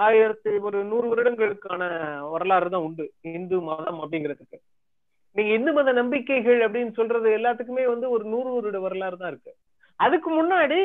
ஆயிரத்தி 0.06 0.50
ஒரு 0.58 0.84
நூறு 0.84 1.06
வருடங்களுக்கான 1.08 1.82
வரலாறு 2.30 2.70
தான் 2.70 2.82
உண்டு. 2.82 3.04
இந்து 3.20 3.60
மதம் 3.60 4.00
அப்படிங்கிறதுக்கு. 4.02 4.58
நீங்க 5.36 5.52
இந்து 5.54 5.72
மத 5.72 5.92
நம்பிக்கைகள் 5.92 6.60
அப்படின்னு 6.60 6.92
சொல்றது 6.92 7.28
எல்லாத்துக்குமே 7.38 7.84
வந்து 7.86 8.10
ஒரு 8.10 8.24
நூறு 8.24 8.50
வருட 8.52 8.80
வரலாறு 8.80 9.16
தான் 9.16 9.28
இருக்கு. 9.28 9.52
அதுக்கு 9.96 10.30
முன்னாடி 10.30 10.78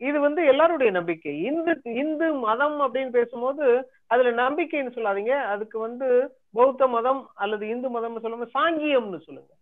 இது 0.00 0.20
வந்து 0.20 0.44
எல்லாருடைய 0.46 0.92
நம்பிக்கை. 0.92 1.42
இந்து 1.42 1.80
இந்து 1.84 2.34
மதம் 2.34 2.78
அப்படின்னு 2.80 3.10
பேசும்போது 3.10 3.66
அதுல 4.06 4.32
நம்பிக்கைன்னு 4.48 4.96
சொல்லாதீங்க. 4.96 5.34
அதுக்கு 5.54 5.78
வந்து 5.78 6.08
பௌத்த 6.50 6.86
மதம் 6.86 7.22
அல்லது 7.34 7.68
இந்து 7.68 7.88
மதம்னு 7.88 8.24
சொல்லுங்க 8.24 8.48
சாங்கியம்னு 8.58 9.20
சொல்லுங்க. 9.28 9.52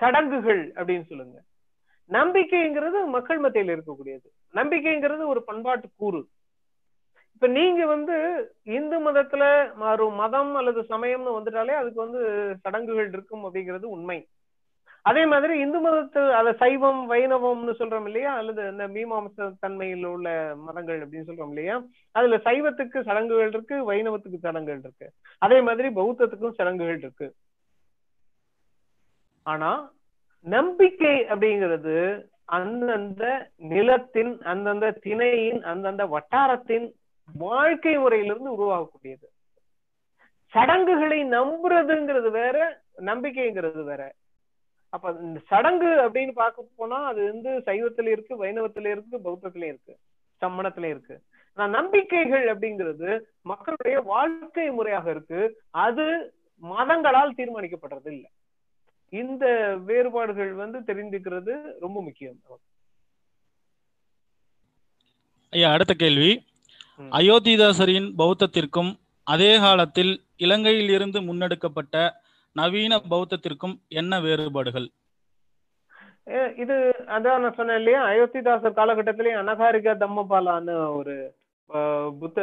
சடங்குகள் 0.00 0.62
அப்படின்னு 0.72 1.06
சொல்லுங்க. 1.06 1.38
நம்பிக்கைங்கிறது 2.10 2.98
மக்கள் 3.06 3.38
மத்தியில் 3.38 3.74
இருக்கக்கூடியது. 3.74 4.28
நம்பிக்கைங்கிறது 4.54 5.26
ஒரு 5.26 5.42
பண்பாட்டு 5.42 5.88
கூறு. 5.96 6.22
இப்ப 7.42 7.54
நீங்க 7.54 7.86
வந்து 7.86 8.16
இந்து 8.76 8.96
மதத்துல 9.06 9.44
ஒரு 9.92 10.04
மதம் 10.10 10.54
அல்லது 10.54 10.80
சமயம்னு 10.90 11.32
வந்துட்டாலே 11.36 11.74
அதுக்கு 11.78 11.98
வந்து 12.00 12.20
சடங்குகள் 12.60 13.08
இருக்கும் 13.08 13.42
அப்படிங்கிறது 13.44 13.86
உண்மை. 13.94 14.16
அதே 15.04 15.22
மாதிரி 15.26 15.54
இந்து 15.58 15.78
மதத்தில் 15.80 16.28
அத 16.30 16.52
சைவம் 16.52 17.00
வைணவம்னு 17.10 17.74
சொல்றோம் 17.80 18.06
இல்லையா? 18.06 18.34
அல்லது 18.34 18.68
இந்த 18.68 18.86
மீமாம்ச 18.88 19.48
தன்மையில் 19.60 20.06
உள்ள 20.06 20.28
மதங்கள் 20.66 21.02
அப்படின்னு 21.04 21.28
சொல்றோம் 21.30 21.52
இல்லையா? 21.54 21.76
அதுல 22.14 22.36
சைவத்துக்கு 22.46 23.00
சடங்குகள் 23.02 23.48
இருக்கு 23.48 23.78
வைணவத்துக்கு 23.92 24.40
சடங்குகள் 24.46 24.84
இருக்கு. 24.84 25.08
அதே 25.42 25.60
மாதிரி 25.60 25.90
பௌத்தத்துக்கும் 26.00 26.56
சடங்குகள் 26.60 26.98
இருக்கு. 26.98 27.28
ஆனா 29.46 29.72
நம்பிக்கை 30.46 31.16
அப்படிங்கிறது 31.24 31.98
அந்தந்த 32.44 33.24
நிலத்தின் 33.56 34.34
அந்தந்த 34.44 34.96
திணையின் 35.04 35.62
அந்தந்த 35.64 36.02
வட்டாரத்தின் 36.06 36.88
வாழ்க்கை 37.28 37.98
முறையிலிருந்து 37.98 38.50
உருவாகக்கூடியது. 38.56 39.26
சடங்குகளை 40.52 41.18
நம்புறதுங்கிறது 41.24 42.30
வேற 42.30 42.56
நம்பிக்கைங்கிறது 43.10 43.84
வேற. 43.84 44.02
அப்ப 44.88 45.14
இந்த 45.20 45.40
சடங்கு 45.46 45.86
அப்படின்னு 45.86 46.32
பார்க்க 46.32 46.64
போனா 46.76 46.98
அது 47.06 47.20
வந்து 47.32 47.50
சைவத்துல 47.66 48.08
இருக்கு 48.08 48.34
வைணவத்துல 48.44 48.90
இருக்கு 48.90 49.18
பௌத்தத்துல 49.26 49.64
இருக்கு 49.70 49.98
சம்மணத்துல 50.40 50.84
இருக்கு. 50.84 51.22
ஆனா 51.54 51.68
நம்பிக்கைகள் 51.78 52.44
அப்படிங்கிறது 52.52 53.10
மக்களுடைய 53.42 54.00
வாழ்க்கை 54.00 54.70
முறையாக 54.70 55.10
இருக்கு. 55.10 55.40
அது 55.70 56.34
மதங்களால் 56.62 57.36
தீர்மானிக்கப்படுறது 57.38 58.10
இல்லை 58.16 58.30
இந்த 59.08 59.44
வேறுபாடுகள் 59.76 60.52
வந்து 60.52 60.78
தெரிந்துக்கிறது 60.80 61.54
ரொம்ப 61.80 62.02
முக்கியம். 62.02 62.38
ஐயா 65.50 65.72
அடுத்த 65.72 65.94
கேள்வி. 65.94 66.30
அயோத்திதாசரின் 66.98 68.08
பௌத்தத்திற்கும் 68.20 68.90
அதே 69.26 69.52
காலத்தில் 69.58 70.12
இலங்கையில் 70.36 70.90
இருந்து 70.96 71.18
முன்னெடுக்கப்பட்ட 71.20 71.96
நவீன 72.56 72.98
பௌத்தத்திற்கும் 73.12 73.74
என்ன 74.00 74.20
வேறுபாடுகள்? 74.20 74.88
இது 76.62 76.74
அதான் 77.14 77.42
நான் 77.44 77.56
சொன்னேன் 77.58 77.80
இல்லையா? 77.80 78.00
அயோத்திதாசர் 78.10 78.78
காலகட்டத்திலேயே 78.80 79.38
அனகாரிகா 79.42 79.92
தம்மபாலான்னு 80.02 80.74
ஒரு 80.98 81.14
புத்த 82.20 82.40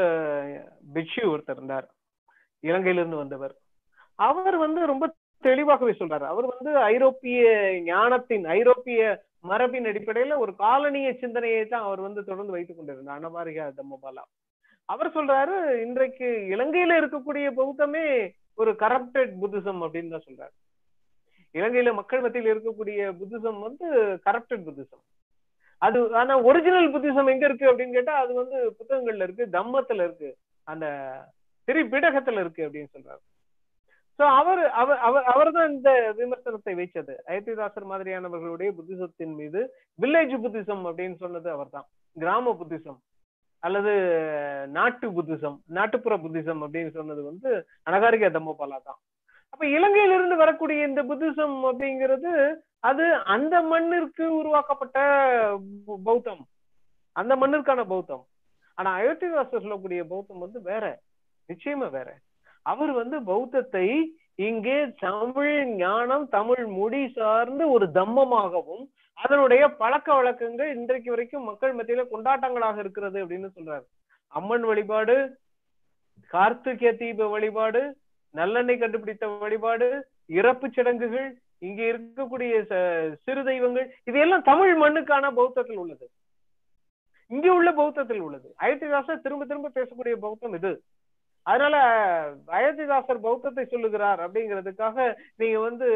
பிக்ஷு 0.95 1.23
ஒருத்தர் 1.33 1.57
இருந்தார். 1.57 1.87
இலங்கையிலிருந்து 2.63 3.21
வந்தவர். 3.23 3.53
அவர் 4.19 4.57
வந்து 4.57 4.81
ரொம்ப 4.91 5.05
தெளிவாகவே 5.43 5.93
சொல்றாரு. 5.99 6.25
அவர் 6.33 6.47
வந்து 6.53 6.71
ஐரோப்பிய 6.91 7.41
ஞானத்தின் 7.85 8.45
ஐரோப்பிய 8.57 9.01
மரபின் 9.43 9.85
அடிப்படையில 9.85 10.37
ஒரு 10.37 10.55
காலனிய 10.59 11.09
சிந்தனையை 11.13 11.67
தான் 11.67 11.81
அவர் 11.81 11.99
வந்து 11.99 12.23
தொடர்ந்து 12.23 12.51
வைத்துக் 12.51 12.77
கொண்டிருந்தார். 12.77 13.19
அனபாரிகா 13.19 13.65
தம்மபாலா. 13.79 14.23
அவர் 14.85 15.09
சொல்றாரு 15.13 15.55
இன்றைக்கு 15.85 16.27
இலங்கையில 16.55 16.97
இருக்கக்கூடிய 17.01 17.47
பௌத்தமே 17.59 18.05
ஒரு 18.55 18.71
கரப்டட் 18.71 19.33
புத்திசம் 19.41 19.81
அப்படின்னு 19.85 20.13
தான் 20.15 20.27
சொல்றாரு. 20.29 20.55
இலங்கையில 21.55 21.93
மக்கள் 21.93 22.21
மத்தியில் 22.21 22.51
இருக்கக்கூடிய 22.53 22.99
புத்திசம் 23.19 23.59
வந்து 23.59 23.87
கரப்டட் 24.25 24.65
புத்திசம் 24.67 25.03
அது 25.81 25.99
ஆனா 26.15 26.33
ஒரிஜினல் 26.41 26.93
புத்திசம் 26.93 27.31
எங்க 27.33 27.45
இருக்கு 27.45 27.65
அப்படின்னு 27.71 27.97
கேட்டா 27.97 28.13
அது 28.23 28.33
வந்து 28.33 28.57
புத்தகங்கள்ல 28.79 29.25
இருக்கு 29.27 29.45
தம்மத்துல 29.57 30.05
இருக்கு 30.07 30.29
அந்த 30.67 30.85
திரிபிடகத்துல 31.67 32.39
இருக்கு 32.39 32.61
அப்படின்னு 32.67 32.91
சொல்றாரு. 32.95 33.21
சோ 34.19 34.25
அவர் 34.39 34.61
அவர் 34.81 34.99
அவர் 35.23 35.51
தான் 35.51 35.71
இந்த 35.73 35.91
விமர்சனத்தை 36.17 36.73
வைச்சது 36.79 37.13
அயோத்திதாசர் 37.29 37.91
மாதிரியானவர்களுடைய 37.91 38.69
புத்திசத்தின் 38.77 39.35
மீது 39.35 39.61
வில்லேஜ் 39.99 40.35
புத்திசம் 40.45 40.83
அப்படின்னு 40.89 41.15
சொன்னது 41.15 41.49
அவர் 41.51 41.69
தான் 41.69 41.87
கிராம 42.17 42.53
புத்திசம் 42.61 42.99
அல்லது 43.63 43.93
நாட்டு 44.69 45.07
புத்திசம் 45.11 45.57
நாட்டுப்புற 45.77 46.15
புத்திசம் 46.17 46.61
அப்படின்னு 46.65 46.91
சொன்னது 46.91 47.23
வந்து 47.23 47.51
அனகாரிகா 47.89 48.29
தம்மபாலா 48.37 48.79
தான் 48.83 48.99
அப்ப 49.53 49.65
இலங்கையிலிருந்து 49.67 50.35
வரக்கூடிய 50.35 50.87
இந்த 50.87 51.01
புத்திசம் 51.03 51.55
அப்படிங்கிறது 51.69 52.33
அது 52.89 53.05
அந்த 53.33 53.55
மண்ணிற்கு 53.61 54.25
உருவாக்கப்பட்ட 54.39 54.97
பௌத்தம். 56.03 56.43
அந்த 57.15 57.35
மண்ணிற்கான 57.35 57.83
பௌத்தம். 57.87 58.23
ஆனா 58.77 58.89
அயோத்திதாசர் 58.99 59.63
சொல்லக்கூடிய 59.63 60.03
பௌத்தம் 60.03 60.39
வந்து 60.39 60.61
வேற. 60.61 60.85
நிச்சயமா 61.49 61.89
வேற. 61.89 62.09
அவர் 62.69 62.91
வந்து 62.91 63.23
பௌத்தத்தை 63.23 63.85
இங்கே 64.35 64.77
தமிழ் 64.99 65.65
ஞானம் 65.65 66.29
தமிழ் 66.29 66.65
மொழி 66.65 67.09
சார்ந்து 67.09 67.71
ஒரு 67.71 67.85
தம்மமாகவும் 67.93 68.83
அதனுடைய 69.13 69.69
பழக்க 69.69 70.13
வழக்கங்கள் 70.13 70.75
இன்றைக்கு 70.75 71.09
வரைக்கும் 71.09 71.43
மக்கள் 71.43 71.75
மத்தியில 71.75 72.05
கொண்டாட்டங்களாக 72.11 72.77
இருக்கிறது 72.77 73.25
அப்படின்னு 73.25 73.49
சொல்றாரு. 73.55 73.85
அம்மன் 74.27 74.61
வழிபாடு 74.61 75.15
கார்த்திகை 76.27 76.97
தீப 76.97 77.27
வழிபாடு 77.27 77.97
நல்லெண்ணெய் 78.33 78.79
கண்டுபிடித்த 78.79 79.27
வழிபாடு 79.27 80.07
இறப்பு 80.25 80.69
சடங்குகள் 80.69 81.41
இங்க 81.57 81.83
இருக்கக்கூடிய 81.83 82.53
ச- 82.69 83.13
சிறு 83.23 83.43
தெய்வங்கள் 83.43 83.95
இது 84.03 84.19
எல்லாம் 84.19 84.41
தமிழ் 84.41 84.81
மண்ணுக்கான 84.81 85.31
பௌத்தத்தில் 85.31 85.77
உள்ளது. 85.77 86.09
இங்க 87.27 87.53
உள்ள 87.53 87.71
பௌத்தத்தில் 87.71 88.19
உள்ளது. 88.19 88.55
அயோத்திதாசர் 88.59 89.21
திரும்ப 89.21 89.45
திரும்ப 89.45 89.69
பேசக்கூடிய 89.69 90.15
பௌத்தம் 90.15 90.53
இது. 90.53 90.83
அதனால 91.49 91.75
அயோத்திதாசர் 92.51 93.21
பௌத்தத்தை 93.21 93.63
சொல்லுகிறார் 93.65 94.19
அப்படிங்கிறதுக்காக 94.19 94.97
நீங்க 95.35 95.59
வந்து 95.59 95.87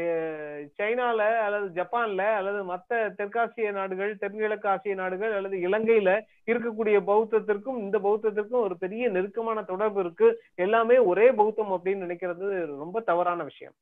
அஹ், 0.00 0.62
சைனால 0.78 1.18
அல்லது 1.44 1.68
ஜப்பான்ல 1.76 2.24
அல்லது 2.38 2.60
மத்த 2.64 2.90
தெற்காசிய 3.18 3.70
நாடுகள் 3.72 4.12
தென்கிழக்கு 4.16 4.68
ஆசிய 4.68 4.94
நாடுகள் 4.94 5.32
அல்லது 5.32 5.56
இலங்கையில 5.66 6.12
இருக்கக்கூடிய 6.48 6.98
பௌத்தத்திற்கும் 7.06 7.78
இந்த 7.78 7.98
பௌத்தத்திற்கும் 8.00 8.64
ஒரு 8.64 8.76
பெரிய 8.78 9.08
நெருக்கமான 9.10 9.62
தொடர்பு 9.64 10.00
இருக்கு. 10.00 10.28
எல்லாமே 10.58 10.98
ஒரே 11.10 11.28
பௌத்தம் 11.32 11.72
அப்படின்னு 11.72 12.06
நினைக்கிறது 12.06 12.46
ரொம்ப 12.76 13.00
தவறான 13.02 13.42
விஷயம். 13.42 13.76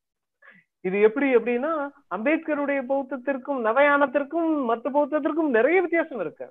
இது 0.85 1.01
எப்படி 1.01 1.27
எப்படின்னா 1.37 1.73
அம்பேத்கருடைய 2.17 2.81
பௌத்தத்திற்கும் 2.91 3.61
நவயானத்திற்கும் 3.65 4.51
மத்த 4.69 4.89
பௌத்தத்திற்கும் 4.91 5.51
நிறைய 5.51 5.79
வித்தியாசம் 5.81 6.21
இருக்கு. 6.21 6.47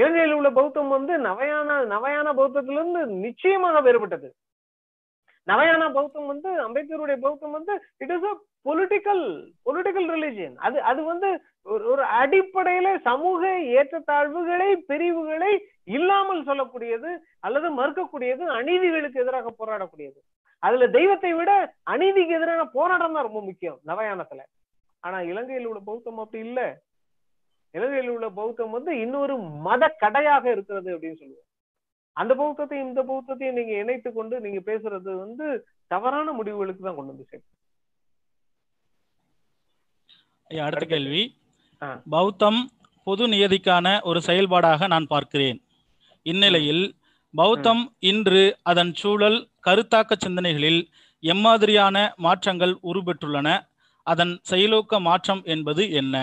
இலங்கையில் 0.00 0.36
உள்ள 0.38 0.50
பௌத்தம் 0.58 0.94
வந்து 0.96 1.12
நவயான 1.28 1.78
நவயான 1.94 2.28
பௌத்தத்திலிருந்து 2.38 3.00
நிச்சயமாக 3.26 3.80
வேறுபட்டது. 3.86 4.28
நவயான 5.48 5.84
பௌத்தம் 5.96 6.30
வந்து 6.32 6.50
அம்பேத்கருடைய 6.64 7.16
பௌத்தம் 7.24 7.54
வந்து 7.56 7.72
it 8.02 8.12
is 8.16 8.26
a 8.30 8.32
political 8.68 9.22
political 9.66 10.08
religion 10.14 10.56
அது 10.66 10.78
அது 10.90 11.00
வந்து 11.10 11.28
ஒரு 11.94 12.04
அடிப்படையில 12.20 12.88
சமூக 13.08 13.42
ஏற்றத்தாழ்வுகளை 13.78 14.68
பிரிவுகளை 14.90 15.52
இல்லாமல் 15.96 16.46
சொல்லக்கூடியது 16.48 17.10
அல்லது 17.46 17.68
மறுக்கக்கூடியது 17.78 18.44
அநீதிகளுக்கு 18.58 19.22
எதிராக 19.24 19.50
போராடக்கூடியது. 19.60 20.18
அதுல 20.62 20.86
தெய்வத்தை 20.96 21.32
விட 21.38 21.50
அநீதிக்கு 21.92 22.36
எதிரான 22.38 22.64
போராட்டம் 22.76 23.16
தான் 23.16 23.26
ரொம்ப 23.28 23.40
முக்கியம் 23.48 23.78
நவயானத்துல. 23.90 24.40
ஆனா 25.02 25.18
இலங்கையில் 25.30 25.68
உள்ள 25.70 25.80
பௌத்தம் 25.90 26.22
அப்படி 26.24 26.40
இல்ல. 26.48 26.60
இலங்கையில் 27.74 28.12
உள்ள 28.14 28.26
பௌத்தம் 28.38 28.74
வந்து 28.76 28.92
இன்னொரு 29.04 29.34
மத 29.66 29.82
கடையாக 30.02 30.44
இருக்கிறது 30.54 30.88
அப்படின்னு 30.94 31.20
சொல்லுவோம். 31.22 31.46
அந்த 32.16 32.32
பௌத்தத்தையும் 32.40 32.86
இந்த 32.88 33.02
பௌத்தத்தையும் 33.10 33.58
நீங்க 33.58 33.72
இணைத்து 33.82 34.10
கொண்டு 34.12 34.34
நீங்க 34.46 34.60
பேசுறது 34.70 35.10
வந்து 35.24 35.46
தவறான 35.90 36.32
முடிவுகளுக்கு 36.38 36.82
தான் 36.86 36.98
கொண்டு 36.98 37.12
வந்து 37.12 37.28
சேர்க்கும் 37.30 37.58
அடுத்த 40.50 40.84
கேள்வி. 40.92 41.22
பௌத்தம் 42.14 42.60
பொது 43.06 43.24
நியதிக்கான 43.34 43.86
ஒரு 44.08 44.20
செயல்பாடாக 44.28 44.86
நான் 44.94 45.10
பார்க்கிறேன். 45.12 45.58
இந்நிலையில் 46.26 46.84
பௌத்தம் 47.34 47.82
இன்று 48.10 48.42
அதன் 48.70 48.92
சூழல் 49.00 49.38
கருத்தாக்க 49.66 50.16
சிந்தனைகளில் 50.24 50.80
எம்மாதிரியான 51.22 51.96
மாற்றங்கள் 52.26 52.74
உருபெற்றுள்ளன 52.90 53.48
அதன் 54.06 54.34
செயலோக்க 54.50 55.00
மாற்றம் 55.08 55.42
என்பது 55.54 55.82
என்ன? 56.00 56.16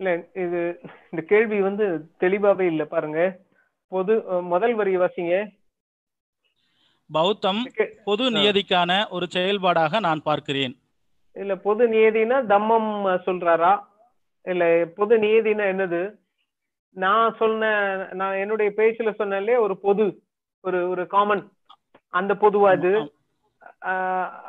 இல்ல 0.00 0.10
இது 0.44 0.60
இந்த 1.10 1.22
கேள்வி 1.32 1.58
வந்து 1.66 1.86
தெளிவாவே 2.22 2.66
இல்ல 2.72 2.84
பாருங்க. 2.94 3.20
பொது 3.92 4.14
முதல் 4.52 4.74
வரி 4.80 4.94
வாசிங்க. 5.02 5.34
பௌத்தம் 7.10 7.62
பொது. 8.08 8.24
நியதிக்கான 8.36 8.92
ஒரு 9.16 9.26
செயல்பாடாக 9.36 10.00
நான் 10.06 10.26
பார்க்கிறேன். 10.28 10.74
இல்ல 11.36 11.52
பொது 11.66 11.84
நியதினா 11.94 12.36
தம்மம் 12.52 12.90
சொல்றாரா? 13.28 13.72
இல்ல 14.46 14.64
பொது 14.98 15.14
நியதினா 15.24 15.64
என்னது? 15.72 16.02
நான் 16.96 17.36
சொன்ன 17.40 17.72
நான் 18.20 18.40
என்னுடைய 18.42 18.70
பேச்சுல 18.78 19.12
சொன்னேன்லே 19.20 19.56
ஒரு 19.66 19.74
பொது 19.86 20.04
ஒரு 20.64 20.80
ஒரு 20.92 21.04
காமன் 21.14 21.42
அந்த 22.14 22.32
பொதுவா 22.42 22.70
இது 22.78 22.92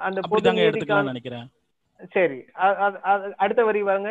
அந்த 0.08 0.20
பொது 0.32 0.52
நியதிக்கான 0.58 1.10
நினைக்கிறேன். 1.12 1.48
சரி 2.16 2.40
அடுத்த 3.44 3.62
வரி 3.70 3.82
வாங்க. 3.92 4.10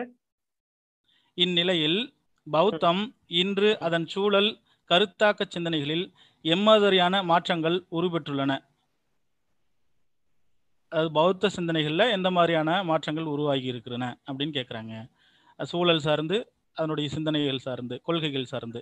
இந்நிலையில் 1.34 1.98
பௌத்தம் 2.46 3.02
இன்று 3.42 3.70
அதன் 3.78 4.06
சூழல் 4.06 4.50
கருத்தாக்க 4.90 5.42
சிந்தனைகளில் 5.48 6.06
எம்மாதிரியான 6.44 7.22
மாற்றங்கள் 7.22 7.76
உருபெற்றுள்ளன. 7.90 8.52
அது 10.92 11.08
பௌத்த 11.12 11.50
சிந்தனைகள்ல 11.56 12.02
எந்த 12.10 12.30
மாதிரியான 12.30 12.70
மாற்றங்கள் 12.90 13.24
உருவாகி 13.24 13.66
இருக்கிறன 13.72 14.04
அப்படின்னு 14.26 14.56
கேக்குறாங்க. 14.58 14.94
அது 15.58 15.66
சூழல் 15.66 16.04
சார்ந்து 16.06 16.36
அதனுடைய 16.76 17.08
சிந்தனைகள் 17.08 17.64
சார்ந்து 17.66 18.00
கொள்கைகள் 18.02 18.50
சார்ந்து. 18.52 18.80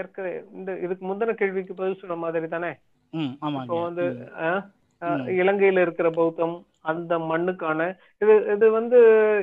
ஏற்கனவே 0.00 0.32
இந்த 0.58 0.70
இதுக்கு 0.78 1.04
முந்தின 1.10 1.34
கேள்விக்கு 1.34 1.74
பதில் 1.74 2.00
சொன்ன 2.00 2.16
மாதிரி 2.16 2.48
தானே? 2.48 2.72
ம் 3.12 3.32
ஆமாங்க. 3.46 3.68
இப்போ 3.68 3.80
வந்து. 3.82 4.06
இலங்கையில 5.08 5.80
இருக்கிற 5.80 6.10
பௌத்தம் 6.10 6.64
அந்த 6.80 7.18
மண்ணுக்கான 7.18 7.96
இது 8.18 8.44
இது 8.54 8.70
வந்து 8.70 9.00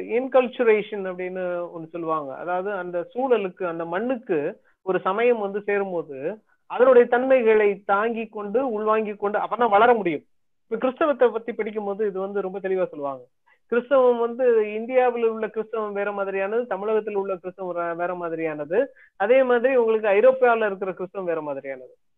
இன்கல்ச்சுரேஷன் 0.09 1.07
அப்படின்னு 1.07 1.67
ஒண்ணு 1.75 1.87
சொல்லுவாங்க. 1.87 2.35
அதாவது 2.35 2.71
அந்த 2.71 3.07
சூழலுக்கு 3.13 3.63
அந்த 3.63 3.85
மண்ணுக்கு 3.85 4.59
ஒரு 4.81 4.99
சமயம் 4.99 5.39
வந்து 5.39 5.61
சேரும்போது 5.61 6.41
அதனுடைய 6.65 7.07
தன்மைகளை 7.07 7.81
தாங்கி 7.85 8.25
கொண்டு 8.25 8.71
உள்வாங்கி 8.71 9.13
கொண்டு 9.13 9.39
அப்பதான் 9.39 9.69
வளர 9.69 9.93
முடியும். 9.93 10.23
இப்ப 10.63 10.75
கிறிஸ்தவத்தை 10.75 11.29
பத்தி 11.29 11.53
படிக்கும்போது 11.53 12.07
இது 12.07 12.19
வந்து 12.19 12.41
ரொம்ப 12.41 12.59
தெளிவா 12.59 12.87
சொல்லுவாங்க. 12.87 13.23
கிறிஸ்தவம் 13.65 14.19
வந்து 14.19 14.73
இந்தியாவில் 14.73 15.23
உள்ள 15.23 15.47
கிறிஸ்தவம் 15.47 15.93
வேற 15.93 16.11
மாதிரியானது 16.11 16.67
தமிழகத்தில் 16.67 17.15
உள்ள 17.15 17.35
கிறிஸ்தவம் 17.35 17.95
வேற- 17.95 18.13
மாதிரியானது. 18.13 18.85
அதே 19.15 19.43
மாதிரி 19.43 19.75
உங்களுக்கு 19.75 20.09
ஐரோப்பியாவில் 20.09 20.65
இருக்கிற 20.65 20.93
கிறிஸ்தவம் 20.93 21.25
வேற 21.25 21.41
மாதிரியானது. 21.41 22.15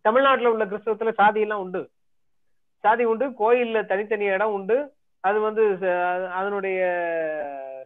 தமிழ்நாட்டுல 0.00 0.50
உள்ள 0.50 0.66
கிறிஸ்தவத்துல 0.66 1.12
சாதி 1.12 1.40
எல்லாம் 1.40 1.60
உண்டு. 1.60 1.88
சாதி 2.84 3.04
உண்டு 3.10 3.26
கோயில்ல 3.40 3.78
தனித்தனி 3.90 4.26
இடம் 4.36 4.54
உண்டு. 4.56 4.76
அது 5.24 5.38
வந்து 5.46 5.62
அதனுடைய 6.38 6.80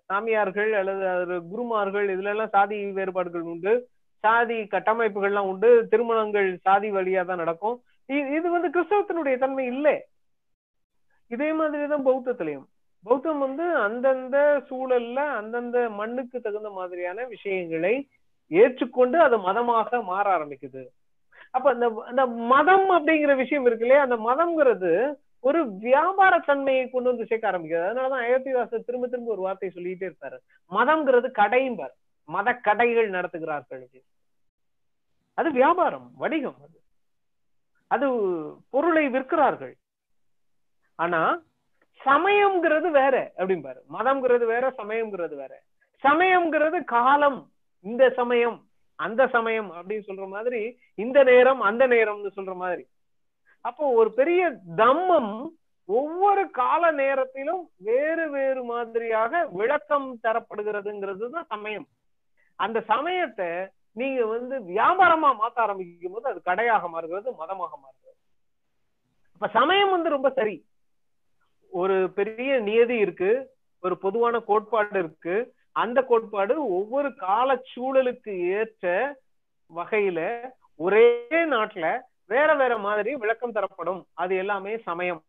சாமியார்கள் 0.08 0.70
அல்லது 0.80 1.04
அது 1.14 1.34
குருமார்கள் 1.50 2.06
இதுல 2.14 2.32
எல்லாம் 2.34 2.54
சாதி 2.56 2.78
வேறுபாடுகள் 2.96 3.44
உண்டு. 3.52 3.72
சாதி 4.24 4.56
கட்டமைப்புகள்லாம் 4.74 5.50
உண்டு. 5.52 5.70
திருமணங்கள் 5.90 6.48
சாதி 6.66 6.88
வழியா 6.96 7.22
தான் 7.24 7.42
நடக்கும். 7.42 7.76
இது 8.38 8.46
வந்து 8.54 8.68
கிறிஸ்தவத்தினுடைய 8.74 9.36
தன்மை 9.42 9.64
இல்லை. 9.74 9.96
இதே 11.34 11.50
மாதிரிதான் 11.60 12.06
பௌத்தத்திலையும். 12.06 12.66
பௌத்தம் 13.06 13.42
வந்து 13.44 13.66
அந்தந்த 13.86 14.36
சூழல்ல 14.68 15.18
அந்தந்த 15.40 15.78
மண்ணுக்கு 16.00 16.38
தகுந்த 16.46 16.70
மாதிரியான 16.78 17.26
விஷயங்களை 17.34 17.94
ஏற்றுக்கொண்டு 18.50 19.16
அது 19.26 19.36
மதமாக 19.46 20.00
மாற 20.10 20.26
ஆரம்பிக்குது. 20.36 20.82
அப்ப 21.50 21.70
அந்த 21.70 22.04
அந்த 22.06 22.26
மதம் 22.26 22.90
அப்படிங்கிற 22.90 23.36
விஷயம் 23.36 23.66
இருக்கு 23.66 23.86
இல்லையா 23.86 24.06
அந்த 24.08 24.16
மதம்ங்கிறது 24.16 25.14
ஒரு 25.40 25.76
வியாபார 25.76 26.38
தன்மையை 26.38 26.90
கொண்டு 26.90 27.08
வந்து 27.08 27.26
சேர்க்க 27.26 27.52
ஆரம்பிக்குது. 27.52 27.88
அதனாலதான் 27.90 28.24
அயோத்திதாசர் 28.26 28.84
திரும்ப 28.84 29.06
திரும்ப 29.06 29.32
ஒரு 29.32 29.40
வார்த்தை 29.40 29.70
சொல்லிட்டே 29.74 30.10
இருப்பாரு. 30.10 30.38
மதம்ங்கிறது 30.70 31.30
கடைம்பார் 31.30 31.94
மத 32.24 32.54
கடைகள் 32.54 33.10
நடத்துகிறார்கள் 33.10 33.86
அது 35.34 35.52
வியாபாரம் 35.52 36.10
வணிகம் 36.16 36.56
அது. 36.62 36.80
அது 37.86 38.06
பொருளை 38.70 39.08
விற்கிறார்கள். 39.08 39.74
ஆனா 40.94 41.42
சமயம்ங்கிறது 42.04 42.90
வேற 42.90 43.32
அப்படிம்பாரு 43.36 43.80
மதம்ங்கிறது 43.92 44.46
வேற 44.46 44.74
சமயம்ங்கிறது 44.76 45.36
வேற. 45.36 45.62
சமயம்ங்கிறது 46.02 46.84
காலம். 46.84 47.50
இந்த 47.80 48.10
சமயம். 48.10 48.67
அந்த 48.98 49.22
சமயம் 49.34 49.70
அப்படின்னு 49.76 50.08
சொல்ற 50.08 50.26
மாதிரி 50.28 50.60
இந்த 51.04 51.18
நேரம் 51.30 51.60
அந்த 51.68 51.82
நேரம்னு 51.94 52.30
சொல்ற 52.38 52.54
மாதிரி. 52.62 52.84
அப்போ 53.64 53.84
ஒரு 54.00 54.10
பெரிய 54.12 54.42
தம்மம் 54.76 55.32
ஒவ்வொரு 55.88 56.42
கால 56.60 56.90
நேரத்திலும் 57.02 57.62
வேறு 57.88 58.24
வேறு 58.30 58.62
மாதிரியாக 58.64 59.42
விளக்கம் 59.60 60.08
தரப்படுகிறதுங்கிறது 60.22 61.30
தான் 61.36 61.50
சமயம். 61.54 61.86
அந்த 62.58 62.78
சமயத்தை 62.92 63.50
நீங்க 63.92 64.20
வந்து 64.26 64.54
வியாபாரமா 64.72 65.30
மாத்த 65.40 65.58
ஆரம்பிக்கும் 65.64 66.16
போது 66.16 66.26
அது 66.30 66.40
கடையாக 66.48 66.88
மாறுகிறது 66.88 67.28
மதமாக 67.40 67.72
மாறுகிறது. 67.82 68.16
அப்ப 69.34 69.48
சமயம் 69.58 69.94
வந்து 69.96 70.08
ரொம்ப 70.16 70.30
சரி. 70.38 70.56
ஒரு 71.72 71.96
பெரிய 72.18 72.52
நியதி 72.68 72.96
இருக்கு 73.04 73.30
ஒரு 73.82 73.94
பொதுவான 74.04 74.36
கோட்பாடு 74.50 74.98
இருக்கு 74.98 75.36
அந்த 75.78 76.02
கோட்பாடு 76.02 76.70
ஒவ்வொரு 76.70 77.14
கால 77.14 77.62
சூழலுக்கு 77.76 78.38
ஏற்ற 78.38 79.16
வகையில 79.76 80.48
ஒரே 80.76 81.26
நாட்டுல 81.30 82.00
வேற 82.26 82.54
வேற 82.54 82.78
மாதிரி 82.78 83.14
விளக்கம் 83.16 83.52
தரப்படும். 83.52 84.06
அது 84.14 84.36
எல்லாமே 84.36 84.78
சமயம். 84.78 85.22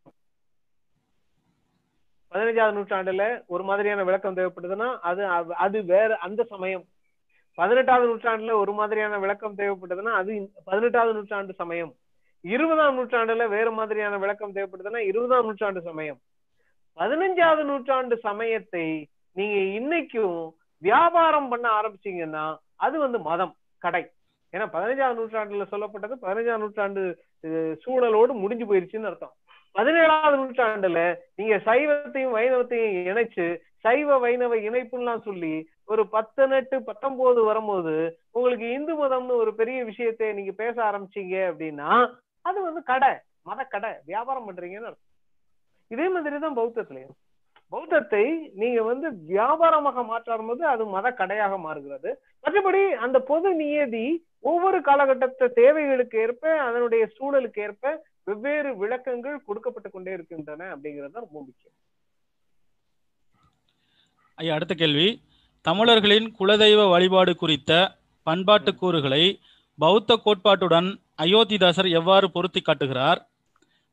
பதினஞ்சாவது 2.32 2.76
நூற்றாண்டுல 2.76 3.46
ஒரு 3.48 3.64
மாதிரியான 3.64 4.04
விளக்கம் 4.04 4.36
தேவைப்படுதுன்னா 4.36 5.00
அது 5.00 5.26
அது- 5.30 5.86
வேற 5.86 6.18
அந்த 6.18 6.44
சமயம். 6.44 6.84
பதினெட்டாவது 7.54 8.16
நூற்றாண்டுல 8.16 8.52
ஒரு 8.52 8.74
மாதிரியான 8.74 9.20
விளக்கம் 9.20 9.58
தேவைப்பட்டதுன்னா 9.58 10.14
அது 10.14 10.52
பதினெட்டாவது 10.66 11.14
நூற்றாண்டு 11.14 11.54
சமயம். 11.54 11.94
இருபதாம் 12.42 12.98
நூற்றாண்டுல 12.98 13.48
வேற 13.48 13.72
மாதிரியான 13.72 14.18
விளக்கம் 14.18 14.54
தேவைப்படுதுன்னா 14.54 14.98
இருபதாம் 14.98 15.46
நூற்றாண்டு 15.46 15.82
சமயம். 15.82 16.20
பதினஞ்சாவது 16.96 17.64
நூற்றாண்டு 17.64 18.18
சமயத்தை 18.18 19.08
நீங்க 19.32 19.58
இன்னைக்கும் 19.80 20.52
வியாபாரம் 20.78 21.50
பண்ண 21.50 21.70
ஆரம்பிச்சீங்கன்னா 21.82 22.58
அது 22.76 23.00
வந்து 23.00 23.20
மதம் 23.20 23.56
கடை. 23.78 24.04
ஏன்னா 24.52 24.66
பதினஞ்சாம் 24.76 25.18
நூற்றாண்டுல 25.20 25.66
சொல்லப்பட்டது 25.72 26.16
பதினஞ்சாம் 26.22 26.58
நூற்றாண்டு 26.58 27.24
சூழலோடு 27.86 28.34
முடிஞ்சு 28.34 28.66
போயிருச்சுன்னு 28.66 29.10
அர்த்தம். 29.12 29.34
பதினேழாவது 29.74 30.38
நூற்றாண்டுல 30.42 31.16
நீங்க 31.36 31.56
சைவத்தையும் 31.56 32.36
வைணவத்தையும் 32.38 32.96
இணைச்சு 33.10 33.58
சைவ 33.78 34.18
வைணவ 34.18 34.56
இணைப்புலாம் 34.56 35.22
சொல்லி 35.22 35.70
ஒரு 35.86 36.08
பதினெட்டு 36.08 36.84
பத்தொன்பது 36.84 37.44
வரும்போது 37.44 38.20
உங்களுக்கு 38.32 38.72
இந்து 38.72 38.94
மதம்னு 39.06 39.40
ஒரு 39.44 39.56
பெரிய 39.56 39.84
விஷயத்தை 39.84 40.34
நீங்க 40.34 40.52
பேச 40.52 40.84
ஆரம்பிச்சீங்க 40.84 41.38
அப்படின்னா 41.52 42.16
அது 42.42 42.62
வந்து 42.62 42.84
கடை 42.84 43.14
மத 43.44 43.64
கடை 43.64 43.92
வியாபாரம் 44.06 44.48
பண்றீங்கன்னு 44.52 44.90
அர்த்தம். 44.92 45.08
இதே 45.88 46.10
மாதிரிதான் 46.10 46.58
பௌத்தத்திலையும். 46.58 47.16
பௌத்தத்தை 47.74 48.24
நீங்க 48.62 48.80
வந்து 48.91 49.08
வியாபாரமாக 49.32 50.04
மாற்றும் 50.12 50.50
போது 50.50 50.64
அது 50.74 50.84
மத 50.96 51.08
கடையாக 51.20 51.58
மாறுகிறது. 51.66 52.12
மற்றபடி 52.44 52.82
அந்த 53.06 53.18
பொது 53.32 53.50
நியதி 53.62 54.06
ஒவ்வொரு 54.52 54.78
காலகட்டத்து 54.88 55.46
தேவைகளுக்கு 55.60 56.18
ஏற்ப 56.26 56.54
அதனுடைய 56.68 57.04
சூழலுக்கு 57.18 57.62
ஏற்ப 57.68 57.94
வெவ்வேறு 58.30 58.72
விளக்கங்கள் 58.82 59.38
கொடுக்கப்பட்டு 59.48 59.90
கொண்டே 59.91 60.12
இருக்கின்றன 60.18 60.68
அப்படிங்கிறது 60.74 61.14
தான் 61.14 61.26
ரொம்ப 61.28 61.40
முக்கியம். 61.46 61.76
ஐயா 64.38 64.56
அடுத்த 64.58 64.74
கேள்வி. 64.82 65.08
தமிழர்களின் 65.66 66.28
குலதெய்வ 66.40 66.82
வழிபாடு 66.96 67.32
குறித்த 67.44 67.72
பண்பாட்டு 68.28 68.72
கூறுகளை 68.82 69.24
பௌத்த 69.80 70.20
கோட்பாட்டுடன் 70.26 70.90
அயோத்திதாசர் 71.24 71.90
எவ்வாறு 72.00 72.28
பொருத்தி 72.36 72.62
காட்டுகிறார்? 72.62 73.20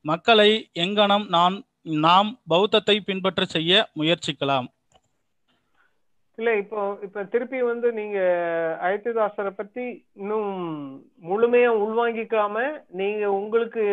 மக்களை 0.04 0.50
எங்கனம் 0.84 1.24
நான் 1.36 1.56
நாம் 1.86 2.38
பௌத்தத்தை 2.48 3.00
பின்பற்ற 3.00 3.44
செய்ய 3.44 3.88
முயற்சிக்கலாம். 3.98 4.66
இல்ல 6.38 6.56
இப்போ 6.56 6.98
இப்ப 7.02 7.24
திருப்பி 7.24 7.62
வந்து 7.62 7.92
நீங்க 7.92 8.18
அயத்திதாசரை 8.82 9.50
பத்தி 9.50 10.06
இன்னும் 10.12 10.50
முழுமையா 11.28 11.70
உள்வாங்கிக்காம 11.84 12.82
நீங்க 12.86 13.32
உங்களுக்கு 13.32 13.84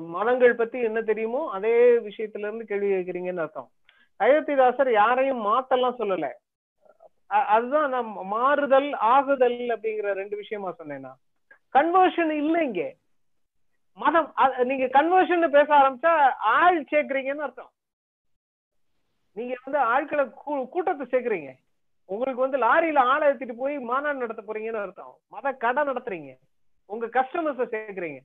மதங்கள் 0.00 0.54
பத்தி 0.54 0.78
என்ன 0.78 1.00
தெரியுமோ 1.00 1.50
அதே 1.50 1.98
விஷயத்துல 1.98 2.46
இருந்து 2.46 2.64
கேள்வி 2.64 2.90
கேட்கிறீங்கன்னு 2.92 3.40
அர்த்தம். 3.40 3.70
அயோத்திதாசர் 4.20 4.92
யாரையும் 4.92 5.46
மாத்தெல்லாம் 5.46 5.98
சொல்லல. 5.98 6.28
அதுதான் 7.30 7.88
நான் 7.88 8.12
மாறுதல் 8.26 8.92
ஆகுதல் 8.92 9.58
அப்படிங்கிற 9.68 10.12
ரெண்டு 10.12 10.36
விஷயமா 10.36 10.74
சொன்னேன்னா 10.78 11.12
கன்வர்ஷன் 11.74 12.30
இல்ல 12.30 12.62
இங்கே. 12.62 12.96
மதம் 13.94 14.34
நீங்க 14.64 15.02
கன்வர்ஷன் 15.02 15.48
பேச 15.48 15.74
ஆரம்பிச்சா 15.74 16.28
ஆள் 16.38 16.84
சேர்க்கறீங்கன்னு 16.90 17.42
அர்த்தம். 17.42 17.70
நீங்க 19.32 19.54
வந்து 19.64 19.78
ஆட்களை 19.78 20.30
கூட்டத்தை 20.70 21.06
சேர்க்கறீங்க. 21.06 21.50
உங்களுக்கு 22.06 22.42
வந்து 22.42 22.58
லாரியில 22.58 22.98
ஆளை 22.98 23.26
எடுத்துட்டு 23.26 23.56
போய் 23.56 23.78
மாநாடு 23.78 24.18
நடத்த 24.18 24.42
போறீங்கன்னு 24.46 24.82
அர்த்தம். 24.82 25.16
மத 25.28 25.52
கடை 25.52 25.84
நடத்துறீங்க. 25.84 26.36
உங்க 26.86 27.06
கஸ்டமர்ஸ 27.06 27.66
சேர்க்கறீங்க. 27.70 28.18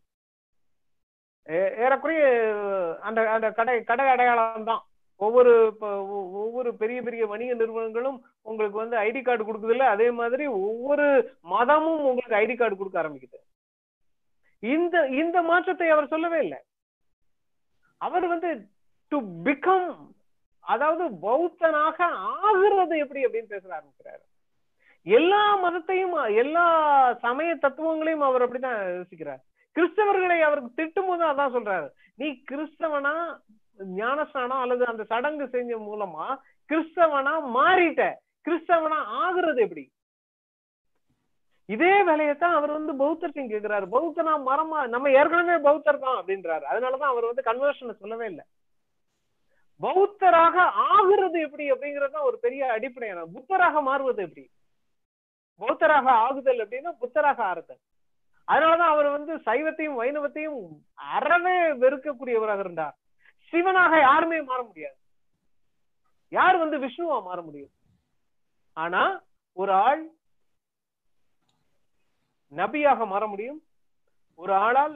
ஏ- 1.50 1.78
ஏறக்குறைய 1.78 2.98
அந்த 3.02 3.30
அந்த 3.32 3.52
கடை 3.52 3.84
கடை 3.84 4.08
அடையாளம் 4.08 4.64
தான். 4.64 4.86
ஒவ்வொரு 5.16 5.78
ஒவ்வொரு 6.32 6.76
பெரிய 6.76 7.02
பெரிய 7.02 7.26
வணிக 7.26 7.54
நிறுவனங்களும் 7.54 8.26
உங்களுக்கு 8.42 8.78
வந்து 8.78 8.98
ஐடி 8.98 9.22
கார்டு 9.22 9.44
கொடுக்குதுல்ல 9.44 9.80
அதே 9.80 10.12
மாதிரி 10.12 10.48
ஒவ்வொரு 10.48 11.38
மதமும் 11.42 12.06
உங்களுக்கு 12.06 12.36
ஐடி 12.36 12.58
கார்டு 12.58 12.78
கொடுக்க 12.78 13.04
ஆரம்பிக்குது. 13.04 13.47
இந்த 14.60 15.08
இந்த 15.08 15.42
மாற்றத்தை 15.42 15.90
அவர் 15.90 16.08
சொல்லவே 16.08 16.40
இல்லை. 16.40 16.58
அவர் 17.98 18.28
வந்து 18.28 18.68
டு 19.08 19.20
பிகம் 19.20 19.96
அதாவது 20.60 21.04
பௌத்தனாக 21.04 21.98
ஆகுறது 22.44 22.98
எப்படி 22.98 23.26
அப்படின்னு 23.26 23.48
பேச 23.48 23.64
ஆரம்பிக்கிறாரு. 23.78 24.24
எல்லா 25.04 25.58
மதத்தையும் 25.58 26.36
எல்லா 26.36 26.66
சமய 27.14 27.56
தத்துவங்களையும் 27.56 28.22
அவர் 28.22 28.50
அப்படிதான் 28.50 28.80
யோசிக்கிறார். 29.00 29.40
கிறிஸ்தவர்களை 29.76 30.42
அவருக்கு 30.42 30.84
திட்டும் 30.84 31.08
போது 31.08 31.24
அதான் 31.26 31.56
சொல்றாரு. 31.56 31.88
நீ 32.16 32.44
கிறிஸ்தவனா 32.52 33.40
ஞானஸ்நானம் 33.96 34.62
அல்லது 34.62 34.86
அந்த 34.86 35.04
சடங்கு 35.04 35.50
செஞ்ச 35.50 35.78
மூலமா 35.78 36.38
கிறிஸ்தவனா 36.70 37.34
மாறிட்ட. 37.54 38.14
கிறிஸ்தவனா 38.50 39.00
ஆகுறது 39.22 39.60
எப்படி? 39.62 39.92
இதே 41.70 41.94
வேலையத்தான் 42.10 42.58
அவர் 42.58 42.72
வந்து 42.78 42.94
பௌத்தர்கிட்ட 43.02 43.52
கேட்கிறாரு 43.54 43.86
பௌத்தனா 43.96 44.34
மரமா 44.50 44.80
நம்ம 44.94 45.10
ஏற்கனவே 45.10 45.56
பௌத்தர் 45.68 46.04
தான் 46.06 46.20
அப்படின்றாரு. 46.20 46.64
அதனாலதான் 46.72 47.12
அவர் 47.14 47.30
வந்து 47.30 47.44
கன்வர்ஷன் 47.50 48.00
சொல்லவே 48.02 48.26
இல்லை. 48.26 48.46
பௌத்தராக 49.82 50.56
ஆகுறது 50.94 51.38
எப்படி 51.48 51.66
அப்படிங்கறது 51.72 52.12
தான் 52.12 52.28
ஒரு 52.30 52.38
பெரிய 52.46 52.72
அடிப்படையான 52.76 53.26
புத்தராக 53.26 53.82
மாறுவது 53.82 54.22
எப்படி? 54.28 54.46
பௌத்தராக 55.62 56.08
ஆகுதல் 56.26 56.64
அப்படின்னா 56.64 56.92
புத்தராக 57.04 57.44
ஆறுதல். 57.44 57.82
அதனாலதான் 58.48 58.94
அவர் 58.94 59.10
வந்து 59.18 59.34
சைவத்தையும் 59.36 60.00
வைணவத்தையும் 60.02 60.60
அறவே 60.96 61.58
வெறுக்கக்கூடியவராக 61.84 62.60
இருந்தார். 62.60 62.96
சிவனாக 63.54 64.00
யாருமே 64.00 64.42
மாற 64.42 64.60
முடியாது. 64.64 64.98
யார் 66.30 66.58
வந்து 66.58 66.78
விஷ்ணுவா 66.86 67.18
மாற 67.24 67.42
முடியும்? 67.42 67.74
ஆனா 68.74 69.02
ஒரு 69.54 69.74
ஆள் 69.74 70.02
நபியாக 72.56 73.08
மாற 73.08 73.28
முடியும். 73.28 73.60
ஒரு 74.40 74.54
ஆளால் 74.54 74.96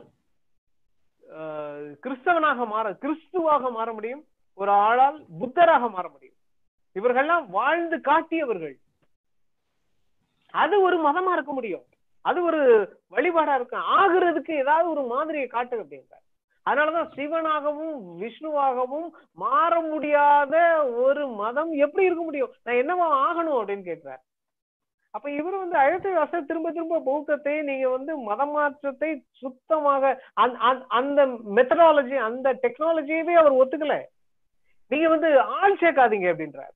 ஆஹ், 1.24 1.92
கிறிஸ்தவனாக 2.04 2.66
மாற 2.66 2.94
கிறிஸ்துவாக 2.94 3.72
மாற 3.72 3.94
முடியும். 3.94 4.24
ஒரு 4.58 4.72
ஆளால் 4.72 5.26
புத்தராக 5.40 5.90
மாற 5.90 6.10
முடியும். 6.10 6.38
இவர்கள்லாம் 6.96 7.46
வாழ்ந்து 7.50 8.02
காட்டியவர்கள். 8.02 8.76
அது 10.54 10.82
ஒரு 10.82 11.10
மதமா 11.10 11.34
இருக்க 11.34 11.52
முடியும். 11.52 11.84
அது 12.26 12.44
ஒரு 12.44 12.60
வழிபாடா 13.12 13.56
இருக்கும் 13.56 13.82
ஆகுறதுக்கு 13.98 14.52
ஏதாவது 14.58 14.90
ஒரு 14.90 15.02
மாதிரியை 15.02 15.48
காட்டு 15.48 15.84
அப்படின்றார். 15.84 16.26
அதனாலதான் 16.66 17.12
சிவனாகவும் 17.16 17.96
விஷ்ணுவாகவும் 18.20 19.08
மாற 19.34 19.80
முடியாத 19.82 20.56
ஒரு 20.86 21.28
மதம் 21.28 21.72
எப்படி 21.74 22.06
இருக்க 22.06 22.24
முடியும்? 22.24 22.54
நான் 22.64 22.76
என்னவா 22.76 23.08
ஆகணும் 23.22 23.60
அப்படின்னு 23.60 23.82
கேட்கிறார். 23.82 24.22
அப்ப 25.12 25.32
இவர் 25.32 25.58
வந்து 25.58 25.78
அழுத்தவாசர் 25.78 26.46
திரும்ப 26.46 26.72
திரும்ப 26.72 27.00
பௌத்தத்தை 27.00 27.62
நீங்க 27.62 27.90
வந்து 27.90 28.32
மதமாற்றத்தை 28.32 29.24
சுத்தமாக 29.32 30.24
அந்த- 30.34 30.86
அந்த 30.88 31.26
மெத்தடாலஜி 31.56 32.16
அந்த 32.16 32.54
டெக்னாலஜியவே 32.54 33.34
அவர் 33.34 33.54
ஒத்துக்கல. 33.54 34.04
நீங்க 34.88 35.10
வந்து 35.10 35.40
ஆள் 35.40 35.78
சேர்க்காதீங்க 35.78 36.28
அப்படின்றார். 36.34 36.76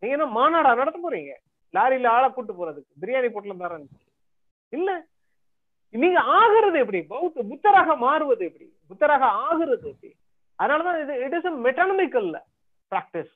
நீங்க 0.00 0.16
என்ன 0.16 0.26
மாநாடா 0.26 0.74
நடத்த 0.76 1.00
போறீங்க? 1.04 1.32
லாரியில 1.74 2.06
ஆளை 2.06 2.30
கூட்டு 2.30 2.52
போறதுக்கு 2.52 2.92
பிரியாணி 3.00 3.28
போட்டல 3.28 3.56
தரேன் 3.58 3.86
இல்ல. 4.68 5.06
நீங்க 5.90 6.20
ஆகிறது 6.20 6.78
எப்படி? 6.78 7.02
பௌத்த 7.02 7.42
புத்தராக 7.42 7.96
மாறுவது 7.96 8.44
எப்படி? 8.44 8.72
புத்தராக 8.88 9.24
ஆகுறது 9.24 9.86
எப்படி? 9.86 10.14
அதனாலதான் 10.58 11.02
இது 11.02 11.18
இட் 11.18 11.32
இஸ் 11.32 11.46
மெட்டனமிக்கல் 11.46 12.40
பிராக்டிஸ் 12.90 13.34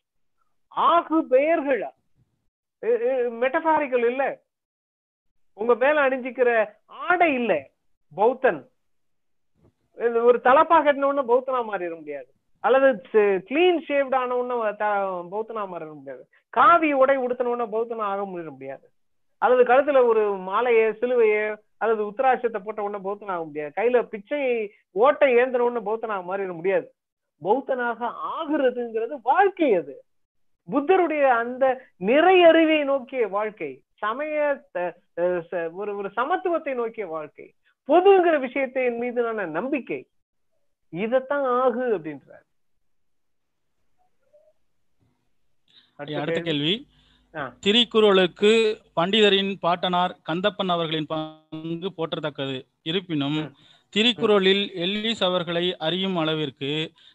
ஆகு 0.77 1.20
பெயர்கள் 1.20 1.91
மெட்டபாரிக்கல் 2.82 4.07
இல்ல. 4.11 4.24
உங்க 5.55 5.74
மேல 5.74 6.09
அணிஞ்சிக்கிற 6.09 6.51
ஆடை 7.07 7.35
இல்ல. 7.35 7.52
பௌத்தன். 8.15 8.61
ஒரு 9.98 10.39
தலப்பா 10.44 10.77
கட்டின 10.85 11.24
பௌத்தனா 11.31 11.61
மாறிட 11.70 11.94
முடியாது. 11.97 12.28
அல்லது 12.65 12.89
கிளீன் 13.48 13.81
ஷேவ்ட் 13.89 14.15
ஆன 14.15 14.36
பௌத்தனா 15.35 15.62
மாறிட 15.73 15.93
முடியாது. 15.94 16.23
காவி 16.57 16.93
உடை 16.93 17.16
உடுத்தின 17.19 17.52
உடனே 17.55 17.70
பௌத்தனா 17.77 18.07
ஆக 18.12 18.24
முடிய 18.24 18.51
முடியாது. 18.51 18.86
அல்லது 19.43 19.62
கழுத்துல 19.70 19.98
ஒரு 20.07 20.23
மாலையே 20.48 20.86
சிலுவையே 21.01 21.44
அல்லது 21.77 22.02
உத்தராட்சத்தை 22.11 22.59
போட்ட 22.65 22.82
உடனே 22.82 23.02
பௌத்தன் 23.02 23.32
ஆக 23.35 23.44
முடியாது. 23.44 23.73
கையில 23.77 24.02
பிச்சை 24.12 24.40
ஓட்டை 24.93 25.35
ஏந்தின 25.35 25.65
உடனே 25.69 25.85
பௌத்தனாக 25.90 26.28
மாறிட 26.31 26.55
முடியாது. 26.55 26.86
பௌத்தனாக 27.44 28.11
ஆகுறதுங்கிறது 28.35 29.15
வாழ்க்கை 29.23 29.74
அது. 29.74 29.94
புத்தருடைய 30.69 31.24
அந்த 31.35 31.65
நிறையறிவை 32.01 32.85
நோக்கிய 32.85 33.23
வாழ்க்கை 33.28 33.70
சமய 33.97 34.37
ஒரு 35.81 35.91
ஒரு 35.97 36.09
சமத்துவத்தை 36.19 36.74
நோக்கிய 36.74 37.07
வாழ்க்கை 37.07 37.47
பொதுங்கிற 37.89 38.35
விஷயத்தின் 38.47 38.99
மீதான 38.99 39.47
நம்பிக்கை 39.59 40.01
இதத்தான் 40.93 41.47
ஆகு 41.61 41.85
அப்படின்றார் 41.97 42.47
அடுத்த 46.19 46.41
கேள்வி. 46.41 46.74
திரிக்குறளுக்கு 47.65 48.51
பண்டிதரின் 48.97 49.51
பாட்டனார் 49.61 50.12
கந்தப்பன் 50.28 50.73
அவர்களின் 50.74 51.09
பங்கு 51.11 51.89
போற்றத்தக்கது 51.99 52.57
இருப்பினும். 52.82 53.39
திரிக்குறளில் 53.93 54.65
எல்லிஸ் 54.85 55.23
அவர்களை 55.28 55.65
அறியும் 55.77 56.16
அளவிற்கு 56.16 56.70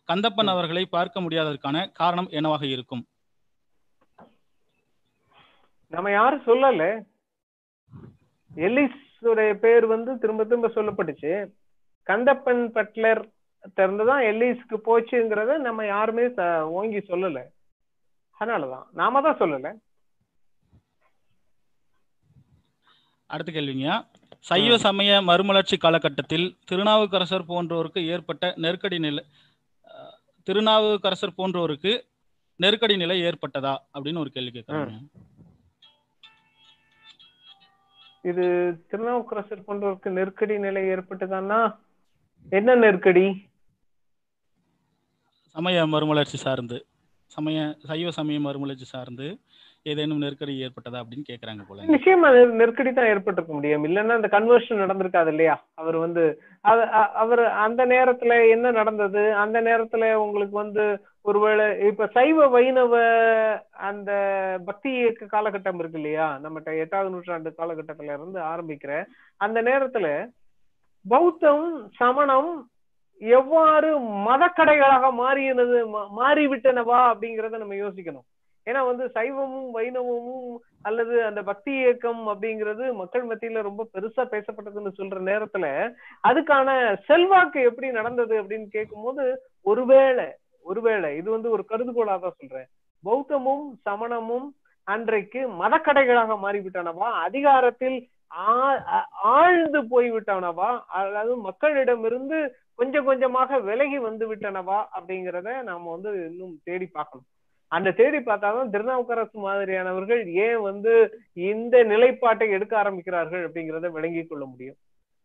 கந்தப்பன். 0.10 0.52
அவர்களை 0.54 0.84
பார்க்க 0.96 1.24
முடியாததற்கான 1.26 1.86
காரணம் 2.02 2.30
என்னவாக 2.38 2.66
இருக்கும் 2.66 3.04
நம்ம 5.96 6.12
யாரும் 6.12 6.46
சொல்லல. 6.48 6.84
எல்லிஸ் 8.56 9.02
உடைய 9.20 9.54
பேர் 9.54 9.86
வந்து 9.86 10.12
திரும்ப 10.18 10.44
திரும்ப 10.44 10.68
சொல்லப்பட்டுச்சு. 10.68 11.32
கந்தப்பன் 12.08 12.64
பட்லர் 12.76 13.22
திறந்துதான் 13.76 14.24
எல்லிஸ்க்கு 14.30 14.76
போச்சுங்கிறத 14.86 15.58
நம்ம 15.58 15.86
யாருமே 15.86 16.26
ஓங்கி 16.78 16.98
சொல்லல. 16.98 17.40
அதனாலதான். 18.40 18.86
நாம 18.92 19.22
தான் 19.22 19.38
சொல்லல. 19.38 19.68
அடுத்த 23.26 23.52
கேள்விங்க. 23.52 23.90
சைவ 24.40 24.78
சமய 24.78 25.22
மறுமலர்ச்சி 25.22 25.78
காலகட்டத்தில் 25.78 26.48
திருநாவுக்கரசர் 26.66 27.50
போன்றோருக்கு 27.50 28.02
ஏற்பட்ட 28.08 28.54
நெருக்கடி 28.56 29.00
நிலை 29.00 29.24
திருநாவுக்கரசர் 30.44 31.38
போன்றோருக்கு 31.38 31.94
நெருக்கடி 32.56 32.98
நிலை 32.98 33.22
ஏற்பட்டதா? 33.22 33.74
அப்படின்னு 33.94 34.18
ஒரு 34.18 34.30
கேள்வி 34.30 34.52
கேட்கறாங்க. 34.58 35.00
இது 38.26 38.46
திருநாவுக்கரசர் 38.90 39.66
போன்றவருக்கு 39.66 40.10
நெருக்கடி 40.12 40.56
நிலை 40.60 40.84
ஏற்பட்டுதான்னா 40.90 41.60
என்ன 42.52 42.76
நெருக்கடி? 42.76 43.26
சமய 45.56 45.84
மறுமலர்ச்சி 45.86 46.38
சார்ந்து 46.38 46.78
சமய 47.32 47.60
சைவ 47.86 48.10
சமய 48.12 48.40
மறுமலர்ச்சி 48.40 48.86
சார்ந்து 48.86 49.28
ஏதேனும் 49.86 50.22
நெருக்கடி 50.22 50.54
ஏற்பட்டதா 50.64 51.00
அப்படின்னு 51.02 51.30
கேக்குறாங்க 51.30 51.64
போல 51.66 51.86
நிச்சயமா 51.88 52.28
நெரு- 52.34 52.56
நெருக்கடி 52.56 52.92
தான் 52.94 53.10
ஏற்பட்டிருக்க 53.10 53.54
முடியும். 53.54 53.84
இல்லைன்னா 53.86 54.16
அந்த 54.16 54.30
கன்வர்ஷன் 54.30 54.82
நடந்திருக்காது 54.84 55.28
இல்லையா? 55.28 55.56
அவர் 55.76 55.98
வந்து 55.98 56.24
அவர் 57.18 57.44
அந்த 57.60 57.82
நேரத்துல 57.86 58.34
என்ன 58.52 58.72
நடந்தது? 58.72 59.24
அந்த 59.36 59.58
நேரத்துல 59.62 60.14
உங்களுக்கு 60.24 60.56
வந்து 60.58 60.86
ஒருவேளை 61.26 61.66
இப்ப 61.88 62.08
சைவ 62.14 62.48
வைணவ 62.48 62.96
அந்த 63.86 64.12
பக்தி 64.66 64.90
இயக்க 64.98 65.26
காலகட்டம் 65.28 65.80
இருக்கு 65.80 65.98
இல்லையா? 65.98 66.28
நம்மகிட்ட 66.40 66.72
எட்டாவது 66.78 67.10
நூற்றாண்டு 67.10 67.50
காலகட்டத்துல 67.58 68.14
இருந்து 68.14 68.40
ஆரம்பிக்கிற 68.46 68.92
அந்த 69.42 69.62
நேரத்துல 69.62 70.08
பௌத்தம் 71.06 71.66
சமணம் 71.96 72.52
எவ்வாறு 73.22 73.90
மதக்கடைகளாக 74.26 75.12
மாறினது 75.20 75.80
மா- 75.92 76.08
மாறிவிட்டனவா 76.18 77.00
அப்படிங்கறத 77.12 77.58
நம்ம 77.58 77.76
யோசிக்கணும். 77.80 78.26
ஏன்னா 78.68 78.82
வந்து 78.86 79.06
சைவமும் 79.10 79.70
வைணவமும் 79.74 80.48
அல்லது 80.82 81.26
அந்த 81.26 81.44
பக்தி 81.44 81.72
இயக்கம் 81.76 82.24
அப்படிங்கிறது 82.28 82.94
மக்கள் 82.94 83.26
மத்தியில 83.26 83.62
ரொம்ப 83.62 83.88
பெருசா 83.94 84.24
பேசப்பட்டதுன்னு 84.32 84.92
சொல்ற 84.98 85.20
நேரத்துல 85.26 85.68
அதுக்கான 86.24 86.70
செல்வாக்கு 87.06 87.62
எப்படி 87.62 87.90
நடந்தது 87.92 88.42
அப்படின்னு 88.42 88.68
கேட்கும்போது 88.70 89.26
ஒருவேளை 89.66 90.28
ஒருவேளை 90.66 91.16
இது 91.18 91.32
வந்து 91.32 91.50
ஒரு 91.50 91.66
கருதுகோளா 91.70 92.20
தான் 92.20 92.34
சொல்றேன். 92.38 92.68
பௌத்தமும் 93.06 93.74
சமணமும் 93.82 94.56
அன்றைக்கு 94.84 95.50
மதக்கடைகளாக 95.50 96.38
மாறிவிட்டனவா? 96.44 97.12
அதிகாரத்தில் 97.28 98.08
ஆ- 98.32 98.88
ஆ- 98.88 99.08
ஆழ்ந்து 99.12 99.82
போய்விட்டனவா? 99.82 100.80
அதாவது 100.80 101.38
மக்களிடமிருந்து 101.50 102.50
கொஞ்சம் 102.76 103.06
கொஞ்சமாக 103.06 103.60
விலகி 103.60 103.98
வந்து 103.98 104.36
விட்டனவா 104.36 104.86
அப்படிங்கிறத 105.00 105.64
நாம 105.64 105.92
வந்து 105.92 106.26
இன்னும் 106.26 106.60
தேடி 106.64 106.86
பார்க்கணும். 106.86 107.26
அந்த 107.68 107.92
தேடி 107.92 108.18
பார்த்தாதான் 108.18 108.70
திருநாவுக்கரசு 108.70 109.50
மாதிரியானவர்கள் 109.50 110.26
ஏன் 110.26 110.62
வந்து 110.62 111.20
இந்த 111.34 111.84
நிலைப்பாட்டை 111.84 112.50
எடுக்க 112.50 112.82
ஆரம்பிக்கிறார்கள் 112.84 113.48
அப்படிங்கிறத 113.48 113.90
விளங்கி 113.90 114.26
கொள்ள 114.26 114.46
முடியும். 114.46 114.76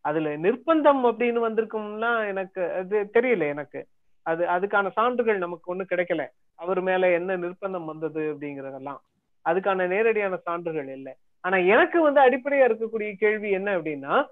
அதுல 0.00 0.36
நிர்பந்தம் 0.36 1.04
அப்படின்னு 1.04 1.48
வந்திருக்கும்னா 1.48 2.26
எனக்கு 2.26 2.72
அது 2.72 3.10
தெரியல 3.12 3.48
எனக்கு. 3.48 3.86
அது 4.22 4.46
அதுக்கான 4.46 4.90
சான்றுகள் 4.90 5.38
நமக்கு 5.38 5.74
ஒண்ணு 5.74 5.78
கிடைக்கல. 5.78 6.28
அவர் 6.54 6.80
மேல 6.80 7.10
என்ன 7.10 7.36
நிர்பந்தம் 7.36 7.84
வந்தது 7.84 8.20
அப்படிங்கறதெல்லாம். 8.20 8.98
அதுக்கான 9.44 9.86
நேரடியான 9.86 10.36
சான்றுகள் 10.36 10.88
இல்லை. 10.88 11.14
ஆனா 11.40 11.56
எனக்கு 11.56 12.02
வந்து 12.02 12.20
அடிப்படையா 12.20 12.68
இருக்கக்கூடிய 12.68 13.12
கேள்வி 13.12 13.50
என்ன 13.50 13.78
அப்படின்னா 13.78 14.26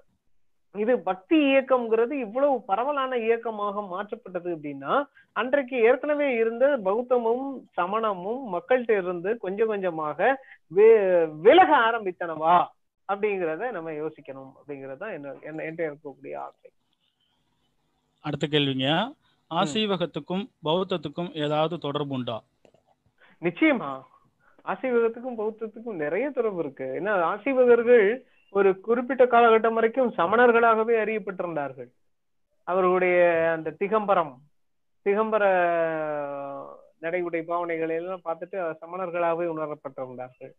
இது 0.73 0.99
பக்தி 0.99 1.37
இயக்கம்ங்கிறது 1.37 2.11
இவ்வளவு 2.11 2.63
பரவலான 2.63 3.17
இயக்கமாக 3.17 3.81
மாற்றப்பட்டது 3.81 4.47
அப்படின்னா 4.47 5.03
அன்றைக்கு 5.31 5.77
ஏற்கனவே 5.77 6.35
இருந்த 6.35 6.77
பௌத்தமும் 6.77 7.63
சமணமும் 7.71 8.53
மக்கள்கிட்ட 8.53 8.91
இருந்து 8.91 9.37
கொஞ்சம் 9.37 9.67
கொஞ்சமாக 9.67 10.45
விலக 10.67 11.77
ஆரம்பித்தனவா 11.77 12.65
அப்படிங்கிறத 13.13 13.71
நம்ம 13.71 13.91
யோசிக்கணும் 13.91 14.51
அப்படிங்கறதுதான் 14.67 15.11
என்ன 15.11 15.33
என்ன- 15.41 15.63
என்கிட்ட 15.63 15.93
இருக்கக்கூடிய 15.93 16.35
ஆசை. 16.35 16.71
அடுத்த 18.21 18.47
கேள்விங்க. 18.51 19.11
ஆசீவகத்துக்கும் 19.57 20.43
பௌத்தத்துக்கும் 20.63 21.29
ஏதாவது 21.33 21.77
தொடர்பு 21.77 22.13
உண்டா 22.15 22.37
நிச்சயமா. 23.41 23.89
ஆசீவகத்துக்கும் 24.65 25.37
பௌத்தத்துக்கும் 25.37 26.01
நிறைய 26.03 26.29
தொடர்பு 26.29 26.59
இருக்கு. 26.59 26.87
ஏன்னா 26.99 27.13
ஆசீவகர்கள் 27.31 28.05
ஒரு 28.51 28.79
குறிப்பிட்ட 28.79 29.25
காலகட்டம் 29.25 29.73
வரைக்கும் 29.73 30.13
சமணர்களாகவே 30.17 30.95
அறியப்பட்டிருந்தார்கள். 31.03 31.89
அவர்களுடைய 32.63 33.17
அந்த 33.55 33.75
திகம்பரம் 33.79 34.33
திகம்பர 35.05 35.43
நடைமுறை 36.99 37.41
பாவனைகளை 37.41 37.95
எல்லாம் 37.95 38.25
பார்த்துட்டு 38.25 38.57
சமணர்களாகவே 38.81 39.45
உணரப்பட்டிருந்தார்கள். 39.53 40.51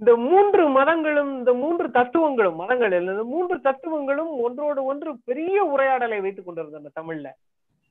இந்த 0.00 0.12
மூன்று 0.16 0.68
மதங்களும் 0.68 1.38
இந்த 1.38 1.52
மூன்று 1.52 1.90
தத்துவங்களும் 1.90 2.56
மதங்கள் 2.56 2.92
இல்ல, 2.92 3.12
இந்த 3.12 3.24
மூன்று 3.24 3.56
தத்துவங்களும் 3.60 4.32
ஒன்றோடு 4.40 4.84
ஒன்று 4.84 5.10
பெரிய 5.24 5.64
உரையாடலை 5.64 6.20
வைத்துக் 6.20 6.46
கொண்டிருந்தன 6.46 6.90
தமிழ்ல. 7.00 7.30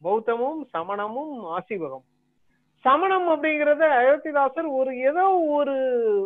பௌத்தமும் 0.03 0.65
சமணமும் 0.65 1.45
ஆசீவகம். 1.45 2.03
சமணம் 2.79 3.29
அப்படிங்கிறத 3.29 3.83
அயோத்திதாசர் 3.83 4.71
ஒரு 4.71 4.97
ஏதோ 4.97 5.29
ஒரு 5.29 5.73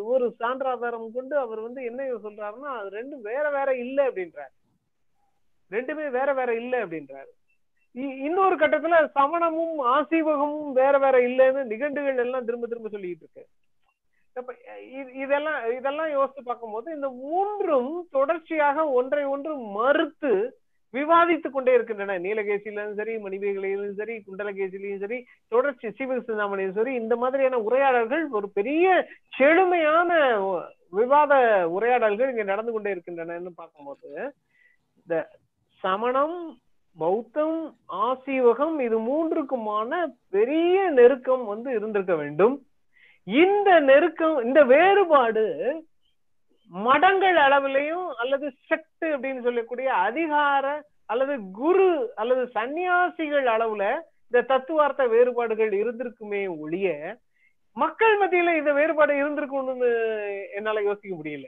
ஒரு 0.06 0.36
சான்றாதாரம் 0.40 1.12
கொண்டு 1.14 1.38
அவர் 1.38 1.60
வந்து 1.60 1.84
என்ன 1.84 2.04
சொல்றாருன்னா 2.04 2.78
அது 2.78 2.90
ரெண்டும் 2.90 3.22
வேற 3.22 3.50
வேற 3.50 3.78
இல்ல 3.78 4.12
அப்படின்றார். 4.12 4.54
ரெண்டுமே 5.72 6.10
வேற 6.10 6.34
வேற 6.34 6.56
இல்ல 6.56 6.86
அப்படின்றாரு. 6.86 7.32
இ- 7.96 8.18
இன்னொரு 8.18 8.56
கட்டத்துல 8.56 9.08
சமணமும் 9.08 9.86
ஆசீவகமும் 9.86 10.72
வேற 10.72 10.98
வேற 10.98 11.20
இல்லைன்னு 11.20 11.64
நிகண்டுகள் 11.64 12.18
எல்லாம் 12.18 12.46
திரும்ப 12.46 12.68
திரும்ப 12.68 12.90
சொல்லிட்டு 12.90 13.28
இருக்கு. 13.32 13.48
அப்ப 14.34 14.56
இதெல்லாம் 15.14 15.72
இதெல்லாம் 15.72 16.10
யோசித்து 16.10 16.44
பார்க்கும்போது 16.44 16.96
இந்த 16.96 17.10
மூன்றும் 17.10 18.08
தொடர்ச்சியாக 18.12 18.90
ஒன்றை 18.90 19.24
ஒன்று 19.24 19.58
மறுத்து 19.58 20.61
விவாதித்துக் 20.94 21.54
கொண்டே 21.54 21.74
இருக்கின்றன. 21.74 22.20
நீலகேசியிலும் 22.20 22.94
சரி 22.94 23.16
மணிமேகலையிலும் 23.16 23.94
சரி 23.94 24.24
குண்டலகேசிலையும் 24.28 25.00
சரி 25.00 25.26
தொடர்ச்சி 25.48 25.88
சிவகிருஷ்ணாமணியும் 25.88 26.78
சரி 26.80 26.94
இந்த 26.94 27.16
மாதிரியான 27.16 27.60
உரையாடல்கள் 27.60 28.28
ஒரு 28.30 28.50
பெரிய 28.54 29.08
செழுமையான 29.38 30.12
விவாத 30.90 31.34
உரையாடல்கள் 31.68 32.30
இங்க 32.30 32.44
நடந்து 32.44 32.72
கொண்டே 32.72 32.92
இருக்கின்றன 32.92 33.40
பார்க்கும்போது 33.56 34.10
இந்த 35.02 35.16
சமணம் 35.84 36.60
பௌத்தம் 36.98 37.78
ஆசீவகம் 38.08 38.80
இது 38.80 38.98
மூன்றுக்குமான 39.00 40.06
பெரிய 40.30 40.90
நெருக்கம் 40.90 41.46
வந்து 41.46 41.70
இருந்திருக்க 41.74 42.16
வேண்டும். 42.16 42.56
இந்த 43.24 43.80
நெருக்கம் 43.80 44.44
இந்த 44.44 44.64
வேறுபாடு 44.64 45.46
மடங்கள் 46.72 47.36
அளவிலையும் 47.36 48.08
அல்லது 48.08 48.54
செக்ட் 48.70 49.06
அப்படின்னு 49.06 49.42
சொல்லக்கூடிய 49.42 49.94
அதிகார 49.94 50.84
அல்லது 51.06 51.52
குரு 51.52 52.12
அல்லது 52.16 52.48
சந்நியாசிகள் 52.48 53.44
அளவுல 53.44 54.00
இந்த 54.24 54.46
தத்துவார்த்த 54.48 55.08
வேறுபாடுகள் 55.08 55.72
இருந்திருக்குமே 55.72 56.58
ஒழிய 56.58 57.18
மக்கள் 57.74 58.20
மத்தியில 58.20 58.58
இந்த 58.58 58.74
வேறுபாடு 58.74 59.14
இருந்திருக்கும்னு 59.14 59.90
என்னால 60.56 60.82
யோசிக்க 60.82 61.18
முடியல. 61.24 61.46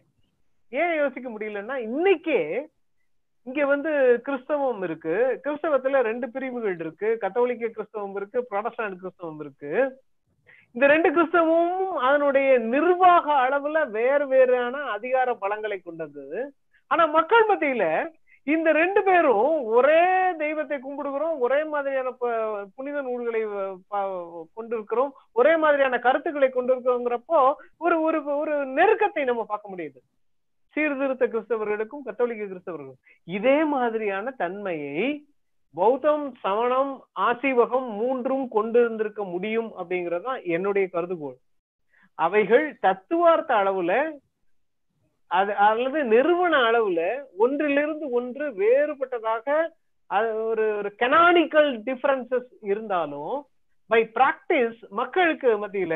ஏன் 0.69 0.95
யோசிக்க 0.95 1.29
முடியலன்னா 1.29 1.75
இன்னைக்கே 1.87 2.65
இங்க 3.43 3.65
வந்து 3.65 4.21
கிறிஸ்தவம் 4.23 4.81
இருக்கு. 4.81 5.39
கிறிஸ்தவத்துல 5.43 6.01
ரெண்டு 6.01 6.31
பிரிவுகள் 6.31 6.75
இருக்கு. 6.79 7.17
கத்தோலிக்க 7.17 7.67
கிறிஸ்தவம் 7.67 8.15
இருக்கு 8.15 8.47
புரொடஸ்டாண்ட் 8.51 8.95
கிறிஸ்தவம் 8.95 9.39
இருக்கு. 9.39 10.01
இந்த 10.75 10.85
ரெண்டு 10.91 11.09
கிறிஸ்தவமும் 11.15 11.89
அதனுடைய 12.07 12.49
நிர்வாக 12.73 13.25
அளவுல 13.45 13.79
வேறு 13.97 14.25
வேறான 14.27 14.75
அதிகார 14.95 15.29
பலங்களை 15.41 15.77
கொண்டது. 15.83 16.25
ஆனா 16.91 17.03
மக்கள் 17.17 17.45
மத்தியில 17.49 17.85
இந்த 18.47 18.69
ரெண்டு 18.79 19.01
பேரும் 19.03 19.51
ஒரே 19.75 19.99
தெய்வத்தை 20.37 20.77
கும்பிடுகிறோம் 20.77 21.35
ஒரே 21.45 21.59
மாதிரியான 21.73 22.09
புனித 22.75 22.97
நூல்களை 23.01 23.41
கொண்டிருக்கிறோம் 24.57 25.11
ஒரே 25.39 25.53
மாதிரியான 25.63 25.99
கருத்துக்களை 26.05 26.49
கொண்டிருக்கிறோங்கிறப்போ 26.55 27.39
ஒரு 27.85 27.97
ஒரு 28.07 28.19
ஒரு 28.41 28.55
நெருக்கத்தை 28.79 29.23
நம்ம 29.29 29.45
பார்க்க 29.51 29.73
முடியுது. 29.73 30.01
சீர்திருத்த 30.75 31.25
கிறிஸ்தவர்களுக்கும் 31.33 32.05
கத்தோலிக்க 32.05 32.43
கிறிஸ்தவர்களுக்கும் 32.45 33.03
இதே 33.37 33.57
மாதிரியான 33.75 34.33
தன்மையை 34.43 34.97
பௌத்தம் 35.75 36.33
சமணம் 36.39 36.91
ஆசீவகம் 37.19 37.87
மூன்றும் 37.93 38.47
கொண்டிருந்திருக்க 38.47 39.23
முடியும் 39.23 39.73
அப்படிங்கிறது 39.77 40.21
தான் 40.21 40.41
என்னுடைய 40.45 40.89
கருதுகோள். 40.93 41.37
அவைகள் 42.19 42.77
தத்துவார்த்த 42.79 43.53
அளவுல 43.55 43.93
அது 45.31 45.55
அல்லது 45.65 46.03
நிறுவன 46.05 46.57
அளவுல 46.61 47.01
ஒன்றிலிருந்து 47.37 48.09
ஒன்று 48.09 48.51
வேறுபட்டதாக 48.53 49.47
அது 50.09 50.43
ஒரு 50.45 50.77
ஒரு 50.77 50.95
கெனானிக்கல் 50.99 51.81
டிஃபரன்சஸ் 51.85 52.51
இருந்தாலும் 52.63 53.33
பை 53.89 54.11
பிராக்டிஸ் 54.15 54.79
மக்களுக்கு 54.91 55.47
மத்தியில 55.57 55.95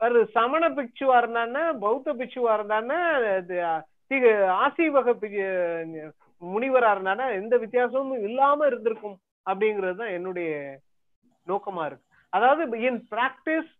ஒரு 0.00 0.28
சமண 0.32 0.68
பிக்ஷுவா 0.68 1.16
இருந்தானே 1.16 1.72
பௌத்த 1.78 2.14
பிக்ஷுவா 2.14 2.52
இருந்தானே 2.54 2.98
ஆசீவக 4.58 5.12
பி- 5.14 6.10
முனிவரா 6.42 6.90
இருந்தானா 6.94 7.26
எந்த 7.40 7.54
வித்தியாசமும் 7.64 8.24
இல்லாம 8.28 8.66
இருந்திருக்கும் 8.66 9.16
அப்படிங்கிறது 9.50 9.96
தான் 10.02 10.14
என்னுடைய 10.18 10.50
நோக்கமா 11.48 11.84
இருக்கு. 11.86 12.06
அதாவது 12.28 12.62
in 12.88 13.00
practice 13.14 13.72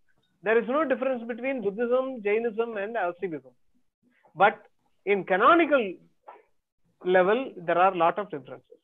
there 0.45 0.59
is 0.63 0.69
no 0.75 0.81
difference 0.91 1.23
between 1.31 1.57
buddhism 1.67 2.05
jainism 2.27 2.69
and 2.83 2.95
asivism 3.05 3.53
but 4.37 4.57
in 5.07 5.25
canonical 5.31 5.85
level 7.03 7.39
there 7.67 7.81
are 7.85 7.93
lot 8.03 8.19
of 8.23 8.27
differences. 8.35 8.81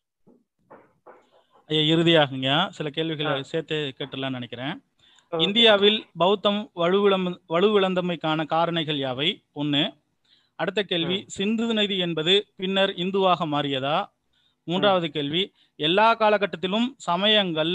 ஐயா 1.71 1.83
இறுதியாகுங்க. 1.95 2.49
சில 2.77 2.89
கேள்விகளை. 2.97 3.35
சேர்த்து 3.51 3.77
கேட்டுலாம்னு 3.99 4.39
நினைக்கிறேன். 4.39 4.75
இந்தியாவில் 5.33 5.99
பௌத்தம் 6.23 6.61
வலுவிழம் 6.81 7.27
வலுவிழந்தமைக்கான 7.53 8.45
காரணிகள் 8.55 8.99
யாவை? 9.05 9.29
ஒண்ணு 9.61 9.83
அடுத்த 10.59 10.83
கேள்வி 10.83 11.25
சிந்து 11.29 11.75
நதி 11.75 11.99
என்பது 11.99 12.33
பின்னர் 12.57 12.93
இந்துவாக 12.97 13.47
மாறியதா? 13.47 13.97
மூன்றாவது 14.69 15.11
கேள்வி 15.11 15.43
எல்லா 15.81 16.15
காலகட்டத்திலும் 16.15 16.89
சமயங்கள் 17.01 17.73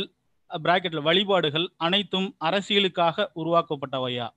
பிராக்கெட்ல 0.52 1.02
வழிபாடுகள் 1.02 1.68
அனைத்தும் 1.78 2.36
அரசியலுக்காக 2.46 3.26
உருவாக்கப்பட்டவையா? 3.36 4.28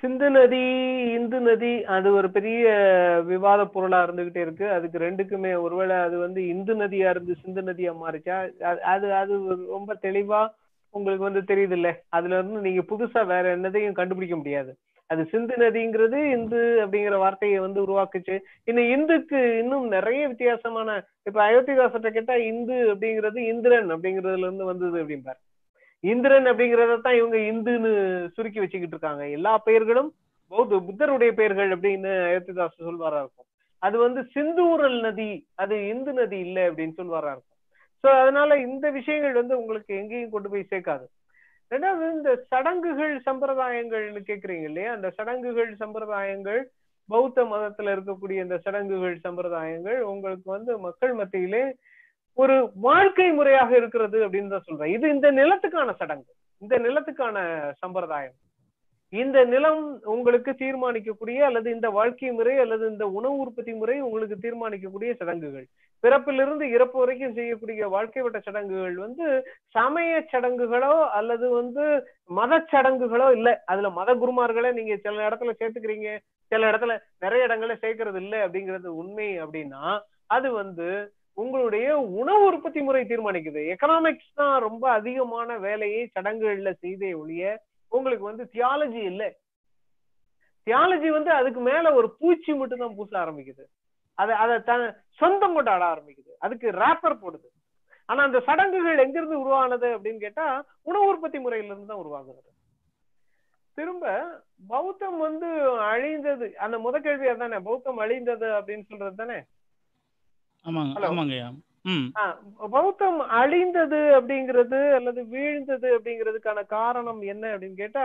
சிந்து 0.00 0.30
நதி 0.30 0.60
இந்து 1.12 1.40
நதி 1.40 1.84
அது 1.84 2.12
ஒரு 2.12 2.30
பெரிய 2.30 2.64
விவாத 3.26 3.64
பொருளா 3.64 4.06
இருந்துகிட்டே 4.06 4.36
இருக்கு. 4.36 4.70
அதுக்கு 4.70 4.98
ரெண்டுக்குமே 4.98 5.60
ஒருவேளை 5.60 5.96
அது 5.96 6.18
வந்து 6.18 6.48
இந்து 6.48 6.74
நதியா 6.76 7.10
இருந்து 7.10 7.34
சிந்து 7.42 7.62
நதியா 7.62 7.92
மாறிச்சா? 8.02 8.36
அது- 8.64 8.84
அது 8.94 9.14
அது 9.14 9.32
ரொம்ப 9.68 9.98
தெளிவா 10.02 10.42
உங்களுக்கு 10.94 11.30
வந்து 11.30 11.54
தெரியுது 11.54 11.70
இல்ல 11.70 11.88
அதுல 12.08 12.34
இருந்து 12.34 12.60
நீங்க 12.60 12.82
புதுசா 12.90 13.26
வேற 13.26 13.44
என்னதையும் 13.56 13.92
கண்டுபிடிக்க 13.92 14.36
முடியாது. 14.36 14.72
அது 15.10 15.22
சிந்து 15.30 15.54
நதிங்கிறது 15.56 16.18
இந்து 16.34 16.60
அப்படிங்கிற 16.82 17.16
வார்த்தையை 17.18 17.58
வந்து 17.58 17.78
உருவாக்குச்சு. 17.84 18.36
இன்னும் 18.64 18.90
இந்துக்கு 18.90 19.40
இன்னும் 19.58 19.86
நிறைய 19.88 20.22
வித்தியாசமான 20.28 20.88
இப்ப 21.22 21.38
அயோத்திதாசர்கிட்ட 21.48 22.10
கேட்டா 22.10 22.36
இந்து 22.50 22.76
அப்படிங்கிறது 22.92 23.40
இந்திரன் 23.52 23.90
அப்படிங்கிறதுல 23.90 24.46
இருந்து 24.48 24.64
வந்தது 24.64 24.96
அப்படிம்பார். 25.02 25.40
இந்திரன் 26.04 26.46
அப்படிங்கிறத 26.50 26.96
தான் 27.00 27.14
இவங்க 27.14 27.36
இந்துன்னு 27.50 27.92
சுருக்கி 28.36 28.58
வச்சுக்கிட்டு 28.58 28.96
இருக்காங்க. 28.96 29.24
எல்லா 29.30 29.52
பெயர்களும் 29.58 30.10
பௌத்த 30.52 30.78
புத்தருடைய 30.88 31.32
பெயர்கள் 31.32 31.70
அப்படின்னு 31.76 32.10
அயோத்திதாஸ் 32.28 32.86
சொல்வாரா 32.88 33.18
இருக்கும். 33.18 33.48
அது 33.82 33.96
வந்து 33.98 34.20
சிந்தூரல் 34.34 34.98
நதி 35.00 35.30
அது 35.54 35.76
இந்து 35.88 36.12
நதி 36.12 36.38
இல்ல 36.38 36.58
அப்படின்னு 36.70 36.94
சொல்வாரா 36.96 37.30
இருக்கும். 37.34 37.50
சோ 38.04 38.08
அதனால 38.22 38.56
இந்த 38.66 38.86
விஷயங்கள் 38.90 39.40
வந்து 39.40 39.54
உங்களுக்கு 39.58 39.92
எங்கேயும் 39.96 40.30
கொண்டு 40.30 40.48
போய் 40.48 40.70
சேர்க்காது. 40.70 41.06
ரெண்டாவது 41.70 42.12
இந்த 42.12 42.44
சடங்குகள் 42.48 43.14
சம்பிரதாயங்கள்னு 43.26 44.22
கேக்குறீங்க 44.26 44.62
இல்லையா? 44.62 44.92
அந்த 44.92 45.10
சடங்குகள் 45.10 45.76
சம்பிரதாயங்கள் 45.80 46.62
பௌத்த 47.08 47.44
மதத்துல 47.44 47.94
இருக்கக்கூடிய 47.94 48.30
இந்த 48.30 48.58
சடங்குகள் 48.58 49.16
சம்பிரதாயங்கள் 49.24 49.98
உங்களுக்கு 50.00 50.50
வந்து 50.50 50.78
மக்கள் 50.78 51.12
மத்தியிலே 51.12 51.74
ஒரு 52.32 52.70
வாழ்க்கை 52.74 53.32
முறையாக 53.32 53.76
இருக்கிறது 53.76 54.28
அப்படின்னு 54.28 54.48
தான் 54.48 54.64
சொல்றேன். 54.64 54.92
இது 54.92 55.10
இந்த 55.10 55.32
நிலத்துக்கான 55.32 55.94
சடங்கு. 55.94 56.32
இந்த 56.58 56.78
நிலத்துக்கான 56.78 57.36
சம்பிரதாயம். 57.78 58.32
இந்த 59.08 59.44
நிலம் 59.44 60.00
உங்களுக்கு 60.04 60.50
தீர்மானிக்கக்கூடிய 60.50 61.36
அல்லது 61.38 61.70
இந்த 61.70 61.90
வாழ்க்கை 61.90 62.30
முறை 62.30 62.58
அல்லது 62.58 62.90
இந்த 62.90 63.08
உணவு 63.08 63.36
உற்பத்தி 63.36 63.72
முறை 63.72 64.00
உங்களுக்கு 64.00 64.36
தீர்மானிக்கக்கூடிய 64.44 65.14
சடங்குகள். 65.14 65.66
பிறப்பிலிருந்து 66.04 66.64
இறப்பு 66.76 66.96
வரைக்கும் 67.00 67.36
செய்யக்கூடிய 67.38 67.88
வாழ்க்கை 67.94 68.22
வட்ட 68.22 68.38
சடங்குகள் 68.40 68.96
வந்து 69.04 69.26
சமய 69.76 70.20
சடங்குகளோ 70.32 70.94
அல்லது 71.18 71.46
வந்து 71.50 71.84
மத 72.38 72.60
சடங்குகளோ 72.72 73.28
இல்ல. 73.36 73.48
அதுல 73.72 73.90
மத 73.98 74.10
குருமார்களை 74.22 74.70
நீங்க 74.78 74.96
சில 75.04 75.28
இடத்துல 75.28 75.54
சேர்த்துக்கிறீங்க. 75.60 76.08
சில 76.52 76.70
இடத்துல 76.70 76.94
நிறைய 77.18 77.46
இடங்களை 77.48 77.76
சேர்க்கறது 77.84 78.18
இல்லை 78.24 78.40
அப்படிங்கிறது 78.46 78.88
உண்மை 79.02 79.28
அப்படின்னா 79.44 79.84
அது 80.36 80.48
வந்து 80.52 80.88
உங்களுடைய 81.36 81.86
உணவு 82.20 82.42
உற்பத்தி 82.48 82.80
முறை 82.80 83.00
தீர்மானிக்குது. 83.04 83.62
எக்கனாமிக்ஸ் 83.74 84.34
தான் 84.34 84.54
ரொம்ப 84.66 84.84
அதிகமான 84.90 85.56
வேலையை 85.58 86.02
சடங்குகள்ல 86.14 86.72
செய்தே 86.82 87.10
ஒழிய 87.14 87.44
உங்களுக்கு 87.92 88.24
வந்து 88.30 88.44
தியாலஜி 88.54 89.02
இல்ல. 89.12 89.22
தியாலஜி 90.66 91.08
வந்து 91.16 91.30
அதுக்கு 91.38 91.60
மேல 91.60 91.92
ஒரு 91.94 92.08
பூச்சி 92.20 92.52
மட்டும் 92.52 92.82
தான் 92.84 92.94
பூச 92.98 93.10
ஆரம்பிக்குது. 93.22 93.64
அதை 94.18 94.34
அதை 94.42 94.56
த 94.68 94.72
சொந்தம் 95.20 95.54
கொண்டு 95.56 95.70
ஆட 95.74 95.84
ஆரம்பிக்குது. 95.92 96.32
அதுக்கு 96.44 96.66
ரேப்பர் 96.82 97.22
போடுது. 97.22 97.48
ஆனா 98.08 98.20
அந்த 98.28 98.38
சடங்குகள் 98.48 99.02
எங்கிருந்து 99.04 99.36
உருவானது 99.42 99.88
அப்படின்னு 99.96 100.20
கேட்டா 100.24 100.46
உணவு 100.88 101.06
உற்பத்தி 101.12 101.38
முறையில 101.44 101.70
இருந்து 101.70 101.90
தான் 101.90 102.02
உருவாகுது 102.04 102.52
திரும்ப 103.78 104.04
பௌத்தம் 104.72 105.16
வந்து 105.26 105.48
அழிந்தது. 105.92 106.46
அந்த 106.64 106.76
முத 106.84 106.96
கேள்வி 107.06 107.26
அதானே 107.30 107.58
பௌத்தம் 107.68 108.02
அழிந்தது 108.04 108.48
அப்படின்னு 108.58 108.84
சொல்றது 108.90 109.16
தானே? 109.22 109.38
பௌத்தம் 112.74 113.18
அழிந்தது 113.40 114.00
அப்படிங்கிறது 114.18 114.80
அல்லது 114.98 115.20
வீழ்ந்தது 115.32 115.88
அப்படிங்கிறதுக்கான 115.96 116.62
காரணம் 116.76 117.20
என்ன 117.32 117.44
அப்படின்னு 117.54 117.82
கேட்டா 117.82 118.04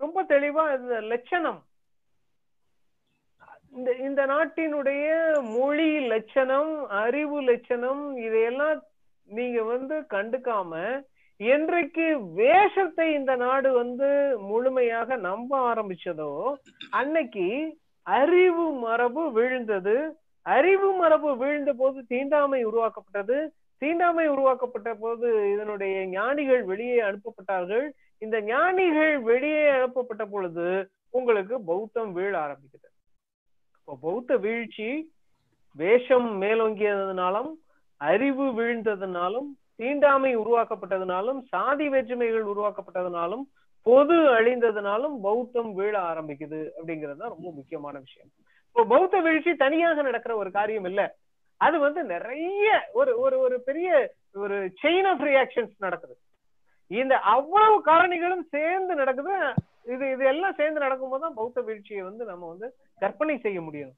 ரொம்ப 0.00 0.24
தெளிவா 0.32 0.64
இந்த 0.78 0.96
லட்சணம். 1.12 1.60
இந்த 3.74 3.90
இந்த 4.08 4.22
நாட்டினுடைய 4.26 5.06
மொழி 5.54 5.88
லட்சணம் 6.12 6.72
அறிவு 7.00 7.38
லட்சணம் 7.42 8.02
இதையெல்லாம் 8.16 8.78
நீங்க 9.28 9.62
வந்து 9.62 9.96
கண்டுக்காம 10.10 10.72
என்றைக்கு 11.40 12.06
வேஷத்தை 12.34 13.06
இந்த 13.14 13.32
நாடு 13.36 13.72
வந்து 13.72 14.08
முழுமையாக 14.50 15.16
நம்ப 15.28 15.50
ஆரம்பிச்சதோ 15.70 16.30
அன்னைக்கு 16.90 17.46
அறிவு 18.06 18.66
மரபு 18.84 19.24
விழுந்தது. 19.32 19.96
அறிவு 20.46 20.88
மரபு 20.92 21.30
வீழ்ந்த 21.36 21.72
போது 21.72 21.98
தீண்டாமை 22.06 22.60
உருவாக்கப்பட்டது. 22.64 23.36
தீண்டாமை 23.82 24.26
உருவாக்கப்பட்ட 24.28 24.90
போது 24.94 25.28
இதனுடைய 25.52 25.94
ஞானிகள் 26.08 26.62
வெளியே 26.62 26.98
அனுப்பப்பட்டார்கள். 27.00 27.86
இந்த 28.22 28.36
ஞானிகள் 28.40 29.14
வெளியே 29.20 29.64
அனுப்பப்பட்ட 29.68 30.24
பொழுது 30.24 30.68
உங்களுக்கு 31.10 31.56
பௌத்தம் 31.62 32.12
வீழ 32.16 32.32
ஆரம்பிக்குது. 32.44 32.88
பௌத்த 33.88 34.36
வீழ்ச்சி 34.36 34.88
வேஷம் 35.76 36.28
மேலோங்கியதுனாலும் 36.42 37.50
அறிவு 38.00 38.46
வீழ்ந்ததுனாலும் 38.58 39.48
தீண்டாமை 39.76 40.32
உருவாக்கப்பட்டதுனாலும் 40.36 41.38
சாதி 41.52 41.86
வேற்றுமைகள் 41.88 42.50
உருவாக்கப்பட்டதுனாலும் 42.52 43.44
பொது 43.86 44.16
அழிந்ததுனாலும் 44.36 45.14
பௌத்தம் 45.26 45.70
வீழ 45.78 45.94
ஆரம்பிக்குது 46.10 46.60
அப்படிங்கிறது 46.76 47.18
தான் 47.22 47.34
ரொம்ப 47.36 47.48
முக்கியமான 47.56 47.94
விஷயம். 47.98 48.30
இப்போ 48.68 48.84
பௌத்த 48.92 49.20
வீழ்ச்சி 49.20 49.52
தனியாக 49.56 50.02
நடக்கிற 50.02 50.36
ஒரு 50.36 50.50
காரியம் 50.50 50.84
இல்ல. 50.84 51.02
அது 51.60 51.76
வந்து 51.78 52.00
நிறைய 52.04 52.68
ஒரு 52.92 53.12
ஒரு 53.24 53.36
ஒரு 53.38 53.56
பெரிய 53.60 53.88
ஒரு 54.44 54.56
செயின் 54.82 55.08
ஆஃப் 55.10 55.24
ரியாக்ஷன்ஸ் 55.30 55.74
நடக்குது. 55.78 56.14
இந்த 56.90 57.14
அவ்வளவு 57.34 57.76
காரணிகளும் 57.90 58.46
சேர்ந்து 58.56 58.94
நடக்குது. 58.94 59.34
இது 59.92 60.04
இது 60.14 60.24
எல்லாம் 60.32 60.58
சேர்ந்து 60.60 60.80
நடக்கும்போது 60.80 61.24
தான் 61.26 61.38
பௌத்த 61.40 61.60
வீழ்ச்சியை 61.60 62.02
வந்து 62.02 62.24
நம்ம 62.24 62.48
வந்து 62.48 62.68
கற்பனை 63.02 63.36
செய்ய 63.38 63.60
முடியும். 63.60 63.94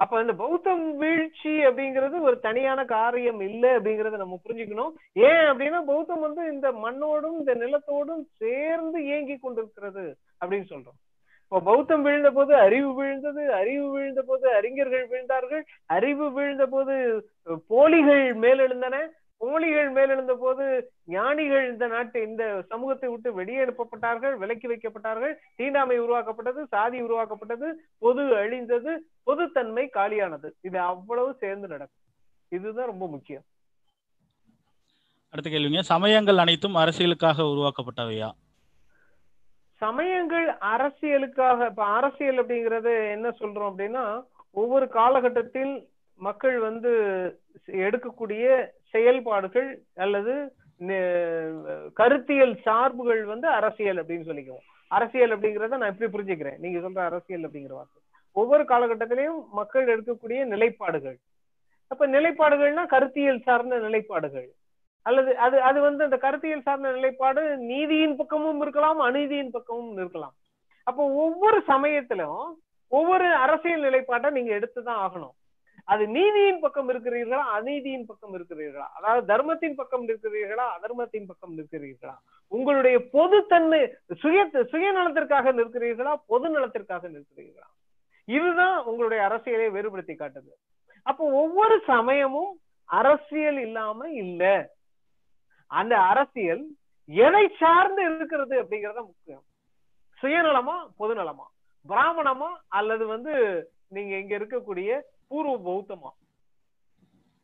அப்ப 0.00 0.20
இந்த 0.20 0.34
பௌத்தம் 0.42 0.84
வீழ்ச்சி 0.96 1.52
அப்படிங்கிறது 1.68 2.16
ஒரு 2.28 2.36
தனியான 2.46 2.80
காரியம் 2.94 3.40
இல்லை 3.48 3.70
அப்படிங்கறத 3.78 4.18
நம்ம 4.22 4.38
புரிஞ்சுக்கணும். 4.44 4.92
ஏன் 5.28 5.46
அப்படின்னா 5.50 5.80
பௌத்தம் 5.90 6.24
வந்து 6.26 6.42
இந்த 6.52 6.68
மண்ணோடும் 6.84 7.36
இந்த 7.40 7.54
நிலத்தோடும் 7.62 8.22
சேர்ந்து 8.42 8.98
இயங்கி 9.08 9.36
கொண்டிருக்கிறது 9.38 10.04
அப்படின்னு 10.40 10.68
சொல்றோம். 10.72 10.98
இப்போ 11.44 11.60
பௌத்தம் 11.68 12.02
விழுந்த 12.06 12.30
போது 12.30 12.52
அறிவு 12.64 12.90
வீழ்ந்தது 12.98 13.42
அறிவு 13.60 13.86
வீழ்ந்த 13.92 14.22
போது 14.22 14.46
அறிஞர்கள் 14.58 15.04
வீழ்ந்தார்கள் 15.12 15.62
அறிவு 15.96 16.26
வீழ்ந்த 16.32 16.64
போது 16.66 16.94
போலிகள் 17.72 18.24
மேலெழுந்தன 18.42 18.96
போலிகள் 19.40 19.90
மேலெழுந்த 19.92 20.34
போது 20.34 20.64
ஞானிகள் 21.04 21.66
இந்த 21.72 21.86
நாட்டு 21.86 22.22
இந்த 22.22 22.44
சமூகத்தை 22.68 23.08
விட்டு 23.10 23.34
வெளியே 23.34 23.60
அனுப்பப்பட்டார்கள் 23.64 24.34
விலக்கி 24.36 24.68
வைக்கப்பட்டார்கள். 24.68 25.34
தீண்டாமை 25.56 25.98
உருவாக்கப்பட்டது 25.98 26.66
சாதி 26.66 27.00
உருவாக்கப்பட்டது 27.00 27.68
பொது 27.98 28.24
அழிந்தது 28.36 28.92
பொதுத்தன்மை 29.30 29.84
காலியானது. 29.94 30.50
இது 30.60 30.78
அவ்வளவு 30.80 31.30
சேர்ந்து 31.34 31.68
நடக்கும். 31.68 32.04
இதுதான் 32.48 32.90
ரொம்ப 32.92 33.06
முக்கியம். 33.08 33.46
அடுத்த 35.30 35.48
கேள்விங்க 35.50 35.80
சமயங்கள் 35.94 36.42
அனைத்தும் 36.42 36.78
அரசியலுக்காக 36.82 37.46
உருவாக்கப்பட்டவையா? 37.54 38.28
சமயங்கள் 39.82 40.46
அரசியலுக்காக 40.72 41.66
இப்ப 41.70 41.84
அரசியல் 41.98 42.40
அப்படிங்கறது 42.42 42.92
என்ன 43.10 43.28
சொல்றோம் 43.40 43.70
அப்படின்னா 43.70 44.04
ஒவ்வொரு 44.50 44.88
காலகட்டத்தில் 44.88 45.74
மக்கள் 46.20 46.56
வந்து 46.58 46.92
எடுக்கக்கூடிய 47.86 48.46
செயல்பாடுகள் 48.92 49.68
அல்லது 49.94 50.34
கருத்தியல் 52.00 52.54
சார்புகள் 52.66 53.22
வந்து 53.24 53.48
அரசியல் 53.48 54.00
அப்படின்னு 54.02 54.28
சொல்லிக்குவோம். 54.30 54.66
அரசியல் 54.88 55.32
அப்படிங்கறத 55.34 55.76
நான் 55.76 55.90
எப்படி 55.92 56.10
புரிஞ்சுக்கிறேன். 56.12 56.58
நீங்க 56.58 56.78
சொல்ற 56.78 56.98
அரசியல் 57.04 57.46
அப்படிங்கிற 57.46 57.74
வார்த்தை. 57.78 58.02
ஒவ்வொரு 58.32 58.62
காலகட்டத்திலையும் 58.62 59.40
மக்கள் 59.52 59.86
எடுக்கக்கூடிய 59.94 60.44
நிலைப்பாடுகள். 60.44 61.18
அப்ப 61.86 62.06
நிலைப்பாடுகள்னா 62.06 62.86
கருத்தியல் 62.86 63.44
சார்ந்த 63.48 63.76
நிலைப்பாடுகள். 63.78 64.48
அல்லது 65.02 65.30
அது 65.46 65.56
அது 65.68 65.78
வந்து 65.80 66.04
அந்த 66.04 66.16
கருத்தியல் 66.16 66.66
சார்ந்த 66.68 66.90
நிலைப்பாடு 66.90 67.42
நீதியின் 67.56 68.16
பக்கமும் 68.16 68.60
இருக்கலாம் 68.60 69.00
அநீதியின் 69.00 69.54
பக்கமும் 69.56 69.96
இருக்கலாம். 69.96 70.34
அப்போ 70.82 71.02
ஒவ்வொரு 71.24 71.58
சமயத்திலும் 71.66 72.42
ஒவ்வொரு 72.88 73.26
அரசியல் 73.44 73.80
நிலைப்பாட்டை 73.80 74.30
நீங்க 74.30 74.52
எடுத்துதான் 74.58 75.00
ஆகணும். 75.06 75.34
அது 75.88 76.06
நீதியின் 76.06 76.60
பக்கம் 76.60 76.88
இருக்கிறீர்களா 76.88 77.42
அநீதியின் 77.56 78.06
பக்கம் 78.06 78.34
இருக்கிறீர்களா? 78.34 78.88
அதாவது 78.98 79.26
தர்மத்தின் 79.26 79.74
பக்கம் 79.74 80.08
இருக்கிறீர்களா 80.08 80.66
அதர்மத்தின் 80.76 81.26
பக்கம் 81.26 81.54
இருக்கிறீர்களா 81.58 82.16
உங்களுடைய 82.48 82.98
பொதுத்தன்மை 82.98 83.80
சுய 84.16 84.48
சுயநலத்திற்காக 84.52 85.52
நிற்கிறீர்களா 85.52 86.14
பொது 86.26 86.48
நலத்திற்காக 86.48 87.08
நிற்கிறீர்களா? 87.08 87.68
இதுதான் 88.24 88.84
உங்களுடைய 88.84 89.24
அரசியலை 89.24 89.70
வேறுபடுத்தி 89.70 90.14
காட்டுது. 90.14 90.52
அப்போ 91.02 91.24
ஒவ்வொரு 91.24 91.80
சமயமும் 91.86 92.60
அரசியல் 92.84 93.58
இல்லாம 93.58 94.10
இல்ல. 94.10 94.42
அந்த 95.66 95.94
அரசியல் 95.98 96.64
எதை 97.08 97.44
சார்ந்து 97.58 98.02
இருக்கிறது 98.04 98.62
அப்படிங்கறத 98.62 99.00
முக்கியம். 99.10 99.44
சுயநலமா 100.22 100.76
பொதுநலமா? 100.98 101.46
பிராமணமா? 101.88 102.50
அல்லது 102.68 103.06
வந்து 103.06 103.34
நீங்க 103.88 104.16
இங்க 104.16 104.38
இருக்கக்கூடிய 104.38 104.90
பூர்வ 105.28 105.54
பௌத்தமா? 105.66 106.10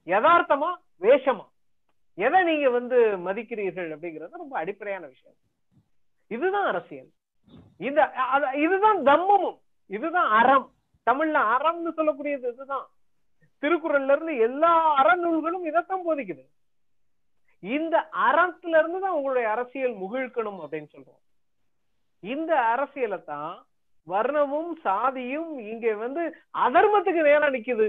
யதார்த்தமா 0.06 0.70
வேஷமா? 1.00 1.46
எதை 2.14 2.42
நீங்க 2.42 2.70
வந்து 2.70 2.98
மதிக்கிறீர்கள் 3.26 3.88
அப்படிங்கிறது 3.94 4.40
ரொம்ப 4.42 4.58
அடிப்படையான 4.58 5.06
விஷயம். 5.06 5.36
இதுதான் 6.26 6.66
அரசியல். 6.66 7.10
இந்த 7.78 8.00
இதுதான் 8.64 8.98
தம்மமும் 8.98 9.58
இதுதான் 9.86 10.30
அறம். 10.40 10.68
தமிழ்ல 11.10 11.38
அறம்னு 11.54 11.90
சொல்லக்கூடியது 11.96 12.52
இதுதான். 12.52 12.86
திருக்குறள்ல 13.62 14.12
இருந்து 14.12 14.36
எல்லா 14.36 14.72
அறநூல்களும் 15.02 15.66
இதைத்தான் 15.66 16.06
போதிக்குது. 16.06 16.44
இந்த 17.60 18.08
அறத்துல 18.28 18.78
இருந்து 18.78 19.00
தான் 19.00 19.16
உங்களுடைய 19.18 19.50
அரசியல் 19.50 19.94
முகிழ்க்கணும் 19.94 20.60
அப்படின்னு 20.62 20.88
சொல்றோம். 20.94 21.22
இந்த 22.20 22.60
அரசியலை 22.60 23.24
தான் 23.24 23.66
வர்ணமும் 24.12 24.72
சாதியும் 24.84 25.50
இங்க 25.72 25.94
வந்து 25.96 26.22
அதர்மத்துக்கு 26.66 27.22
நேரா 27.28 27.48
நிக்குது. 27.56 27.88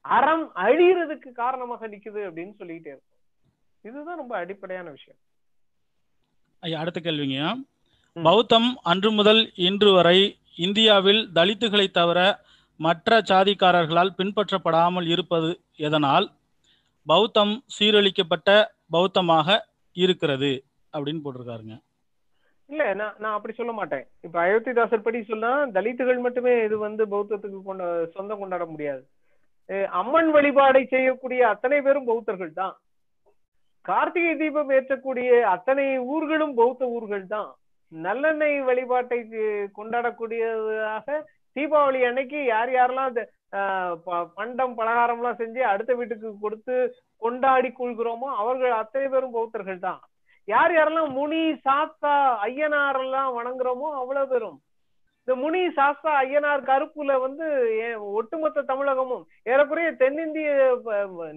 அறம் 0.00 0.44
அழியறதுக்கு 0.64 1.32
காரணமாக 1.32 1.88
நிக்குது 1.88 2.20
அப்படின்னு 2.28 2.54
சொல்லிக்கிட்டே 2.58 2.92
இருக்கும். 2.94 3.18
இதுதான் 3.80 4.20
ரொம்ப 4.22 4.36
அடிப்படையான 4.36 4.90
விஷயம். 4.90 5.18
ஐயா 6.60 6.80
அடுத்த 6.80 7.00
கேள்விங்க. 7.00 7.40
பௌத்தம் 8.12 8.70
அன்று 8.82 9.10
முதல் 9.10 9.42
இன்று 9.54 9.90
வரை 9.92 10.18
இந்தியாவில் 10.56 11.20
தலித்துகளை 11.34 11.86
தவிர 11.90 12.18
மற்ற 12.76 13.18
சாதிக்காரர்களால் 13.30 14.16
பின்பற்றப்படாமல் 14.18 15.08
இருப்பது 15.14 15.50
எதனால்? 15.76 16.26
பௌத்தம் 17.06 17.54
சீரழிக்கப்பட்ட 17.76 18.48
பௌத்தமாக 18.90 19.58
இருக்கிறது 19.92 20.50
அப்படின்னு 20.92 21.22
போட்டிருக்காருங்க. 21.24 21.76
இல்ல 22.70 22.82
நான் 22.94 23.14
நான் 23.18 23.36
அப்படி 23.36 23.54
சொல்ல 23.54 23.72
மாட்டேன். 23.72 24.04
இப்ப 24.24 24.36
அயோத்திதாசர் 24.42 25.04
படி 25.04 25.20
சொன்னா 25.24 25.52
தலித்துகள் 25.76 26.24
மட்டுமே 26.24 26.52
இது 26.64 26.76
வந்து 26.78 27.02
பௌத்தத்துக்கு 27.12 27.60
கொண்ட 27.62 27.84
சொந்தம் 28.14 28.40
கொண்டாட 28.40 28.64
முடியாது. 28.66 29.02
அம்மன் 29.98 30.30
வழிபாடை 30.34 30.82
செய்யக்கூடிய 30.86 31.40
அத்தனை 31.48 31.78
பேரும் 31.80 32.06
பௌத்தர்கள் 32.06 32.52
தான். 32.54 32.74
கார்த்திகை 33.84 34.34
தீபம் 34.36 34.70
ஏற்றக்கூடிய 34.76 35.26
அத்தனை 35.52 35.84
ஊர்களும் 36.14 36.54
பௌத்த 36.54 36.84
ஊர்கள் 36.96 37.26
தான். 37.28 37.50
நல்லெண்ணெய் 37.92 38.56
வழிபாட்டை 38.62 39.18
கொண்டாடக்கூடியதாக 39.78 41.06
தீபாவளி 41.56 42.00
அன்னைக்கு 42.08 42.40
யார் 42.46 42.72
யாரெல்லாம் 42.72 43.14
ஆஹ், 43.58 43.94
ப- 44.06 44.26
பண்டம் 44.34 44.74
பலகாரம் 44.74 45.20
எல்லாம் 45.20 45.38
செஞ்சு 45.38 45.60
அடுத்த 45.64 45.92
வீட்டுக்கு 45.94 46.30
கொடுத்து 46.40 46.74
கொண்டாடி 47.22 47.70
கொள்கிறோமோ 47.72 48.28
அவர்கள் 48.40 48.74
அத்தனை 48.74 49.06
பேரும் 49.08 49.32
பௌத்தர்கள் 49.32 49.78
தான். 49.80 50.00
யார் 50.48 50.72
யாரெல்லாம் 50.74 51.12
முனி 51.18 51.42
சாஸ்தா 51.66 52.12
ஐயனார் 52.46 52.98
எல்லாம் 53.04 53.30
வணங்குறோமோ 53.38 53.88
அவ்வளவு 54.00 54.30
பேரும். 54.32 54.56
இந்த 55.22 55.34
முனி 55.42 55.62
சாஸ்தா 55.78 56.12
ஐயனார் 56.24 56.62
கருப்புல 56.70 57.14
வந்து 57.24 57.46
ஒட்டுமொத்த 58.18 58.64
தமிழகமும் 58.70 59.24
ஏறக்குறைய 59.52 59.88
தென்னிந்திய 60.02 60.50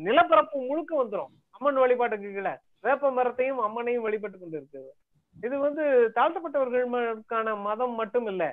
நிலப்பரப்பு 0.07 0.57
முழுக்க 0.69 0.91
வந்துரும். 1.01 1.31
அம்மன் 1.57 1.81
வழிபாட்டுக்கு 1.83 2.29
கீழே. 2.35 2.53
வேப்ப 2.87 3.11
மரத்தையும் 3.17 3.59
அம்மனையும் 3.67 4.05
வழிபட்டு 4.07 4.37
கொண்டு 4.39 4.57
இருக்குது 4.59 4.91
இது 5.35 5.55
வந்து 5.65 5.83
தாழ்த்தப்பட்டவர்களுக்கான 6.17 7.53
மதம் 7.67 7.95
மட்டும் 7.99 8.27
இல்ல. 8.31 8.43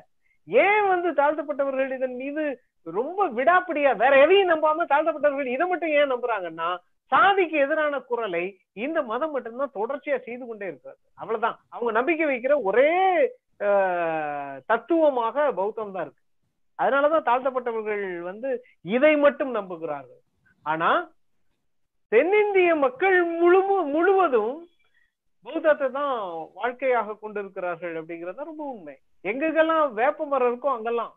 ஏன் 0.48 0.84
வந்து 0.92 1.08
தாழ்த்தப்பட்டவர்கள் 1.20 1.94
இதன் 1.96 2.18
மீது 2.22 2.42
ரொம்ப 2.86 3.20
விடாப்பிடியா 3.38 3.90
வேற 4.02 4.12
எதையும் 4.24 4.50
நம்பாம 4.52 4.86
தாழ்த்தப்பட்டவர்கள் 4.92 5.54
இதை 5.54 5.64
மட்டும் 5.70 5.94
ஏன் 6.00 6.12
நம்புறாங்கன்னா 6.12 6.68
சாதிக்கு 7.12 7.56
எதிரான 7.64 7.98
குரலை 8.02 8.44
இந்த 8.76 8.98
மதம் 9.02 9.30
மட்டும்தான் 9.30 9.76
தொடர்ச்சியா 9.76 10.16
செய்து 10.24 10.44
கொண்டே 10.46 10.66
இருக்கிறது. 10.68 10.98
அவ்வளவுதான். 11.18 11.58
அவங்க 11.72 11.92
நம்பிக்கை 11.92 12.26
வைக்கிற 12.28 12.54
ஒரே 12.62 12.90
ஆஹ், 13.68 14.56
தத்துவமாக 14.66 15.36
பௌத்தம் 15.52 15.94
தான் 15.94 16.04
இருக்கு. 16.04 16.22
அதனாலதான் 16.78 17.24
தாழ்த்தப்பட்டவர்கள் 17.28 18.02
வந்து 18.22 18.48
இதை 18.88 19.10
மட்டும் 19.16 19.52
நம்புகிறார்கள். 19.56 20.20
ஆனா 20.66 20.90
தென்னிந்திய 22.12 22.70
மக்கள் 22.84 23.16
முழு 23.40 23.60
முழுவதும் 23.94 24.54
பௌத்தத்தை 25.46 25.88
தான் 25.90 26.12
வாழ்க்கையாக 26.58 27.16
கொண்டிருக்கிறார்கள் 27.22 27.94
அப்படிங்கறத 28.00 28.44
ரொம்ப 28.44 28.62
உண்மை. 28.72 28.94
எங்கெங்கெல்லாம் 29.24 29.84
வேப்ப 29.98 30.26
மரம் 30.26 30.50
இருக்கோ 30.50 30.70
அங்கெல்லாம். 30.74 31.12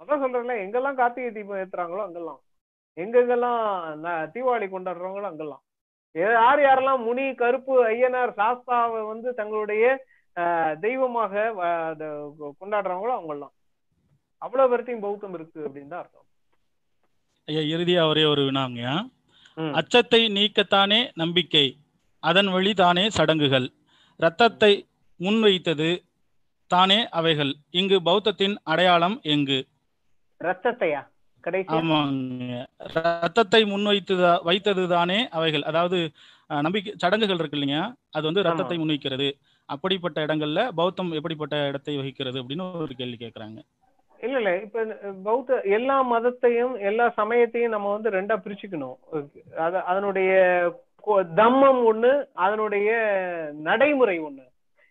அதான் 0.00 0.22
சொல்றேன்ல 0.24 0.56
எங்கெல்லாம் 0.64 0.98
கார்த்திகை 1.00 1.30
தீபம் 1.32 1.60
ஏத்துறாங்களோ 1.60 2.02
அங்கெல்லாம். 2.06 2.40
எங்கெங்கெல்லாம் 2.96 3.60
தீபாவளி 4.34 4.66
கொண்டாடுறவங்களோ 4.70 5.28
அங்கெல்லாம். 5.30 5.62
யார் 6.14 6.60
யாரெல்லாம் 6.64 7.04
முனி 7.06 7.26
கருப்பு 7.34 7.74
ஐயனார் 7.90 8.32
சாஸ்தாவை 8.40 9.00
வந்து 9.12 9.28
தங்களுடைய 9.38 9.84
தெய்வமாக 10.80 11.32
கொண்டாடுறவங்களோ 12.60 13.14
அவங்கெல்லாம் 13.16 13.54
அவ்வளவு 14.42 14.70
பேர்த்தையும் 14.70 15.04
பௌத்தம் 15.04 15.34
இருக்கு 15.34 15.60
அப்படின்னு 15.66 15.92
தான் 15.92 16.02
அர்த்தம். 16.02 16.26
ஐயா 17.48 17.62
இறுதியா 17.74 18.02
ஒரே 18.08 18.24
ஒரு 18.32 18.42
வினாங்க. 18.48 18.82
ம். 19.58 19.72
அச்சத்தை 19.80 20.20
நீக்கத்தானே 20.36 21.00
நம்பிக்கை 21.14 21.66
அதன் 22.22 22.50
வழி 22.54 22.72
தானே 22.74 23.04
சடங்குகள். 23.10 23.68
இரத்தத்தை 24.20 24.72
முன்வைத்தது 25.20 25.90
தானே 26.70 26.98
அவைகள். 27.10 27.50
இங்கு 27.70 27.96
பௌத்தத்தின் 28.00 28.56
அடையாளம் 28.64 29.16
எங்கு? 29.34 29.58
ரத்தத்தையா 30.40 31.00
கடைசி 31.46 31.70
ஆமாங்க 31.76 32.58
ரத்தத்தை 32.96 33.62
முன்வைத்து 33.72 34.14
வைத்தது 34.48 34.84
தானே 34.96 35.18
அவைகள். 35.38 35.64
அதாவது 35.70 35.98
நம்பிக்கை 36.66 36.92
சடங்குகள் 37.02 37.40
இருக்கு 37.40 37.58
இல்லைங்க. 37.58 37.80
அது 38.16 38.24
வந்து 38.28 38.46
ரத்தத்தை 38.46 38.76
முன்வைக்கிறது. 38.80 39.28
அப்படிப்பட்ட 39.68 40.18
இடங்கள்ல 40.26 40.60
பௌத்தம் 40.78 41.10
எப்படிப்பட்ட 41.18 41.56
இடத்தை 41.70 41.94
வகிக்கிறது 41.98 42.40
அப்படின்னு 42.42 42.66
ஒரு 42.84 42.94
கேள்வி 43.00 43.18
கேட்கறாங்க 43.20 43.60
இல்ல 44.20 44.36
இல்ல. 44.40 44.50
இப்ப 44.64 44.82
பௌத்த 45.26 45.60
எல்லா 45.76 45.96
மதத்தையும் 46.10 46.74
எல்லா 46.88 47.06
சமயத்தையும் 47.20 47.74
நம்ம 47.74 47.92
வந்து 47.94 48.10
ரெண்டா 48.16 48.36
பிரிச்சுக்கணும். 48.44 48.98
அது 49.66 49.78
அதனுடைய 49.90 50.32
தம்மம் 51.40 51.80
ஒண்ணு 51.90 52.12
அதனுடைய 52.44 52.90
நடைமுறை 53.68 54.16
ஒண்ணு. 54.26 54.44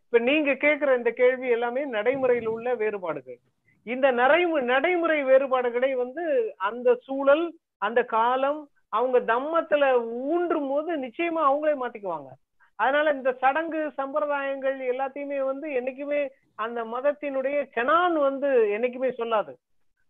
இப்ப 0.05 0.19
நீங்க 0.29 0.51
கேக்குற 0.63 0.97
இந்த 0.99 1.11
கேள்வி 1.19 1.47
எல்லாமே 1.55 1.81
நடைமுறையில் 1.97 2.49
உள்ள 2.55 2.73
வேறுபாடுகள். 2.81 3.39
இந்த 3.83 4.11
நடைமு 4.11 4.57
நடைமுறை 4.61 5.23
வேறுபாடுகளை 5.23 5.95
வந்து 5.95 6.53
அந்த 6.57 6.95
சூழல் 6.95 7.45
அந்த 7.77 8.03
காலம் 8.03 8.69
அவங்க 8.89 9.19
தம்மத்துல 9.33 9.83
ஊன்றும் 10.03 10.69
போது 10.69 10.97
நிச்சயமா 10.97 11.41
அவங்களே 11.49 11.75
மாத்திக்குவாங்க. 11.81 12.29
அதனால 12.75 13.11
இந்த 13.11 13.31
சடங்கு 13.31 13.91
சம்பிரதாயங்கள் 13.97 14.77
எல்லாத்தையுமே 14.91 15.39
வந்து 15.45 15.67
என்னைக்குமே 15.69 16.21
அந்த 16.55 16.83
மதத்தினுடைய 16.83 17.57
கெனான் 17.75 18.13
வந்து 18.13 18.49
என்னைக்குமே 18.77 19.11
சொல்லாது. 19.11 19.53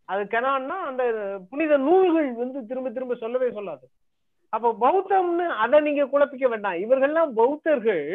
அது 0.05 0.21
கெனான்னா 0.23 0.77
அந்த 0.89 1.03
புனித 1.49 1.77
நூல்கள் 1.77 2.33
வந்து 2.33 2.65
திரும்ப 2.65 2.89
திரும்ப 2.89 3.15
சொல்லவே 3.15 3.49
சொல்லாது. 3.51 3.85
அப்ப 4.49 4.75
பௌத்தம்னு 4.81 5.47
அதை 5.47 5.79
நீங்க 5.79 6.03
குழப்பிக்க 6.03 6.47
வேண்டாம். 6.49 6.73
இவர்கள்லாம் 6.73 7.31
பௌத்தர்கள் 7.31 8.05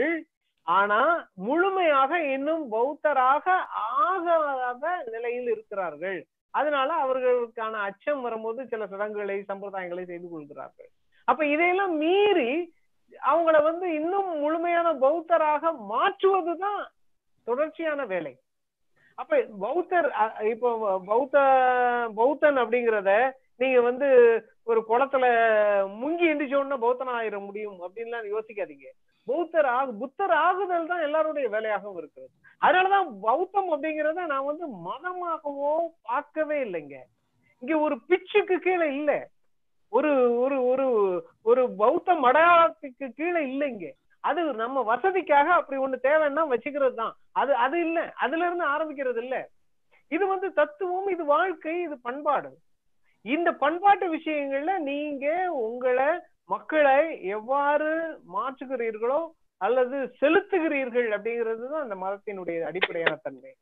ஆனா 0.66 1.00
முழுமையாக 1.46 2.12
இன்னும் 2.34 2.64
பௌத்தராக 2.72 3.46
ஆகாத 4.06 4.84
நிலையில் 5.12 5.48
இருக்கிறார்கள். 5.54 6.18
அதனால 6.50 6.88
அவர்களுக்கான 7.04 7.80
அச்சம் 7.88 8.22
வரும்போது 8.26 8.60
சில 8.72 8.82
சடங்குகளை 8.92 9.36
சம்பிரதாயங்களை 9.50 10.04
செய்து 10.10 10.28
கொள்கிறார்கள். 10.28 10.90
அப்ப 11.28 11.40
இதையெல்லாம் 11.54 11.94
மீறி 12.02 12.50
அவங்கள 13.30 13.56
வந்து 13.68 13.86
இன்னும் 14.00 14.30
முழுமையான 14.42 14.88
பௌத்தராக 15.04 15.72
மாற்றுவதுதான் 15.92 16.82
தொடர்ச்சியான 17.46 18.04
வேலை. 18.12 18.34
அப்ப 19.20 19.36
பௌத்தர் 19.64 20.08
இப்போ 20.52 20.70
பௌத்த 21.10 21.36
பௌத்தன் 22.14 22.58
அப்படிங்கிறத 22.62 23.12
நீங்க 23.62 23.78
வந்து 23.80 24.08
ஒரு 24.70 24.80
குளத்துல 24.88 25.26
முங்கி 26.00 26.26
எந்திரிச்ச 26.30 26.56
உடனே 26.60 26.78
பௌத்தன் 26.84 27.14
ஆயிட 27.18 27.38
முடியும் 27.44 27.78
அப்படின்லாம் 27.84 28.26
யோசிக்காதீங்க. 28.34 28.88
பௌத்தர் 29.28 29.68
ஆகு 29.78 29.92
புத்தர் 29.98 30.30
ஆகுதல் 30.30 30.86
தான் 30.86 31.00
எல்லாருடைய 31.00 31.48
வேலையாகவும் 31.48 31.96
இருக்கிறது. 31.96 32.30
அதனாலதான் 32.62 33.08
பௌத்தம் 33.20 33.70
அப்படிங்கிறத 33.72 34.26
நான் 34.26 34.44
வந்து 34.44 34.66
மதமாகவோ 34.88 35.72
பார்க்கவே 36.02 36.58
இல்லைங்க. 36.64 36.96
இங்க 37.62 37.78
ஒரு 37.78 37.96
பிச்சுக்கு 38.08 38.56
கீழே 38.58 38.86
இல்ல. 38.86 39.28
ஒரு 39.92 40.38
ஒரு 40.38 40.56
ஒரு 40.66 40.86
ஒரு 41.42 41.62
பௌத்த 41.70 42.14
மடையாளத்துக்கு 42.14 43.06
கீழே 43.14 43.40
இல்லைங்க. 43.46 43.86
அது 44.20 44.40
நம்ம 44.54 44.96
வசதிக்காக 44.96 45.48
அப்படி 45.48 45.76
ஒண்ணு 45.82 45.98
தேவைன்னா 46.02 46.44
வச்சுக்கிறது 46.52 46.94
தான். 46.94 47.14
அது 47.32 47.54
அது 47.54 47.80
இல்ல. 47.80 48.12
அதுல 48.16 48.46
இருந்து 48.46 48.66
ஆரம்பிக்கிறது 48.66 49.16
இல்ல. 49.16 49.48
இது 50.08 50.26
வந்து 50.26 50.52
தத்துவம் 50.52 51.08
இது 51.08 51.24
வாழ்க்கை 51.24 51.82
இது 51.82 51.98
பண்பாடு. 51.98 52.50
இந்த 53.24 53.52
பண்பாட்டு 53.52 54.16
விஷயங்கள்ல 54.16 54.78
நீங்க 54.78 55.26
உங்களை 55.50 56.08
மக்களை 56.50 56.98
எவ்வாறு 57.36 57.90
மாற்றுகிறீர்களோ 58.34 59.20
அல்லது 59.60 59.96
செலுத்துகிறீர்கள் 60.20 61.08
அப்படிங்கிறது 61.16 61.64
தான் 61.72 61.84
அந்த 61.84 61.96
மதத்தினுடைய 62.04 62.58
அடிப்படையான 62.70 63.14
தன்மை. 63.22 63.52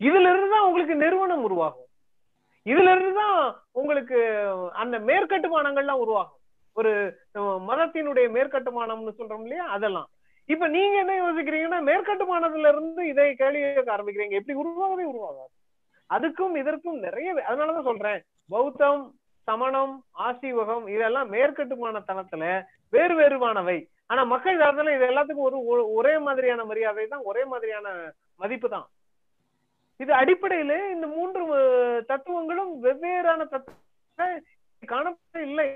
இதுல 0.00 0.28
இருந்து 0.32 0.48
தான் 0.54 0.66
உங்களுக்கு 0.68 0.94
நிறுவனம் 0.94 1.44
உருவாகும். 1.48 1.88
இதுல 2.66 2.92
இருந்து 2.94 3.14
தான் 3.14 3.38
உங்களுக்கு 3.80 4.18
அந்த 4.82 4.96
மேற்கட்டுமானங்கள்லாம் 5.10 6.02
உருவாகும். 6.04 6.40
ஒரு 6.76 6.92
மதத்தினுடைய 7.68 8.26
மேற்கட்டுமானம்னு 8.36 9.18
சொல்றோம் 9.18 9.44
இல்லையா? 9.46 9.66
அதெல்லாம். 9.76 10.08
இப்ப 10.48 10.68
நீங்க 10.68 10.96
என்ன 11.02 11.12
யோசிக்கிறீங்கன்னா 11.24 11.80
மேற்கட்டுமானத்துல 11.90 12.70
இருந்து 12.72 13.02
இதை 13.12 13.26
கேள்வி 13.42 13.60
கேட்க 13.60 13.90
ஆரம்பிக்கிறீங்க. 13.96 14.38
எப்படி 14.40 14.58
உருவாகவே 14.62 15.04
உருவாகாது. 15.12 15.52
அதுக்கும் 16.10 16.56
இதற்கும் 16.62 16.98
நிறைய 16.98 17.28
அதனாலதான் 17.50 17.88
சொல்றேன். 17.90 18.20
பௌத்தம் 18.50 19.02
சமணம் 19.48 19.94
ஆசீவகம் 20.26 20.84
இதெல்லாம் 20.94 21.28
மேற்கட்டுமான 21.34 22.02
தனத்துல 22.10 22.44
வேறு 22.94 23.14
வேறுவானவை. 23.20 23.78
ஆனா 24.10 24.22
மக்கள் 24.32 24.60
தரத்துல 24.62 24.94
இது 24.96 25.04
எல்லாத்துக்கும் 25.10 25.48
ஒரு 25.72 25.82
ஒரே 25.98 26.14
மாதிரியான 26.26 26.64
மரியாதை 26.70 27.06
தான் 27.12 27.26
ஒரே 27.30 27.42
மாதிரியான 27.52 27.86
மதிப்பு 28.42 28.68
தான். 28.74 28.86
இது 30.02 30.12
அடிப்படையில 30.20 30.74
இந்த 30.94 31.06
மூன்று 31.16 31.42
தத்துவங்களும் 32.10 32.72
வெவ்வேறான 32.84 33.40
தத்துவ 33.52 34.26
காணப்பட 34.82 35.38
இல்லை. 35.48 35.68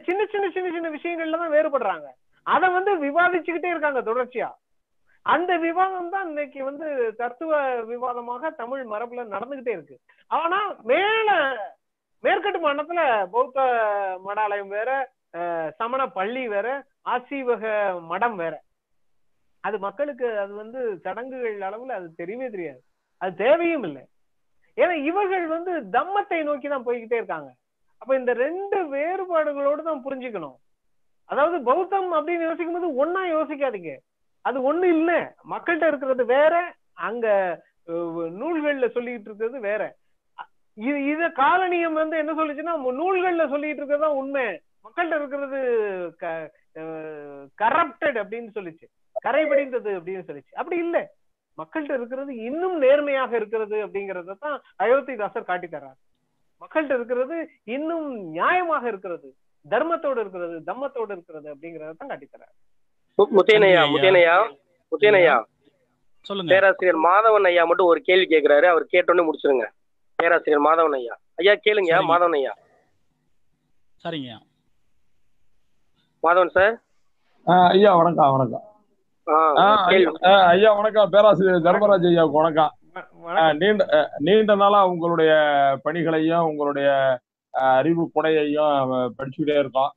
சின்ன 0.00 0.20
சின்ன 0.32 0.46
சின்ன 0.54 0.68
சின்ன 0.74 0.88
விஷயங்கள்ல 0.96 1.40
தான் 1.42 1.54
வேறுபடுறாங்க. 1.56 2.08
அதை 2.46 2.66
வந்து 2.76 2.92
விவாதிச்சுக்கிட்டே 3.06 3.70
இருக்காங்க 3.72 4.00
தொடர்ச்சியா. 4.10 4.48
அந்த 5.26 5.52
விவாதம் 5.64 6.12
தான் 6.12 6.28
இன்னைக்கு 6.28 6.60
வந்து 6.68 6.86
தத்துவ 7.22 7.58
விவாதமாக 7.90 8.50
தமிழ் 8.60 8.84
மரபுல 8.92 9.24
நடந்துகிட்டே 9.34 9.72
இருக்கு. 9.76 9.96
ஆனா 10.30 10.60
மேல 10.90 11.30
மேற்கட்டு 12.24 12.58
மாநிலத்துல 12.64 13.02
பௌத்த 13.34 13.58
மடாலயம் 14.26 14.72
வேற 14.78 14.90
சமண 15.80 16.02
பள்ளி 16.18 16.42
வேற 16.54 16.68
ஆசீவக 17.14 17.64
மடம் 18.10 18.36
வேற. 18.42 18.54
அது 19.64 19.76
மக்களுக்கு 19.84 20.26
அது 20.42 20.52
வந்து 20.62 20.80
சடங்குகள் 21.04 21.58
அளவுல 21.68 21.96
அது 21.98 22.08
தெரியவே 22.20 22.48
தெரியாது. 22.54 22.80
அது 23.22 23.32
தேவையும் 23.44 23.84
இல்லை. 23.88 24.02
ஏன்னா 24.76 24.94
இவர்கள் 25.10 25.46
வந்து 25.54 25.72
தம்மத்தை 25.96 26.38
நோக்கி 26.48 26.68
தான் 26.68 26.86
போய்கிட்டே 26.88 27.18
இருக்காங்க. 27.20 27.50
அப்ப 28.02 28.10
இந்த 28.20 28.32
ரெண்டு 28.44 28.78
வேறுபாடுகளோடு 28.96 29.82
தான் 29.88 30.04
புரிஞ்சுக்கணும். 30.06 30.56
அதாவது 31.30 31.56
பௌத்தம் 31.70 32.10
அப்படின்னு 32.16 32.48
யோசிக்கும் 32.48 32.76
போது 32.76 32.90
ஒன்னா 33.02 33.22
யோசிக்காதீங்க. 33.36 33.94
அது 34.48 34.58
ஒண்ணு 34.70 34.86
இல்ல. 34.96 35.12
மக்கள்கிட்ட 35.52 35.86
இருக்கிறது 35.92 36.24
வேற 36.36 36.54
அங்க 37.08 37.26
நூல்கள்ல 38.40 38.86
சொல்லிட்டு 38.96 39.28
இருக்கிறது 39.28 39.58
வேற. 39.70 39.82
இது 40.78 41.04
இத 41.04 41.28
காலனியம் 41.28 41.92
வந்து 41.92 42.18
என்ன 42.18 42.34
சொல்லுச்சுன்னா 42.34 42.80
நூல்கள்ல 42.84 43.48
சொல்லிட்டு 43.48 43.76
இருக்கிறது 43.76 43.98
தான் 43.98 44.14
உண்மை. 44.14 44.60
மக்கள்கிட்ட 44.84 45.14
இருக்கிறது 45.14 45.58
கரப்டட் 47.62 48.18
அப்படின்னு 48.22 48.48
சொல்லிச்சு. 48.54 48.84
கரைபடிந்தது 49.24 49.90
அப்படின்னு 49.90 50.22
சொல்லிச்சு. 50.26 50.54
அப்படி 50.54 50.80
இல்ல. 50.80 51.14
மக்கள்கிட்ட 51.56 51.94
இருக்கிறது 51.94 52.36
இன்னும் 52.36 52.78
நேர்மையாக 52.78 53.36
இருக்கிறது 53.36 53.86
அப்படிங்கறத 53.86 54.34
தான் 54.40 54.60
அயோத்திதாசர் 54.78 55.44
காட்டி 55.44 55.66
தர்றார். 55.66 55.98
மக்கள்கிட்ட 56.60 56.94
இருக்கிறது 56.94 57.48
இன்னும் 57.64 58.34
நியாயமாக 58.34 58.86
இருக்கிறது. 58.86 59.34
தர்மத்தோடு 59.70 60.20
இருக்கிறது 60.20 60.62
தம்மத்தோடு 60.66 61.10
இருக்கிறது 61.10 61.54
அப்படிங்கறத 61.54 61.92
தான் 61.96 62.08
காட்டி 62.08 62.28
தர்றார். 62.32 62.76
மு- 63.18 63.36
முத்தையனையா 63.36 63.90
நன்றி 63.90 64.08
ஐயா. 64.08 64.46
முத்தையனையா 64.46 64.52
முத்தையனையா 64.90 65.44
சொல்லுங்க. 66.20 66.54
பேராசிரியர் 66.54 67.00
மாதவன் 67.00 67.46
ஐயா 67.46 67.64
மட்டும் 67.64 67.86
ஒரு 67.86 68.00
கேள்வி 68.00 68.36
கேக்குறாரு. 68.36 68.64
அவர் 68.64 68.86
கேட்டோன்னே 68.92 69.28
முடிச்சிருங்க. 69.28 69.66
பேராசிரியர் 70.20 70.62
மாதவன் 70.66 70.96
ஐயா. 70.98 71.14
ஐயா 71.40 71.52
கேளுங்க. 71.64 71.92
மாதவன் 72.10 72.36
ஐயா. 72.38 72.52
சரிங்க. 74.04 74.30
மாதவன் 76.24 76.54
சார்? 76.56 76.72
ஐயா 77.74 77.90
வணக்கம் 77.98 78.32
வணக்கம் 78.36 78.64
ஐயா 79.96 80.32
ஐயா 80.54 80.70
வணக்கம். 80.78 81.12
பேராசிரியர் 81.12 81.66
தர்மராஜ் 81.66 82.06
ஐயாவுக்கு 82.10 82.40
வணக்கம். 82.40 82.72
நீண்ட 83.60 83.84
நீண்ட 84.28 84.54
நாளா 84.62 84.80
உங்களுடைய 84.92 85.32
பணிகளையும் 85.84 86.46
உங்களுடைய 86.50 86.88
அறிவு 87.76 88.04
கொடையையும் 88.14 88.94
படிச்சுக்கிட்டே 89.18 89.58
இருக்கோம். 89.62 89.92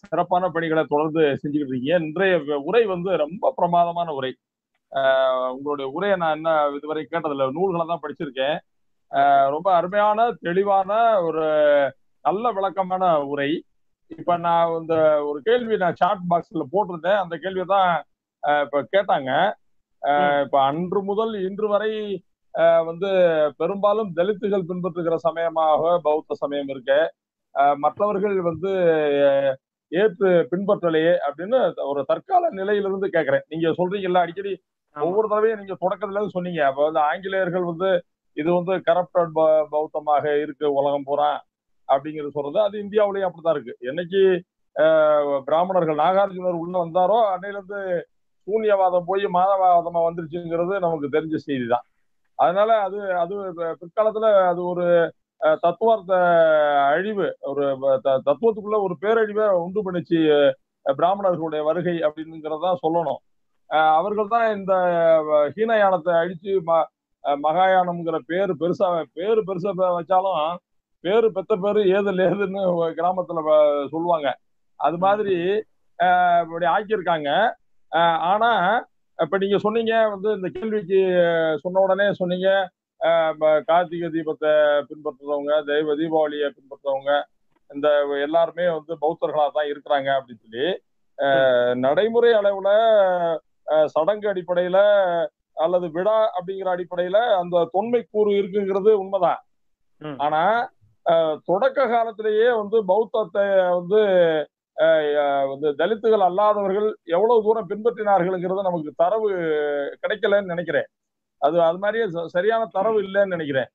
சிறப்பான 0.00 0.48
பணிகளை 0.56 0.84
தொடர்ந்து 0.94 1.24
செஞ்சுக்கிட்டு 1.42 1.72
இருக்கீங்க. 1.72 1.98
இன்றைய 2.06 2.38
உரை 2.70 2.82
வந்து 2.94 3.10
ரொம்ப 3.24 3.52
பிரமாதமான 3.58 4.14
உரை. 4.20 4.32
உங்களுடைய 5.56 5.88
உரையை 5.98 6.16
நான் 6.24 6.36
என்ன 6.38 6.50
இதுவரை 6.78 7.04
கேட்டதில்லை. 7.10 7.48
நூல்களை 7.58 7.86
தான் 7.92 8.02
படிச்சிருக்கேன். 8.06 8.56
ரொம்ப 9.54 9.68
அருமையான 9.78 10.20
தெளிவான 10.46 10.90
ஒரு 11.26 11.44
நல்ல 12.24 12.44
விளக்கமான 12.56 13.04
உரை. 13.32 13.50
இப்ப 14.10 14.36
நான் 14.46 14.72
இந்த 14.80 14.94
ஒரு 15.28 15.38
கேள்வி 15.48 15.76
நான் 15.82 15.98
சாட் 16.00 16.24
பாக்ஸ்ல 16.30 16.64
போட்டிருந்தேன். 16.74 17.20
அந்த 17.22 17.34
கேள்வியை 17.44 17.66
தான் 17.74 17.90
இப்ப 18.64 18.82
கேட்டாங்க. 18.94 19.30
இப்ப 20.44 20.56
அன்று 20.70 21.00
முதல் 21.10 21.34
இன்று 21.48 21.68
வரை 21.74 21.92
வந்து 22.88 23.08
பெரும்பாலும் 23.60 24.10
தலித்துகள் 24.18 24.68
பின்பற்றுகிற 24.68 25.16
சமயமாக 25.26 25.82
பௌத்த 26.06 26.36
சமயம் 26.42 26.70
இருக்கு 26.74 27.00
மற்றவர்கள் 27.84 28.36
வந்து 28.48 28.70
ஏற்று 29.92 30.30
பின்பற்றலையே 30.52 31.12
அப்படின்னு 31.26 31.58
ஒரு 31.90 32.00
தற்கால 32.10 32.48
நிலையிலிருந்து 32.58 33.08
கேட்கிறேன் 33.14 33.44
நீங்க 33.52 33.68
சொல்றீங்கல்ல 33.78 34.22
அடிக்கடி. 34.24 34.52
ஒவ்வொரு 34.96 35.26
தடவையும் 35.32 35.60
நீங்க 35.62 35.74
தொடக்கத்துல 35.84 36.22
சொன்னீங்க. 36.36 36.60
அப்ப 36.70 36.80
வந்து 36.88 37.00
ஆங்கிலேயர்கள் 37.10 37.70
வந்து 37.72 37.90
இது 38.36 38.48
வந்து 38.52 38.74
கரப்டட் 38.86 39.32
பௌத்தமாக 39.70 40.24
இருக்கு 40.44 40.66
உலகம் 40.78 41.04
பூரா 41.04 41.30
அப்படிங்கிறது 41.88 42.36
சொல்றது. 42.36 42.58
அது 42.60 42.76
இந்தியாவிலேயே 42.78 43.26
அப்படித்தான் 43.26 43.56
இருக்கு. 43.56 43.74
என்னைக்கு 43.90 44.20
பிராமணர்கள் 45.46 46.00
நாகார்ஜுனர் 46.00 46.62
உள்ள 46.62 46.74
வந்தாரோ 46.78 47.18
அன்னையிலிருந்து 47.32 47.80
சூன்யவாதம் 48.46 49.06
போய் 49.06 49.24
மாதவாதமா 49.36 50.00
வந்துருச்சுங்கிறது 50.06 50.74
நமக்கு 50.78 51.08
தெரிஞ்ச 51.14 51.36
செய்தி 51.44 51.66
தான் 51.66 51.86
அதனால 52.38 52.70
அது 52.86 52.98
அது 53.16 53.34
பிற்காலத்துல 53.80 54.26
அது 54.50 54.60
ஒரு 54.64 54.84
தத்துவார்த்த 55.62 56.14
அழிவு 56.90 57.26
ஒரு 57.50 57.64
த- 58.04 58.20
தத்துவத்துக்குள்ள 58.26 58.78
ஒரு 58.82 58.94
பேரழிவை 59.02 59.46
உண்டு 59.64 59.80
பண்ணிச்சு 59.82 60.20
பிராமணர்களுடைய 60.86 61.62
வருகை 61.64 61.96
அப்படிங்கிறதா 62.06 62.70
சொல்லணும். 62.82 63.20
அவர்கள் 63.98 64.28
தான் 64.28 64.46
இந்த 64.56 64.72
ஹீனயானத்தை 65.56 66.12
அழிச்சு 66.20 66.52
மகாயானம்ங்கிற 67.42 68.18
பேரு 68.26 68.52
பெருசா 68.60 68.88
பேரு 69.12 69.40
பெருசா 69.42 69.70
வச்சாலும் 69.92 70.40
பேரு 71.04 71.32
பெத்த 71.32 71.56
பேரு 71.56 71.80
ஏது 71.88 72.12
லேதுன்னு 72.12 72.62
கிராமத்துல 72.94 73.40
வ- 73.44 73.62
சொல்லுவாங்க. 73.88 74.28
அது 74.80 74.96
மாதிரி 74.98 75.34
இப்படி 76.42 76.66
ஆக்கியிருக்காங்க. 76.66 77.28
ஆனா 78.30 78.50
இப்ப 79.18 79.38
நீங்க 79.38 79.58
சொன்னீங்க 79.58 80.08
வந்து 80.08 80.30
இந்த 80.32 80.48
கேள்விக்கு 80.48 80.98
சொன்ன 81.62 81.80
உடனே 81.80 82.12
சொன்னீங்க 82.12 82.48
கார்த்திகை 83.68 84.08
தீபத்தை 84.10 84.52
பின்பற்றுறவங்க 84.88 85.64
தெய்வ 85.64 85.94
தீபாவளியை 85.94 86.48
பின்பற்றுறவங்க 86.48 87.12
இந்த 87.70 87.88
எல்லாருமே 88.22 88.66
வந்து 88.70 88.92
பௌத்தர்களா 89.00 89.46
தான் 89.52 89.70
இருக்கிறாங்க 89.72 90.08
அப்படின்னு 90.16 90.44
சொல்லி 90.44 90.66
நடைமுறை 91.80 92.32
அளவுல 92.32 92.70
சடங்கு 93.86 94.28
அடிப்படையில 94.28 94.78
அல்லது 95.64 95.86
விழா 95.96 96.18
அப்படிங்கிற 96.36 96.68
அடிப்படையில 96.74 97.18
அந்த 97.40 97.64
தொன்மை 97.74 98.00
கூறு 98.04 98.30
இருக்குங்கிறது 98.40 98.90
உண்மைதான். 99.02 99.40
ஆனா 100.24 100.42
தொடக்க 101.48 101.78
காலத்திலேயே 101.92 102.48
வந்து 102.60 102.78
பௌத்தத்தை 102.90 103.44
வந்து 103.78 104.00
வந்து 105.50 105.68
தலித்துகள் 105.80 106.24
அல்லாதவர்கள் 106.26 106.88
எவ்வளவு 107.16 107.44
தூரம் 107.44 107.68
பின்பற்றினார்கள்ங்கிறது 107.70 108.66
நமக்கு 108.66 108.90
தரவு 109.02 109.28
கிடைக்கலன்னு 110.02 110.52
நினைக்கிறேன். 110.52 110.88
அது 111.42 111.56
அது 111.68 111.78
மாதிரியே 111.84 112.06
சரியான 112.34 112.62
தரவு 112.76 112.98
இல்லைன்னு 113.06 113.34
நினைக்கிறேன். 113.34 113.70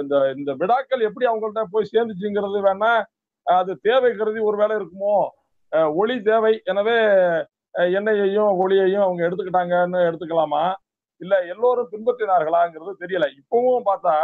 இந்த 0.00 0.14
இந்த 0.38 0.50
விழாக்கள் 0.62 1.06
எப்படி 1.08 1.26
அவங்கள்ட்ட 1.28 1.64
போய் 1.74 1.92
சேர்ந்துச்சுங்கிறது 1.92 2.60
வேணா 2.66 2.92
அது 3.46 3.72
தேவை 3.86 4.10
கருதி 4.14 4.40
ஒரு 4.48 4.56
வேலை 4.62 4.74
இருக்குமோ? 4.78 5.16
ஒளி 6.00 6.16
தேவை. 6.30 6.52
எனவே 6.70 6.98
எண்ணெயையும் 7.74 8.52
ஒளியையும் 8.62 9.04
அவங்க 9.04 9.20
எடுத்துக்கிட்டாங்கன்னு 9.28 10.00
எடுத்துக்கலாமா? 10.08 10.62
இல்ல 11.20 11.34
எல்லோரும் 11.52 11.90
பின்பற்றினார்களாங்கிறது 11.92 12.92
தெரியல. 13.02 13.26
இப்பவும் 13.40 13.88
பார்த்தா 13.90 14.16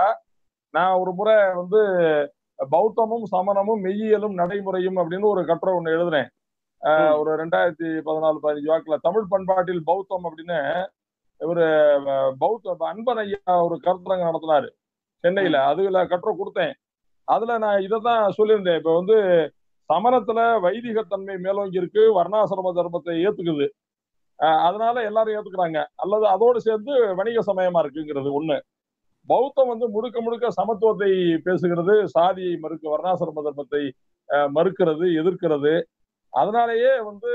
நான் 0.74 0.98
ஒரு 1.00 1.12
முறை 1.12 1.36
வந்து 1.54 1.80
பௌத்தமும் 2.72 3.26
சமணமும் 3.32 3.82
மெய்யியலும் 3.84 4.34
நடைமுறையும் 4.40 4.98
அப்படின்னு 5.00 5.26
ஒரு 5.32 5.42
கட்டுரை 5.46 5.72
ஒண்ணு 5.78 5.94
எழுதினேன். 5.96 6.30
ஒரு 7.18 7.30
ரெண்டாயிரத்தி 7.40 7.88
பதினாலு 8.08 8.38
பதினஞ்சு 8.44 8.70
வாக்குல 8.72 8.96
தமிழ் 9.06 9.30
பண்பாட்டில் 9.32 9.82
பௌத்தம் 9.84 10.26
அப்படின்னு 10.28 10.58
இவரு 11.40 11.66
பௌத்த 12.42 12.76
அன்பன் 12.92 13.20
ஐயா 13.22 13.54
ஒரு 13.66 13.76
கருத்தரங்கம் 13.84 14.28
நடத்தினாரு 14.30 14.68
சென்னையில. 15.24 15.58
அதுல 15.70 16.06
கட்டுரை 16.06 16.34
கொடுத்தேன். 16.40 16.74
அதுல 17.28 17.58
நான் 17.58 17.84
இதை 17.86 17.98
தான் 18.08 18.34
சொல்லியிருந்தேன். 18.38 18.78
இப்ப 18.80 18.94
வந்து 18.94 19.16
சமணத்துல 19.90 20.40
வைதிகத்தன்மை 20.64 21.34
மேலோங்கி 21.46 21.80
இருக்கு 21.80 22.02
வர்ணாசிரம 22.18 22.72
தர்மத்தை 22.78 23.16
ஏத்துக்குது. 23.26 23.66
அதனால 24.66 25.02
எல்லாரும் 25.08 25.34
ஏத்துக்கிறாங்க. 25.38 25.80
அல்லது 26.02 26.24
அதோடு 26.34 26.58
சேர்ந்து 26.66 26.92
வணிக 27.18 27.42
சமயமா 27.50 27.80
இருக்குங்கிறது 27.84 28.30
ஒண்ணு. 28.38 28.56
பௌத்தம் 29.28 29.70
வந்து 29.72 29.86
முழுக்க 29.94 30.18
முழுக்க 30.24 30.46
சமத்துவத்தை 30.58 31.10
பேசுகிறது 31.46 31.94
சாதியை 32.14 32.54
மறுக்க 32.64 32.84
வர்ணாசிரம 32.94 33.44
தர்மத்தை 33.46 33.82
மறுக்கிறது 34.56 35.06
எதிர்க்கிறது. 35.20 35.74
அதனாலேயே 36.32 36.92
வந்து 37.08 37.30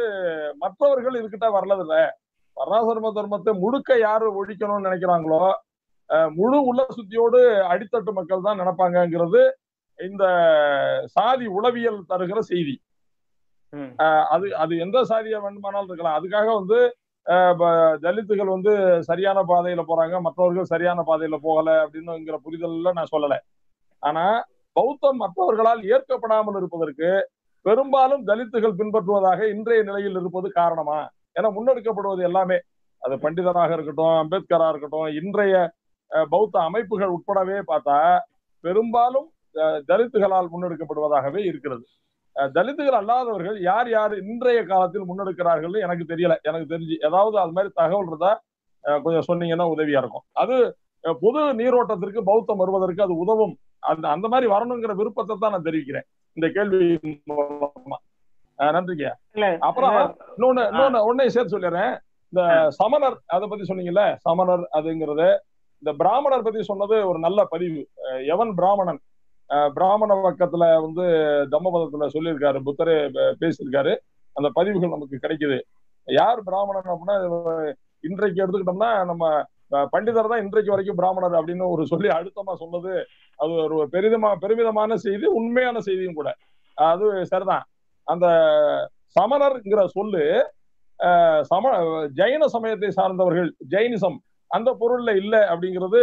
மற்றவர்கள் 0.63 1.17
இதுகிட்ட 1.21 1.47
வரலதில்ல. 1.57 1.95
வர்ணாசிரம 2.57 3.11
தர்மத்தை 3.17 3.51
முழுக்க 3.63 3.97
யாரு 4.07 4.27
ஒழிக்கணும்னு 4.39 4.87
நினைக்கிறாங்களோ 4.87 5.43
முழு 6.37 6.57
உள்ள 6.69 6.81
சுத்தியோடு 6.97 7.39
அடித்தட்டு 7.71 8.11
மக்கள் 8.19 8.45
தான் 8.45 8.59
நினைப்பாங்கங்கிறது 8.61 9.41
இந்த 10.07 10.23
சாதி 11.15 11.45
உளவியல் 11.57 11.99
தருகிற 12.11 12.39
செய்தி. 12.51 12.75
அது 14.33 14.47
அது 14.63 14.73
எந்த 14.85 14.97
சாதியா 15.11 15.39
வேண்டுமானாலும் 15.45 15.89
இருக்கலாம். 15.91 16.17
அதுக்காக 16.19 16.47
வந்து 16.59 16.79
தலித்துகள் 18.03 18.53
வந்து 18.53 18.71
சரியான 19.09 19.39
பாதையில 19.49 19.81
போறாங்க. 19.89 20.15
மற்றவர்கள் 20.27 20.71
சரியான 20.73 20.99
பாதையில 21.09 21.37
போகல 21.47 21.69
அப்படின்னுங்கிற 21.83 22.37
புரிதல்ல 22.45 22.93
நான் 22.99 23.11
சொல்லல. 23.13 23.35
ஆனா 24.03 24.23
பௌத்தம் 24.75 25.21
மற்றவர்களால் 25.23 25.81
ஏற்கப்படாமல் 25.93 26.57
இருப்பதற்கு 26.59 27.09
பெரும்பாலும் 27.65 28.23
தலித்துகள் 28.29 28.79
பின்பற்றுவதாக 28.79 29.39
இன்றைய 29.53 29.81
நிலையில் 29.87 30.17
இருப்பது 30.21 30.47
காரணமா? 30.59 30.99
ஏன்னா 31.37 31.49
முன்னெடுக்கப்படுவது 31.57 32.21
எல்லாமே. 32.29 32.57
அது 33.01 33.15
பண்டிதராக 33.23 33.75
இருக்கட்டும் 33.77 34.15
அம்பேத்கரா 34.21 34.67
இருக்கட்டும் 34.71 35.09
இன்றைய 35.19 35.55
பௌத்த 36.33 36.55
அமைப்புகள் 36.69 37.13
உட்படவே 37.17 37.57
பார்த்தா 37.71 37.97
பெரும்பாலும் 38.63 39.27
தலித்துகளால் 39.89 40.51
முன்னெடுக்கப்படுவதாகவே 40.53 41.41
இருக்கிறது. 41.51 41.83
தலித்துகள் 42.57 42.97
அல்லாதவர்கள் 42.99 43.57
யார் 43.69 43.89
யார் 43.95 44.13
இன்றைய 44.21 44.59
காலத்தில் 44.71 45.07
முன்னெடுக்கிறார்கள் 45.09 45.75
எனக்கு 45.85 46.05
தெரியல. 46.11 46.35
எனக்கு 46.49 46.67
தெரிஞ்சு 46.73 46.95
ஏதாவது 47.07 47.35
அது 47.43 47.55
மாதிரி 47.55 47.71
தகவல் 47.79 48.09
இருந்தா 48.11 48.31
கொஞ்சம் 49.05 49.27
சொன்னீங்கன்னா 49.29 49.65
உதவியா 49.73 50.01
இருக்கும். 50.03 50.25
அது 50.43 50.57
பொது 51.23 51.41
நீரோட்டத்திற்கு 51.59 52.21
பௌத்தம் 52.29 52.61
வருவதற்கு 52.61 53.05
அது 53.07 53.15
உதவும். 53.23 53.55
அந்த 53.89 54.05
அந்த 54.15 54.27
மாதிரி 54.31 54.47
வரணுங்கிற 54.53 54.93
விருப்பத்தை 55.01 55.35
தான் 55.35 55.53
நான் 55.55 55.67
தெரிவிக்கிறேன். 55.67 56.07
இந்த 56.37 56.47
கேள்வி 56.55 56.87
நன்றிங்க 58.59 59.05
அப்புறம் 59.67 59.97
இன்னொன்னு 60.35 60.63
இன்னொன்னு 60.71 61.03
ஒன்னையும் 61.09 61.35
சேர்த்து 61.35 61.55
சொல்லிடுறேன். 61.55 61.93
இந்த 62.33 62.41
சமணர் 62.79 63.15
அதை 63.35 63.45
பத்தி 63.51 63.65
சொன்னீங்கல்ல 63.69 64.03
சமணர் 64.25 64.63
அதுங்கிறது 64.77 65.27
இந்த 65.83 65.91
பிராமணர் 66.01 66.45
பத்தி 66.47 66.61
சொன்னது 66.71 66.95
ஒரு 67.09 67.19
நல்ல 67.25 67.39
பதிவு. 67.53 67.81
எவன் 68.33 68.51
பிராமணன்? 68.59 68.99
பிராமண 69.75 70.15
பக்கத்துல 70.25 70.63
வந்து 70.85 71.05
தம்மபதத்துல 71.53 72.07
சொல்லியிருக்காரு 72.15 72.59
புத்தரே 72.67 72.95
பேசியிருக்காரு. 73.41 73.93
அந்த 74.35 74.47
பதிவுகள் 74.57 74.95
நமக்கு 74.95 75.17
கிடைக்குது. 75.23 75.57
யார் 76.07 76.41
பிராமணன் 76.49 76.91
அப்படின்னா 76.93 77.15
இன்றைக்கு 78.07 78.41
எடுத்துக்கிட்டோம்னா 78.41 78.91
நம்ம 79.09 79.25
பண்டிதர் 79.93 80.29
தான் 80.31 80.43
இன்றைக்கு 80.43 80.73
வரைக்கும் 80.73 80.99
பிராமணர் 80.99 81.35
அப்படின்னு 81.39 81.65
ஒரு 81.73 81.83
சொல்லி 81.91 82.09
அழுத்தமா 82.17 82.53
சொன்னது. 82.61 82.93
அது 83.39 83.51
ஒரு 83.65 83.75
பெரிதமா 83.95 84.29
பெருமிதமான 84.43 84.95
செய்தி 85.05 85.25
உண்மையான 85.39 85.79
செய்தியும் 85.87 86.17
கூட. 86.19 86.29
அது 86.77 87.07
சரிதான். 87.31 87.65
அந்த 88.07 88.27
சமணர்ங்கிற 89.17 89.81
சொல்லு 89.97 90.23
சம 91.49 91.65
ஜைன 92.19 92.43
சமயத்தை 92.53 92.89
சார்ந்தவர்கள் 92.97 93.49
ஜெயினிசம் 93.73 94.17
அந்த 94.51 94.69
பொருள்ல 94.81 95.11
இல்ல 95.21 95.35
அப்படிங்கிறது 95.51 96.01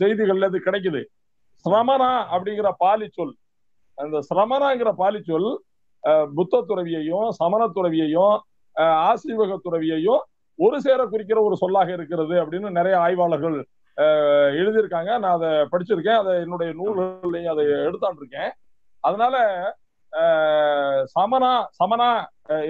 செய்திகள்ல 0.00 0.48
இது 0.50 0.58
கிடைக்குது. 0.66 1.00
சிரமணா 1.68 2.10
அப்படிங்கிற 2.32 2.70
பாலி 2.78 3.08
சொல் 3.08 3.34
அந்த 3.94 4.18
சிரமணாங்கிற 4.34 4.92
பாலி 4.92 5.22
சொல் 5.22 5.50
புத்த 6.34 6.64
துறவியையும் 6.68 7.28
சமண 7.28 7.68
துறவியையும் 7.68 8.36
அஹ் 8.76 8.98
ஆசீவக 9.08 9.58
துறவியையும் 9.64 10.22
ஒரு 10.56 10.80
சேர 10.80 11.06
குறிக்கிற 11.06 11.40
ஒரு 11.40 11.56
சொல்லாக 11.56 11.92
இருக்கிறது 11.92 12.34
அப்படின்னு 12.34 12.70
நிறைய 12.70 12.98
ஆய்வாளர்கள் 12.98 13.56
எழுதியிருக்காங்க. 14.58 15.10
நான் 15.18 15.36
அதை 15.36 15.48
படிச்சிருக்கேன். 15.48 16.20
அதை 16.22 16.34
என்னுடைய 16.34 16.70
நூல்கள்லையும் 16.72 17.52
அதை 17.52 17.64
எடுத்தாண்டு 17.66 18.20
இருக்கேன் 18.22 18.50
அதனால 19.00 19.36
சமணா 21.14 21.52
சமணா 21.80 22.08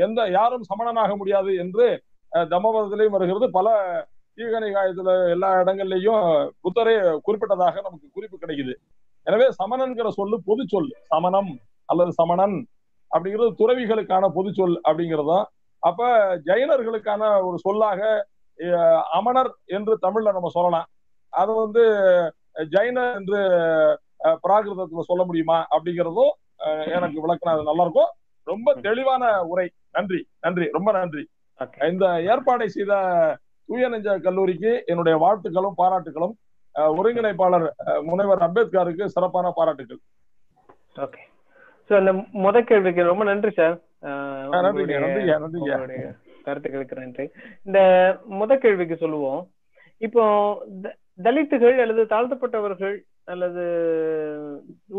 எந்த 0.00 0.28
யாரும் 0.30 0.62
சமணனாக 0.62 1.16
முடியாது 1.16 1.56
என்று 1.56 1.86
தம்மபதத்திலையும் 2.32 3.16
வருகிறது. 3.16 3.50
பல 3.50 3.68
ஈகனிகாயத்துல 4.39 5.11
எல்லா 5.35 5.48
இடங்கள்லயும் 5.61 6.24
புத்தரே 6.65 6.94
குறிப்பிட்டதாக 7.27 7.74
நமக்கு 7.86 8.06
குறிப்பு 8.16 8.36
கிடைக்குது. 8.39 8.74
எனவே 9.27 9.47
சமணன்கிற 9.61 10.09
சொல்லு 10.19 10.36
பொது 10.48 10.62
சொல். 10.73 10.90
சமணம் 11.12 11.52
அல்லது 11.89 12.12
சமணன் 12.20 12.56
அப்படிங்கிறது 13.11 13.52
துறவிகளுக்கான 13.61 14.28
பொது 14.36 14.51
சொல் 14.59 14.77
அப்படிங்கிறதும் 14.89 15.44
அப்ப 15.82 16.02
ஜைனர்களுக்கான 16.48 17.23
ஒரு 17.48 17.56
சொல்லாக 17.59 18.01
அமணர் 19.19 19.51
என்று 19.77 19.94
தமிழ்ல 20.05 20.32
நம்ம 20.36 20.51
சொல்லலாம். 20.56 20.89
அதை 21.32 21.52
வந்து 21.55 21.82
ஜைன 22.74 22.98
என்று 23.19 23.40
பிராகிருதத்துல 24.44 25.05
சொல்ல 25.11 25.23
முடியுமா 25.28 25.59
அப்படிங்கிறதும் 25.74 26.32
எனக்கு 26.97 27.19
விளக்குனா 27.24 27.55
அது 27.56 27.69
நல்லா 27.70 27.85
இருக்கும் 27.86 28.12
ரொம்ப 28.47 28.69
தெளிவான 28.86 29.24
உரை. 29.52 29.66
நன்றி. 29.97 30.20
நன்றி. 30.40 30.66
ரொம்ப 30.77 30.90
நன்றி. 30.98 31.23
இந்த 31.90 32.05
ஏற்பாடை 32.32 32.66
செய்த 32.77 32.93
தூய 33.69 33.89
நெஞ்ச 33.93 34.16
கல்லூரிக்கு 34.27 34.73
என்னுடைய 34.93 35.15
வாழ்த்துக்களும் 35.24 35.78
பாராட்டுகளும் 35.82 36.35
ஒருங்கிணைப்பாளர் 36.99 37.66
முனைவர் 38.09 38.45
அம்பேத்கருக்கு 38.47 39.05
சிறப்பான 39.15 39.53
பாராட்டுகள் 39.59 40.01
ஓகே. 41.05 41.23
சோ 41.91 41.93
அந்த 42.01 42.12
முத 42.45 42.57
கேள்விக்கு 42.70 43.03
ரொம்ப 43.11 43.24
நன்றி 43.31 43.51
சார் 43.59 43.77
கருத்துக்களுக்கு 46.47 46.97
நன்றி. 47.01 47.24
இந்த 47.66 47.81
முத 48.41 48.53
கேள்விக்கு 48.65 48.97
சொல்லுவோம். 49.03 49.43
இப்போ 50.07 50.23
தலித்துகள் 51.27 51.77
அல்லது 51.85 52.03
தாழ்த்தப்பட்டவர்கள் 52.12 52.97
அல்லது 53.32 53.62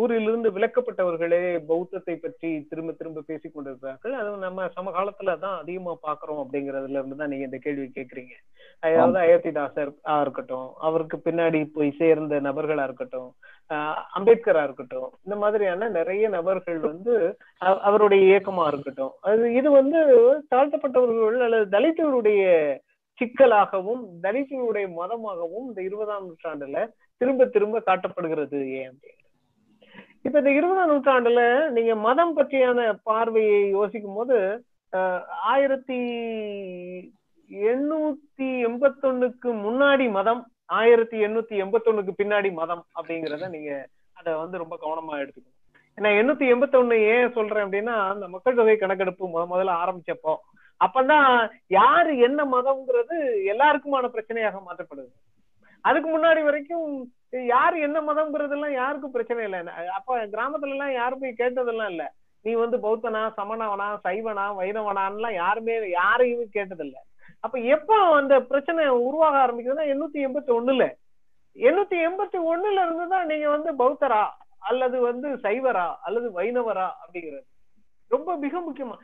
ஊரிலிருந்து 0.01 0.49
விலக்கப்பட்டவர்களே 0.55 1.41
பௌத்தத்தை 1.69 2.15
பற்றி 2.23 2.49
திரும்ப 2.69 2.91
திரும்ப 2.99 3.23
பேசிக் 3.29 3.53
கொண்டிருக்கிறார்கள். 3.55 4.13
அதுவும் 4.19 4.45
நம்ம 4.45 4.67
சமகாலத்துல 4.77 5.35
தான் 5.43 5.57
அதிகமா 5.61 5.93
பாக்குறோம் 6.07 6.41
அப்படிங்கறதுல 6.43 6.99
இருந்து 6.99 7.19
தான் 7.21 7.31
நீங்க 7.33 7.47
இந்த 7.49 7.59
கேள்வி 7.65 7.87
கேக்குறீங்க. 7.97 8.33
அதாவது 8.83 9.19
அயோத்திதாசர் 9.25 9.91
ஆ 10.11 10.15
இருக்கட்டும் 10.25 10.67
அவருக்கு 10.87 11.19
பின்னாடி 11.27 11.61
போய் 11.77 11.91
சேர்ந்த 12.01 12.39
நபர்களா 12.47 12.87
இருக்கட்டும் 12.89 13.29
அம்பேத்கரா 14.17 14.63
இருக்கட்டும் 14.67 15.07
இந்த 15.25 15.35
மாதிரியான 15.43 15.87
நிறைய 15.99 16.25
நபர்கள் 16.37 16.81
வந்து 16.89 17.13
அவருடைய 17.89 18.21
இயக்கமா 18.31 18.65
இருக்கட்டும். 18.71 19.13
அது 19.29 19.53
இது 19.59 19.69
வந்து 19.79 20.01
தாழ்த்தப்பட்டவர்கள் 20.53 21.45
அல்லது 21.47 21.65
தலித்துகளுடைய 21.77 22.43
சிக்கலாகவும் 23.21 24.03
தலித்துகளுடைய 24.23 24.85
மதமாகவும் 24.99 25.67
இந்த 25.69 25.81
இருபதாம் 25.89 26.25
நூற்றாண்டுல 26.27 26.79
திரும்ப 27.17 27.45
திரும்ப 27.45 27.81
காட்டப்படுகிறது 27.85 28.59
ஏன் 28.71 28.95
இப்ப 30.21 30.37
இந்த 30.37 30.51
இருபதாம் 30.51 30.91
நூற்றாண்டுல 30.91 31.41
நீங்க 31.69 31.95
மதம் 31.95 32.37
பற்றியான 32.37 32.99
பார்வையை 33.03 33.69
யோசிக்கும் 33.69 34.13
போது 34.13 34.37
ஆஹ் 34.93 35.23
ஆயிரத்தி 35.25 35.99
எண்ணூத்தி 37.49 38.47
எண்பத்தொன்னுக்கு 38.67 39.49
முன்னாடி 39.65 40.11
மதம் 40.11 40.41
ஆயிரத்தி 40.65 41.17
எண்ணூத்தி 41.25 41.55
எண்பத்தொன்னுக்கு 41.63 42.13
பின்னாடி 42.23 42.53
மதம் 42.53 42.83
அப்படிங்கறத 42.95 43.49
நீங்க 43.49 43.71
அத 44.13 44.37
வந்து 44.37 44.57
ரொம்ப 44.57 44.75
கவனமா 44.81 45.13
எடுத்துக்கணும். 45.21 45.53
ஏன்னா 45.97 46.09
எண்ணூத்தி 46.19 46.45
எண்பத்தொன்னு 46.53 46.95
ஏன் 47.15 47.33
சொல்றேன் 47.33 47.65
அப்படின்னா 47.65 47.95
அந்த 48.11 48.27
மக்கள் 48.27 48.55
தொகை 48.55 48.77
கணக்கெடுப்பு 48.77 49.27
முத 49.27 49.43
முதல்ல 49.51 49.75
ஆரம்பிச்சப்போ. 49.81 50.33
அப்பதான் 50.85 51.29
யாரு 51.67 52.17
என்ன 52.17 52.45
மதம்ங்கிறது 52.45 53.17
எல்லாருக்குமான 53.53 54.09
பிரச்சனையாக 54.15 54.59
மாற்றப்படுது. 54.67 55.11
அதுக்கு 55.87 56.09
முன்னாடி 56.11 56.41
வரைக்கும் 56.43 56.85
யார் 57.53 57.75
என்ன 57.85 57.97
மதம்ங்கிறது 58.01 58.55
எல்லாம் 58.57 58.75
யாருக்கும் 58.81 59.15
பிரச்சனை 59.15 59.43
இல்லை. 59.43 59.59
அப்ப 59.97 60.17
கிராமத்துல 60.27 60.75
எல்லாம் 60.75 60.93
யாரும் 60.93 61.21
போய் 61.23 61.39
கேட்டதெல்லாம் 61.39 61.89
இல்ல. 61.89 62.03
நீ 62.41 62.51
வந்து 62.61 62.77
பௌத்தனா 62.85 63.21
சமணவனா 63.37 63.87
சைவனா 64.03 64.45
வைணவனான்லாம் 64.59 65.33
யாருமே 65.33 65.75
யாரையுமே 65.89 66.45
கேட்டதில்ல. 66.53 66.97
அப்ப 67.39 67.59
எப்ப 67.75 67.97
அந்த 68.15 68.35
பிரச்சனை 68.51 68.87
உருவாக 69.07 69.35
ஆரம்பிக்குதுன்னா 69.43 69.85
எண்ணூத்தி 69.93 70.19
எண்பத்தி 70.27 70.51
ஒண்ணுல. 70.57 70.85
எண்ணூத்தி 71.67 71.97
எண்பத்தி 72.07 72.39
ஒண்ணுல 72.51 72.79
இருந்துதான் 72.85 73.29
நீங்க 73.31 73.49
வந்து 73.55 73.71
பௌத்தரா 73.81 74.23
அல்லது 74.69 74.97
வந்து 75.07 75.29
சைவரா 75.45 75.87
அல்லது 76.07 76.27
வைணவரா 76.39 76.87
அப்படிங்கிறது. 77.01 77.47
ரொம்ப 78.15 78.35
மிக 78.43 78.61
முக்கியமா. 78.67 78.95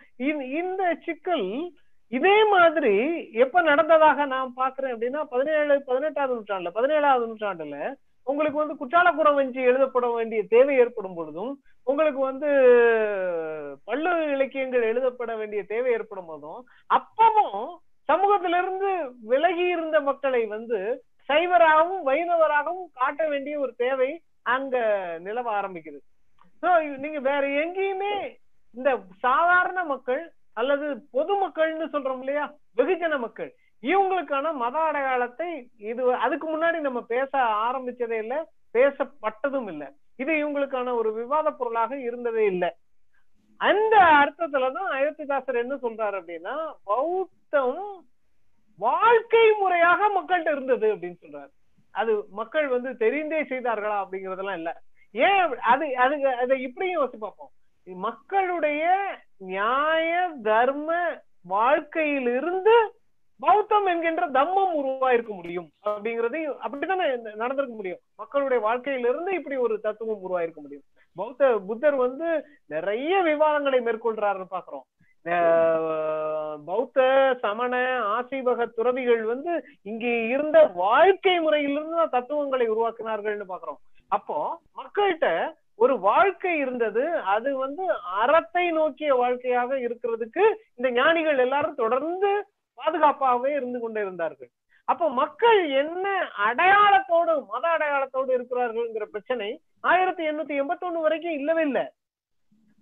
இந்த 0.60 0.84
சிக்கல் 1.06 1.48
இதே 2.12 2.38
மாதிரி 2.46 2.94
எப்ப 3.44 3.62
நடந்ததாக 3.62 4.26
நான் 4.26 4.54
பாக்குறேன் 4.58 4.94
அப்படின்னா 4.94 5.22
பதினேழு 5.24 5.76
பதினெட்டாவது 5.82 6.34
நூற்றாண்டுல 6.38 6.72
பதினேழாவது 6.76 7.28
நூற்றாண்டுல 7.28 7.78
உங்களுக்கு 8.28 8.58
வந்து 8.60 8.76
குற்றாலபுரம் 8.82 9.34
வஞ்சி 9.34 9.62
எழுதப்பட 9.62 10.08
வேண்டிய 10.14 10.42
தேவை 10.50 10.74
ஏற்படும் 10.78 11.16
பொழுதும் 11.16 11.54
உங்களுக்கு 11.88 12.20
வந்து 12.20 12.50
பள்ளு 13.88 14.12
இலக்கியங்கள் 14.34 14.84
எழுதப்பட 14.84 15.32
வேண்டிய 15.36 15.62
தேவை 15.64 15.92
ஏற்படும் 15.92 16.26
போதும் 16.26 16.60
அப்பவும் 16.90 17.72
சமூகத்திலிருந்து 18.10 18.90
விலகி 19.24 19.66
இருந்த 19.68 19.98
மக்களை 20.02 20.46
வந்து 20.46 20.80
சைவராகவும் 21.30 22.04
வைணவராகவும் 22.04 22.92
காட்ட 22.94 23.28
வேண்டிய 23.28 23.60
ஒரு 23.60 23.74
தேவை 23.76 24.10
அங்க 24.44 24.76
நிலவ 25.20 25.48
ஆரம்பிக்குது. 25.60 26.00
சோ 26.64 26.70
நீங்க 26.98 27.20
வேற 27.20 27.44
எங்கேயுமே 27.64 28.14
இந்த 28.76 28.90
சாதாரண 29.20 29.84
மக்கள் 29.84 30.22
அல்லது 30.54 30.86
பொதுமக்கள்னு 31.14 31.88
சொல்றோம் 31.94 32.20
இல்லையா? 32.20 32.46
வெகுஜன 32.78 33.20
மக்கள். 33.20 33.52
இவங்களுக்கான 33.84 34.54
மத 34.54 34.80
அடையாளத்தை 34.80 35.48
இது 35.78 36.16
அதுக்கு 36.16 36.48
முன்னாடி 36.48 36.80
நம்ம 36.80 37.02
பேச 37.02 37.32
ஆரம்பிச்சதே 37.68 38.18
இல்ல 38.18 38.36
பேசப்பட்டதும் 38.74 39.68
இல்ல. 39.68 39.84
இது 40.16 40.32
இவங்களுக்கான 40.34 40.94
ஒரு 40.94 41.14
விவாத 41.14 41.52
பொருளாக 41.52 42.00
இருந்ததே 42.00 42.46
இல்ல. 42.46 42.66
அந்த 43.58 43.96
அர்த்தத்துலதான் 43.98 44.92
அயோத்திதாசர் 44.92 45.64
என்ன 45.64 45.76
சொல்றாரு 45.76 46.16
அப்படின்னா 46.22 46.56
பௌத்தம் 46.84 47.82
வாழ்க்கை 48.80 49.52
முறையாக 49.60 50.10
மக்கள்கிட்ட 50.10 50.52
இருந்தது 50.52 50.96
அப்படின்னு 50.96 51.18
சொல்றாரு. 51.22 51.52
அது 51.96 52.26
மக்கள் 52.32 52.68
வந்து 52.68 52.90
தெரிந்தே 52.90 53.42
செய்தார்களா 53.44 53.98
அப்படிங்கறதெல்லாம் 54.04 54.56
இல்ல. 54.56 54.82
ஏன் 55.12 55.40
அது 55.62 55.98
அது 55.98 56.16
அதை 56.38 56.62
இப்படியும் 56.62 57.02
யோசிச்சு 57.02 57.20
பார்ப்போம். 57.20 57.52
மக்களுடைய 57.88 58.84
நியாய 59.46 60.10
தர்ம 60.44 60.90
வாழ்க்கையிலிருந்து 61.46 62.76
பௌத்தம் 63.42 63.86
என்கின்ற 63.86 64.24
தம்மம் 64.30 64.74
உருவாயிருக்க 64.80 65.32
முடியும். 65.34 65.68
அப்படிங்கறதையும் 65.86 66.58
அப்படித்தானே 66.60 67.06
நடந்திருக்க 67.36 67.76
முடியும். 67.76 68.02
மக்களுடைய 68.16 68.60
வாழ்க்கையிலிருந்து 68.62 69.32
இப்படி 69.34 69.56
ஒரு 69.58 69.80
தத்துவம் 69.80 70.24
உருவாயிருக்க 70.24 70.62
முடியும். 70.62 70.86
பௌத்த 71.16 71.50
புத்தர் 71.60 71.98
வந்து 71.98 72.28
நிறைய 72.68 73.22
விவாதங்களை 73.22 73.80
மேற்கொள்றாருன்னு 73.82 74.54
பாக்குறோம் 74.54 74.86
அஹ் 75.26 76.56
பௌத்த 76.66 77.00
சமண 77.42 77.74
ஆசீவக 78.12 78.66
துறவிகள் 78.70 79.24
வந்து 79.24 79.52
இங்கே 79.84 80.14
இருந்த 80.28 80.58
வாழ்க்கை 80.76 81.40
முறையிலிருந்து 81.40 81.96
தான் 81.96 82.10
தத்துவங்களை 82.10 82.68
உருவாக்குனார்கள்னு 82.70 83.48
பாக்குறோம் 83.50 83.80
அப்போ 84.12 84.38
மக்கள்கிட்ட 84.76 85.28
ஒரு 85.82 85.94
வாழ்க்கை 86.08 86.54
இருந்தது 86.64 87.04
அது 87.34 87.50
வந்து 87.64 87.84
அறத்தை 88.22 88.66
நோக்கிய 88.80 89.12
வாழ்க்கையாக 89.22 89.78
இருக்கிறதுக்கு 89.88 90.44
இந்த 90.78 90.90
ஞானிகள் 90.98 91.44
எல்லாரும் 91.46 91.80
தொடர்ந்து 91.84 92.32
பாதுகாப்பாகவே 92.78 93.52
இருந்து 93.58 93.80
கொண்டே 93.80 94.02
இருந்தார்கள். 94.06 94.52
அப்ப 94.88 95.10
மக்கள் 95.22 95.60
என்ன 95.82 96.06
அடையாளத்தோடு 96.48 97.34
மத 97.52 97.66
அடையாளத்தோடு 97.76 98.32
இருக்கிறார்கள்ங்கிற 98.38 99.06
பிரச்சனை 99.14 99.50
ஆயிரத்தி 99.84 100.24
எண்ணூத்தி 100.30 100.56
எண்பத்தி 100.62 100.86
ஒண்ணு 100.88 101.06
வரைக்கும் 101.06 101.38
இல்லவே 101.40 101.64
இல்லை. 101.70 101.86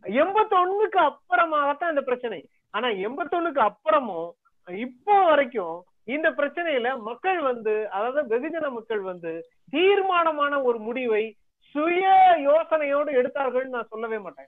எண்பத்தொன்னுக்கு 0.03 0.99
அப்புறமாகத்தான் 1.09 1.93
இந்த 1.93 2.03
பிரச்சனை. 2.09 2.39
ஆனா 2.73 2.87
எண்பத்தொன்னுக்கு 3.05 3.61
அப்புறமும் 3.69 4.29
இப்போ 4.67 5.15
வரைக்கும் 5.29 5.77
இந்த 6.15 6.27
பிரச்சனையில 6.37 6.89
மக்கள் 7.07 7.39
வந்து 7.49 7.73
அதாவது 7.95 8.21
வெகுஜன 8.33 8.67
மக்கள் 8.77 9.01
வந்து 9.11 9.31
தீர்மானமான 9.73 10.53
ஒரு 10.69 10.79
முடிவை 10.87 11.23
சுய 11.69 12.07
யோசனையோடு 12.37 13.09
எடுத்தார்கள்னு 13.09 13.67
நான் 13.67 13.87
சொல்லவே 13.89 14.19
மாட்டேன். 14.19 14.47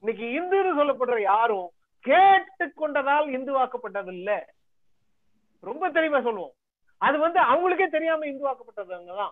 இன்னைக்கு 0.00 0.24
இந்துன்னு 0.40 0.78
சொல்லப்படுற 0.78 1.20
யாரும் 1.20 1.70
கேட்டுக்கொண்டதால் 2.06 3.28
இந்துவாக்கப்பட்டதில்லை. 3.28 4.40
ரொம்ப 5.60 5.90
தெளிவா 5.90 6.22
சொல்லுவோம். 6.22 6.52
அது 6.98 7.18
வந்து 7.18 7.40
அவங்களுக்கே 7.40 7.88
தெரியாம 7.88 8.24
இந்துவாக்கப்பட்டதுங்கதான். 8.24 9.30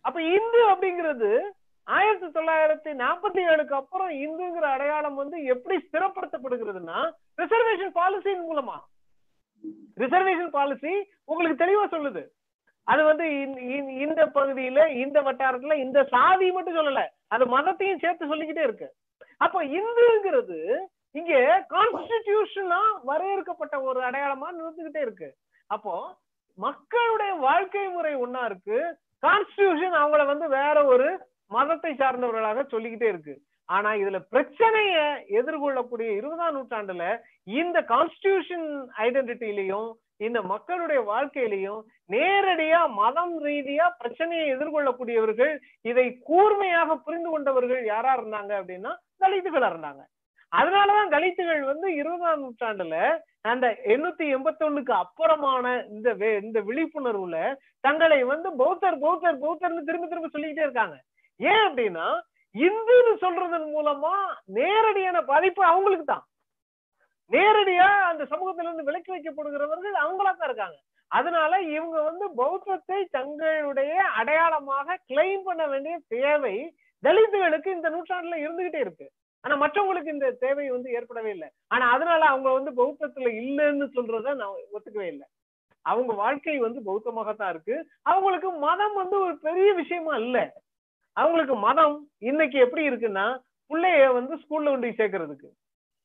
அப்ப 0.00 0.22
இந்து 0.22 0.70
அப்படிங்கிறது 0.70 1.42
ஆயிரத்தி 1.82 2.40
தொள்ளாயிரத்தி 2.40 2.94
நாற்பத்தி 2.94 3.52
ஏழுக்கு 3.52 3.72
அப்புறம் 3.72 4.10
இந்துங்கிற 4.10 4.64
அடையாளம் 4.64 5.14
வந்து 5.14 5.44
எப்படி 5.44 5.88
ஸ்திரப்படுத்தப்படுகிறதுனா 5.92 7.12
ரிசர்வேஷன் 7.36 7.94
பாலிசியின் 7.94 8.44
மூலமா. 8.52 8.78
ரிசர்வேஷன் 9.96 10.48
பாலிசி 10.48 11.10
உங்களுக்கு 11.24 11.64
தெளிவா 11.64 11.88
சொல்லுது. 11.88 12.26
அது 12.86 13.04
வந்து 13.04 13.40
இந்த- 13.40 13.92
இந்த 13.92 14.26
பகுதியில 14.26 14.88
இந்த 14.88 15.22
வட்டாரத்துல 15.22 15.74
இந்த 15.74 16.04
சாதி 16.04 16.52
மட்டும் 16.52 16.76
சொல்லல. 16.76 17.06
அது 17.26 17.58
மதத்தையும் 17.58 17.98
சேர்த்து 17.98 18.26
சொல்லிக்கிட்டே 18.26 18.62
இருக்கு. 18.62 18.94
அப்ப 19.36 19.64
இந்துங்கிறது 19.64 20.78
இங்க 21.10 21.66
கான்ஸ்டிடியூஷனா 21.70 22.78
வரையறுக்கப்பட்ட 23.02 23.80
ஒரு 23.80 24.00
அடையாளமா 24.00 24.46
நிறுத்துக்கிட்டே 24.52 25.00
இருக்கு. 25.00 25.34
அப்போ 25.66 26.16
மக்களுடைய 26.54 27.32
வாழ்க்கை 27.32 27.88
முறை 27.88 28.16
ஒன்னா 28.16 28.44
இருக்கு. 28.44 28.96
கான்ஸ்டிடியூஷன் 29.26 29.96
அவங்கள 29.96 30.26
வந்து 30.26 30.48
வேற 30.48 30.84
ஒரு 30.84 31.26
மதத்தை 31.48 31.94
சார்ந்தவர்களாக 31.94 32.66
சொல்லிக்கிட்டே 32.66 33.08
இருக்கு. 33.08 33.40
ஆனா 33.64 33.92
இதுல 33.92 34.20
பிரச்சனைய 34.32 35.20
எதிர்கொள்ளக்கூடிய 35.30 36.16
இருபதாம் 36.16 36.56
நூற்றாண்டுல 36.56 37.18
இந்த 37.42 37.80
கான்ஸ்டிடியூஷன் 37.80 38.86
ஐடென்டிட்டிலையும் 38.96 39.92
இந்த 40.20 40.38
மக்களுடைய 40.52 41.00
வாழ்க்கையிலையும் 41.10 41.80
நேரடியா 42.14 42.80
மதம் 43.00 43.34
ரீதியா 43.46 43.86
பிரச்சனையை 44.00 44.44
எதிர்கொள்ளக்கூடியவர்கள் 44.54 45.54
இதை 45.90 46.06
கூர்மையாக 46.28 46.96
புரிந்து 47.06 47.30
கொண்டவர்கள் 47.30 47.82
யாரா 47.94 48.12
இருந்தாங்க 48.18 48.52
அப்படின்னா 48.60 48.92
தலித்துகளா 49.22 49.70
இருந்தாங்க. 49.72 50.02
அதனாலதான் 50.52 51.12
தலித்துகள் 51.14 51.62
வந்து 51.70 51.86
இருபதாம் 52.00 52.42
நூற்றாண்டுல 52.42 52.96
அந்த 53.52 53.66
எண்ணூத்தி 53.94 54.24
எண்பத்தி 54.36 54.62
ஒண்ணுக்கு 54.68 54.92
அப்புறமான 55.02 55.64
இந்த 55.94 56.08
இந்த 56.46 56.58
விழிப்புணர்வுல 56.68 57.38
தங்களை 57.86 58.20
வந்து 58.32 58.48
பௌத்தர் 58.60 58.98
பௌத்தர் 59.04 59.42
பௌத்தர்னு 59.44 59.86
திரும்ப 59.88 60.06
திரும்ப 60.12 60.30
சொல்லிக்கிட்டே 60.34 60.66
இருக்காங்க. 60.66 60.96
ஏன் 61.40 61.62
அப்படின்னா 61.66 62.06
இந்துன்னு 62.54 63.12
சொல்றதன் 63.24 63.68
மூலமா 63.74 64.14
நேரடியான 64.58 65.18
பாதிப்பு 65.30 65.62
அவங்களுக்கு 65.72 66.06
தான் 66.12 66.24
நேரடியா 67.32 67.86
அந்த 68.10 68.24
சமூகத்துல 68.24 68.68
இருந்து 68.68 68.88
விலக்கி 68.88 69.10
வைக்கப்படுகிறவர்கள் 69.12 69.96
அவங்களா 70.04 70.32
தான் 70.32 70.48
இருக்காங்க. 70.48 70.78
அதனால 71.10 71.60
இவங்க 71.62 72.02
வந்து 72.02 72.26
பௌத்தத்தை 72.34 73.04
தங்களுடைய 73.10 73.94
அடையாளமாக 74.20 74.98
கிளைம் 75.10 75.42
பண்ண 75.42 75.66
வேண்டிய 75.66 76.00
தேவை 76.08 76.56
தலித்துகளுக்கு 77.02 77.66
இந்த 77.66 77.88
நூற்றாண்டுல 77.90 78.36
இருந்துகிட்டே 78.44 78.80
இருக்கு. 78.80 79.06
ஆனா 79.44 79.66
மற்றவங்களுக்கு 79.66 80.14
இந்த 80.14 80.32
தேவை 80.32 80.70
வந்து 80.70 80.92
ஏற்படவே 80.92 81.30
இல்லை. 81.30 81.48
ஆனா 81.68 81.90
அதனால 81.92 82.22
அவங்க 82.26 82.48
வந்து 82.52 82.70
பௌத்தத்துல 82.70 83.30
இல்லைன்னு 83.42 83.86
சொல்றத 83.96 84.34
நான் 84.34 84.54
ஒத்துக்கவே 84.76 85.06
இல்லை. 85.06 85.26
அவங்க 85.82 86.12
வாழ்க்கை 86.12 86.58
வந்து 86.58 86.80
பௌத்தமாகத்தான் 86.80 87.48
இருக்கு. 87.48 87.76
அவங்களுக்கு 88.02 88.50
மதம் 88.52 88.94
வந்து 88.94 89.20
ஒரு 89.20 89.38
பெரிய 89.38 89.72
விஷயமா 89.72 90.16
இல்ல. 90.16 90.38
அவங்களுக்கு 91.12 91.54
மதம் 91.56 92.08
இன்னைக்கு 92.18 92.58
எப்படி 92.58 92.88
இருக்குன்னா 92.88 93.26
பிள்ளைய 93.70 94.12
வந்து 94.12 94.34
ஸ்கூல்ல 94.34 94.72
கொண்டு 94.72 94.88
சேர்க்கறதுக்கு. 94.88 95.48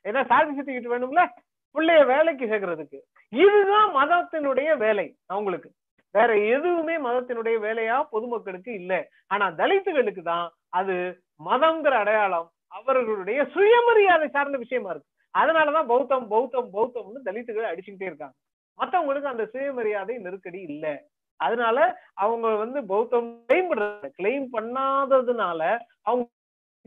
ஏன்னா 0.04 0.26
சாதி 0.26 0.60
சர்டிபிகேட் 0.60 0.92
வேணும்ல? 0.92 1.28
பிள்ளைய 1.76 2.06
வேலைக்கு 2.06 2.46
சேர்க்கறதுக்கு. 2.46 3.00
இதுதான் 3.30 3.90
மதத்தினுடைய 3.96 4.78
வேலை 4.78 5.16
அவங்களுக்கு. 5.26 5.72
வேற 6.12 6.38
எதுவுமே 6.38 6.98
மதத்தினுடைய 6.98 7.58
வேலையா 7.60 8.04
பொதுமக்களுக்கு 8.04 8.74
இல்லை. 8.74 9.08
ஆனா 9.28 9.48
தலித்துகளுக்கு 9.48 10.22
தான் 10.22 10.52
அது 10.70 11.22
மதம்ங்கிற 11.46 11.90
அடையாளம் 11.90 12.52
அவர்களுடைய 12.68 13.46
சுயமரியாதை 13.46 14.28
சார்ந்த 14.30 14.58
விஷயமா 14.58 14.90
இருக்கு. 14.90 15.10
அதனாலதான் 15.38 15.86
பௌத்தம் 15.86 16.28
பௌத்தம் 16.28 16.74
பௌத்தம்னு 16.74 17.22
தலித்துகளை 17.26 17.68
அடிச்சுக்கிட்டே 17.72 18.02
இருக்காங்க. 18.02 18.36
மத்தவங்களுக்கு 18.78 19.32
அந்த 19.34 19.46
சுயமரியாதை 19.46 20.18
நெருக்கடி 20.18 20.62
இல்ல. 20.62 21.04
அதனால 21.36 22.02
அவங்க 22.14 22.56
வந்து 22.56 22.86
பௌத்தம் 22.86 23.46
கிளைம் 23.54 23.70
பண்றது 23.72 24.10
கிளைம் 24.22 24.48
பண்ணாததுனால 24.54 25.78
அவங்க 26.02 26.30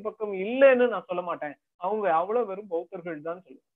பக்கம் 0.03 0.33
இல்லைன்னு 0.33 0.89
நான் 0.89 1.05
சொல்ல 1.07 1.23
மாட்டேன். 1.23 1.55
அவங்க 1.81 2.07
அவ்வளவு 2.15 2.47
வெறும் 2.47 2.69
பௌத்தர்கள் 2.69 3.21
தான் 3.23 3.43
சொல்லுவாங்க. 3.43 3.74